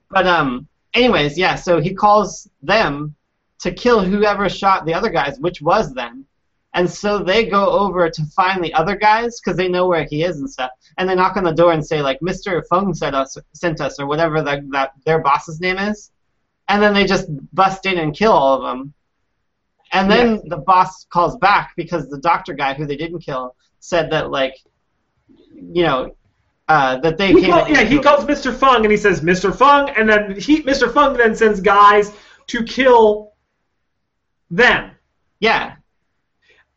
But 0.08 0.28
um, 0.28 0.68
anyways, 0.94 1.36
yeah. 1.36 1.56
So 1.56 1.80
he 1.80 1.92
calls 1.92 2.48
them 2.62 3.16
to 3.58 3.72
kill 3.72 4.04
whoever 4.04 4.48
shot 4.48 4.86
the 4.86 4.94
other 4.94 5.10
guys, 5.10 5.40
which 5.40 5.60
was 5.60 5.92
them. 5.94 6.26
And 6.74 6.90
so 6.90 7.18
they 7.18 7.46
go 7.46 7.68
over 7.70 8.08
to 8.08 8.24
find 8.34 8.64
the 8.64 8.72
other 8.74 8.96
guys 8.96 9.40
because 9.40 9.56
they 9.56 9.68
know 9.68 9.86
where 9.86 10.04
he 10.04 10.24
is 10.24 10.38
and 10.38 10.50
stuff. 10.50 10.70
And 10.96 11.08
they 11.08 11.14
knock 11.14 11.36
on 11.36 11.44
the 11.44 11.52
door 11.52 11.72
and 11.72 11.84
say 11.86 12.00
like, 12.00 12.18
"Mr. 12.20 12.62
Fung 12.68 12.94
sent 12.94 13.14
us, 13.14 13.36
sent 13.52 13.80
us, 13.80 13.98
or 14.00 14.06
whatever 14.06 14.40
the, 14.42 14.66
that 14.72 14.92
their 15.04 15.18
boss's 15.20 15.60
name 15.60 15.78
is." 15.78 16.10
And 16.68 16.82
then 16.82 16.94
they 16.94 17.04
just 17.04 17.26
bust 17.54 17.84
in 17.84 17.98
and 17.98 18.14
kill 18.16 18.32
all 18.32 18.54
of 18.56 18.62
them. 18.62 18.94
And 19.92 20.10
then 20.10 20.40
the 20.46 20.56
boss 20.56 21.04
calls 21.10 21.36
back 21.36 21.72
because 21.76 22.08
the 22.08 22.18
doctor 22.18 22.54
guy 22.54 22.72
who 22.72 22.86
they 22.86 22.96
didn't 22.96 23.20
kill 23.20 23.54
said 23.80 24.10
that 24.10 24.30
like, 24.30 24.54
you 25.54 25.82
know, 25.82 26.16
uh, 26.68 26.96
that 27.00 27.18
they 27.18 27.32
He 27.32 27.42
came. 27.42 27.50
call- 27.50 27.68
yeah, 27.68 27.82
he 27.82 27.98
calls 27.98 28.24
Mr. 28.24 28.54
Fung 28.54 28.82
and 28.84 28.90
he 28.90 28.96
says, 28.96 29.20
"Mr. 29.20 29.54
Fung," 29.54 29.90
and 29.90 30.08
then 30.08 30.40
he, 30.40 30.62
Mr. 30.62 30.90
Fung 30.90 31.18
then 31.18 31.34
sends 31.34 31.60
guys 31.60 32.12
to 32.46 32.62
kill 32.64 33.32
them. 34.50 34.92
Yeah, 35.40 35.74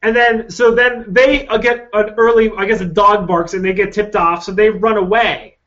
And 0.05 0.15
then, 0.15 0.49
so 0.49 0.73
then 0.75 1.05
they 1.07 1.47
uh, 1.47 1.57
get 1.57 1.89
an 1.93 2.13
early, 2.17 2.51
I 2.57 2.65
guess, 2.65 2.81
a 2.81 2.85
dog 2.85 3.27
barks 3.27 3.53
and 3.55 3.65
they 3.65 3.73
get 3.73 3.91
tipped 3.91 4.15
off, 4.15 4.43
so 4.43 4.51
they 4.51 4.69
run 4.69 4.97
away. 4.97 5.57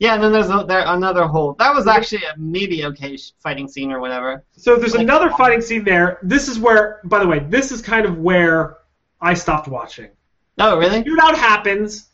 yeah. 0.00 0.14
And 0.14 0.22
then 0.22 0.32
there's 0.32 0.50
a, 0.50 0.64
there 0.66 0.82
another 0.86 1.24
whole. 1.26 1.54
That 1.58 1.74
was 1.74 1.86
actually 1.86 2.22
a 2.24 2.36
maybe 2.36 2.84
okay 2.86 3.16
fighting 3.40 3.68
scene 3.68 3.92
or 3.92 4.00
whatever. 4.00 4.44
So 4.56 4.76
there's 4.76 4.94
another 4.94 5.30
fighting 5.30 5.60
scene 5.60 5.84
there. 5.84 6.18
This 6.22 6.48
is 6.48 6.58
where, 6.58 7.00
by 7.04 7.20
the 7.20 7.26
way, 7.26 7.38
this 7.40 7.70
is 7.72 7.80
kind 7.80 8.04
of 8.06 8.18
where 8.18 8.78
I 9.20 9.34
stopped 9.34 9.68
watching. 9.68 10.08
Oh, 10.58 10.76
really? 10.78 11.04
Shootout 11.04 11.36
happens. 11.36 12.06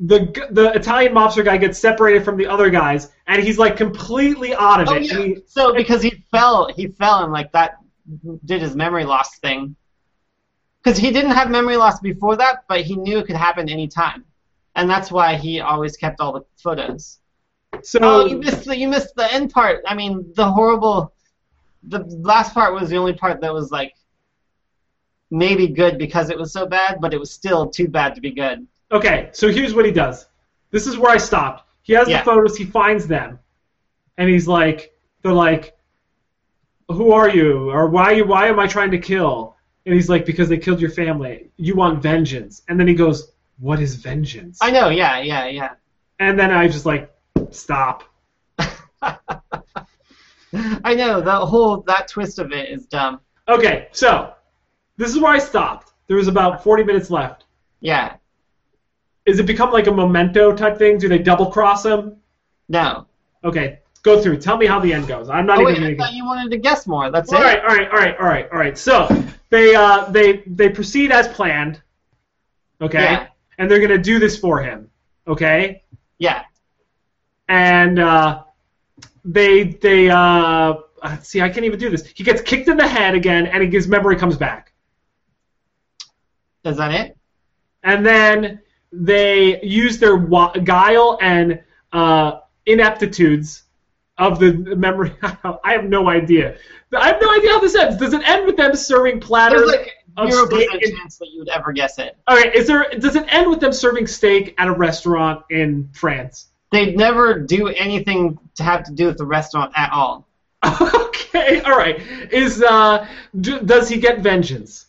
The 0.00 0.20
the 0.50 0.72
Italian 0.74 1.12
mobster 1.12 1.44
guy 1.44 1.56
gets 1.58 1.78
separated 1.78 2.24
from 2.24 2.36
the 2.36 2.46
other 2.46 2.70
guys, 2.70 3.10
and 3.26 3.42
he's 3.42 3.58
like 3.58 3.76
completely 3.76 4.54
out 4.54 4.80
of 4.80 4.88
Oh 4.88 4.94
it. 4.94 5.02
yeah. 5.10 5.18
He, 5.18 5.36
So 5.46 5.74
because 5.74 6.02
he 6.02 6.24
fell, 6.32 6.68
he 6.78 6.88
fell 6.88 7.22
and 7.24 7.32
like 7.32 7.50
that 7.52 7.78
did 8.44 8.62
his 8.62 8.74
memory 8.76 9.04
loss 9.04 9.38
thing. 9.40 9.74
Because 10.88 11.02
he 11.02 11.10
didn't 11.10 11.32
have 11.32 11.50
memory 11.50 11.76
loss 11.76 12.00
before 12.00 12.34
that, 12.36 12.64
but 12.66 12.80
he 12.80 12.96
knew 12.96 13.18
it 13.18 13.26
could 13.26 13.36
happen 13.36 13.68
anytime, 13.68 14.24
and 14.74 14.88
that's 14.88 15.12
why 15.12 15.34
he 15.36 15.60
always 15.60 15.98
kept 15.98 16.18
all 16.18 16.32
the 16.32 16.46
photos. 16.56 17.18
so 17.82 17.98
Oh, 18.00 18.24
you 18.24 18.38
missed 18.38 18.64
the 18.64 18.74
you 18.74 18.88
missed 18.88 19.14
the 19.14 19.30
end 19.30 19.50
part. 19.50 19.84
I 19.86 19.94
mean, 19.94 20.32
the 20.34 20.50
horrible. 20.50 21.12
The 21.82 21.98
last 22.22 22.54
part 22.54 22.72
was 22.72 22.88
the 22.88 22.96
only 22.96 23.12
part 23.12 23.42
that 23.42 23.52
was 23.52 23.70
like 23.70 23.92
maybe 25.30 25.68
good 25.68 25.98
because 25.98 26.30
it 26.30 26.38
was 26.38 26.54
so 26.54 26.64
bad, 26.64 27.02
but 27.02 27.12
it 27.12 27.20
was 27.20 27.30
still 27.30 27.68
too 27.68 27.88
bad 27.88 28.14
to 28.14 28.22
be 28.22 28.30
good. 28.30 28.66
Okay, 28.90 29.28
so 29.32 29.52
here's 29.52 29.74
what 29.74 29.84
he 29.84 29.92
does. 29.92 30.24
This 30.70 30.86
is 30.86 30.96
where 30.96 31.10
I 31.12 31.18
stopped. 31.18 31.68
He 31.82 31.92
has 31.92 32.08
Yeah. 32.08 32.20
the 32.20 32.24
photos, 32.24 32.56
he 32.56 32.64
finds 32.64 33.06
them, 33.06 33.38
and 34.16 34.30
he's 34.30 34.48
like, 34.48 34.96
they're 35.20 35.34
like, 35.34 35.76
who 36.88 37.12
are 37.12 37.28
you? 37.28 37.70
Or 37.70 37.88
why 37.88 38.12
you? 38.12 38.24
Why 38.24 38.46
am 38.48 38.58
I 38.58 38.66
trying 38.66 38.92
to 38.92 38.98
kill? 38.98 39.57
And 39.88 39.94
he's 39.94 40.10
like, 40.10 40.26
because 40.26 40.50
they 40.50 40.58
killed 40.58 40.82
your 40.82 40.90
family. 40.90 41.48
You 41.56 41.74
want 41.74 42.02
vengeance. 42.02 42.60
And 42.68 42.78
then 42.78 42.86
he 42.86 42.92
goes, 42.92 43.32
what 43.58 43.80
is 43.80 43.94
vengeance? 43.94 44.58
I 44.60 44.70
know, 44.70 44.90
yeah, 44.90 45.18
yeah, 45.18 45.46
yeah. 45.46 45.70
And 46.18 46.38
then 46.38 46.50
I 46.50 46.68
just 46.68 46.84
like, 46.84 47.10
stop. 47.52 48.04
I 48.58 49.16
know 50.94 51.22
that 51.22 51.40
whole 51.40 51.80
that 51.86 52.06
twist 52.06 52.38
of 52.38 52.52
it 52.52 52.68
is 52.68 52.84
dumb. 52.84 53.20
Okay, 53.48 53.88
so 53.92 54.34
this 54.98 55.10
is 55.10 55.18
where 55.18 55.32
I 55.32 55.38
stopped. 55.38 55.94
There 56.06 56.18
was 56.18 56.28
about 56.28 56.62
40 56.62 56.84
minutes 56.84 57.08
left. 57.08 57.46
Yeah, 57.80 58.16
Is 59.24 59.38
it 59.38 59.46
become 59.46 59.72
like 59.72 59.86
a 59.86 59.92
memento 59.92 60.54
type 60.54 60.76
thing? 60.76 60.98
Do 60.98 61.08
they 61.08 61.18
double 61.18 61.50
cross 61.50 61.86
him? 61.86 62.16
no. 62.68 63.06
Okay, 63.42 63.78
go 64.02 64.20
through. 64.22 64.38
Tell 64.38 64.56
me 64.56 64.66
how 64.66 64.78
the 64.78 64.92
end 64.92 65.06
goes. 65.06 65.28
I'm 65.28 65.46
not 65.46 65.58
Oh 65.58 65.68
even 65.68 65.82
wait, 65.82 65.98
thought 65.98 66.12
you 66.12 66.24
wanted 66.24 66.50
to 66.50 66.58
guess 66.58 66.86
more. 66.86 67.10
That's 67.10 67.32
All 67.32 67.40
it. 67.40 67.44
right, 67.44 67.60
all 67.60 67.76
right, 67.76 67.88
all 67.90 67.98
right, 67.98 68.16
all 68.18 68.26
right, 68.26 68.48
all 68.52 68.58
right. 68.58 68.78
So 68.78 69.08
they 69.50 69.74
uh, 69.74 70.10
they 70.10 70.42
they 70.46 70.68
proceed 70.68 71.10
as 71.12 71.28
planned. 71.28 71.82
Okay, 72.80 73.02
Yeah. 73.02 73.26
and 73.58 73.70
they're 73.70 73.80
gonna 73.80 73.98
do 73.98 74.18
this 74.18 74.38
for 74.38 74.60
him. 74.62 74.90
Okay, 75.26 75.82
Yeah. 76.18 76.44
and 77.48 77.98
uh, 77.98 78.44
they 79.24 79.64
they 79.64 80.08
uh, 80.10 80.16
uh, 81.02 81.18
see 81.20 81.40
I 81.40 81.48
can't 81.48 81.64
even 81.64 81.78
do 81.78 81.90
this. 81.90 82.06
He 82.06 82.24
gets 82.24 82.40
kicked 82.42 82.68
in 82.68 82.76
the 82.76 82.86
head 82.86 83.14
again, 83.14 83.46
and 83.46 83.72
his 83.72 83.88
memory 83.88 84.16
comes 84.16 84.36
back. 84.36 84.72
Is 86.64 86.76
that 86.76 86.92
it? 86.92 87.16
And 87.82 88.04
then 88.04 88.60
they 88.92 89.60
use 89.62 89.98
their 89.98 90.18
guile 90.18 91.18
and 91.20 91.60
uh, 91.92 92.40
ineptitudes 92.66 93.64
of 94.18 94.38
the 94.38 94.52
memory. 94.52 95.12
I 95.22 95.72
have 95.72 95.84
no 95.84 96.08
idea. 96.08 96.56
I 96.96 97.08
have 97.08 97.20
no 97.20 97.32
idea 97.32 97.50
how 97.50 97.60
this 97.60 97.74
ends. 97.74 97.96
Does 97.96 98.12
it 98.12 98.26
end 98.26 98.46
with 98.46 98.56
them 98.56 98.74
serving 98.74 99.20
platters? 99.20 99.60
There's 99.60 99.72
like 99.72 100.32
zero 100.32 100.46
percent 100.46 100.82
chance 100.82 101.18
that 101.18 101.28
you 101.32 101.40
would 101.40 101.48
ever 101.48 101.72
guess 101.72 101.98
it. 101.98 102.16
Okay, 102.28 102.50
is 102.56 102.66
there 102.66 102.86
does 102.98 103.16
it 103.16 103.26
end 103.32 103.50
with 103.50 103.60
them 103.60 103.72
serving 103.72 104.06
steak 104.06 104.54
at 104.58 104.68
a 104.68 104.72
restaurant 104.72 105.44
in 105.50 105.90
France? 105.92 106.48
They'd 106.70 106.96
never 106.96 107.38
do 107.38 107.68
anything 107.68 108.38
to 108.56 108.62
have 108.62 108.84
to 108.84 108.92
do 108.92 109.06
with 109.06 109.16
the 109.18 109.24
restaurant 109.24 109.72
at 109.76 109.90
all. 109.92 110.26
okay, 110.64 111.60
all 111.60 111.76
right. 111.76 112.00
Is 112.32 112.62
uh, 112.62 113.06
do, 113.40 113.60
does 113.60 113.88
he 113.88 113.98
get 113.98 114.20
vengeance? 114.20 114.86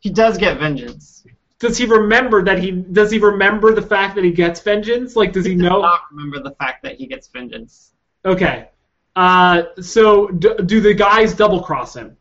He 0.00 0.10
does 0.10 0.38
get 0.38 0.58
vengeance. 0.58 1.24
Does 1.58 1.76
he 1.76 1.86
remember 1.86 2.42
that 2.44 2.58
he 2.58 2.70
does 2.70 3.10
he 3.10 3.18
remember 3.18 3.74
the 3.74 3.82
fact 3.82 4.14
that 4.14 4.24
he 4.24 4.30
gets 4.30 4.60
vengeance? 4.60 5.16
Like, 5.16 5.32
does 5.32 5.44
he 5.44 5.54
Does 5.54 5.62
know? 5.62 5.82
not 5.82 6.02
remember 6.10 6.40
the 6.40 6.54
fact 6.54 6.84
that 6.84 6.96
he 6.96 7.06
gets 7.06 7.28
vengeance. 7.28 7.92
Okay. 8.24 8.68
Uh, 9.16 9.62
so 9.80 10.28
do, 10.28 10.54
do 10.56 10.80
the 10.80 10.94
guys 10.94 11.34
double 11.34 11.62
cross 11.62 11.94
him? 11.96 12.16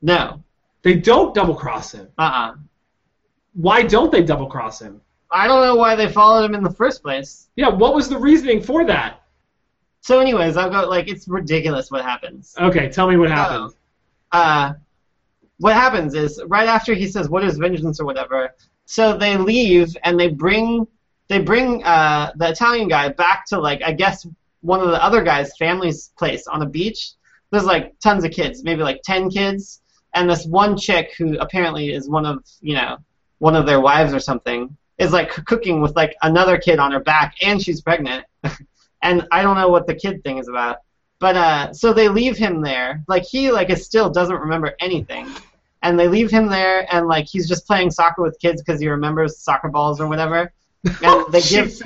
No. 0.00 0.42
They 0.82 0.94
don't 0.94 1.34
double 1.34 1.54
cross 1.54 1.92
him. 1.92 2.08
Uh-uh. 2.18 2.54
Why 3.54 3.82
don't 3.82 4.12
they 4.12 4.22
double 4.22 4.46
cross 4.46 4.80
him? 4.80 5.00
I 5.30 5.46
don't 5.46 5.62
know 5.62 5.74
why 5.74 5.94
they 5.94 6.08
followed 6.08 6.44
him 6.44 6.54
in 6.54 6.62
the 6.62 6.70
first 6.70 7.02
place. 7.02 7.48
Yeah, 7.56 7.68
what 7.68 7.94
was 7.94 8.08
the 8.08 8.18
reasoning 8.18 8.62
for 8.62 8.84
that? 8.86 9.22
So, 10.00 10.20
anyways, 10.20 10.56
I'll 10.56 10.70
go. 10.70 10.88
Like, 10.88 11.08
it's 11.08 11.28
ridiculous 11.28 11.90
what 11.90 12.02
happens. 12.02 12.54
Okay, 12.58 12.88
tell 12.88 13.08
me 13.08 13.16
what 13.16 13.30
happened. 13.30 13.74
Uh, 14.32 14.74
what 15.58 15.74
happens 15.74 16.14
is 16.14 16.40
right 16.46 16.68
after 16.68 16.94
he 16.94 17.06
says, 17.06 17.28
"What 17.28 17.44
is 17.44 17.58
vengeance?" 17.58 18.00
or 18.00 18.06
whatever. 18.06 18.54
So 18.86 19.18
they 19.18 19.36
leave 19.36 19.94
and 20.04 20.18
they 20.18 20.28
bring 20.28 20.86
they 21.28 21.40
bring 21.40 21.84
uh, 21.84 22.32
the 22.36 22.48
Italian 22.50 22.88
guy 22.88 23.10
back 23.10 23.44
to 23.46 23.58
like 23.58 23.82
I 23.82 23.92
guess 23.92 24.26
one 24.68 24.80
of 24.80 24.88
the 24.88 25.02
other 25.02 25.22
guys' 25.22 25.56
family's 25.58 26.12
place 26.18 26.46
on 26.46 26.60
a 26.60 26.68
beach. 26.68 27.12
There's 27.50 27.64
like 27.64 27.98
tons 28.00 28.22
of 28.24 28.32
kids, 28.32 28.62
maybe 28.62 28.82
like 28.82 29.00
ten 29.02 29.30
kids, 29.30 29.80
and 30.14 30.28
this 30.28 30.44
one 30.44 30.76
chick 30.76 31.14
who 31.16 31.38
apparently 31.38 31.90
is 31.90 32.08
one 32.08 32.26
of 32.26 32.44
you 32.60 32.74
know 32.74 32.98
one 33.38 33.56
of 33.56 33.64
their 33.64 33.80
wives 33.80 34.12
or 34.12 34.20
something 34.20 34.76
is 34.98 35.12
like 35.12 35.30
cooking 35.46 35.80
with 35.80 35.96
like 35.96 36.14
another 36.22 36.58
kid 36.58 36.78
on 36.78 36.92
her 36.92 37.00
back 37.00 37.34
and 37.42 37.62
she's 37.62 37.80
pregnant. 37.80 38.24
And 39.00 39.28
i 39.30 39.44
don't 39.44 39.54
know 39.54 39.68
what 39.68 39.86
the 39.86 39.94
kid 39.94 40.24
thing 40.24 40.38
is 40.38 40.48
about. 40.48 40.78
But 41.20 41.36
uh 41.36 41.72
so 41.72 41.92
they 41.92 42.08
leave 42.08 42.36
him 42.36 42.60
there. 42.62 43.04
Like 43.06 43.22
he 43.22 43.52
like 43.52 43.70
is 43.70 43.84
still 43.84 44.10
doesn't 44.10 44.40
remember 44.46 44.74
anything. 44.80 45.24
And 45.82 45.96
they 45.96 46.08
leave 46.08 46.32
him 46.32 46.48
there 46.48 46.84
and 46.92 47.06
like 47.06 47.26
he's 47.28 47.48
just 47.48 47.64
playing 47.64 47.92
soccer 47.92 48.22
with 48.22 48.36
kids 48.40 48.60
because 48.60 48.80
he 48.80 48.88
remembers 48.88 49.38
soccer 49.38 49.68
balls 49.68 50.00
or 50.00 50.08
whatever. 50.08 50.52
And 51.04 51.32
they 51.32 51.42
give. 51.42 51.80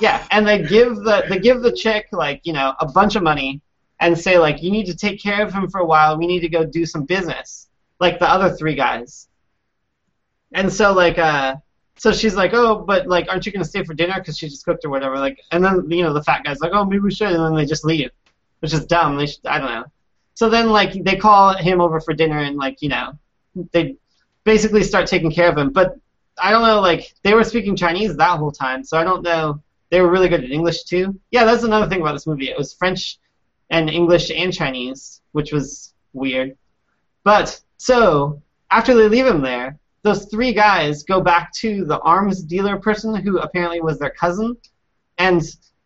Yeah, 0.00 0.26
and 0.30 0.46
they 0.46 0.62
give 0.62 0.96
the 0.96 1.24
they 1.28 1.38
give 1.38 1.62
the 1.62 1.72
chick 1.72 2.08
like 2.12 2.40
you 2.44 2.52
know 2.52 2.74
a 2.80 2.86
bunch 2.86 3.16
of 3.16 3.22
money 3.22 3.60
and 4.00 4.18
say 4.18 4.38
like 4.38 4.62
you 4.62 4.70
need 4.70 4.86
to 4.86 4.96
take 4.96 5.22
care 5.22 5.44
of 5.44 5.52
him 5.52 5.68
for 5.70 5.80
a 5.80 5.86
while. 5.86 6.18
We 6.18 6.26
need 6.26 6.40
to 6.40 6.48
go 6.48 6.64
do 6.64 6.84
some 6.84 7.04
business, 7.04 7.68
like 7.98 8.18
the 8.18 8.28
other 8.28 8.50
three 8.54 8.74
guys. 8.74 9.28
And 10.52 10.72
so 10.72 10.92
like 10.92 11.18
uh, 11.18 11.56
so 11.96 12.12
she's 12.12 12.36
like, 12.36 12.52
oh, 12.52 12.84
but 12.86 13.06
like, 13.06 13.26
aren't 13.28 13.46
you 13.46 13.52
gonna 13.52 13.64
stay 13.64 13.82
for 13.84 13.94
dinner 13.94 14.14
because 14.18 14.38
she 14.38 14.48
just 14.48 14.64
cooked 14.64 14.84
or 14.84 14.90
whatever? 14.90 15.18
Like, 15.18 15.40
and 15.50 15.64
then 15.64 15.90
you 15.90 16.02
know 16.02 16.12
the 16.12 16.22
fat 16.22 16.44
guy's 16.44 16.60
like, 16.60 16.72
oh, 16.74 16.84
maybe 16.84 17.00
we 17.00 17.10
should, 17.10 17.32
and 17.32 17.42
then 17.42 17.54
they 17.54 17.64
just 17.64 17.84
leave, 17.84 18.10
which 18.60 18.74
is 18.74 18.84
dumb. 18.84 19.16
They 19.16 19.26
should, 19.26 19.46
I 19.46 19.58
don't 19.58 19.70
know. 19.70 19.84
So 20.34 20.50
then 20.50 20.70
like 20.70 20.92
they 21.04 21.16
call 21.16 21.56
him 21.56 21.80
over 21.80 22.00
for 22.00 22.12
dinner 22.12 22.38
and 22.38 22.56
like 22.56 22.82
you 22.82 22.90
know 22.90 23.18
they 23.72 23.96
basically 24.44 24.82
start 24.82 25.06
taking 25.06 25.32
care 25.32 25.48
of 25.48 25.56
him, 25.56 25.70
but 25.70 25.96
I 26.38 26.50
don't 26.50 26.62
know, 26.62 26.80
like 26.80 27.14
they 27.22 27.32
were 27.32 27.44
speaking 27.44 27.76
Chinese 27.76 28.16
that 28.16 28.38
whole 28.38 28.52
time, 28.52 28.84
so 28.84 28.98
I 28.98 29.04
don't 29.04 29.22
know. 29.22 29.62
They 29.90 30.00
were 30.00 30.10
really 30.10 30.28
good 30.28 30.44
at 30.44 30.50
English 30.50 30.84
too. 30.84 31.18
Yeah, 31.30 31.44
that's 31.44 31.62
another 31.64 31.88
thing 31.88 32.00
about 32.00 32.12
this 32.12 32.26
movie. 32.26 32.48
It 32.50 32.58
was 32.58 32.74
French 32.74 33.18
and 33.70 33.88
English 33.90 34.30
and 34.30 34.52
Chinese, 34.52 35.20
which 35.32 35.52
was 35.52 35.94
weird. 36.12 36.56
But 37.24 37.60
so 37.76 38.40
after 38.70 38.94
they 38.94 39.08
leave 39.08 39.26
him 39.26 39.42
there, 39.42 39.78
those 40.02 40.26
three 40.26 40.52
guys 40.52 41.02
go 41.02 41.20
back 41.20 41.52
to 41.54 41.84
the 41.84 41.98
arms 42.00 42.42
dealer 42.42 42.76
person 42.78 43.14
who 43.14 43.38
apparently 43.38 43.80
was 43.80 43.98
their 43.98 44.10
cousin, 44.10 44.56
and 45.18 45.42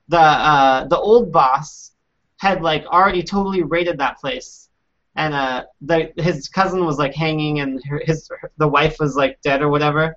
the 0.08 0.18
uh, 0.18 0.84
the 0.86 0.98
old 0.98 1.32
boss 1.32 1.92
had 2.38 2.62
like 2.62 2.84
already 2.86 3.22
totally 3.22 3.62
raided 3.62 3.96
that 3.98 4.18
place, 4.18 4.68
and 5.16 5.32
uh, 5.34 5.64
the, 5.82 6.12
his 6.16 6.48
cousin 6.48 6.84
was 6.84 6.98
like 6.98 7.14
hanging, 7.14 7.60
and 7.60 7.82
her, 7.86 8.02
his 8.04 8.30
the 8.58 8.68
wife 8.68 8.96
was 9.00 9.16
like 9.16 9.40
dead 9.42 9.62
or 9.62 9.68
whatever. 9.70 10.16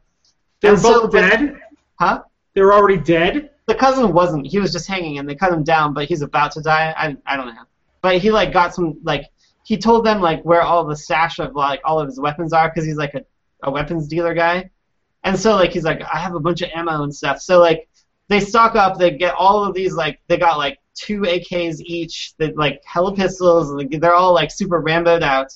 They 0.59 0.69
were 0.69 0.73
And 0.73 0.81
so- 0.81 1.01
both 1.03 1.11
dead? 1.13 1.59
Huh? 1.99 2.23
They 2.53 2.61
were 2.61 2.73
already 2.73 2.97
dead? 2.97 3.51
The 3.65 3.75
cousin 3.75 4.13
wasn't. 4.13 4.47
He 4.47 4.59
was 4.59 4.71
just 4.71 4.87
hanging, 4.87 5.17
and 5.19 5.27
they 5.27 5.35
cut 5.35 5.53
him 5.53 5.63
down, 5.63 5.93
but 5.93 6.05
he's 6.05 6.21
about 6.21 6.51
to 6.53 6.61
die. 6.61 6.93
I, 6.97 7.15
I 7.25 7.37
don't 7.37 7.47
know. 7.47 7.63
But 8.01 8.17
he 8.17 8.31
like 8.31 8.51
got 8.51 8.75
some 8.75 8.99
like 9.03 9.29
he 9.63 9.77
told 9.77 10.05
them 10.05 10.21
like 10.21 10.43
where 10.43 10.61
all 10.61 10.85
the 10.85 10.95
stash 10.95 11.39
of 11.39 11.55
like 11.55 11.81
all 11.85 11.99
of 11.99 12.07
his 12.07 12.19
weapons 12.19 12.51
are 12.51 12.69
because 12.69 12.85
he's 12.85 12.97
like 12.97 13.13
a, 13.13 13.23
a 13.63 13.71
weapons 13.71 14.07
dealer 14.07 14.33
guy, 14.33 14.69
and 15.23 15.39
so 15.39 15.55
like 15.55 15.71
he's 15.71 15.85
like 15.85 16.01
I 16.01 16.17
have 16.17 16.35
a 16.35 16.39
bunch 16.39 16.61
of 16.61 16.69
ammo 16.75 17.03
and 17.03 17.15
stuff. 17.15 17.39
So 17.39 17.59
like 17.59 17.87
they 18.27 18.39
stock 18.39 18.75
up. 18.75 18.97
They 18.97 19.11
get 19.11 19.35
all 19.35 19.63
of 19.63 19.73
these 19.73 19.93
like 19.93 20.19
they 20.27 20.37
got 20.37 20.57
like 20.57 20.79
two 20.93 21.21
AKs 21.21 21.79
each. 21.79 22.35
They 22.37 22.51
like 22.51 22.81
hella 22.85 23.15
pistols. 23.15 23.71
Like, 23.71 23.99
they're 24.01 24.13
all 24.13 24.33
like 24.33 24.51
super 24.51 24.81
ramboed 24.81 25.23
out, 25.23 25.53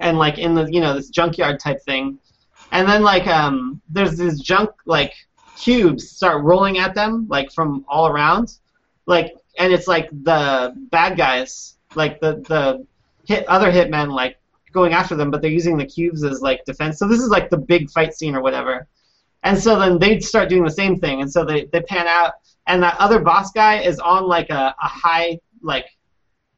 and 0.00 0.18
like 0.18 0.38
in 0.38 0.54
the 0.54 0.70
you 0.70 0.80
know 0.80 0.94
this 0.94 1.08
junkyard 1.08 1.60
type 1.60 1.82
thing, 1.82 2.18
and 2.72 2.88
then 2.88 3.02
like 3.02 3.26
um 3.26 3.80
there's 3.88 4.16
this 4.16 4.38
junk 4.40 4.70
like 4.84 5.14
cubes 5.58 6.10
start 6.10 6.42
rolling 6.44 6.78
at 6.78 6.94
them 6.94 7.26
like 7.28 7.50
from 7.52 7.84
all 7.88 8.06
around. 8.08 8.58
Like 9.06 9.34
and 9.58 9.72
it's 9.72 9.88
like 9.88 10.08
the 10.10 10.74
bad 10.90 11.16
guys 11.16 11.76
like 11.94 12.20
the 12.20 12.36
the 12.48 12.86
hit 13.26 13.46
other 13.48 13.70
hitmen 13.70 14.12
like 14.12 14.36
going 14.72 14.92
after 14.92 15.14
them 15.14 15.30
but 15.30 15.40
they're 15.42 15.50
using 15.50 15.76
the 15.76 15.86
cubes 15.86 16.24
as 16.24 16.40
like 16.40 16.64
defense. 16.64 16.98
So 16.98 17.08
this 17.08 17.20
is 17.20 17.28
like 17.28 17.50
the 17.50 17.56
big 17.56 17.90
fight 17.90 18.14
scene 18.14 18.34
or 18.34 18.42
whatever. 18.42 18.86
And 19.44 19.58
so 19.58 19.78
then 19.78 19.98
they 19.98 20.20
start 20.20 20.48
doing 20.48 20.64
the 20.64 20.70
same 20.70 20.98
thing. 20.98 21.22
And 21.22 21.30
so 21.30 21.44
they, 21.44 21.66
they 21.66 21.80
pan 21.80 22.06
out. 22.06 22.34
And 22.66 22.82
that 22.82 22.96
other 22.98 23.20
boss 23.20 23.50
guy 23.52 23.80
is 23.80 23.98
on 23.98 24.26
like 24.26 24.50
a, 24.50 24.74
a 24.82 24.88
high 24.88 25.38
like 25.62 25.86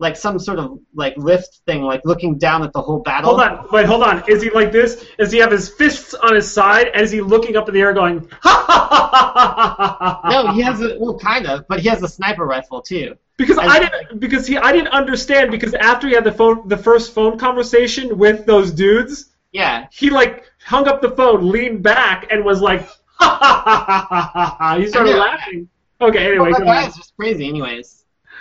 like 0.01 0.17
some 0.17 0.39
sort 0.39 0.59
of 0.59 0.81
like 0.95 1.15
lift 1.17 1.61
thing 1.67 1.83
like 1.83 2.01
looking 2.05 2.39
down 2.39 2.63
at 2.65 2.73
the 2.73 2.81
whole 2.81 2.99
battle 3.01 3.31
Hold 3.37 3.41
on, 3.43 3.67
wait, 3.71 3.87
hold 3.87 4.03
on. 4.03 4.25
Is 4.29 4.43
he 4.43 4.51
like 4.51 4.73
this? 4.73 5.07
Does 5.19 5.31
he 5.31 5.39
have 5.39 5.53
his 5.53 5.69
fists 5.69 6.15
on 6.15 6.35
his 6.35 6.51
side? 6.51 6.89
And 6.89 7.03
is 7.03 7.11
he 7.11 7.21
looking 7.21 7.57
up 7.57 7.69
in 7.69 7.75
the 7.75 7.81
air 7.81 7.93
going, 7.93 8.27
ha 8.41 8.65
ha 8.67 8.89
ha 8.93 9.75
ha 9.79 10.21
ha 10.23 10.31
no 10.31 10.53
he 10.53 10.61
has 10.63 10.81
a 10.81 10.99
well 10.99 11.19
kind 11.19 11.47
of 11.47 11.69
but 11.69 11.79
he 11.81 11.89
has 11.89 12.03
a 12.03 12.09
sniper 12.09 12.45
rifle 12.47 12.81
too 12.83 13.15
Because 13.37 13.59
And- 13.59 13.71
I 13.71 13.79
didn't 13.79 14.19
because 14.19 14.47
he 14.47 14.57
I 14.57 14.73
didn't 14.73 14.89
understand 14.89 15.51
because 15.51 15.75
after 15.75 16.09
he 16.09 16.15
had 16.15 16.25
the 16.25 16.33
phone 16.33 16.67
the 16.67 16.79
first 16.79 17.15
phone 17.15 17.39
conversation 17.39 18.17
with 18.19 18.47
those 18.47 18.71
dudes, 18.73 19.31
yeah 19.53 19.87
he 19.93 20.11
like 20.11 20.45
hung 20.65 20.89
up 20.89 21.01
the 21.03 21.11
phone, 21.11 21.49
leaned 21.51 21.83
back, 21.83 22.27
and 22.31 22.45
was 22.45 22.61
like 22.61 22.83
ha 23.19 23.39
ha 23.43 23.63
ha 23.67 24.07
ha 24.09 24.31
ha 24.35 24.57
ha. 24.59 24.79
He 24.79 24.87
started 24.89 25.17
laughing. 25.17 25.69
Okay, 26.01 26.27
anyway, 26.29 26.51
well, 26.51 26.61
go 26.61 26.65
that 26.65 26.83
guy 26.83 26.87
is 26.89 26.97
just 26.97 27.15
crazy, 27.17 27.47
anyways. 27.47 28.00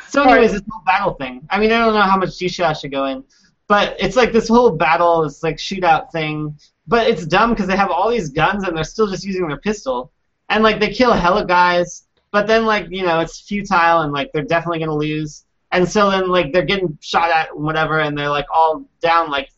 So, 0.09 0.23
anyways, 0.23 0.53
this 0.53 0.61
whole 0.69 0.83
battle 0.85 1.13
thing. 1.13 1.47
I 1.49 1.59
mean, 1.59 1.71
I 1.71 1.79
don't 1.79 1.93
know 1.93 2.01
how 2.01 2.17
much 2.17 2.37
detail 2.37 2.65
I 2.65 2.73
should 2.73 2.91
go 2.91 3.05
in, 3.05 3.23
but 3.67 3.95
it's 3.99 4.15
like 4.15 4.31
this 4.31 4.47
whole 4.47 4.71
battle, 4.71 5.23
this 5.23 5.43
like 5.43 5.57
shootout 5.57 6.11
thing. 6.11 6.57
But 6.87 7.07
it's 7.07 7.25
dumb 7.25 7.51
because 7.51 7.67
they 7.67 7.77
have 7.77 7.91
all 7.91 8.09
these 8.09 8.29
guns 8.29 8.63
and 8.63 8.75
they're 8.75 8.83
still 8.83 9.07
just 9.07 9.23
using 9.23 9.47
their 9.47 9.57
pistol, 9.57 10.11
and 10.49 10.63
like 10.63 10.79
they 10.79 10.89
kill 10.91 11.13
hella 11.13 11.45
guys. 11.45 12.07
But 12.31 12.47
then 12.47 12.65
like 12.65 12.87
you 12.89 13.03
know 13.03 13.19
it's 13.19 13.41
futile 13.41 14.01
and 14.01 14.11
like 14.11 14.31
they're 14.33 14.43
definitely 14.43 14.79
gonna 14.79 14.95
lose. 14.95 15.45
And 15.71 15.87
so 15.87 16.09
then 16.09 16.29
like 16.29 16.51
they're 16.51 16.65
getting 16.65 16.97
shot 17.01 17.29
at 17.29 17.51
and 17.51 17.63
whatever, 17.63 17.99
and 17.99 18.17
they're 18.17 18.29
like 18.29 18.47
all 18.51 18.85
down 19.01 19.29
like 19.29 19.49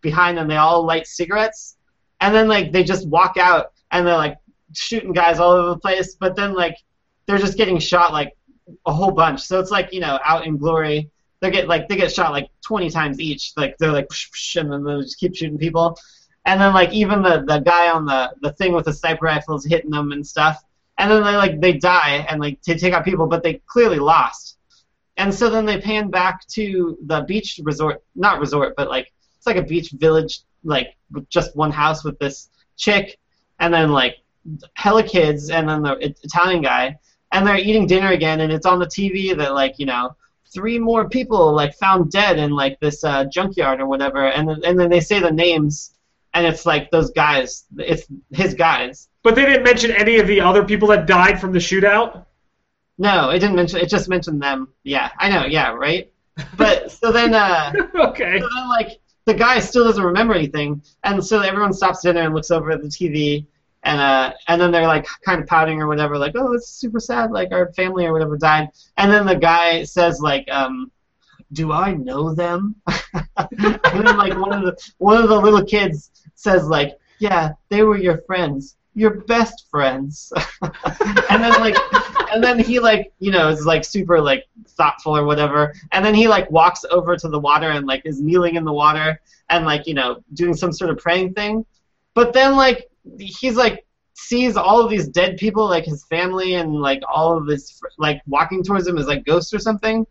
behind 0.00 0.38
them. 0.38 0.46
They 0.46 0.56
all 0.56 0.84
light 0.84 1.08
cigarettes, 1.08 1.76
and 2.20 2.32
then 2.32 2.46
like 2.46 2.70
they 2.70 2.84
just 2.84 3.08
walk 3.08 3.36
out 3.36 3.72
and 3.90 4.06
they're 4.06 4.16
like 4.16 4.38
shooting 4.72 5.12
guys 5.12 5.40
all 5.40 5.50
over 5.52 5.70
the 5.70 5.78
place. 5.78 6.14
But 6.14 6.36
then 6.36 6.54
like 6.54 6.76
they're 7.26 7.38
just 7.38 7.58
getting 7.58 7.80
shot 7.80 8.12
like 8.12 8.36
a 8.86 8.92
whole 8.92 9.10
bunch. 9.10 9.42
So 9.42 9.60
it's 9.60 9.70
like 9.70 9.92
you 9.92 10.00
know 10.00 10.18
out 10.24 10.46
in 10.46 10.56
glory. 10.56 11.10
They 11.40 11.50
get 11.50 11.68
like 11.68 11.88
they 11.88 11.96
get 11.96 12.12
shot 12.12 12.32
like 12.32 12.50
20 12.64 12.90
times 12.90 13.20
each. 13.20 13.52
Like 13.56 13.76
they're 13.78 13.92
like 13.92 14.08
psh, 14.08 14.30
psh, 14.30 14.60
and 14.60 14.72
then 14.72 14.84
they 14.84 15.00
just 15.02 15.18
keep 15.18 15.34
shooting 15.34 15.58
people. 15.58 15.98
And 16.44 16.60
then 16.60 16.72
like 16.72 16.92
even 16.92 17.22
the 17.22 17.44
the 17.46 17.58
guy 17.58 17.90
on 17.90 18.06
the 18.06 18.34
the 18.40 18.52
thing 18.52 18.72
with 18.72 18.86
the 18.86 18.92
sniper 18.92 19.26
rifle 19.26 19.56
is 19.56 19.64
hitting 19.64 19.90
them 19.90 20.12
and 20.12 20.26
stuff. 20.26 20.62
And 20.98 21.10
then 21.10 21.24
they 21.24 21.36
like 21.36 21.60
they 21.60 21.74
die 21.74 22.26
and 22.28 22.40
like 22.40 22.60
to 22.62 22.78
take 22.78 22.94
out 22.94 23.04
people, 23.04 23.26
but 23.26 23.42
they 23.42 23.60
clearly 23.66 23.98
lost. 23.98 24.56
And 25.18 25.32
so 25.34 25.48
then 25.48 25.64
they 25.64 25.80
pan 25.80 26.10
back 26.10 26.46
to 26.48 26.98
the 27.06 27.22
beach 27.22 27.58
resort, 27.62 28.02
not 28.14 28.38
resort, 28.38 28.74
but 28.76 28.88
like 28.88 29.12
it's 29.36 29.46
like 29.46 29.56
a 29.56 29.62
beach 29.62 29.90
village, 29.92 30.40
like 30.62 30.94
with 31.10 31.28
just 31.30 31.56
one 31.56 31.70
house 31.70 32.04
with 32.04 32.18
this 32.18 32.50
chick, 32.76 33.18
and 33.58 33.72
then 33.72 33.92
like 33.92 34.16
hella 34.74 35.02
kids, 35.02 35.50
and 35.50 35.68
then 35.68 35.82
the 35.82 36.14
Italian 36.22 36.62
guy, 36.62 36.98
and 37.36 37.46
they're 37.46 37.58
eating 37.58 37.86
dinner 37.86 38.12
again, 38.12 38.40
and 38.40 38.50
it's 38.50 38.64
on 38.64 38.78
the 38.78 38.86
TV 38.86 39.36
that 39.36 39.52
like 39.52 39.78
you 39.78 39.84
know 39.84 40.16
three 40.54 40.78
more 40.78 41.06
people 41.06 41.52
like 41.52 41.74
found 41.74 42.10
dead 42.10 42.38
in 42.38 42.50
like 42.50 42.80
this 42.80 43.04
uh, 43.04 43.24
junkyard 43.26 43.78
or 43.78 43.86
whatever, 43.86 44.28
and 44.28 44.48
then, 44.48 44.60
and 44.64 44.80
then 44.80 44.88
they 44.88 45.00
say 45.00 45.20
the 45.20 45.30
names, 45.30 45.94
and 46.32 46.46
it's 46.46 46.64
like 46.64 46.90
those 46.90 47.10
guys, 47.10 47.66
it's 47.76 48.06
his 48.32 48.54
guys. 48.54 49.08
But 49.22 49.34
they 49.34 49.44
didn't 49.44 49.64
mention 49.64 49.90
any 49.90 50.16
of 50.18 50.26
the 50.26 50.40
other 50.40 50.64
people 50.64 50.88
that 50.88 51.06
died 51.06 51.38
from 51.38 51.52
the 51.52 51.58
shootout. 51.58 52.24
No, 52.96 53.28
it 53.28 53.40
didn't 53.40 53.56
mention. 53.56 53.80
It 53.80 53.90
just 53.90 54.08
mentioned 54.08 54.40
them. 54.40 54.72
Yeah, 54.82 55.10
I 55.18 55.28
know. 55.28 55.44
Yeah, 55.44 55.72
right. 55.72 56.10
But 56.56 56.90
so 56.90 57.12
then, 57.12 57.34
uh, 57.34 57.72
okay. 57.94 58.40
so 58.40 58.48
then 58.54 58.68
like 58.70 59.00
the 59.26 59.34
guy 59.34 59.60
still 59.60 59.84
doesn't 59.84 60.02
remember 60.02 60.32
anything, 60.32 60.80
and 61.04 61.22
so 61.22 61.40
everyone 61.40 61.74
stops 61.74 62.00
dinner 62.00 62.22
and 62.22 62.34
looks 62.34 62.50
over 62.50 62.70
at 62.70 62.80
the 62.80 62.88
TV, 62.88 63.46
and 63.86 64.00
uh, 64.00 64.32
and 64.48 64.60
then 64.60 64.72
they're 64.72 64.86
like 64.86 65.06
kind 65.24 65.40
of 65.40 65.46
pouting 65.46 65.80
or 65.80 65.86
whatever, 65.86 66.18
like, 66.18 66.32
oh, 66.34 66.52
it's 66.52 66.68
super 66.68 67.00
sad, 67.00 67.30
like 67.30 67.52
our 67.52 67.72
family 67.72 68.04
or 68.04 68.12
whatever 68.12 68.36
died, 68.36 68.68
and 68.98 69.10
then 69.10 69.24
the 69.24 69.36
guy 69.36 69.84
says 69.84 70.20
like, 70.20 70.46
um, 70.50 70.90
do 71.52 71.72
I 71.72 71.94
know 71.94 72.34
them? 72.34 72.74
and 73.36 73.78
then 74.06 74.16
like 74.18 74.36
one 74.38 74.52
of 74.52 74.62
the 74.62 74.76
one 74.98 75.22
of 75.22 75.28
the 75.28 75.40
little 75.40 75.64
kids 75.64 76.10
says 76.34 76.66
like, 76.66 76.98
yeah, 77.20 77.52
they 77.68 77.82
were 77.84 77.96
your 77.96 78.18
friends. 78.26 78.76
you're 78.94 79.20
best 79.24 79.68
friends. 79.70 80.32
and 80.62 81.42
then 81.42 81.60
like, 81.60 81.76
and 82.32 82.42
then 82.42 82.58
he 82.58 82.80
like, 82.80 83.12
you 83.20 83.30
know, 83.30 83.48
is 83.48 83.66
like 83.66 83.84
super 83.84 84.20
like 84.20 84.46
thoughtful 84.70 85.16
or 85.16 85.24
whatever. 85.24 85.74
And 85.92 86.04
then 86.04 86.14
he 86.14 86.26
like 86.26 86.50
walks 86.50 86.84
over 86.90 87.16
to 87.16 87.28
the 87.28 87.38
water 87.38 87.70
and 87.70 87.86
like 87.86 88.02
is 88.04 88.20
kneeling 88.20 88.56
in 88.56 88.64
the 88.64 88.72
water 88.72 89.20
and 89.48 89.64
like, 89.64 89.86
you 89.86 89.94
know, 89.94 90.24
doing 90.32 90.54
some 90.54 90.72
sort 90.72 90.90
of 90.90 90.98
praying 90.98 91.34
thing. 91.34 91.64
But 92.14 92.32
then 92.32 92.56
like 92.56 92.88
he's 93.18 93.56
like 93.56 93.86
sees 94.14 94.56
all 94.56 94.80
of 94.80 94.90
these 94.90 95.08
dead 95.08 95.36
people, 95.36 95.68
like 95.68 95.84
his 95.84 96.04
family 96.06 96.54
and 96.54 96.74
like 96.74 97.02
all 97.08 97.36
of 97.36 97.46
this 97.46 97.80
like 97.98 98.20
walking 98.26 98.62
towards 98.62 98.86
him 98.86 98.98
as 98.98 99.06
like 99.06 99.24
ghosts 99.24 99.52
or 99.52 99.58
something. 99.58 100.06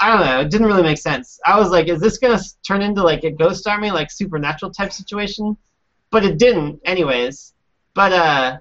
I 0.00 0.16
don't 0.16 0.26
know. 0.26 0.40
It 0.40 0.50
didn't 0.50 0.68
really 0.68 0.82
make 0.82 0.98
sense. 0.98 1.40
I 1.44 1.58
was 1.58 1.70
like, 1.70 1.88
is 1.88 2.00
this 2.00 2.18
gonna 2.18 2.40
turn 2.66 2.82
into 2.82 3.02
like 3.02 3.24
a 3.24 3.30
ghost 3.30 3.66
army, 3.66 3.90
like 3.90 4.10
supernatural 4.10 4.72
type 4.72 4.92
situation? 4.92 5.56
But 6.10 6.24
it 6.24 6.38
didn't, 6.38 6.80
anyways. 6.84 7.52
But 7.94 8.12
uh, 8.12 8.58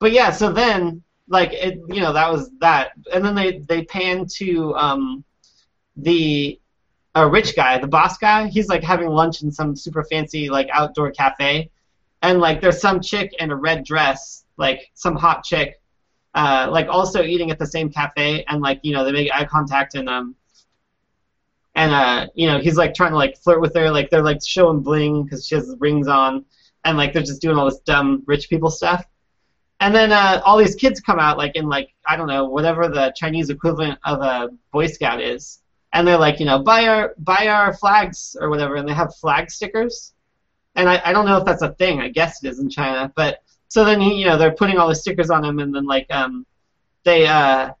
but 0.00 0.12
yeah. 0.12 0.30
So 0.30 0.50
then, 0.50 1.02
like, 1.28 1.52
it, 1.52 1.78
you 1.88 2.00
know, 2.00 2.12
that 2.12 2.32
was 2.32 2.50
that, 2.60 2.92
and 3.12 3.24
then 3.24 3.34
they 3.34 3.58
they 3.58 3.84
pan 3.84 4.26
to 4.36 4.74
um, 4.74 5.24
the 5.96 6.58
a 7.14 7.28
rich 7.28 7.54
guy, 7.54 7.78
the 7.78 7.86
boss 7.86 8.18
guy. 8.18 8.48
He's 8.48 8.68
like 8.68 8.82
having 8.82 9.08
lunch 9.08 9.42
in 9.42 9.52
some 9.52 9.76
super 9.76 10.04
fancy 10.04 10.48
like 10.48 10.68
outdoor 10.72 11.10
cafe, 11.10 11.70
and 12.22 12.40
like 12.40 12.60
there's 12.60 12.80
some 12.80 13.00
chick 13.00 13.34
in 13.38 13.50
a 13.50 13.56
red 13.56 13.84
dress, 13.84 14.44
like 14.56 14.90
some 14.94 15.16
hot 15.16 15.44
chick, 15.44 15.80
uh, 16.34 16.68
like 16.70 16.88
also 16.88 17.22
eating 17.22 17.50
at 17.50 17.58
the 17.58 17.66
same 17.66 17.90
cafe, 17.90 18.44
and 18.48 18.60
like 18.62 18.80
you 18.82 18.92
know 18.92 19.04
they 19.04 19.12
make 19.12 19.30
eye 19.34 19.44
contact 19.44 19.94
and 19.94 20.08
um 20.08 20.34
and 21.76 21.92
uh, 21.92 22.26
you 22.34 22.48
know, 22.48 22.58
he's 22.58 22.76
like 22.76 22.94
trying 22.94 23.10
to 23.10 23.16
like 23.16 23.36
flirt 23.36 23.60
with 23.60 23.74
her, 23.74 23.90
like 23.90 24.08
they're 24.08 24.22
like 24.22 24.40
showing 24.44 24.80
bling 24.80 25.24
because 25.24 25.46
she 25.46 25.54
has 25.54 25.76
rings 25.78 26.08
on, 26.08 26.44
and 26.84 26.96
like 26.96 27.12
they're 27.12 27.22
just 27.22 27.42
doing 27.42 27.56
all 27.58 27.66
this 27.66 27.80
dumb 27.80 28.22
rich 28.26 28.48
people 28.48 28.70
stuff. 28.70 29.04
And 29.80 29.94
then 29.94 30.10
uh, 30.10 30.40
all 30.44 30.56
these 30.56 30.74
kids 30.74 31.00
come 31.00 31.20
out, 31.20 31.36
like 31.36 31.54
in 31.54 31.68
like 31.68 31.90
I 32.06 32.16
don't 32.16 32.28
know 32.28 32.46
whatever 32.46 32.88
the 32.88 33.12
Chinese 33.14 33.50
equivalent 33.50 33.98
of 34.04 34.22
a 34.22 34.48
Boy 34.72 34.86
Scout 34.86 35.20
is, 35.20 35.60
and 35.92 36.08
they're 36.08 36.16
like, 36.16 36.40
you 36.40 36.46
know, 36.46 36.60
buy 36.62 36.86
our 36.86 37.14
buy 37.18 37.46
our 37.48 37.74
flags 37.74 38.34
or 38.40 38.48
whatever, 38.48 38.76
and 38.76 38.88
they 38.88 38.94
have 38.94 39.14
flag 39.16 39.50
stickers. 39.50 40.14
And 40.76 40.88
I, 40.88 41.00
I 41.04 41.12
don't 41.12 41.26
know 41.26 41.38
if 41.38 41.44
that's 41.44 41.62
a 41.62 41.72
thing. 41.72 42.00
I 42.00 42.08
guess 42.08 42.42
it 42.44 42.48
is 42.48 42.58
in 42.58 42.70
China, 42.70 43.12
but 43.16 43.42
so 43.68 43.84
then 43.84 44.00
he, 44.00 44.14
you 44.14 44.26
know 44.26 44.38
they're 44.38 44.52
putting 44.52 44.78
all 44.78 44.88
the 44.88 44.94
stickers 44.94 45.30
on 45.30 45.44
him, 45.44 45.58
and 45.58 45.74
then 45.74 45.86
like 45.86 46.06
um, 46.10 46.46
they 47.04 47.26
uh, 47.26 47.72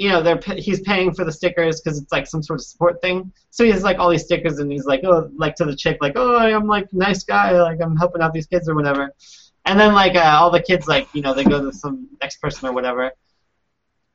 you 0.00 0.08
know, 0.08 0.22
they're 0.22 0.40
he's 0.56 0.80
paying 0.80 1.12
for 1.12 1.26
the 1.26 1.32
stickers 1.32 1.78
because 1.78 2.00
it's 2.00 2.10
like 2.10 2.26
some 2.26 2.42
sort 2.42 2.58
of 2.58 2.64
support 2.64 3.02
thing. 3.02 3.30
So 3.50 3.64
he 3.64 3.70
has 3.70 3.82
like 3.82 3.98
all 3.98 4.08
these 4.08 4.24
stickers, 4.24 4.58
and 4.58 4.72
he's 4.72 4.86
like, 4.86 5.02
oh, 5.04 5.30
like 5.36 5.56
to 5.56 5.66
the 5.66 5.76
chick, 5.76 5.98
like, 6.00 6.14
oh, 6.16 6.38
I'm 6.38 6.66
like 6.66 6.90
nice 6.94 7.22
guy, 7.22 7.52
like 7.60 7.82
I'm 7.82 7.98
helping 7.98 8.22
out 8.22 8.32
these 8.32 8.46
kids 8.46 8.66
or 8.66 8.74
whatever. 8.74 9.12
And 9.66 9.78
then 9.78 9.92
like 9.92 10.16
uh, 10.16 10.38
all 10.40 10.50
the 10.50 10.62
kids, 10.62 10.88
like 10.88 11.06
you 11.12 11.20
know, 11.20 11.34
they 11.34 11.44
go 11.44 11.62
to 11.62 11.70
some 11.70 12.08
next 12.22 12.38
person 12.38 12.66
or 12.66 12.72
whatever. 12.72 13.12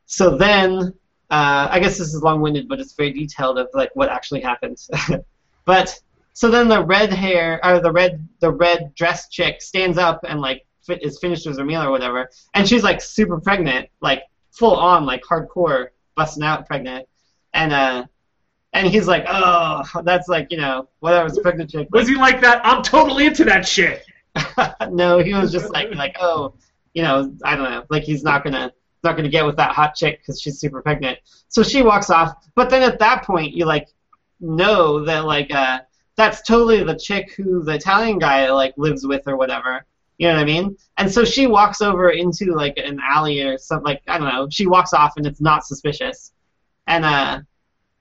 So 0.07 0.35
then, 0.35 0.91
uh, 1.29 1.67
I 1.69 1.79
guess 1.79 1.99
this 1.99 2.15
is 2.15 2.23
long-winded, 2.23 2.67
but 2.67 2.79
it's 2.79 2.93
very 2.93 3.13
detailed 3.13 3.59
of 3.59 3.67
like 3.75 3.91
what 3.93 4.09
actually 4.09 4.41
happens. 4.41 4.89
but 5.65 5.99
so 6.35 6.51
then 6.51 6.67
the 6.67 6.83
red 6.83 7.13
hair, 7.13 7.61
or 7.63 7.79
the 7.79 7.93
red, 7.93 8.27
the 8.41 8.51
red 8.51 8.93
dress 8.93 9.29
chick 9.29 9.61
stands 9.61 9.97
up 9.97 10.25
and 10.27 10.41
like 10.41 10.65
is 10.89 11.17
finished 11.17 11.47
with 11.47 11.57
her 11.57 11.63
meal 11.63 11.81
or 11.81 11.89
whatever, 11.89 12.29
and 12.53 12.67
she's 12.67 12.83
like 12.83 13.01
super 13.01 13.39
pregnant, 13.39 13.87
like 14.01 14.23
full 14.51 14.75
on 14.75 15.05
like 15.05 15.23
hardcore 15.23 15.87
busting 16.17 16.43
out 16.43 16.67
pregnant, 16.67 17.07
and 17.53 17.71
uh, 17.71 18.05
and 18.73 18.85
he's 18.85 19.07
like, 19.07 19.23
oh, 19.29 19.81
that's 20.03 20.27
like 20.27 20.47
you 20.51 20.57
know 20.57 20.89
whatever's 20.99 21.39
pregnant 21.39 21.69
chick. 21.69 21.87
Was 21.93 22.09
he 22.09 22.15
like 22.15 22.41
that? 22.41 22.59
I'm 22.65 22.83
totally 22.83 23.27
into 23.27 23.45
that 23.45 23.65
shit. 23.65 24.03
no, 24.89 25.19
he 25.19 25.33
was 25.33 25.53
just 25.53 25.71
like 25.71 25.95
like 25.95 26.17
oh, 26.19 26.53
you 26.93 27.01
know 27.01 27.33
I 27.45 27.55
don't 27.55 27.71
know, 27.71 27.85
like 27.89 28.03
he's 28.03 28.23
not 28.23 28.43
gonna 28.43 28.73
not 29.05 29.15
gonna 29.15 29.29
get 29.29 29.45
with 29.45 29.55
that 29.55 29.71
hot 29.71 29.95
chick 29.95 30.19
because 30.19 30.41
she's 30.41 30.59
super 30.59 30.81
pregnant. 30.81 31.17
So 31.47 31.63
she 31.63 31.81
walks 31.81 32.09
off, 32.09 32.33
but 32.55 32.69
then 32.69 32.81
at 32.81 32.99
that 32.99 33.23
point 33.23 33.53
you 33.53 33.63
like 33.63 33.87
know 34.41 35.05
that 35.05 35.23
like 35.23 35.49
uh 35.53 35.79
that's 36.15 36.41
totally 36.41 36.83
the 36.83 36.97
chick 36.97 37.33
who 37.35 37.63
the 37.63 37.73
Italian 37.73 38.19
guy 38.19 38.49
like 38.51 38.73
lives 38.77 39.05
with 39.05 39.27
or 39.27 39.37
whatever. 39.37 39.85
You 40.17 40.29
know 40.29 40.35
what 40.35 40.41
I 40.41 40.45
mean? 40.45 40.77
And 40.97 41.11
so 41.11 41.25
she 41.25 41.45
walks 41.45 41.81
over 41.81 42.09
into 42.09 42.55
like 42.55 42.77
an 42.77 42.99
alley 43.03 43.41
or 43.41 43.57
something. 43.57 43.85
Like 43.85 44.01
I 44.07 44.17
don't 44.17 44.29
know. 44.29 44.47
She 44.49 44.65
walks 44.65 44.93
off 44.93 45.13
and 45.17 45.25
it's 45.25 45.41
not 45.41 45.65
suspicious. 45.65 46.31
And 46.87 47.03
uh, 47.03 47.41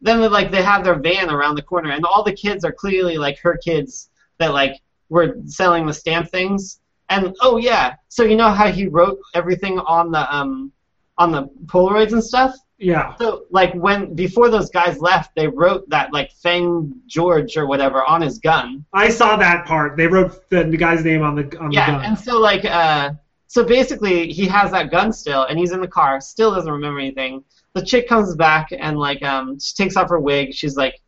then 0.01 0.21
like 0.31 0.51
they 0.51 0.63
have 0.63 0.85
their 0.85 0.99
van 0.99 1.31
around 1.31 1.57
the 1.57 1.63
corner, 1.63 1.91
and 1.91 2.05
all 2.05 2.23
the 2.23 2.33
kids 2.33 2.65
are 2.65 2.73
clearly 2.73 3.17
like 3.17 3.39
her 3.41 3.57
kids 3.57 4.11
that 4.39 4.53
like 4.53 4.81
were 5.09 5.37
selling 5.47 5.87
the 5.87 5.95
stamp 5.95 6.31
things. 6.31 6.81
And 7.09 7.35
oh 7.41 7.57
yeah, 7.57 7.95
so 8.09 8.23
you 8.23 8.37
know 8.37 8.51
how 8.51 8.71
he 8.71 8.87
wrote 8.87 9.19
everything 9.35 9.79
on 9.81 10.11
the 10.11 10.33
um 10.35 10.73
on 11.19 11.33
the 11.33 11.49
Polaroids 11.67 12.13
and 12.13 12.23
stuff. 12.23 12.55
Yeah. 12.79 13.17
So 13.17 13.45
like 13.51 13.73
when 13.75 14.15
before 14.15 14.51
those 14.51 14.71
guys 14.71 14.99
left, 14.99 15.35
they 15.37 15.47
wrote 15.47 15.89
that 15.91 16.13
like 16.13 16.33
Fung 16.33 16.93
George 17.07 17.57
or 17.57 17.67
whatever 17.67 18.05
on 18.05 18.21
his 18.21 18.39
gun. 18.39 18.85
I 18.93 19.09
saw 19.09 19.37
that 19.37 19.65
part. 19.65 19.97
They 19.97 20.07
wrote 20.07 20.49
the, 20.51 20.65
the 20.65 20.77
guy's 20.77 21.05
name 21.05 21.23
on 21.23 21.37
the 21.37 21.59
on 21.59 21.71
yeah, 21.71 21.87
the 21.87 21.93
gun. 21.93 22.03
Yeah, 22.03 22.09
and 22.09 22.19
so 22.19 22.39
like 22.39 22.65
uh, 22.65 23.13
so 23.47 23.65
basically 23.65 24.33
he 24.33 24.47
has 24.47 24.73
that 24.73 24.91
gun 24.91 25.13
still, 25.13 25.45
and 25.45 25.59
he's 25.59 25.73
in 25.73 25.81
the 25.81 25.89
car, 25.89 26.21
still 26.21 26.53
doesn't 26.53 26.71
remember 26.71 26.99
anything. 26.99 27.45
The 27.75 27.85
chick 27.85 28.09
comes 28.09 28.35
back 28.35 28.69
and 28.77 28.99
like 28.99 29.23
um 29.23 29.59
she 29.61 29.75
takes 29.75 29.97
off 29.97 30.09
her 30.09 30.21
wig. 30.21 30.53
She's 30.53 30.77
like, 30.77 31.01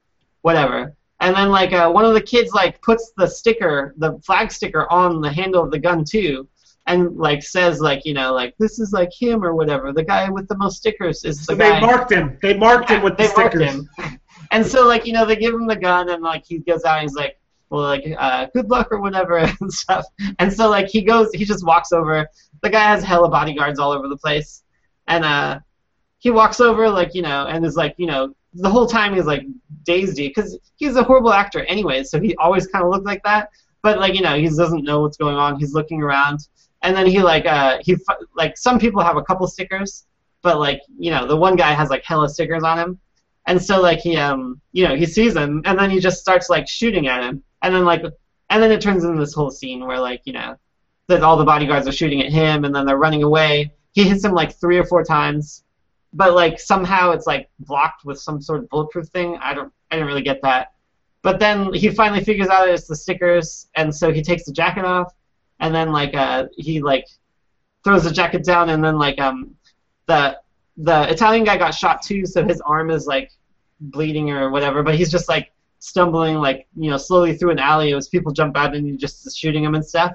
whatever. 0.43 0.95
And 1.21 1.35
then 1.35 1.49
like 1.51 1.73
uh, 1.73 1.91
one 1.91 2.05
of 2.05 2.15
the 2.15 2.21
kids 2.21 2.53
like 2.53 2.81
puts 2.83 3.13
the 3.17 3.27
sticker, 3.27 3.95
the 3.97 4.19
flag 4.25 4.53
sticker 4.53 4.91
on 4.93 5.21
the 5.21 5.33
handle 5.33 5.65
of 5.65 5.71
the 5.71 5.79
gun 5.79 6.05
too 6.05 6.47
and 6.87 7.17
like 7.17 7.43
says 7.43 7.81
like 7.81 8.05
you 8.05 8.15
know 8.15 8.33
like 8.33 8.55
this 8.59 8.79
is 8.79 8.93
like 8.93 9.11
him 9.19 9.45
or 9.45 9.55
whatever. 9.55 9.93
The 9.93 10.05
guy 10.05 10.29
with 10.31 10.49
the 10.49 10.57
most 10.57 10.77
stickers 10.79 11.25
is 11.25 11.39
the 11.39 11.45
so 11.45 11.57
guy. 11.57 11.81
they 11.81 11.87
marked 11.87 12.13
him. 12.13 12.39
They 12.43 12.55
marked 12.57 12.91
Yeah, 12.91 12.97
him 12.99 13.03
with 13.03 13.17
the 13.17 13.25
stickers. 13.25 13.81
And 14.53 14.65
so 14.65 14.87
like 14.87 15.07
you 15.07 15.13
know 15.13 15.27
they 15.27 15.37
give 15.37 15.55
him 15.55 15.67
the 15.67 15.77
gun 15.77 16.09
and 16.11 16.23
like 16.23 16.45
he 16.47 16.59
goes 16.59 16.85
out 16.85 16.99
and 16.99 17.03
he's 17.03 17.15
like 17.17 17.39
well 17.71 17.83
like 17.83 18.05
uh, 18.19 18.47
good 18.55 18.71
luck 18.71 18.89
or 18.93 19.01
whatever 19.01 19.39
and 19.61 19.73
stuff. 19.73 20.05
And 20.39 20.53
so 20.53 20.71
like 20.71 20.89
he 20.89 21.03
goes 21.03 21.31
he 21.35 21.45
just 21.45 21.67
walks 21.67 21.93
over. 21.93 22.29
The 22.63 22.71
guy 22.71 22.85
has 22.85 23.03
hella 23.03 23.29
bodyguards 23.29 23.79
all 23.81 23.93
over 23.93 24.09
the 24.09 24.17
place, 24.17 24.63
and 25.09 25.25
uh 25.25 25.59
he 26.19 26.31
walks 26.31 26.61
over 26.61 26.89
like 26.89 27.15
you 27.15 27.23
know 27.23 27.47
and 27.47 27.65
is 27.65 27.77
like 27.77 27.95
you 27.99 28.07
know 28.07 28.35
the 28.55 28.71
whole 28.71 28.87
time 28.87 29.15
he's 29.15 29.27
like 29.27 29.43
dazed 29.85 30.17
because 30.17 30.59
he's 30.77 30.97
a 30.97 31.03
horrible 31.03 31.33
actor 31.33 31.65
anyway 31.65 32.03
so 32.03 32.21
he 32.21 32.35
always 32.37 32.67
kind 32.69 32.85
of 32.85 32.91
looked 32.91 33.05
like 33.05 33.23
that 33.23 33.51
but 33.83 33.99
like 33.99 34.15
you 34.15 34.23
know 34.23 34.35
he 34.37 34.49
doesn't 34.49 34.85
know 34.85 35.01
what's 35.01 35.17
going 35.19 35.37
on 35.37 35.59
he's 35.59 35.75
looking 35.75 36.03
around 36.03 36.41
and 36.83 36.97
then 36.97 37.07
he 37.07 37.21
like 37.23 37.47
uh 37.47 37.79
he 37.83 37.97
like 38.35 38.57
some 38.57 38.79
people 38.79 39.03
have 39.03 39.17
a 39.17 39.23
couple 39.23 39.47
stickers 39.47 40.07
but 40.47 40.61
like 40.61 40.81
you 40.97 41.11
know 41.11 41.27
the 41.27 41.37
one 41.37 41.57
guy 41.57 41.73
has 41.73 41.91
like 41.91 42.05
hella 42.05 42.29
stickers 42.29 42.63
on 42.63 42.79
him. 42.79 43.01
And 43.49 43.61
so 43.61 43.81
like 43.81 43.99
he 43.99 44.17
um 44.17 44.61
you 44.73 44.87
know 44.87 44.95
he 44.95 45.05
sees 45.05 45.35
him 45.35 45.61
and 45.65 45.77
then 45.77 45.91
he 45.91 45.99
just 45.99 46.21
starts 46.21 46.49
like 46.49 46.69
shooting 46.69 47.09
at 47.09 47.23
him. 47.23 47.43
And 47.63 47.75
then 47.75 47.85
like 47.85 48.05
and 48.51 48.63
then 48.63 48.71
it 48.71 48.81
turns 48.81 49.03
into 49.03 49.19
this 49.19 49.35
whole 49.35 49.51
scene 49.51 49.85
where 49.85 49.99
like 49.99 50.23
you 50.25 50.33
know 50.33 50.57
that 51.09 51.25
all 51.25 51.37
the 51.37 51.45
bodyguards 51.45 51.89
are 51.89 51.93
shooting 51.93 52.23
at 52.23 52.31
him 52.33 52.65
and 52.65 52.73
then 52.73 52.87
they're 52.87 52.97
running 52.97 53.25
away. 53.25 53.73
He 53.93 54.05
hits 54.05 54.25
him 54.25 54.33
like 54.33 54.55
three 54.55 54.79
or 54.79 54.85
four 54.85 55.03
times 55.03 55.65
but 56.13 56.35
like 56.35 56.61
somehow 56.61 57.11
it's 57.11 57.27
like 57.27 57.51
blocked 57.59 58.05
with 58.05 58.19
some 58.19 58.41
sort 58.41 58.61
of 58.61 58.69
bulletproof 58.69 59.09
thing. 59.09 59.37
I 59.43 59.53
don't 59.53 59.73
i 59.91 59.97
didn't 59.97 60.07
really 60.07 60.23
get 60.23 60.41
that. 60.43 60.75
But 61.23 61.41
then 61.41 61.75
he 61.75 61.91
finally 61.91 62.23
figures 62.23 62.49
out 62.49 62.69
it's 62.69 62.87
the 62.87 62.95
stickers 62.95 63.67
and 63.75 63.93
so 63.93 64.13
he 64.13 64.23
takes 64.23 64.45
the 64.45 64.53
jacket 64.53 64.85
off 64.85 65.13
and 65.61 65.75
then 65.75 65.93
like 65.93 66.15
uh 66.15 66.47
he 66.57 66.81
like 66.81 67.07
throws 67.85 68.05
the 68.05 68.11
jacket 68.11 68.45
down 68.45 68.71
and 68.71 68.85
then 68.85 68.99
like 68.99 69.21
um 69.21 69.55
the 70.07 70.39
the 70.79 71.11
Italian 71.11 71.45
guy 71.45 71.57
got 71.57 71.75
shot 71.75 72.03
too, 72.03 72.27
so 72.27 72.45
his 72.45 72.61
arm 72.61 72.91
is 72.91 73.07
like 73.07 73.31
bleeding 73.81 74.31
or 74.31 74.51
whatever, 74.51 74.83
but 74.83 74.95
he's 74.95 75.11
just 75.11 75.29
like 75.29 75.53
stumbling 75.79 76.37
like 76.37 76.67
you 76.77 76.91
know 76.91 76.97
slowly 76.97 77.37
through 77.37 77.51
an 77.51 77.59
alley 77.59 77.95
as 77.95 78.09
people 78.09 78.33
jump 78.33 78.57
out 78.57 78.75
and 78.75 78.87
he 78.87 78.97
just 78.97 79.37
shooting 79.37 79.65
him 79.65 79.75
and 79.75 79.85
stuff. 79.85 80.15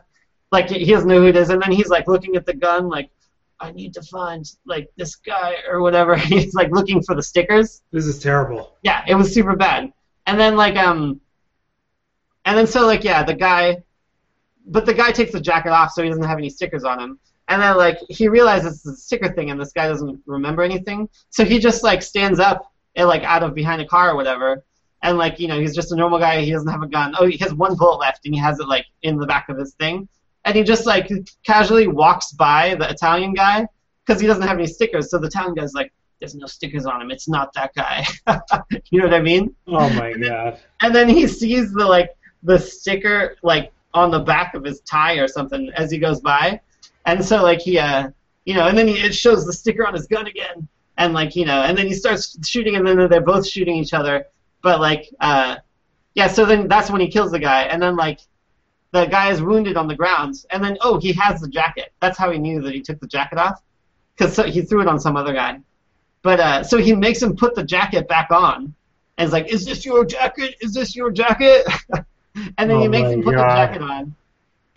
Like 0.52 0.70
he 0.70 0.86
doesn't 0.86 1.08
know 1.08 1.22
who 1.22 1.28
it 1.28 1.38
is, 1.38 1.50
and 1.50 1.62
then 1.62 1.72
he's 1.72 1.90
like 1.90 2.08
looking 2.08 2.36
at 2.36 2.46
the 2.46 2.54
gun 2.54 2.90
like 2.90 3.10
I 3.60 3.72
need 3.72 3.94
to 3.94 4.02
find 4.02 4.46
like 4.66 4.90
this 4.98 5.16
guy 5.16 5.58
or 5.70 5.82
whatever. 5.82 6.16
he's 6.18 6.54
like 6.54 6.72
looking 6.72 7.02
for 7.02 7.16
the 7.16 7.24
stickers. 7.24 7.82
This 7.92 8.06
is 8.06 8.20
terrible. 8.20 8.78
Yeah, 8.82 9.04
it 9.08 9.16
was 9.16 9.34
super 9.34 9.56
bad. 9.56 9.94
And 10.26 10.40
then 10.40 10.56
like 10.56 10.76
um 10.76 11.22
and 12.46 12.58
then 12.58 12.68
so 12.68 12.86
like 12.86 13.04
yeah, 13.04 13.24
the 13.24 13.36
guy 13.36 13.84
but 14.66 14.86
the 14.86 14.94
guy 14.94 15.12
takes 15.12 15.32
the 15.32 15.42
jacket 15.42 15.70
off 15.70 15.92
so 15.92 16.04
he 16.04 16.10
doesn't 16.10 16.24
have 16.24 16.38
any 16.38 16.50
stickers 16.50 16.84
on 16.84 17.00
him. 17.00 17.20
And 17.48 17.62
then 17.62 17.78
like 17.78 18.00
he 18.10 18.28
realizes 18.28 18.78
it's 18.78 18.86
a 18.86 18.96
sticker 18.96 19.32
thing 19.34 19.52
and 19.52 19.60
this 19.60 19.74
guy 19.74 19.88
doesn't 19.88 20.22
remember 20.26 20.64
anything. 20.64 21.10
So 21.30 21.44
he 21.44 21.60
just 21.60 21.84
like 21.84 22.02
stands 22.02 22.40
up 22.40 22.72
and 22.96 23.08
like 23.08 23.24
out 23.24 23.44
of 23.44 23.54
behind 23.54 23.82
a 23.82 23.86
car 23.86 24.12
or 24.12 24.16
whatever. 24.16 24.64
And 25.04 25.18
like, 25.18 25.40
you 25.40 25.48
know, 25.48 25.60
he's 25.60 25.76
just 25.76 25.92
a 25.92 25.96
normal 25.96 26.20
guy, 26.20 26.42
he 26.42 26.52
doesn't 26.52 26.70
have 26.70 26.84
a 26.84 26.88
gun. 26.88 27.16
Oh, 27.18 27.26
he 27.26 27.38
has 27.38 27.54
one 27.54 27.76
bullet 27.76 27.98
left 27.98 28.26
and 28.26 28.34
he 28.34 28.40
has 28.40 28.60
it 28.60 28.68
like 28.68 28.86
in 29.02 29.18
the 29.18 29.26
back 29.26 29.50
of 29.50 29.58
his 29.58 29.74
thing. 29.74 30.08
And 30.46 30.56
he 30.56 30.64
just 30.64 30.86
like 30.86 31.10
casually 31.46 31.88
walks 31.88 32.32
by 32.34 32.76
the 32.76 32.90
Italian 32.90 33.34
guy 33.34 33.68
because 34.06 34.22
he 34.22 34.28
doesn't 34.28 34.44
have 34.44 34.58
any 34.58 34.68
stickers. 34.68 35.10
So 35.10 35.18
the 35.18 35.28
Italian 35.28 35.56
guy's 35.56 35.74
like, 35.74 35.92
there's 36.20 36.36
no 36.36 36.46
stickers 36.46 36.86
on 36.86 37.02
him. 37.02 37.12
It's 37.12 37.28
not 37.28 37.52
that 37.54 37.74
guy. 37.76 38.06
you 38.92 39.00
know 39.00 39.08
what 39.08 39.14
I 39.14 39.22
mean? 39.22 39.56
Oh 39.68 39.90
my 39.90 40.14
god. 40.14 40.60
And 40.82 40.94
then 40.94 41.10
he 41.10 41.28
sees 41.28 41.74
the 41.74 41.86
like 41.86 42.12
the 42.44 42.58
sticker 42.60 43.36
like 43.44 43.74
on 43.94 44.12
the 44.12 44.20
back 44.20 44.54
of 44.54 44.64
his 44.64 44.82
tie 44.82 45.16
or 45.16 45.28
something 45.28 45.70
as 45.76 45.92
he 45.92 45.98
goes 45.98 46.22
by, 46.22 46.60
and 47.06 47.24
so 47.24 47.42
like 47.42 47.60
he 47.60 47.78
uh 47.78 48.10
you 48.46 48.54
know 48.54 48.68
and 48.68 48.78
then 48.78 48.88
he, 48.88 48.94
it 48.96 49.14
shows 49.14 49.46
the 49.46 49.54
sticker 49.54 49.86
on 49.86 49.94
his 49.94 50.08
gun 50.08 50.28
again. 50.28 50.68
And 50.98 51.14
like 51.14 51.36
you 51.36 51.46
know 51.46 51.62
and 51.64 51.78
then 51.78 51.88
he 51.88 51.94
starts 51.94 52.38
shooting 52.48 52.76
and 52.76 52.86
then 52.86 53.10
they're 53.10 53.22
both 53.22 53.48
shooting 53.48 53.76
each 53.76 53.94
other. 53.94 54.26
But 54.62 54.80
like 54.80 55.10
uh 55.20 55.58
yeah 56.14 56.28
so 56.28 56.46
then 56.46 56.68
that's 56.68 56.92
when 56.92 57.02
he 57.02 57.08
kills 57.08 57.32
the 57.32 57.40
guy. 57.40 57.64
And 57.64 57.82
then 57.82 57.96
like 57.96 58.20
the 58.92 59.06
guy 59.06 59.32
is 59.32 59.42
wounded 59.42 59.78
on 59.78 59.88
the 59.88 59.96
ground. 59.96 60.36
And 60.52 60.64
then 60.64 60.78
oh 60.82 61.00
he 61.00 61.14
has 61.14 61.42
the 61.42 61.48
jacket. 61.48 61.94
That's 62.02 62.18
how 62.18 62.32
he 62.32 62.38
knew 62.38 62.62
that 62.62 62.74
he 62.74 62.82
took 62.82 63.00
the 63.00 63.08
jacket 63.08 63.40
off 63.40 63.62
because 64.16 64.36
so, 64.36 64.44
he 64.44 64.62
threw 64.62 64.82
it 64.82 64.88
on 64.88 65.00
some 65.00 65.18
other 65.18 65.34
guy. 65.34 65.60
But 66.22 66.40
uh 66.40 66.64
so 66.64 66.78
he 66.78 66.94
makes 66.94 67.22
him 67.22 67.36
put 67.36 67.56
the 67.56 67.64
jacket 67.64 68.08
back 68.08 68.30
on. 68.32 68.74
And 69.18 69.28
is 69.28 69.34
like 69.34 69.52
is 69.52 69.66
this 69.66 69.86
your 69.86 70.06
jacket? 70.06 70.56
Is 70.62 70.74
this 70.74 70.96
your 70.96 71.12
jacket 71.12 71.66
and 72.36 72.70
then 72.70 72.78
Oh 72.78 72.82
he 72.82 72.88
makes 72.88 73.10
him 73.10 73.24
put 73.24 73.36
God. 73.36 73.50
the 73.50 73.56
jacket 73.56 73.82
on 73.82 74.16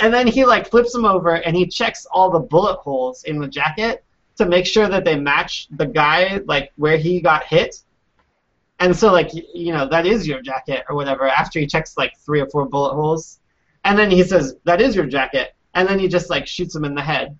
and 0.01 0.13
then 0.13 0.27
he 0.27 0.45
like 0.45 0.69
flips 0.71 0.95
him 0.95 1.05
over 1.05 1.37
and 1.37 1.57
he 1.57 1.67
checks 1.67 2.07
all 2.11 2.31
the 2.31 2.41
bullet 2.41 2.77
holes 2.79 3.25
in 3.25 3.39
the 3.39 3.49
jacket 3.49 4.05
to 4.37 4.47
make 4.47 4.67
sure 4.67 4.89
that 4.89 5.05
they 5.05 5.17
match 5.17 5.69
the 5.71 5.87
guy 5.87 6.41
like 6.47 6.73
where 6.77 6.97
he 6.97 7.21
got 7.21 7.45
hit. 7.45 7.77
And 8.81 8.95
so 8.97 9.13
like 9.13 9.31
you 9.33 9.73
know 9.73 9.89
that 9.89 10.07
is 10.07 10.27
your 10.27 10.43
jacket 10.43 10.85
or 10.89 10.97
whatever. 10.97 11.29
After 11.29 11.61
he 11.61 11.67
checks 11.67 11.97
like 11.97 12.19
three 12.19 12.41
or 12.41 12.47
four 12.47 12.67
bullet 12.67 12.95
holes, 12.95 13.39
and 13.85 13.99
then 13.99 14.11
he 14.11 14.25
says 14.25 14.57
that 14.65 14.81
is 14.81 14.97
your 14.97 15.07
jacket, 15.07 15.55
and 15.75 15.89
then 15.89 15.99
he 15.99 16.09
just 16.09 16.29
like 16.29 16.47
shoots 16.47 16.75
him 16.75 16.85
in 16.85 16.95
the 16.95 17.03
head, 17.03 17.39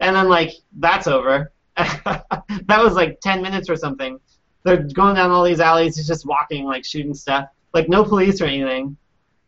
and 0.00 0.16
then 0.16 0.28
like 0.28 0.52
that's 0.78 1.06
over. 1.06 1.52
that 1.76 2.24
was 2.68 2.94
like 2.94 3.20
ten 3.20 3.42
minutes 3.42 3.68
or 3.68 3.76
something. 3.76 4.18
They're 4.62 4.82
going 4.82 5.16
down 5.16 5.30
all 5.30 5.44
these 5.44 5.60
alleys. 5.60 5.96
He's 5.96 6.06
just 6.06 6.24
walking 6.26 6.64
like 6.64 6.84
shooting 6.84 7.12
stuff. 7.12 7.50
Like 7.74 7.90
no 7.90 8.02
police 8.02 8.40
or 8.40 8.46
anything. 8.46 8.96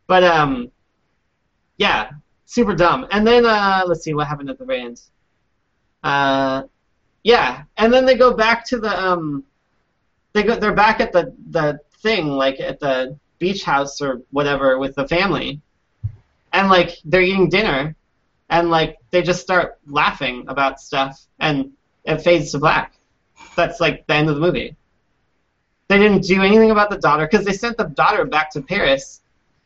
But 0.07 0.23
um, 0.23 0.71
yeah, 1.77 2.11
super 2.45 2.75
dumb. 2.75 3.07
And 3.11 3.27
then 3.27 3.45
uh, 3.45 3.83
let's 3.85 4.03
see 4.03 4.13
what 4.13 4.27
happened 4.27 4.49
at 4.49 4.57
the 4.57 4.65
very 4.65 4.81
end. 4.81 5.01
Uh, 6.03 6.63
yeah, 7.23 7.63
and 7.77 7.93
then 7.93 8.05
they 8.05 8.15
go 8.15 8.33
back 8.33 8.65
to 8.67 8.79
the 8.79 9.05
um, 9.05 9.43
they 10.33 10.43
go 10.43 10.55
they're 10.55 10.73
back 10.73 11.01
at 11.01 11.11
the 11.11 11.33
the 11.49 11.79
thing 11.99 12.27
like 12.27 12.59
at 12.59 12.79
the 12.79 13.17
beach 13.39 13.63
house 13.63 14.01
or 14.01 14.21
whatever 14.31 14.77
with 14.79 14.95
the 14.95 15.07
family, 15.07 15.59
and 16.53 16.69
like 16.69 16.97
they're 17.03 17.21
eating 17.21 17.49
dinner, 17.49 17.95
and 18.49 18.69
like 18.69 18.97
they 19.11 19.21
just 19.21 19.41
start 19.41 19.77
laughing 19.87 20.45
about 20.47 20.79
stuff, 20.79 21.25
and 21.39 21.73
it 22.05 22.21
fades 22.21 22.51
to 22.51 22.59
black. 22.59 22.93
That's 23.55 23.81
like 23.81 24.07
the 24.07 24.13
end 24.13 24.29
of 24.29 24.35
the 24.35 24.41
movie. 24.41 24.75
They 25.89 25.97
didn't 25.97 26.23
do 26.23 26.41
anything 26.41 26.71
about 26.71 26.89
the 26.89 26.97
daughter 26.97 27.27
because 27.29 27.45
they 27.45 27.53
sent 27.53 27.77
the 27.77 27.85
daughter 27.85 28.25
back 28.25 28.51
to 28.51 28.61
Paris. 28.61 29.21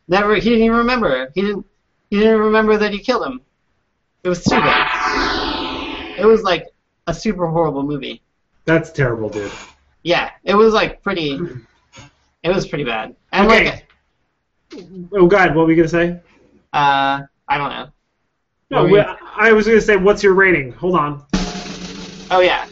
Never, 0.08 0.34
he 0.36 0.50
didn't 0.50 0.64
even 0.64 0.76
remember. 0.78 1.30
He 1.34 1.42
didn't. 1.42 1.66
He 2.10 2.18
didn't 2.18 2.40
remember 2.40 2.76
that 2.76 2.92
he 2.92 2.98
killed 2.98 3.24
him. 3.26 3.40
It 4.22 4.28
was 4.28 4.40
stupid. 4.44 4.72
It 6.18 6.26
was 6.26 6.42
like 6.42 6.66
a 7.06 7.14
super 7.14 7.46
horrible 7.46 7.82
movie. 7.82 8.20
That's 8.66 8.90
terrible, 8.92 9.28
dude. 9.30 9.50
Yeah, 10.02 10.30
it 10.44 10.54
was 10.54 10.74
like 10.74 11.02
pretty. 11.02 11.38
It 12.42 12.48
was 12.54 12.66
pretty 12.66 12.84
bad. 12.84 13.16
And 13.32 13.46
Okay. 13.50 13.64
like, 13.64 13.88
Oh, 15.12 15.26
God, 15.26 15.48
what 15.54 15.62
were 15.62 15.66
we 15.66 15.74
gonna 15.74 15.88
say? 15.88 16.20
uh, 16.72 17.22
I 17.48 17.58
don't 17.58 17.70
know. 17.70 17.88
No, 18.70 18.84
we- 18.84 19.00
I 19.00 19.52
was 19.52 19.66
gonna 19.66 19.80
say, 19.80 19.96
what's 19.96 20.22
your 20.22 20.32
rating? 20.34 20.72
Hold 20.72 20.96
on. 20.96 21.24
Oh 22.30 22.40
yeah. 22.40 22.66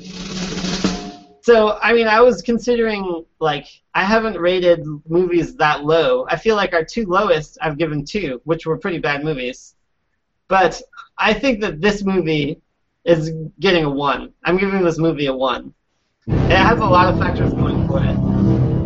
So 1.43 1.79
I 1.83 1.93
mean, 1.93 2.07
I 2.07 2.21
was 2.21 2.43
considering 2.43 3.25
like 3.39 3.67
I 3.95 4.05
haven't 4.05 4.39
rated 4.39 4.85
movies 5.09 5.57
that 5.57 5.85
low. 5.85 6.27
I 6.29 6.37
feel 6.37 6.57
like 6.57 6.75
our 6.75 6.85
two 6.85 7.07
lowest 7.07 7.59
I've 7.61 7.79
given 7.79 8.05
two, 8.05 8.41
which 8.45 8.67
were 8.67 8.77
pretty 8.77 8.99
bad 8.99 9.25
movies. 9.25 9.75
But 10.49 10.83
I 11.17 11.33
think 11.33 11.61
that 11.61 11.81
this 11.81 12.03
movie 12.03 12.61
is 13.05 13.33
getting 13.61 13.85
a 13.85 13.91
one. 13.91 14.33
I'm 14.45 14.59
giving 14.59 14.83
this 14.83 14.99
movie 14.99 15.27
a 15.27 15.35
one. 15.35 15.73
It 16.27 16.57
has 16.57 16.79
a 16.79 16.85
lot 16.85 17.13
of 17.13 17.19
factors 17.19 17.53
going 17.55 17.87
for 17.87 18.03
it. 18.03 18.17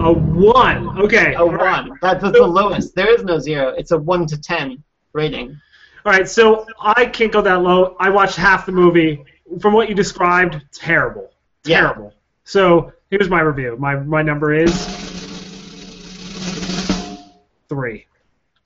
A 0.00 0.12
one. 0.12 0.98
Okay. 1.00 1.34
A 1.34 1.44
right. 1.44 1.88
one. 1.88 1.98
That's, 2.00 2.22
that's 2.22 2.36
the 2.36 2.46
lowest. 2.46 2.94
There 2.94 3.12
is 3.12 3.24
no 3.24 3.38
zero. 3.38 3.70
It's 3.70 3.90
a 3.90 3.98
one 3.98 4.26
to 4.26 4.40
ten 4.40 4.82
rating. 5.12 5.58
All 6.06 6.12
right, 6.12 6.28
so 6.28 6.66
I 6.78 7.06
can't 7.06 7.32
go 7.32 7.40
that 7.40 7.62
low. 7.62 7.96
I 7.98 8.10
watched 8.10 8.36
half 8.36 8.66
the 8.66 8.72
movie. 8.72 9.24
From 9.60 9.72
what 9.72 9.88
you 9.88 9.94
described, 9.94 10.62
terrible. 10.72 11.30
Yeah. 11.64 11.94
So 12.44 12.92
here's 13.10 13.28
my 13.28 13.40
review. 13.40 13.76
My 13.78 13.96
my 13.96 14.22
number 14.22 14.54
is 14.54 14.72
three. 17.68 18.06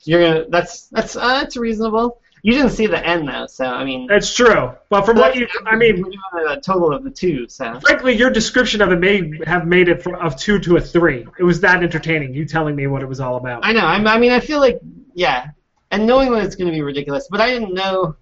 You're 0.03 0.21
gonna. 0.21 0.45
That's 0.49 0.87
that's 0.87 1.15
uh, 1.15 1.39
that's 1.39 1.57
reasonable. 1.57 2.21
You 2.41 2.53
didn't 2.53 2.71
see 2.71 2.87
the 2.87 3.05
end 3.05 3.27
though, 3.27 3.47
so 3.47 3.65
I 3.65 3.83
mean. 3.83 4.07
That's 4.07 4.33
true. 4.33 4.71
But 4.89 5.05
from 5.05 5.17
what 5.17 5.35
you, 5.35 5.47
I 5.65 5.75
mean, 5.75 6.05
a 6.47 6.59
total 6.59 6.93
of 6.93 7.03
the 7.03 7.11
two, 7.11 7.47
so. 7.49 7.79
frankly, 7.81 8.15
your 8.15 8.29
description 8.29 8.81
of 8.81 8.91
it 8.91 8.99
may 8.99 9.39
have 9.45 9.67
made 9.67 9.89
it 9.89 10.01
from 10.01 10.15
of 10.15 10.37
two 10.37 10.57
to 10.59 10.77
a 10.77 10.81
three. 10.81 11.25
It 11.37 11.43
was 11.43 11.59
that 11.61 11.83
entertaining. 11.83 12.33
You 12.33 12.45
telling 12.45 12.75
me 12.75 12.87
what 12.87 13.01
it 13.01 13.07
was 13.07 13.19
all 13.19 13.35
about. 13.35 13.65
I 13.65 13.73
know. 13.73 13.85
I'm, 13.85 14.07
I 14.07 14.17
mean, 14.17 14.31
I 14.31 14.39
feel 14.39 14.59
like 14.59 14.79
yeah, 15.13 15.47
and 15.91 16.05
knowing 16.05 16.31
that 16.31 16.45
it's 16.45 16.55
going 16.55 16.67
to 16.67 16.73
be 16.73 16.81
ridiculous, 16.81 17.27
but 17.29 17.41
I 17.41 17.49
didn't 17.49 17.73
know. 17.73 18.15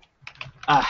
Uh, 0.67 0.83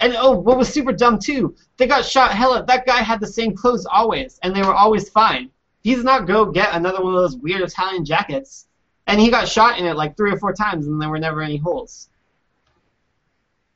and 0.00 0.14
oh, 0.16 0.32
what 0.32 0.58
was 0.58 0.68
super 0.68 0.92
dumb 0.92 1.18
too? 1.18 1.54
They 1.76 1.86
got 1.86 2.04
shot. 2.04 2.32
Hella, 2.32 2.64
that 2.66 2.86
guy 2.86 2.98
had 2.98 3.20
the 3.20 3.26
same 3.26 3.54
clothes 3.54 3.86
always, 3.86 4.38
and 4.42 4.54
they 4.54 4.62
were 4.62 4.74
always 4.74 5.08
fine. 5.08 5.50
He's 5.82 6.04
not 6.04 6.26
go 6.26 6.46
get 6.46 6.74
another 6.74 7.02
one 7.02 7.14
of 7.14 7.20
those 7.20 7.36
weird 7.36 7.62
Italian 7.62 8.04
jackets, 8.04 8.66
and 9.06 9.20
he 9.20 9.30
got 9.30 9.48
shot 9.48 9.78
in 9.78 9.86
it 9.86 9.96
like 9.96 10.16
three 10.16 10.32
or 10.32 10.38
four 10.38 10.52
times, 10.52 10.86
and 10.86 11.00
there 11.00 11.08
were 11.08 11.18
never 11.18 11.42
any 11.42 11.56
holes. 11.56 12.08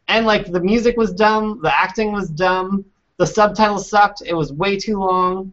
And 0.09 0.27
like 0.27 0.51
the 0.51 0.61
music 0.61 0.97
was 0.97 1.13
dumb, 1.13 1.61
the 1.63 1.73
acting 1.73 2.13
was 2.13 2.29
dumb, 2.29 2.85
the 3.17 3.27
subtitles 3.27 3.89
sucked. 3.89 4.23
It 4.25 4.35
was 4.35 4.53
way 4.53 4.77
too 4.77 4.99
long. 4.99 5.53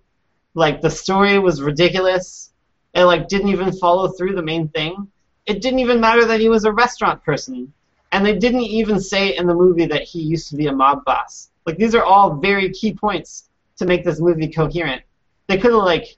Like 0.56 0.82
the 0.82 0.90
story 0.90 1.38
was 1.38 1.62
ridiculous. 1.62 2.52
It 2.94 3.04
like 3.04 3.28
didn't 3.28 3.50
even 3.50 3.72
follow 3.72 4.08
through 4.08 4.34
the 4.34 4.42
main 4.42 4.70
thing. 4.70 5.12
It 5.46 5.62
didn't 5.62 5.80
even 5.80 6.00
matter 6.00 6.26
that 6.26 6.40
he 6.40 6.50
was 6.50 6.64
a 6.64 6.72
restaurant 6.72 7.24
person, 7.24 7.72
and 8.12 8.26
they 8.26 8.38
didn't 8.38 8.62
even 8.62 9.00
say 9.00 9.36
in 9.36 9.48
the 9.48 9.54
movie 9.54 9.86
that 9.86 10.04
he 10.04 10.22
used 10.22 10.50
to 10.50 10.56
be 10.56 10.68
a 10.68 10.72
mob 10.72 11.04
boss. 11.06 11.50
Like 11.66 11.78
these 11.78 11.96
are 11.96 12.04
all 12.04 12.36
very 12.36 12.70
key 12.72 12.94
points 12.94 13.50
to 13.78 13.86
make 13.86 14.04
this 14.04 14.20
movie 14.20 14.48
coherent. 14.48 15.02
They 15.48 15.58
could 15.58 15.72
have 15.72 15.84
like, 15.84 16.18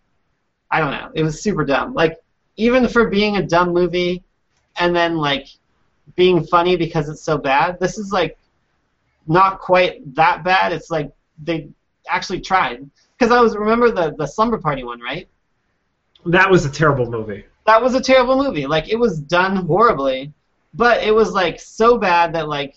I 0.72 0.80
don't 0.80 0.92
know. 0.92 1.10
It 1.14 1.24
was 1.24 1.42
super 1.42 1.66
dumb. 1.66 1.94
Like 1.94 2.18
even 2.58 2.88
for 2.88 3.10
being 3.10 3.38
a 3.38 3.46
dumb 3.46 3.74
movie, 3.74 4.24
and 4.80 4.96
then 4.96 5.18
like 5.18 5.48
being 6.16 6.44
funny 6.44 6.76
because 6.76 7.10
it's 7.10 7.22
so 7.22 7.38
bad. 7.38 7.80
This 7.80 7.98
is 7.98 8.12
like 8.12 8.38
not 9.28 9.60
quite 9.60 10.16
that 10.16 10.44
bad. 10.44 10.74
It's 10.74 10.90
like 10.90 11.12
they 11.44 11.70
actually 12.08 12.42
tried. 12.42 12.90
Because 13.18 13.32
I 13.32 13.42
was 13.42 13.56
remember 13.56 13.92
the 13.92 14.16
the 14.18 14.26
slumber 14.26 14.58
party 14.58 14.84
one, 14.84 15.00
right? 15.02 15.28
That 16.26 16.50
was 16.50 16.66
a 16.66 16.70
terrible 16.70 17.10
movie. 17.10 17.46
That 17.66 17.82
was 17.82 17.94
a 17.94 18.02
terrible 18.02 18.42
movie. 18.42 18.68
Like 18.68 18.90
it 18.90 18.98
was 18.98 19.20
done 19.20 19.56
horribly, 19.56 20.34
but 20.74 21.04
it 21.04 21.14
was 21.14 21.32
like 21.32 21.60
so 21.60 21.98
bad 21.98 22.34
that 22.34 22.48
like 22.48 22.76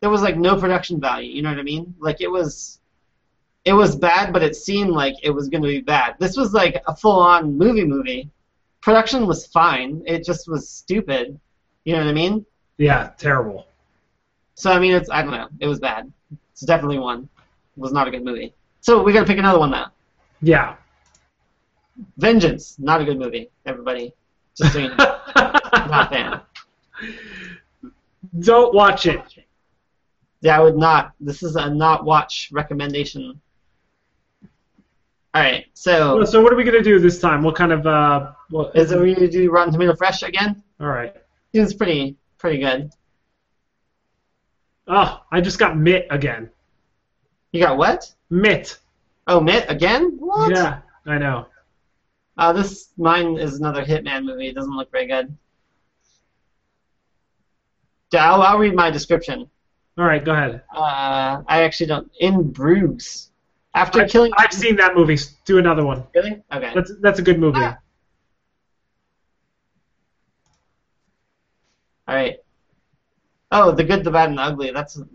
there 0.00 0.10
was 0.10 0.22
like 0.22 0.36
no 0.36 0.58
production 0.58 1.00
value. 1.00 1.30
You 1.30 1.42
know 1.42 1.50
what 1.50 1.58
I 1.58 1.62
mean? 1.62 1.94
Like 1.98 2.20
it 2.20 2.28
was 2.28 2.80
it 3.64 3.72
was 3.72 3.96
bad, 3.96 4.32
but 4.32 4.42
it 4.42 4.56
seemed 4.56 4.90
like 4.90 5.14
it 5.22 5.30
was 5.30 5.48
going 5.48 5.62
to 5.62 5.68
be 5.68 5.80
bad. 5.80 6.16
This 6.18 6.36
was 6.36 6.52
like 6.52 6.82
a 6.88 6.96
full-on 6.96 7.56
movie 7.56 7.84
movie. 7.84 8.28
Production 8.80 9.26
was 9.26 9.46
fine. 9.46 10.02
It 10.04 10.24
just 10.24 10.48
was 10.48 10.68
stupid. 10.68 11.38
You 11.84 11.92
know 11.92 12.00
what 12.00 12.08
I 12.08 12.12
mean? 12.12 12.44
Yeah, 12.78 13.10
terrible. 13.18 13.66
So 14.54 14.72
I 14.72 14.78
mean, 14.78 14.92
it's 14.92 15.10
I 15.10 15.22
don't 15.22 15.30
know. 15.30 15.48
It 15.60 15.68
was 15.68 15.78
bad. 15.78 16.12
It's 16.52 16.62
definitely 16.62 16.98
one. 16.98 17.28
It 17.76 17.80
was 17.80 17.92
not 17.92 18.08
a 18.08 18.10
good 18.10 18.24
movie. 18.24 18.54
So 18.80 19.02
we 19.02 19.12
gotta 19.12 19.26
pick 19.26 19.38
another 19.38 19.58
one 19.58 19.70
now. 19.70 19.92
Yeah. 20.40 20.76
Vengeance, 22.16 22.76
not 22.78 23.00
a 23.00 23.04
good 23.04 23.18
movie. 23.18 23.50
Everybody, 23.66 24.12
just 24.56 24.72
so 24.72 24.80
you 24.80 24.88
know, 24.88 24.96
not 25.36 26.06
a 26.06 26.08
fan. 26.10 26.40
Don't 28.40 28.74
watch 28.74 29.06
it. 29.06 29.22
Yeah, 30.40 30.58
I 30.58 30.62
would 30.62 30.76
not. 30.76 31.12
This 31.20 31.42
is 31.42 31.56
a 31.56 31.70
not 31.70 32.04
watch 32.04 32.50
recommendation. 32.52 33.40
All 35.34 35.42
right. 35.42 35.66
So 35.74 36.24
So 36.24 36.42
what 36.42 36.52
are 36.52 36.56
we 36.56 36.64
gonna 36.64 36.82
do 36.82 36.98
this 36.98 37.20
time? 37.20 37.42
What 37.42 37.54
kind 37.54 37.72
of 37.72 37.86
uh? 37.86 38.32
What, 38.50 38.76
is 38.76 38.92
it 38.92 39.00
we 39.00 39.14
gonna 39.14 39.28
do 39.28 39.50
Rotten 39.50 39.72
Tomato 39.72 39.94
Fresh 39.94 40.22
again? 40.22 40.62
all 40.80 40.88
right. 40.88 41.14
Seems 41.54 41.74
pretty 41.74 42.16
pretty 42.38 42.58
good. 42.58 42.90
Oh, 44.88 45.22
I 45.30 45.40
just 45.40 45.58
got 45.58 45.76
Mitt 45.76 46.06
again. 46.10 46.50
You 47.52 47.60
got 47.60 47.76
what? 47.76 48.12
Mitt. 48.30 48.78
Oh, 49.26 49.40
Mitt 49.40 49.66
again? 49.68 50.16
What? 50.18 50.50
Yeah, 50.50 50.80
I 51.06 51.18
know. 51.18 51.46
Uh, 52.36 52.52
this 52.52 52.88
mine 52.96 53.36
is 53.38 53.58
another 53.60 53.84
Hitman 53.84 54.24
movie. 54.24 54.48
It 54.48 54.54
doesn't 54.54 54.74
look 54.74 54.90
very 54.90 55.06
good. 55.06 55.36
I'll, 58.18 58.42
I'll 58.42 58.58
read 58.58 58.74
my 58.74 58.90
description. 58.90 59.48
All 59.98 60.04
right, 60.04 60.24
go 60.24 60.32
ahead. 60.32 60.62
Uh, 60.74 61.42
I 61.46 61.62
actually 61.62 61.86
don't. 61.86 62.10
In 62.20 62.50
Bruges. 62.50 63.30
After 63.74 64.02
I've, 64.02 64.10
killing. 64.10 64.32
I've 64.36 64.52
seen 64.52 64.76
that 64.76 64.94
movie. 64.94 65.18
Do 65.44 65.58
another 65.58 65.84
one. 65.84 66.04
Really? 66.14 66.42
Okay. 66.52 66.72
That's 66.74 66.92
that's 67.00 67.18
a 67.18 67.22
good 67.22 67.38
movie. 67.38 67.60
Ah. 67.60 67.78
All 72.08 72.14
right. 72.14 72.38
Oh, 73.50 73.70
the 73.70 73.84
good, 73.84 74.04
the 74.04 74.10
bad, 74.10 74.30
and 74.30 74.38
the 74.38 74.42
ugly. 74.42 74.70
That's 74.70 74.96
you 74.96 75.06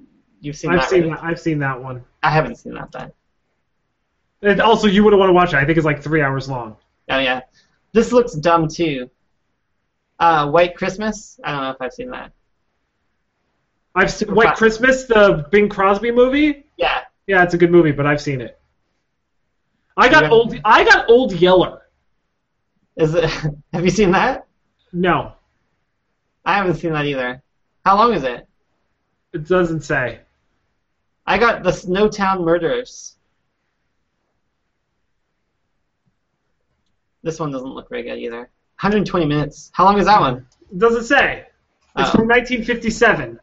You've 0.42 0.56
seen 0.56 0.72
I've 0.72 0.82
that. 0.82 0.90
seen 0.90 1.10
that. 1.10 1.24
I've 1.24 1.40
seen 1.40 1.60
that 1.60 1.82
one. 1.82 2.04
I 2.24 2.30
haven't 2.30 2.56
seen 2.56 2.74
that. 2.76 2.92
Then. 2.92 3.12
And 4.42 4.62
also, 4.62 4.88
you 4.88 5.04
wouldn't 5.04 5.20
want 5.20 5.30
to 5.30 5.34
watch 5.34 5.54
it. 5.54 5.58
I 5.58 5.66
think 5.66 5.78
it's 5.78 5.86
like 5.86 6.02
three 6.02 6.22
hours 6.22 6.48
long. 6.48 6.76
Oh 7.10 7.20
yeah. 7.20 7.42
This 7.94 8.12
looks 8.12 8.34
dumb 8.34 8.68
too. 8.68 9.10
Uh, 10.20 10.50
White 10.50 10.76
Christmas. 10.76 11.40
I 11.44 11.52
don't 11.52 11.62
know 11.62 11.70
if 11.72 11.78
I've 11.82 11.94
seen 11.94 12.12
that. 12.12 12.32
I've 13.98 14.12
seen 14.12 14.34
White 14.36 14.56
Christmas, 14.56 15.06
the 15.06 15.48
Bing 15.50 15.70
Crosby 15.70 16.12
movie. 16.12 16.66
Yeah. 16.78 17.02
Yeah, 17.26 17.44
it's 17.44 17.56
a 17.56 17.58
good 17.58 17.72
movie, 17.72 17.92
but 17.92 18.06
I've 18.06 18.22
seen 18.22 18.42
it. 18.42 18.60
I 19.98 20.08
got 20.08 20.26
Yeah. 20.26 20.30
old. 20.30 20.56
I 20.64 20.84
got 20.84 21.10
Old 21.10 21.34
Yeller. 21.34 21.82
Is 22.96 23.16
it? 23.16 23.26
Have 23.74 23.84
you 23.84 23.90
seen 23.90 24.12
that? 24.12 24.46
No, 24.94 25.34
I 26.46 26.56
haven't 26.58 26.76
seen 26.76 26.94
that 26.94 27.06
either. 27.06 27.42
How 27.86 27.98
long 27.98 28.14
is 28.14 28.24
it? 28.24 28.48
it 29.34 29.48
doesn't 29.48 29.82
say. 29.82 30.20
I 31.26 31.38
got 31.40 31.64
the 31.64 31.72
Snowtown 31.72 32.44
Murders. 32.44 33.16
This 37.24 37.40
one 37.40 37.52
doesn't 37.52 37.74
look 37.74 37.90
very 37.90 38.04
good 38.04 38.20
either. 38.20 38.50
120 38.80 39.26
minutes. 39.26 39.72
How 39.74 39.86
long 39.86 39.98
is 39.98 40.06
that 40.06 40.18
hmm. 40.18 40.24
one? 40.24 40.48
It 40.72 40.78
doesn't 40.78 41.06
say. 41.06 41.48
It's 41.98 42.10
Oh. 42.10 42.18
from 42.18 42.28
1957. 42.28 43.40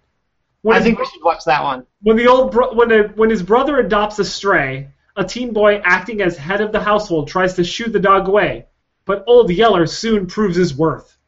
When 0.65 0.78
I 0.78 0.81
think 0.81 0.99
we 0.99 1.05
should 1.05 1.23
watch 1.23 1.45
that 1.45 1.62
one. 1.62 1.85
when 2.01 2.16
the 2.16 2.27
old 2.27 2.51
bro- 2.51 2.73
when 2.73 2.91
a, 2.91 3.03
when 3.09 3.28
his 3.28 3.43
brother 3.43 3.81
adopts 3.81 4.19
a 4.19 4.24
stray, 4.24 4.89
a 5.15 5.23
teen 5.23 5.53
boy 5.53 5.82
acting 5.85 6.23
as 6.23 6.39
head 6.39 6.62
of 6.62 6.73
the 6.73 6.81
household 6.81 7.28
tries 7.28 7.53
to 7.57 7.65
shoo 7.65 7.91
the 7.91 8.01
dog 8.01 8.28
away, 8.28 8.65
but 9.05 9.24
Old 9.27 9.51
Yeller 9.51 9.86
soon 9.86 10.27
proves 10.27 10.57
his 10.57 10.74
worth. 10.74 11.19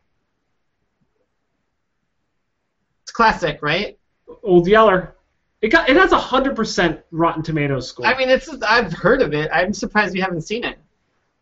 It's 3.03 3.11
classic, 3.13 3.59
right? 3.61 3.99
Old 4.43 4.67
Yeller. 4.67 5.15
It 5.61 5.69
got 5.69 5.91
it 5.91 5.97
has 5.97 6.13
a 6.13 6.19
hundred 6.19 6.57
percent 6.57 7.03
Rotten 7.11 7.43
Tomatoes 7.43 7.91
score. 7.91 8.07
I 8.07 8.17
mean, 8.17 8.31
it's 8.31 8.49
I've 8.63 8.91
heard 8.95 9.21
of 9.21 9.35
it. 9.35 9.51
I'm 9.53 9.75
surprised 9.75 10.15
we 10.15 10.21
haven't 10.21 10.43
seen 10.43 10.65
it. 10.65 10.79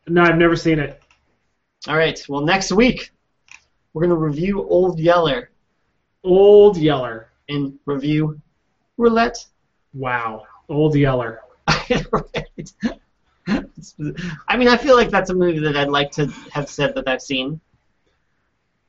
no, 0.08 0.20
I've 0.24 0.36
never 0.36 0.56
seen 0.56 0.80
it. 0.80 1.00
All 1.86 1.96
right. 1.96 2.20
Well, 2.28 2.40
next 2.40 2.72
week 2.72 3.12
we're 3.92 4.02
gonna 4.02 4.16
review 4.16 4.66
Old 4.68 4.98
Yeller 4.98 5.50
Old 6.24 6.76
Yeller. 6.76 7.28
In 7.48 7.78
review 7.84 8.40
roulette. 8.96 9.46
Wow. 9.92 10.44
Old 10.68 10.96
Yeller. 10.96 11.40
Right. 12.10 12.72
I 14.48 14.56
mean, 14.56 14.68
I 14.68 14.78
feel 14.78 14.96
like 14.96 15.10
that's 15.10 15.28
a 15.28 15.34
movie 15.34 15.58
that 15.60 15.76
I'd 15.76 15.90
like 15.90 16.10
to 16.12 16.26
have 16.52 16.70
said 16.70 16.94
that 16.94 17.06
I've 17.06 17.20
seen. 17.20 17.60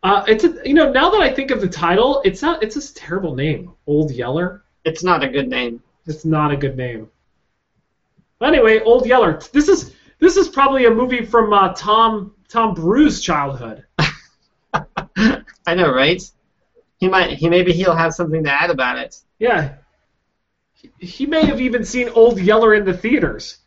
Uh, 0.01 0.23
it's 0.27 0.43
a, 0.43 0.55
you 0.63 0.73
know 0.73 0.91
now 0.91 1.09
that 1.09 1.21
I 1.21 1.33
think 1.33 1.51
of 1.51 1.59
the 1.59 1.67
title, 1.67 2.21
it's 2.23 2.41
not 2.41 2.63
it's 2.63 2.75
a 2.75 2.93
terrible 2.93 3.35
name. 3.35 3.73
Old 3.87 4.11
Yeller. 4.11 4.63
It's 4.85 5.03
not 5.03 5.23
a 5.23 5.27
good 5.27 5.49
name. 5.49 5.81
It's 6.05 6.23
not 6.23 6.51
a 6.51 6.55
good 6.57 6.77
name. 6.77 7.09
Anyway, 8.41 8.79
Old 8.81 9.05
Yeller. 9.07 9.41
This 9.51 9.67
is 9.67 9.93
this 10.19 10.37
is 10.37 10.47
probably 10.47 10.85
a 10.85 10.91
movie 10.91 11.25
from 11.25 11.51
uh, 11.51 11.73
Tom 11.73 12.35
Tom 12.47 12.75
Bruce's 12.75 13.21
childhood. 13.21 13.85
I 15.67 15.73
know, 15.75 15.91
right? 15.91 16.21
He 16.97 17.07
might. 17.07 17.37
He 17.37 17.49
maybe 17.49 17.73
he'll 17.73 17.95
have 17.95 18.13
something 18.13 18.43
to 18.43 18.51
add 18.51 18.69
about 18.69 18.97
it. 18.97 19.17
Yeah. 19.39 19.75
He, 20.99 21.25
may 21.25 21.45
have 21.45 21.59
even 21.59 21.83
seen 21.83 22.09
Old 22.09 22.39
Yeller 22.39 22.75
in 22.75 22.85
the 22.85 22.93
theaters. 22.93 23.57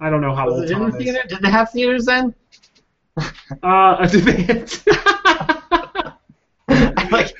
I 0.00 0.10
don't 0.10 0.20
know 0.20 0.34
how 0.34 0.46
Was 0.46 0.54
old 0.54 0.64
it 0.64 0.70
in 0.70 0.78
Tom 0.78 0.90
the 0.90 0.96
is. 0.96 1.04
theater? 1.04 1.22
Did 1.28 1.42
they 1.42 1.50
have 1.50 1.70
theaters 1.70 2.04
then? 2.06 2.34
Uh, 3.62 3.96
a 4.00 4.08
debate. 4.10 4.82
like, 7.12 7.34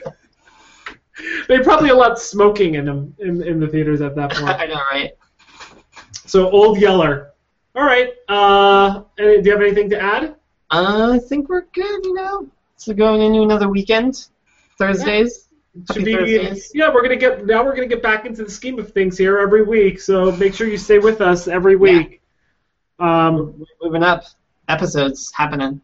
they 1.48 1.60
probably 1.60 1.90
allowed 1.90 2.18
smoking 2.18 2.74
in 2.74 2.84
them 2.84 3.14
in, 3.18 3.42
in 3.42 3.60
the 3.60 3.68
theaters 3.68 4.00
at 4.00 4.14
that 4.16 4.32
point. 4.32 4.48
I 4.60 4.66
know, 4.66 4.80
right? 4.92 5.12
So 6.26 6.50
Old 6.50 6.78
Yeller. 6.78 7.32
All 7.74 7.84
right. 7.84 8.14
Uh, 8.28 9.02
do 9.16 9.40
you 9.42 9.50
have 9.50 9.60
anything 9.60 9.90
to 9.90 10.00
add? 10.00 10.36
Uh, 10.70 11.12
I 11.14 11.18
think 11.18 11.48
we're 11.48 11.66
good. 11.72 12.04
You 12.04 12.14
know, 12.14 12.48
so 12.76 12.94
going 12.94 13.20
into 13.20 13.42
another 13.42 13.68
weekend, 13.68 14.28
Thursdays. 14.78 15.48
Happy 15.88 16.04
be, 16.04 16.14
Thursdays. 16.14 16.70
yeah, 16.74 16.92
we're 16.92 17.02
gonna 17.02 17.16
get 17.16 17.46
now. 17.46 17.64
We're 17.64 17.74
gonna 17.74 17.86
get 17.86 18.02
back 18.02 18.24
into 18.24 18.44
the 18.44 18.50
scheme 18.50 18.78
of 18.78 18.92
things 18.92 19.18
here 19.18 19.38
every 19.38 19.62
week. 19.62 20.00
So 20.00 20.32
make 20.32 20.54
sure 20.54 20.66
you 20.66 20.78
stay 20.78 20.98
with 20.98 21.20
us 21.20 21.48
every 21.48 21.76
week. 21.76 22.22
Yeah. 22.98 23.26
Um, 23.28 23.64
moving 23.82 24.02
up. 24.02 24.24
Episodes 24.68 25.30
happening. 25.32 25.80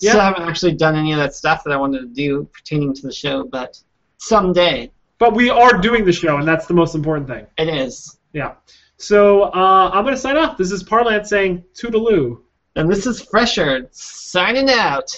Yeah. 0.00 0.10
Still 0.10 0.20
haven't 0.20 0.42
actually 0.42 0.72
done 0.74 0.94
any 0.94 1.12
of 1.12 1.18
that 1.18 1.34
stuff 1.34 1.64
that 1.64 1.72
I 1.72 1.76
wanted 1.76 2.00
to 2.00 2.06
do 2.08 2.44
pertaining 2.52 2.92
to 2.92 3.02
the 3.02 3.12
show, 3.12 3.44
but 3.44 3.80
someday 4.18 4.90
but 5.20 5.34
we 5.34 5.50
are 5.50 5.76
doing 5.76 6.06
the 6.06 6.12
show, 6.12 6.38
and 6.38 6.48
that's 6.48 6.66
the 6.66 6.72
most 6.72 6.94
important 6.96 7.28
thing. 7.28 7.46
it 7.58 7.68
is. 7.68 8.18
Yeah. 8.32 8.54
So 8.96 9.42
uh, 9.44 9.90
I'm 9.92 10.02
gonna 10.04 10.16
sign 10.16 10.36
off. 10.36 10.56
This 10.56 10.72
is 10.72 10.82
Parlance 10.82 11.28
saying 11.28 11.62
toodaloo. 11.74 12.40
And 12.74 12.90
this 12.90 13.06
is 13.06 13.20
Fresher 13.20 13.88
signing 13.92 14.70
out. 14.70 15.10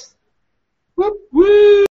Whoop 0.97 1.15
woo. 1.33 1.87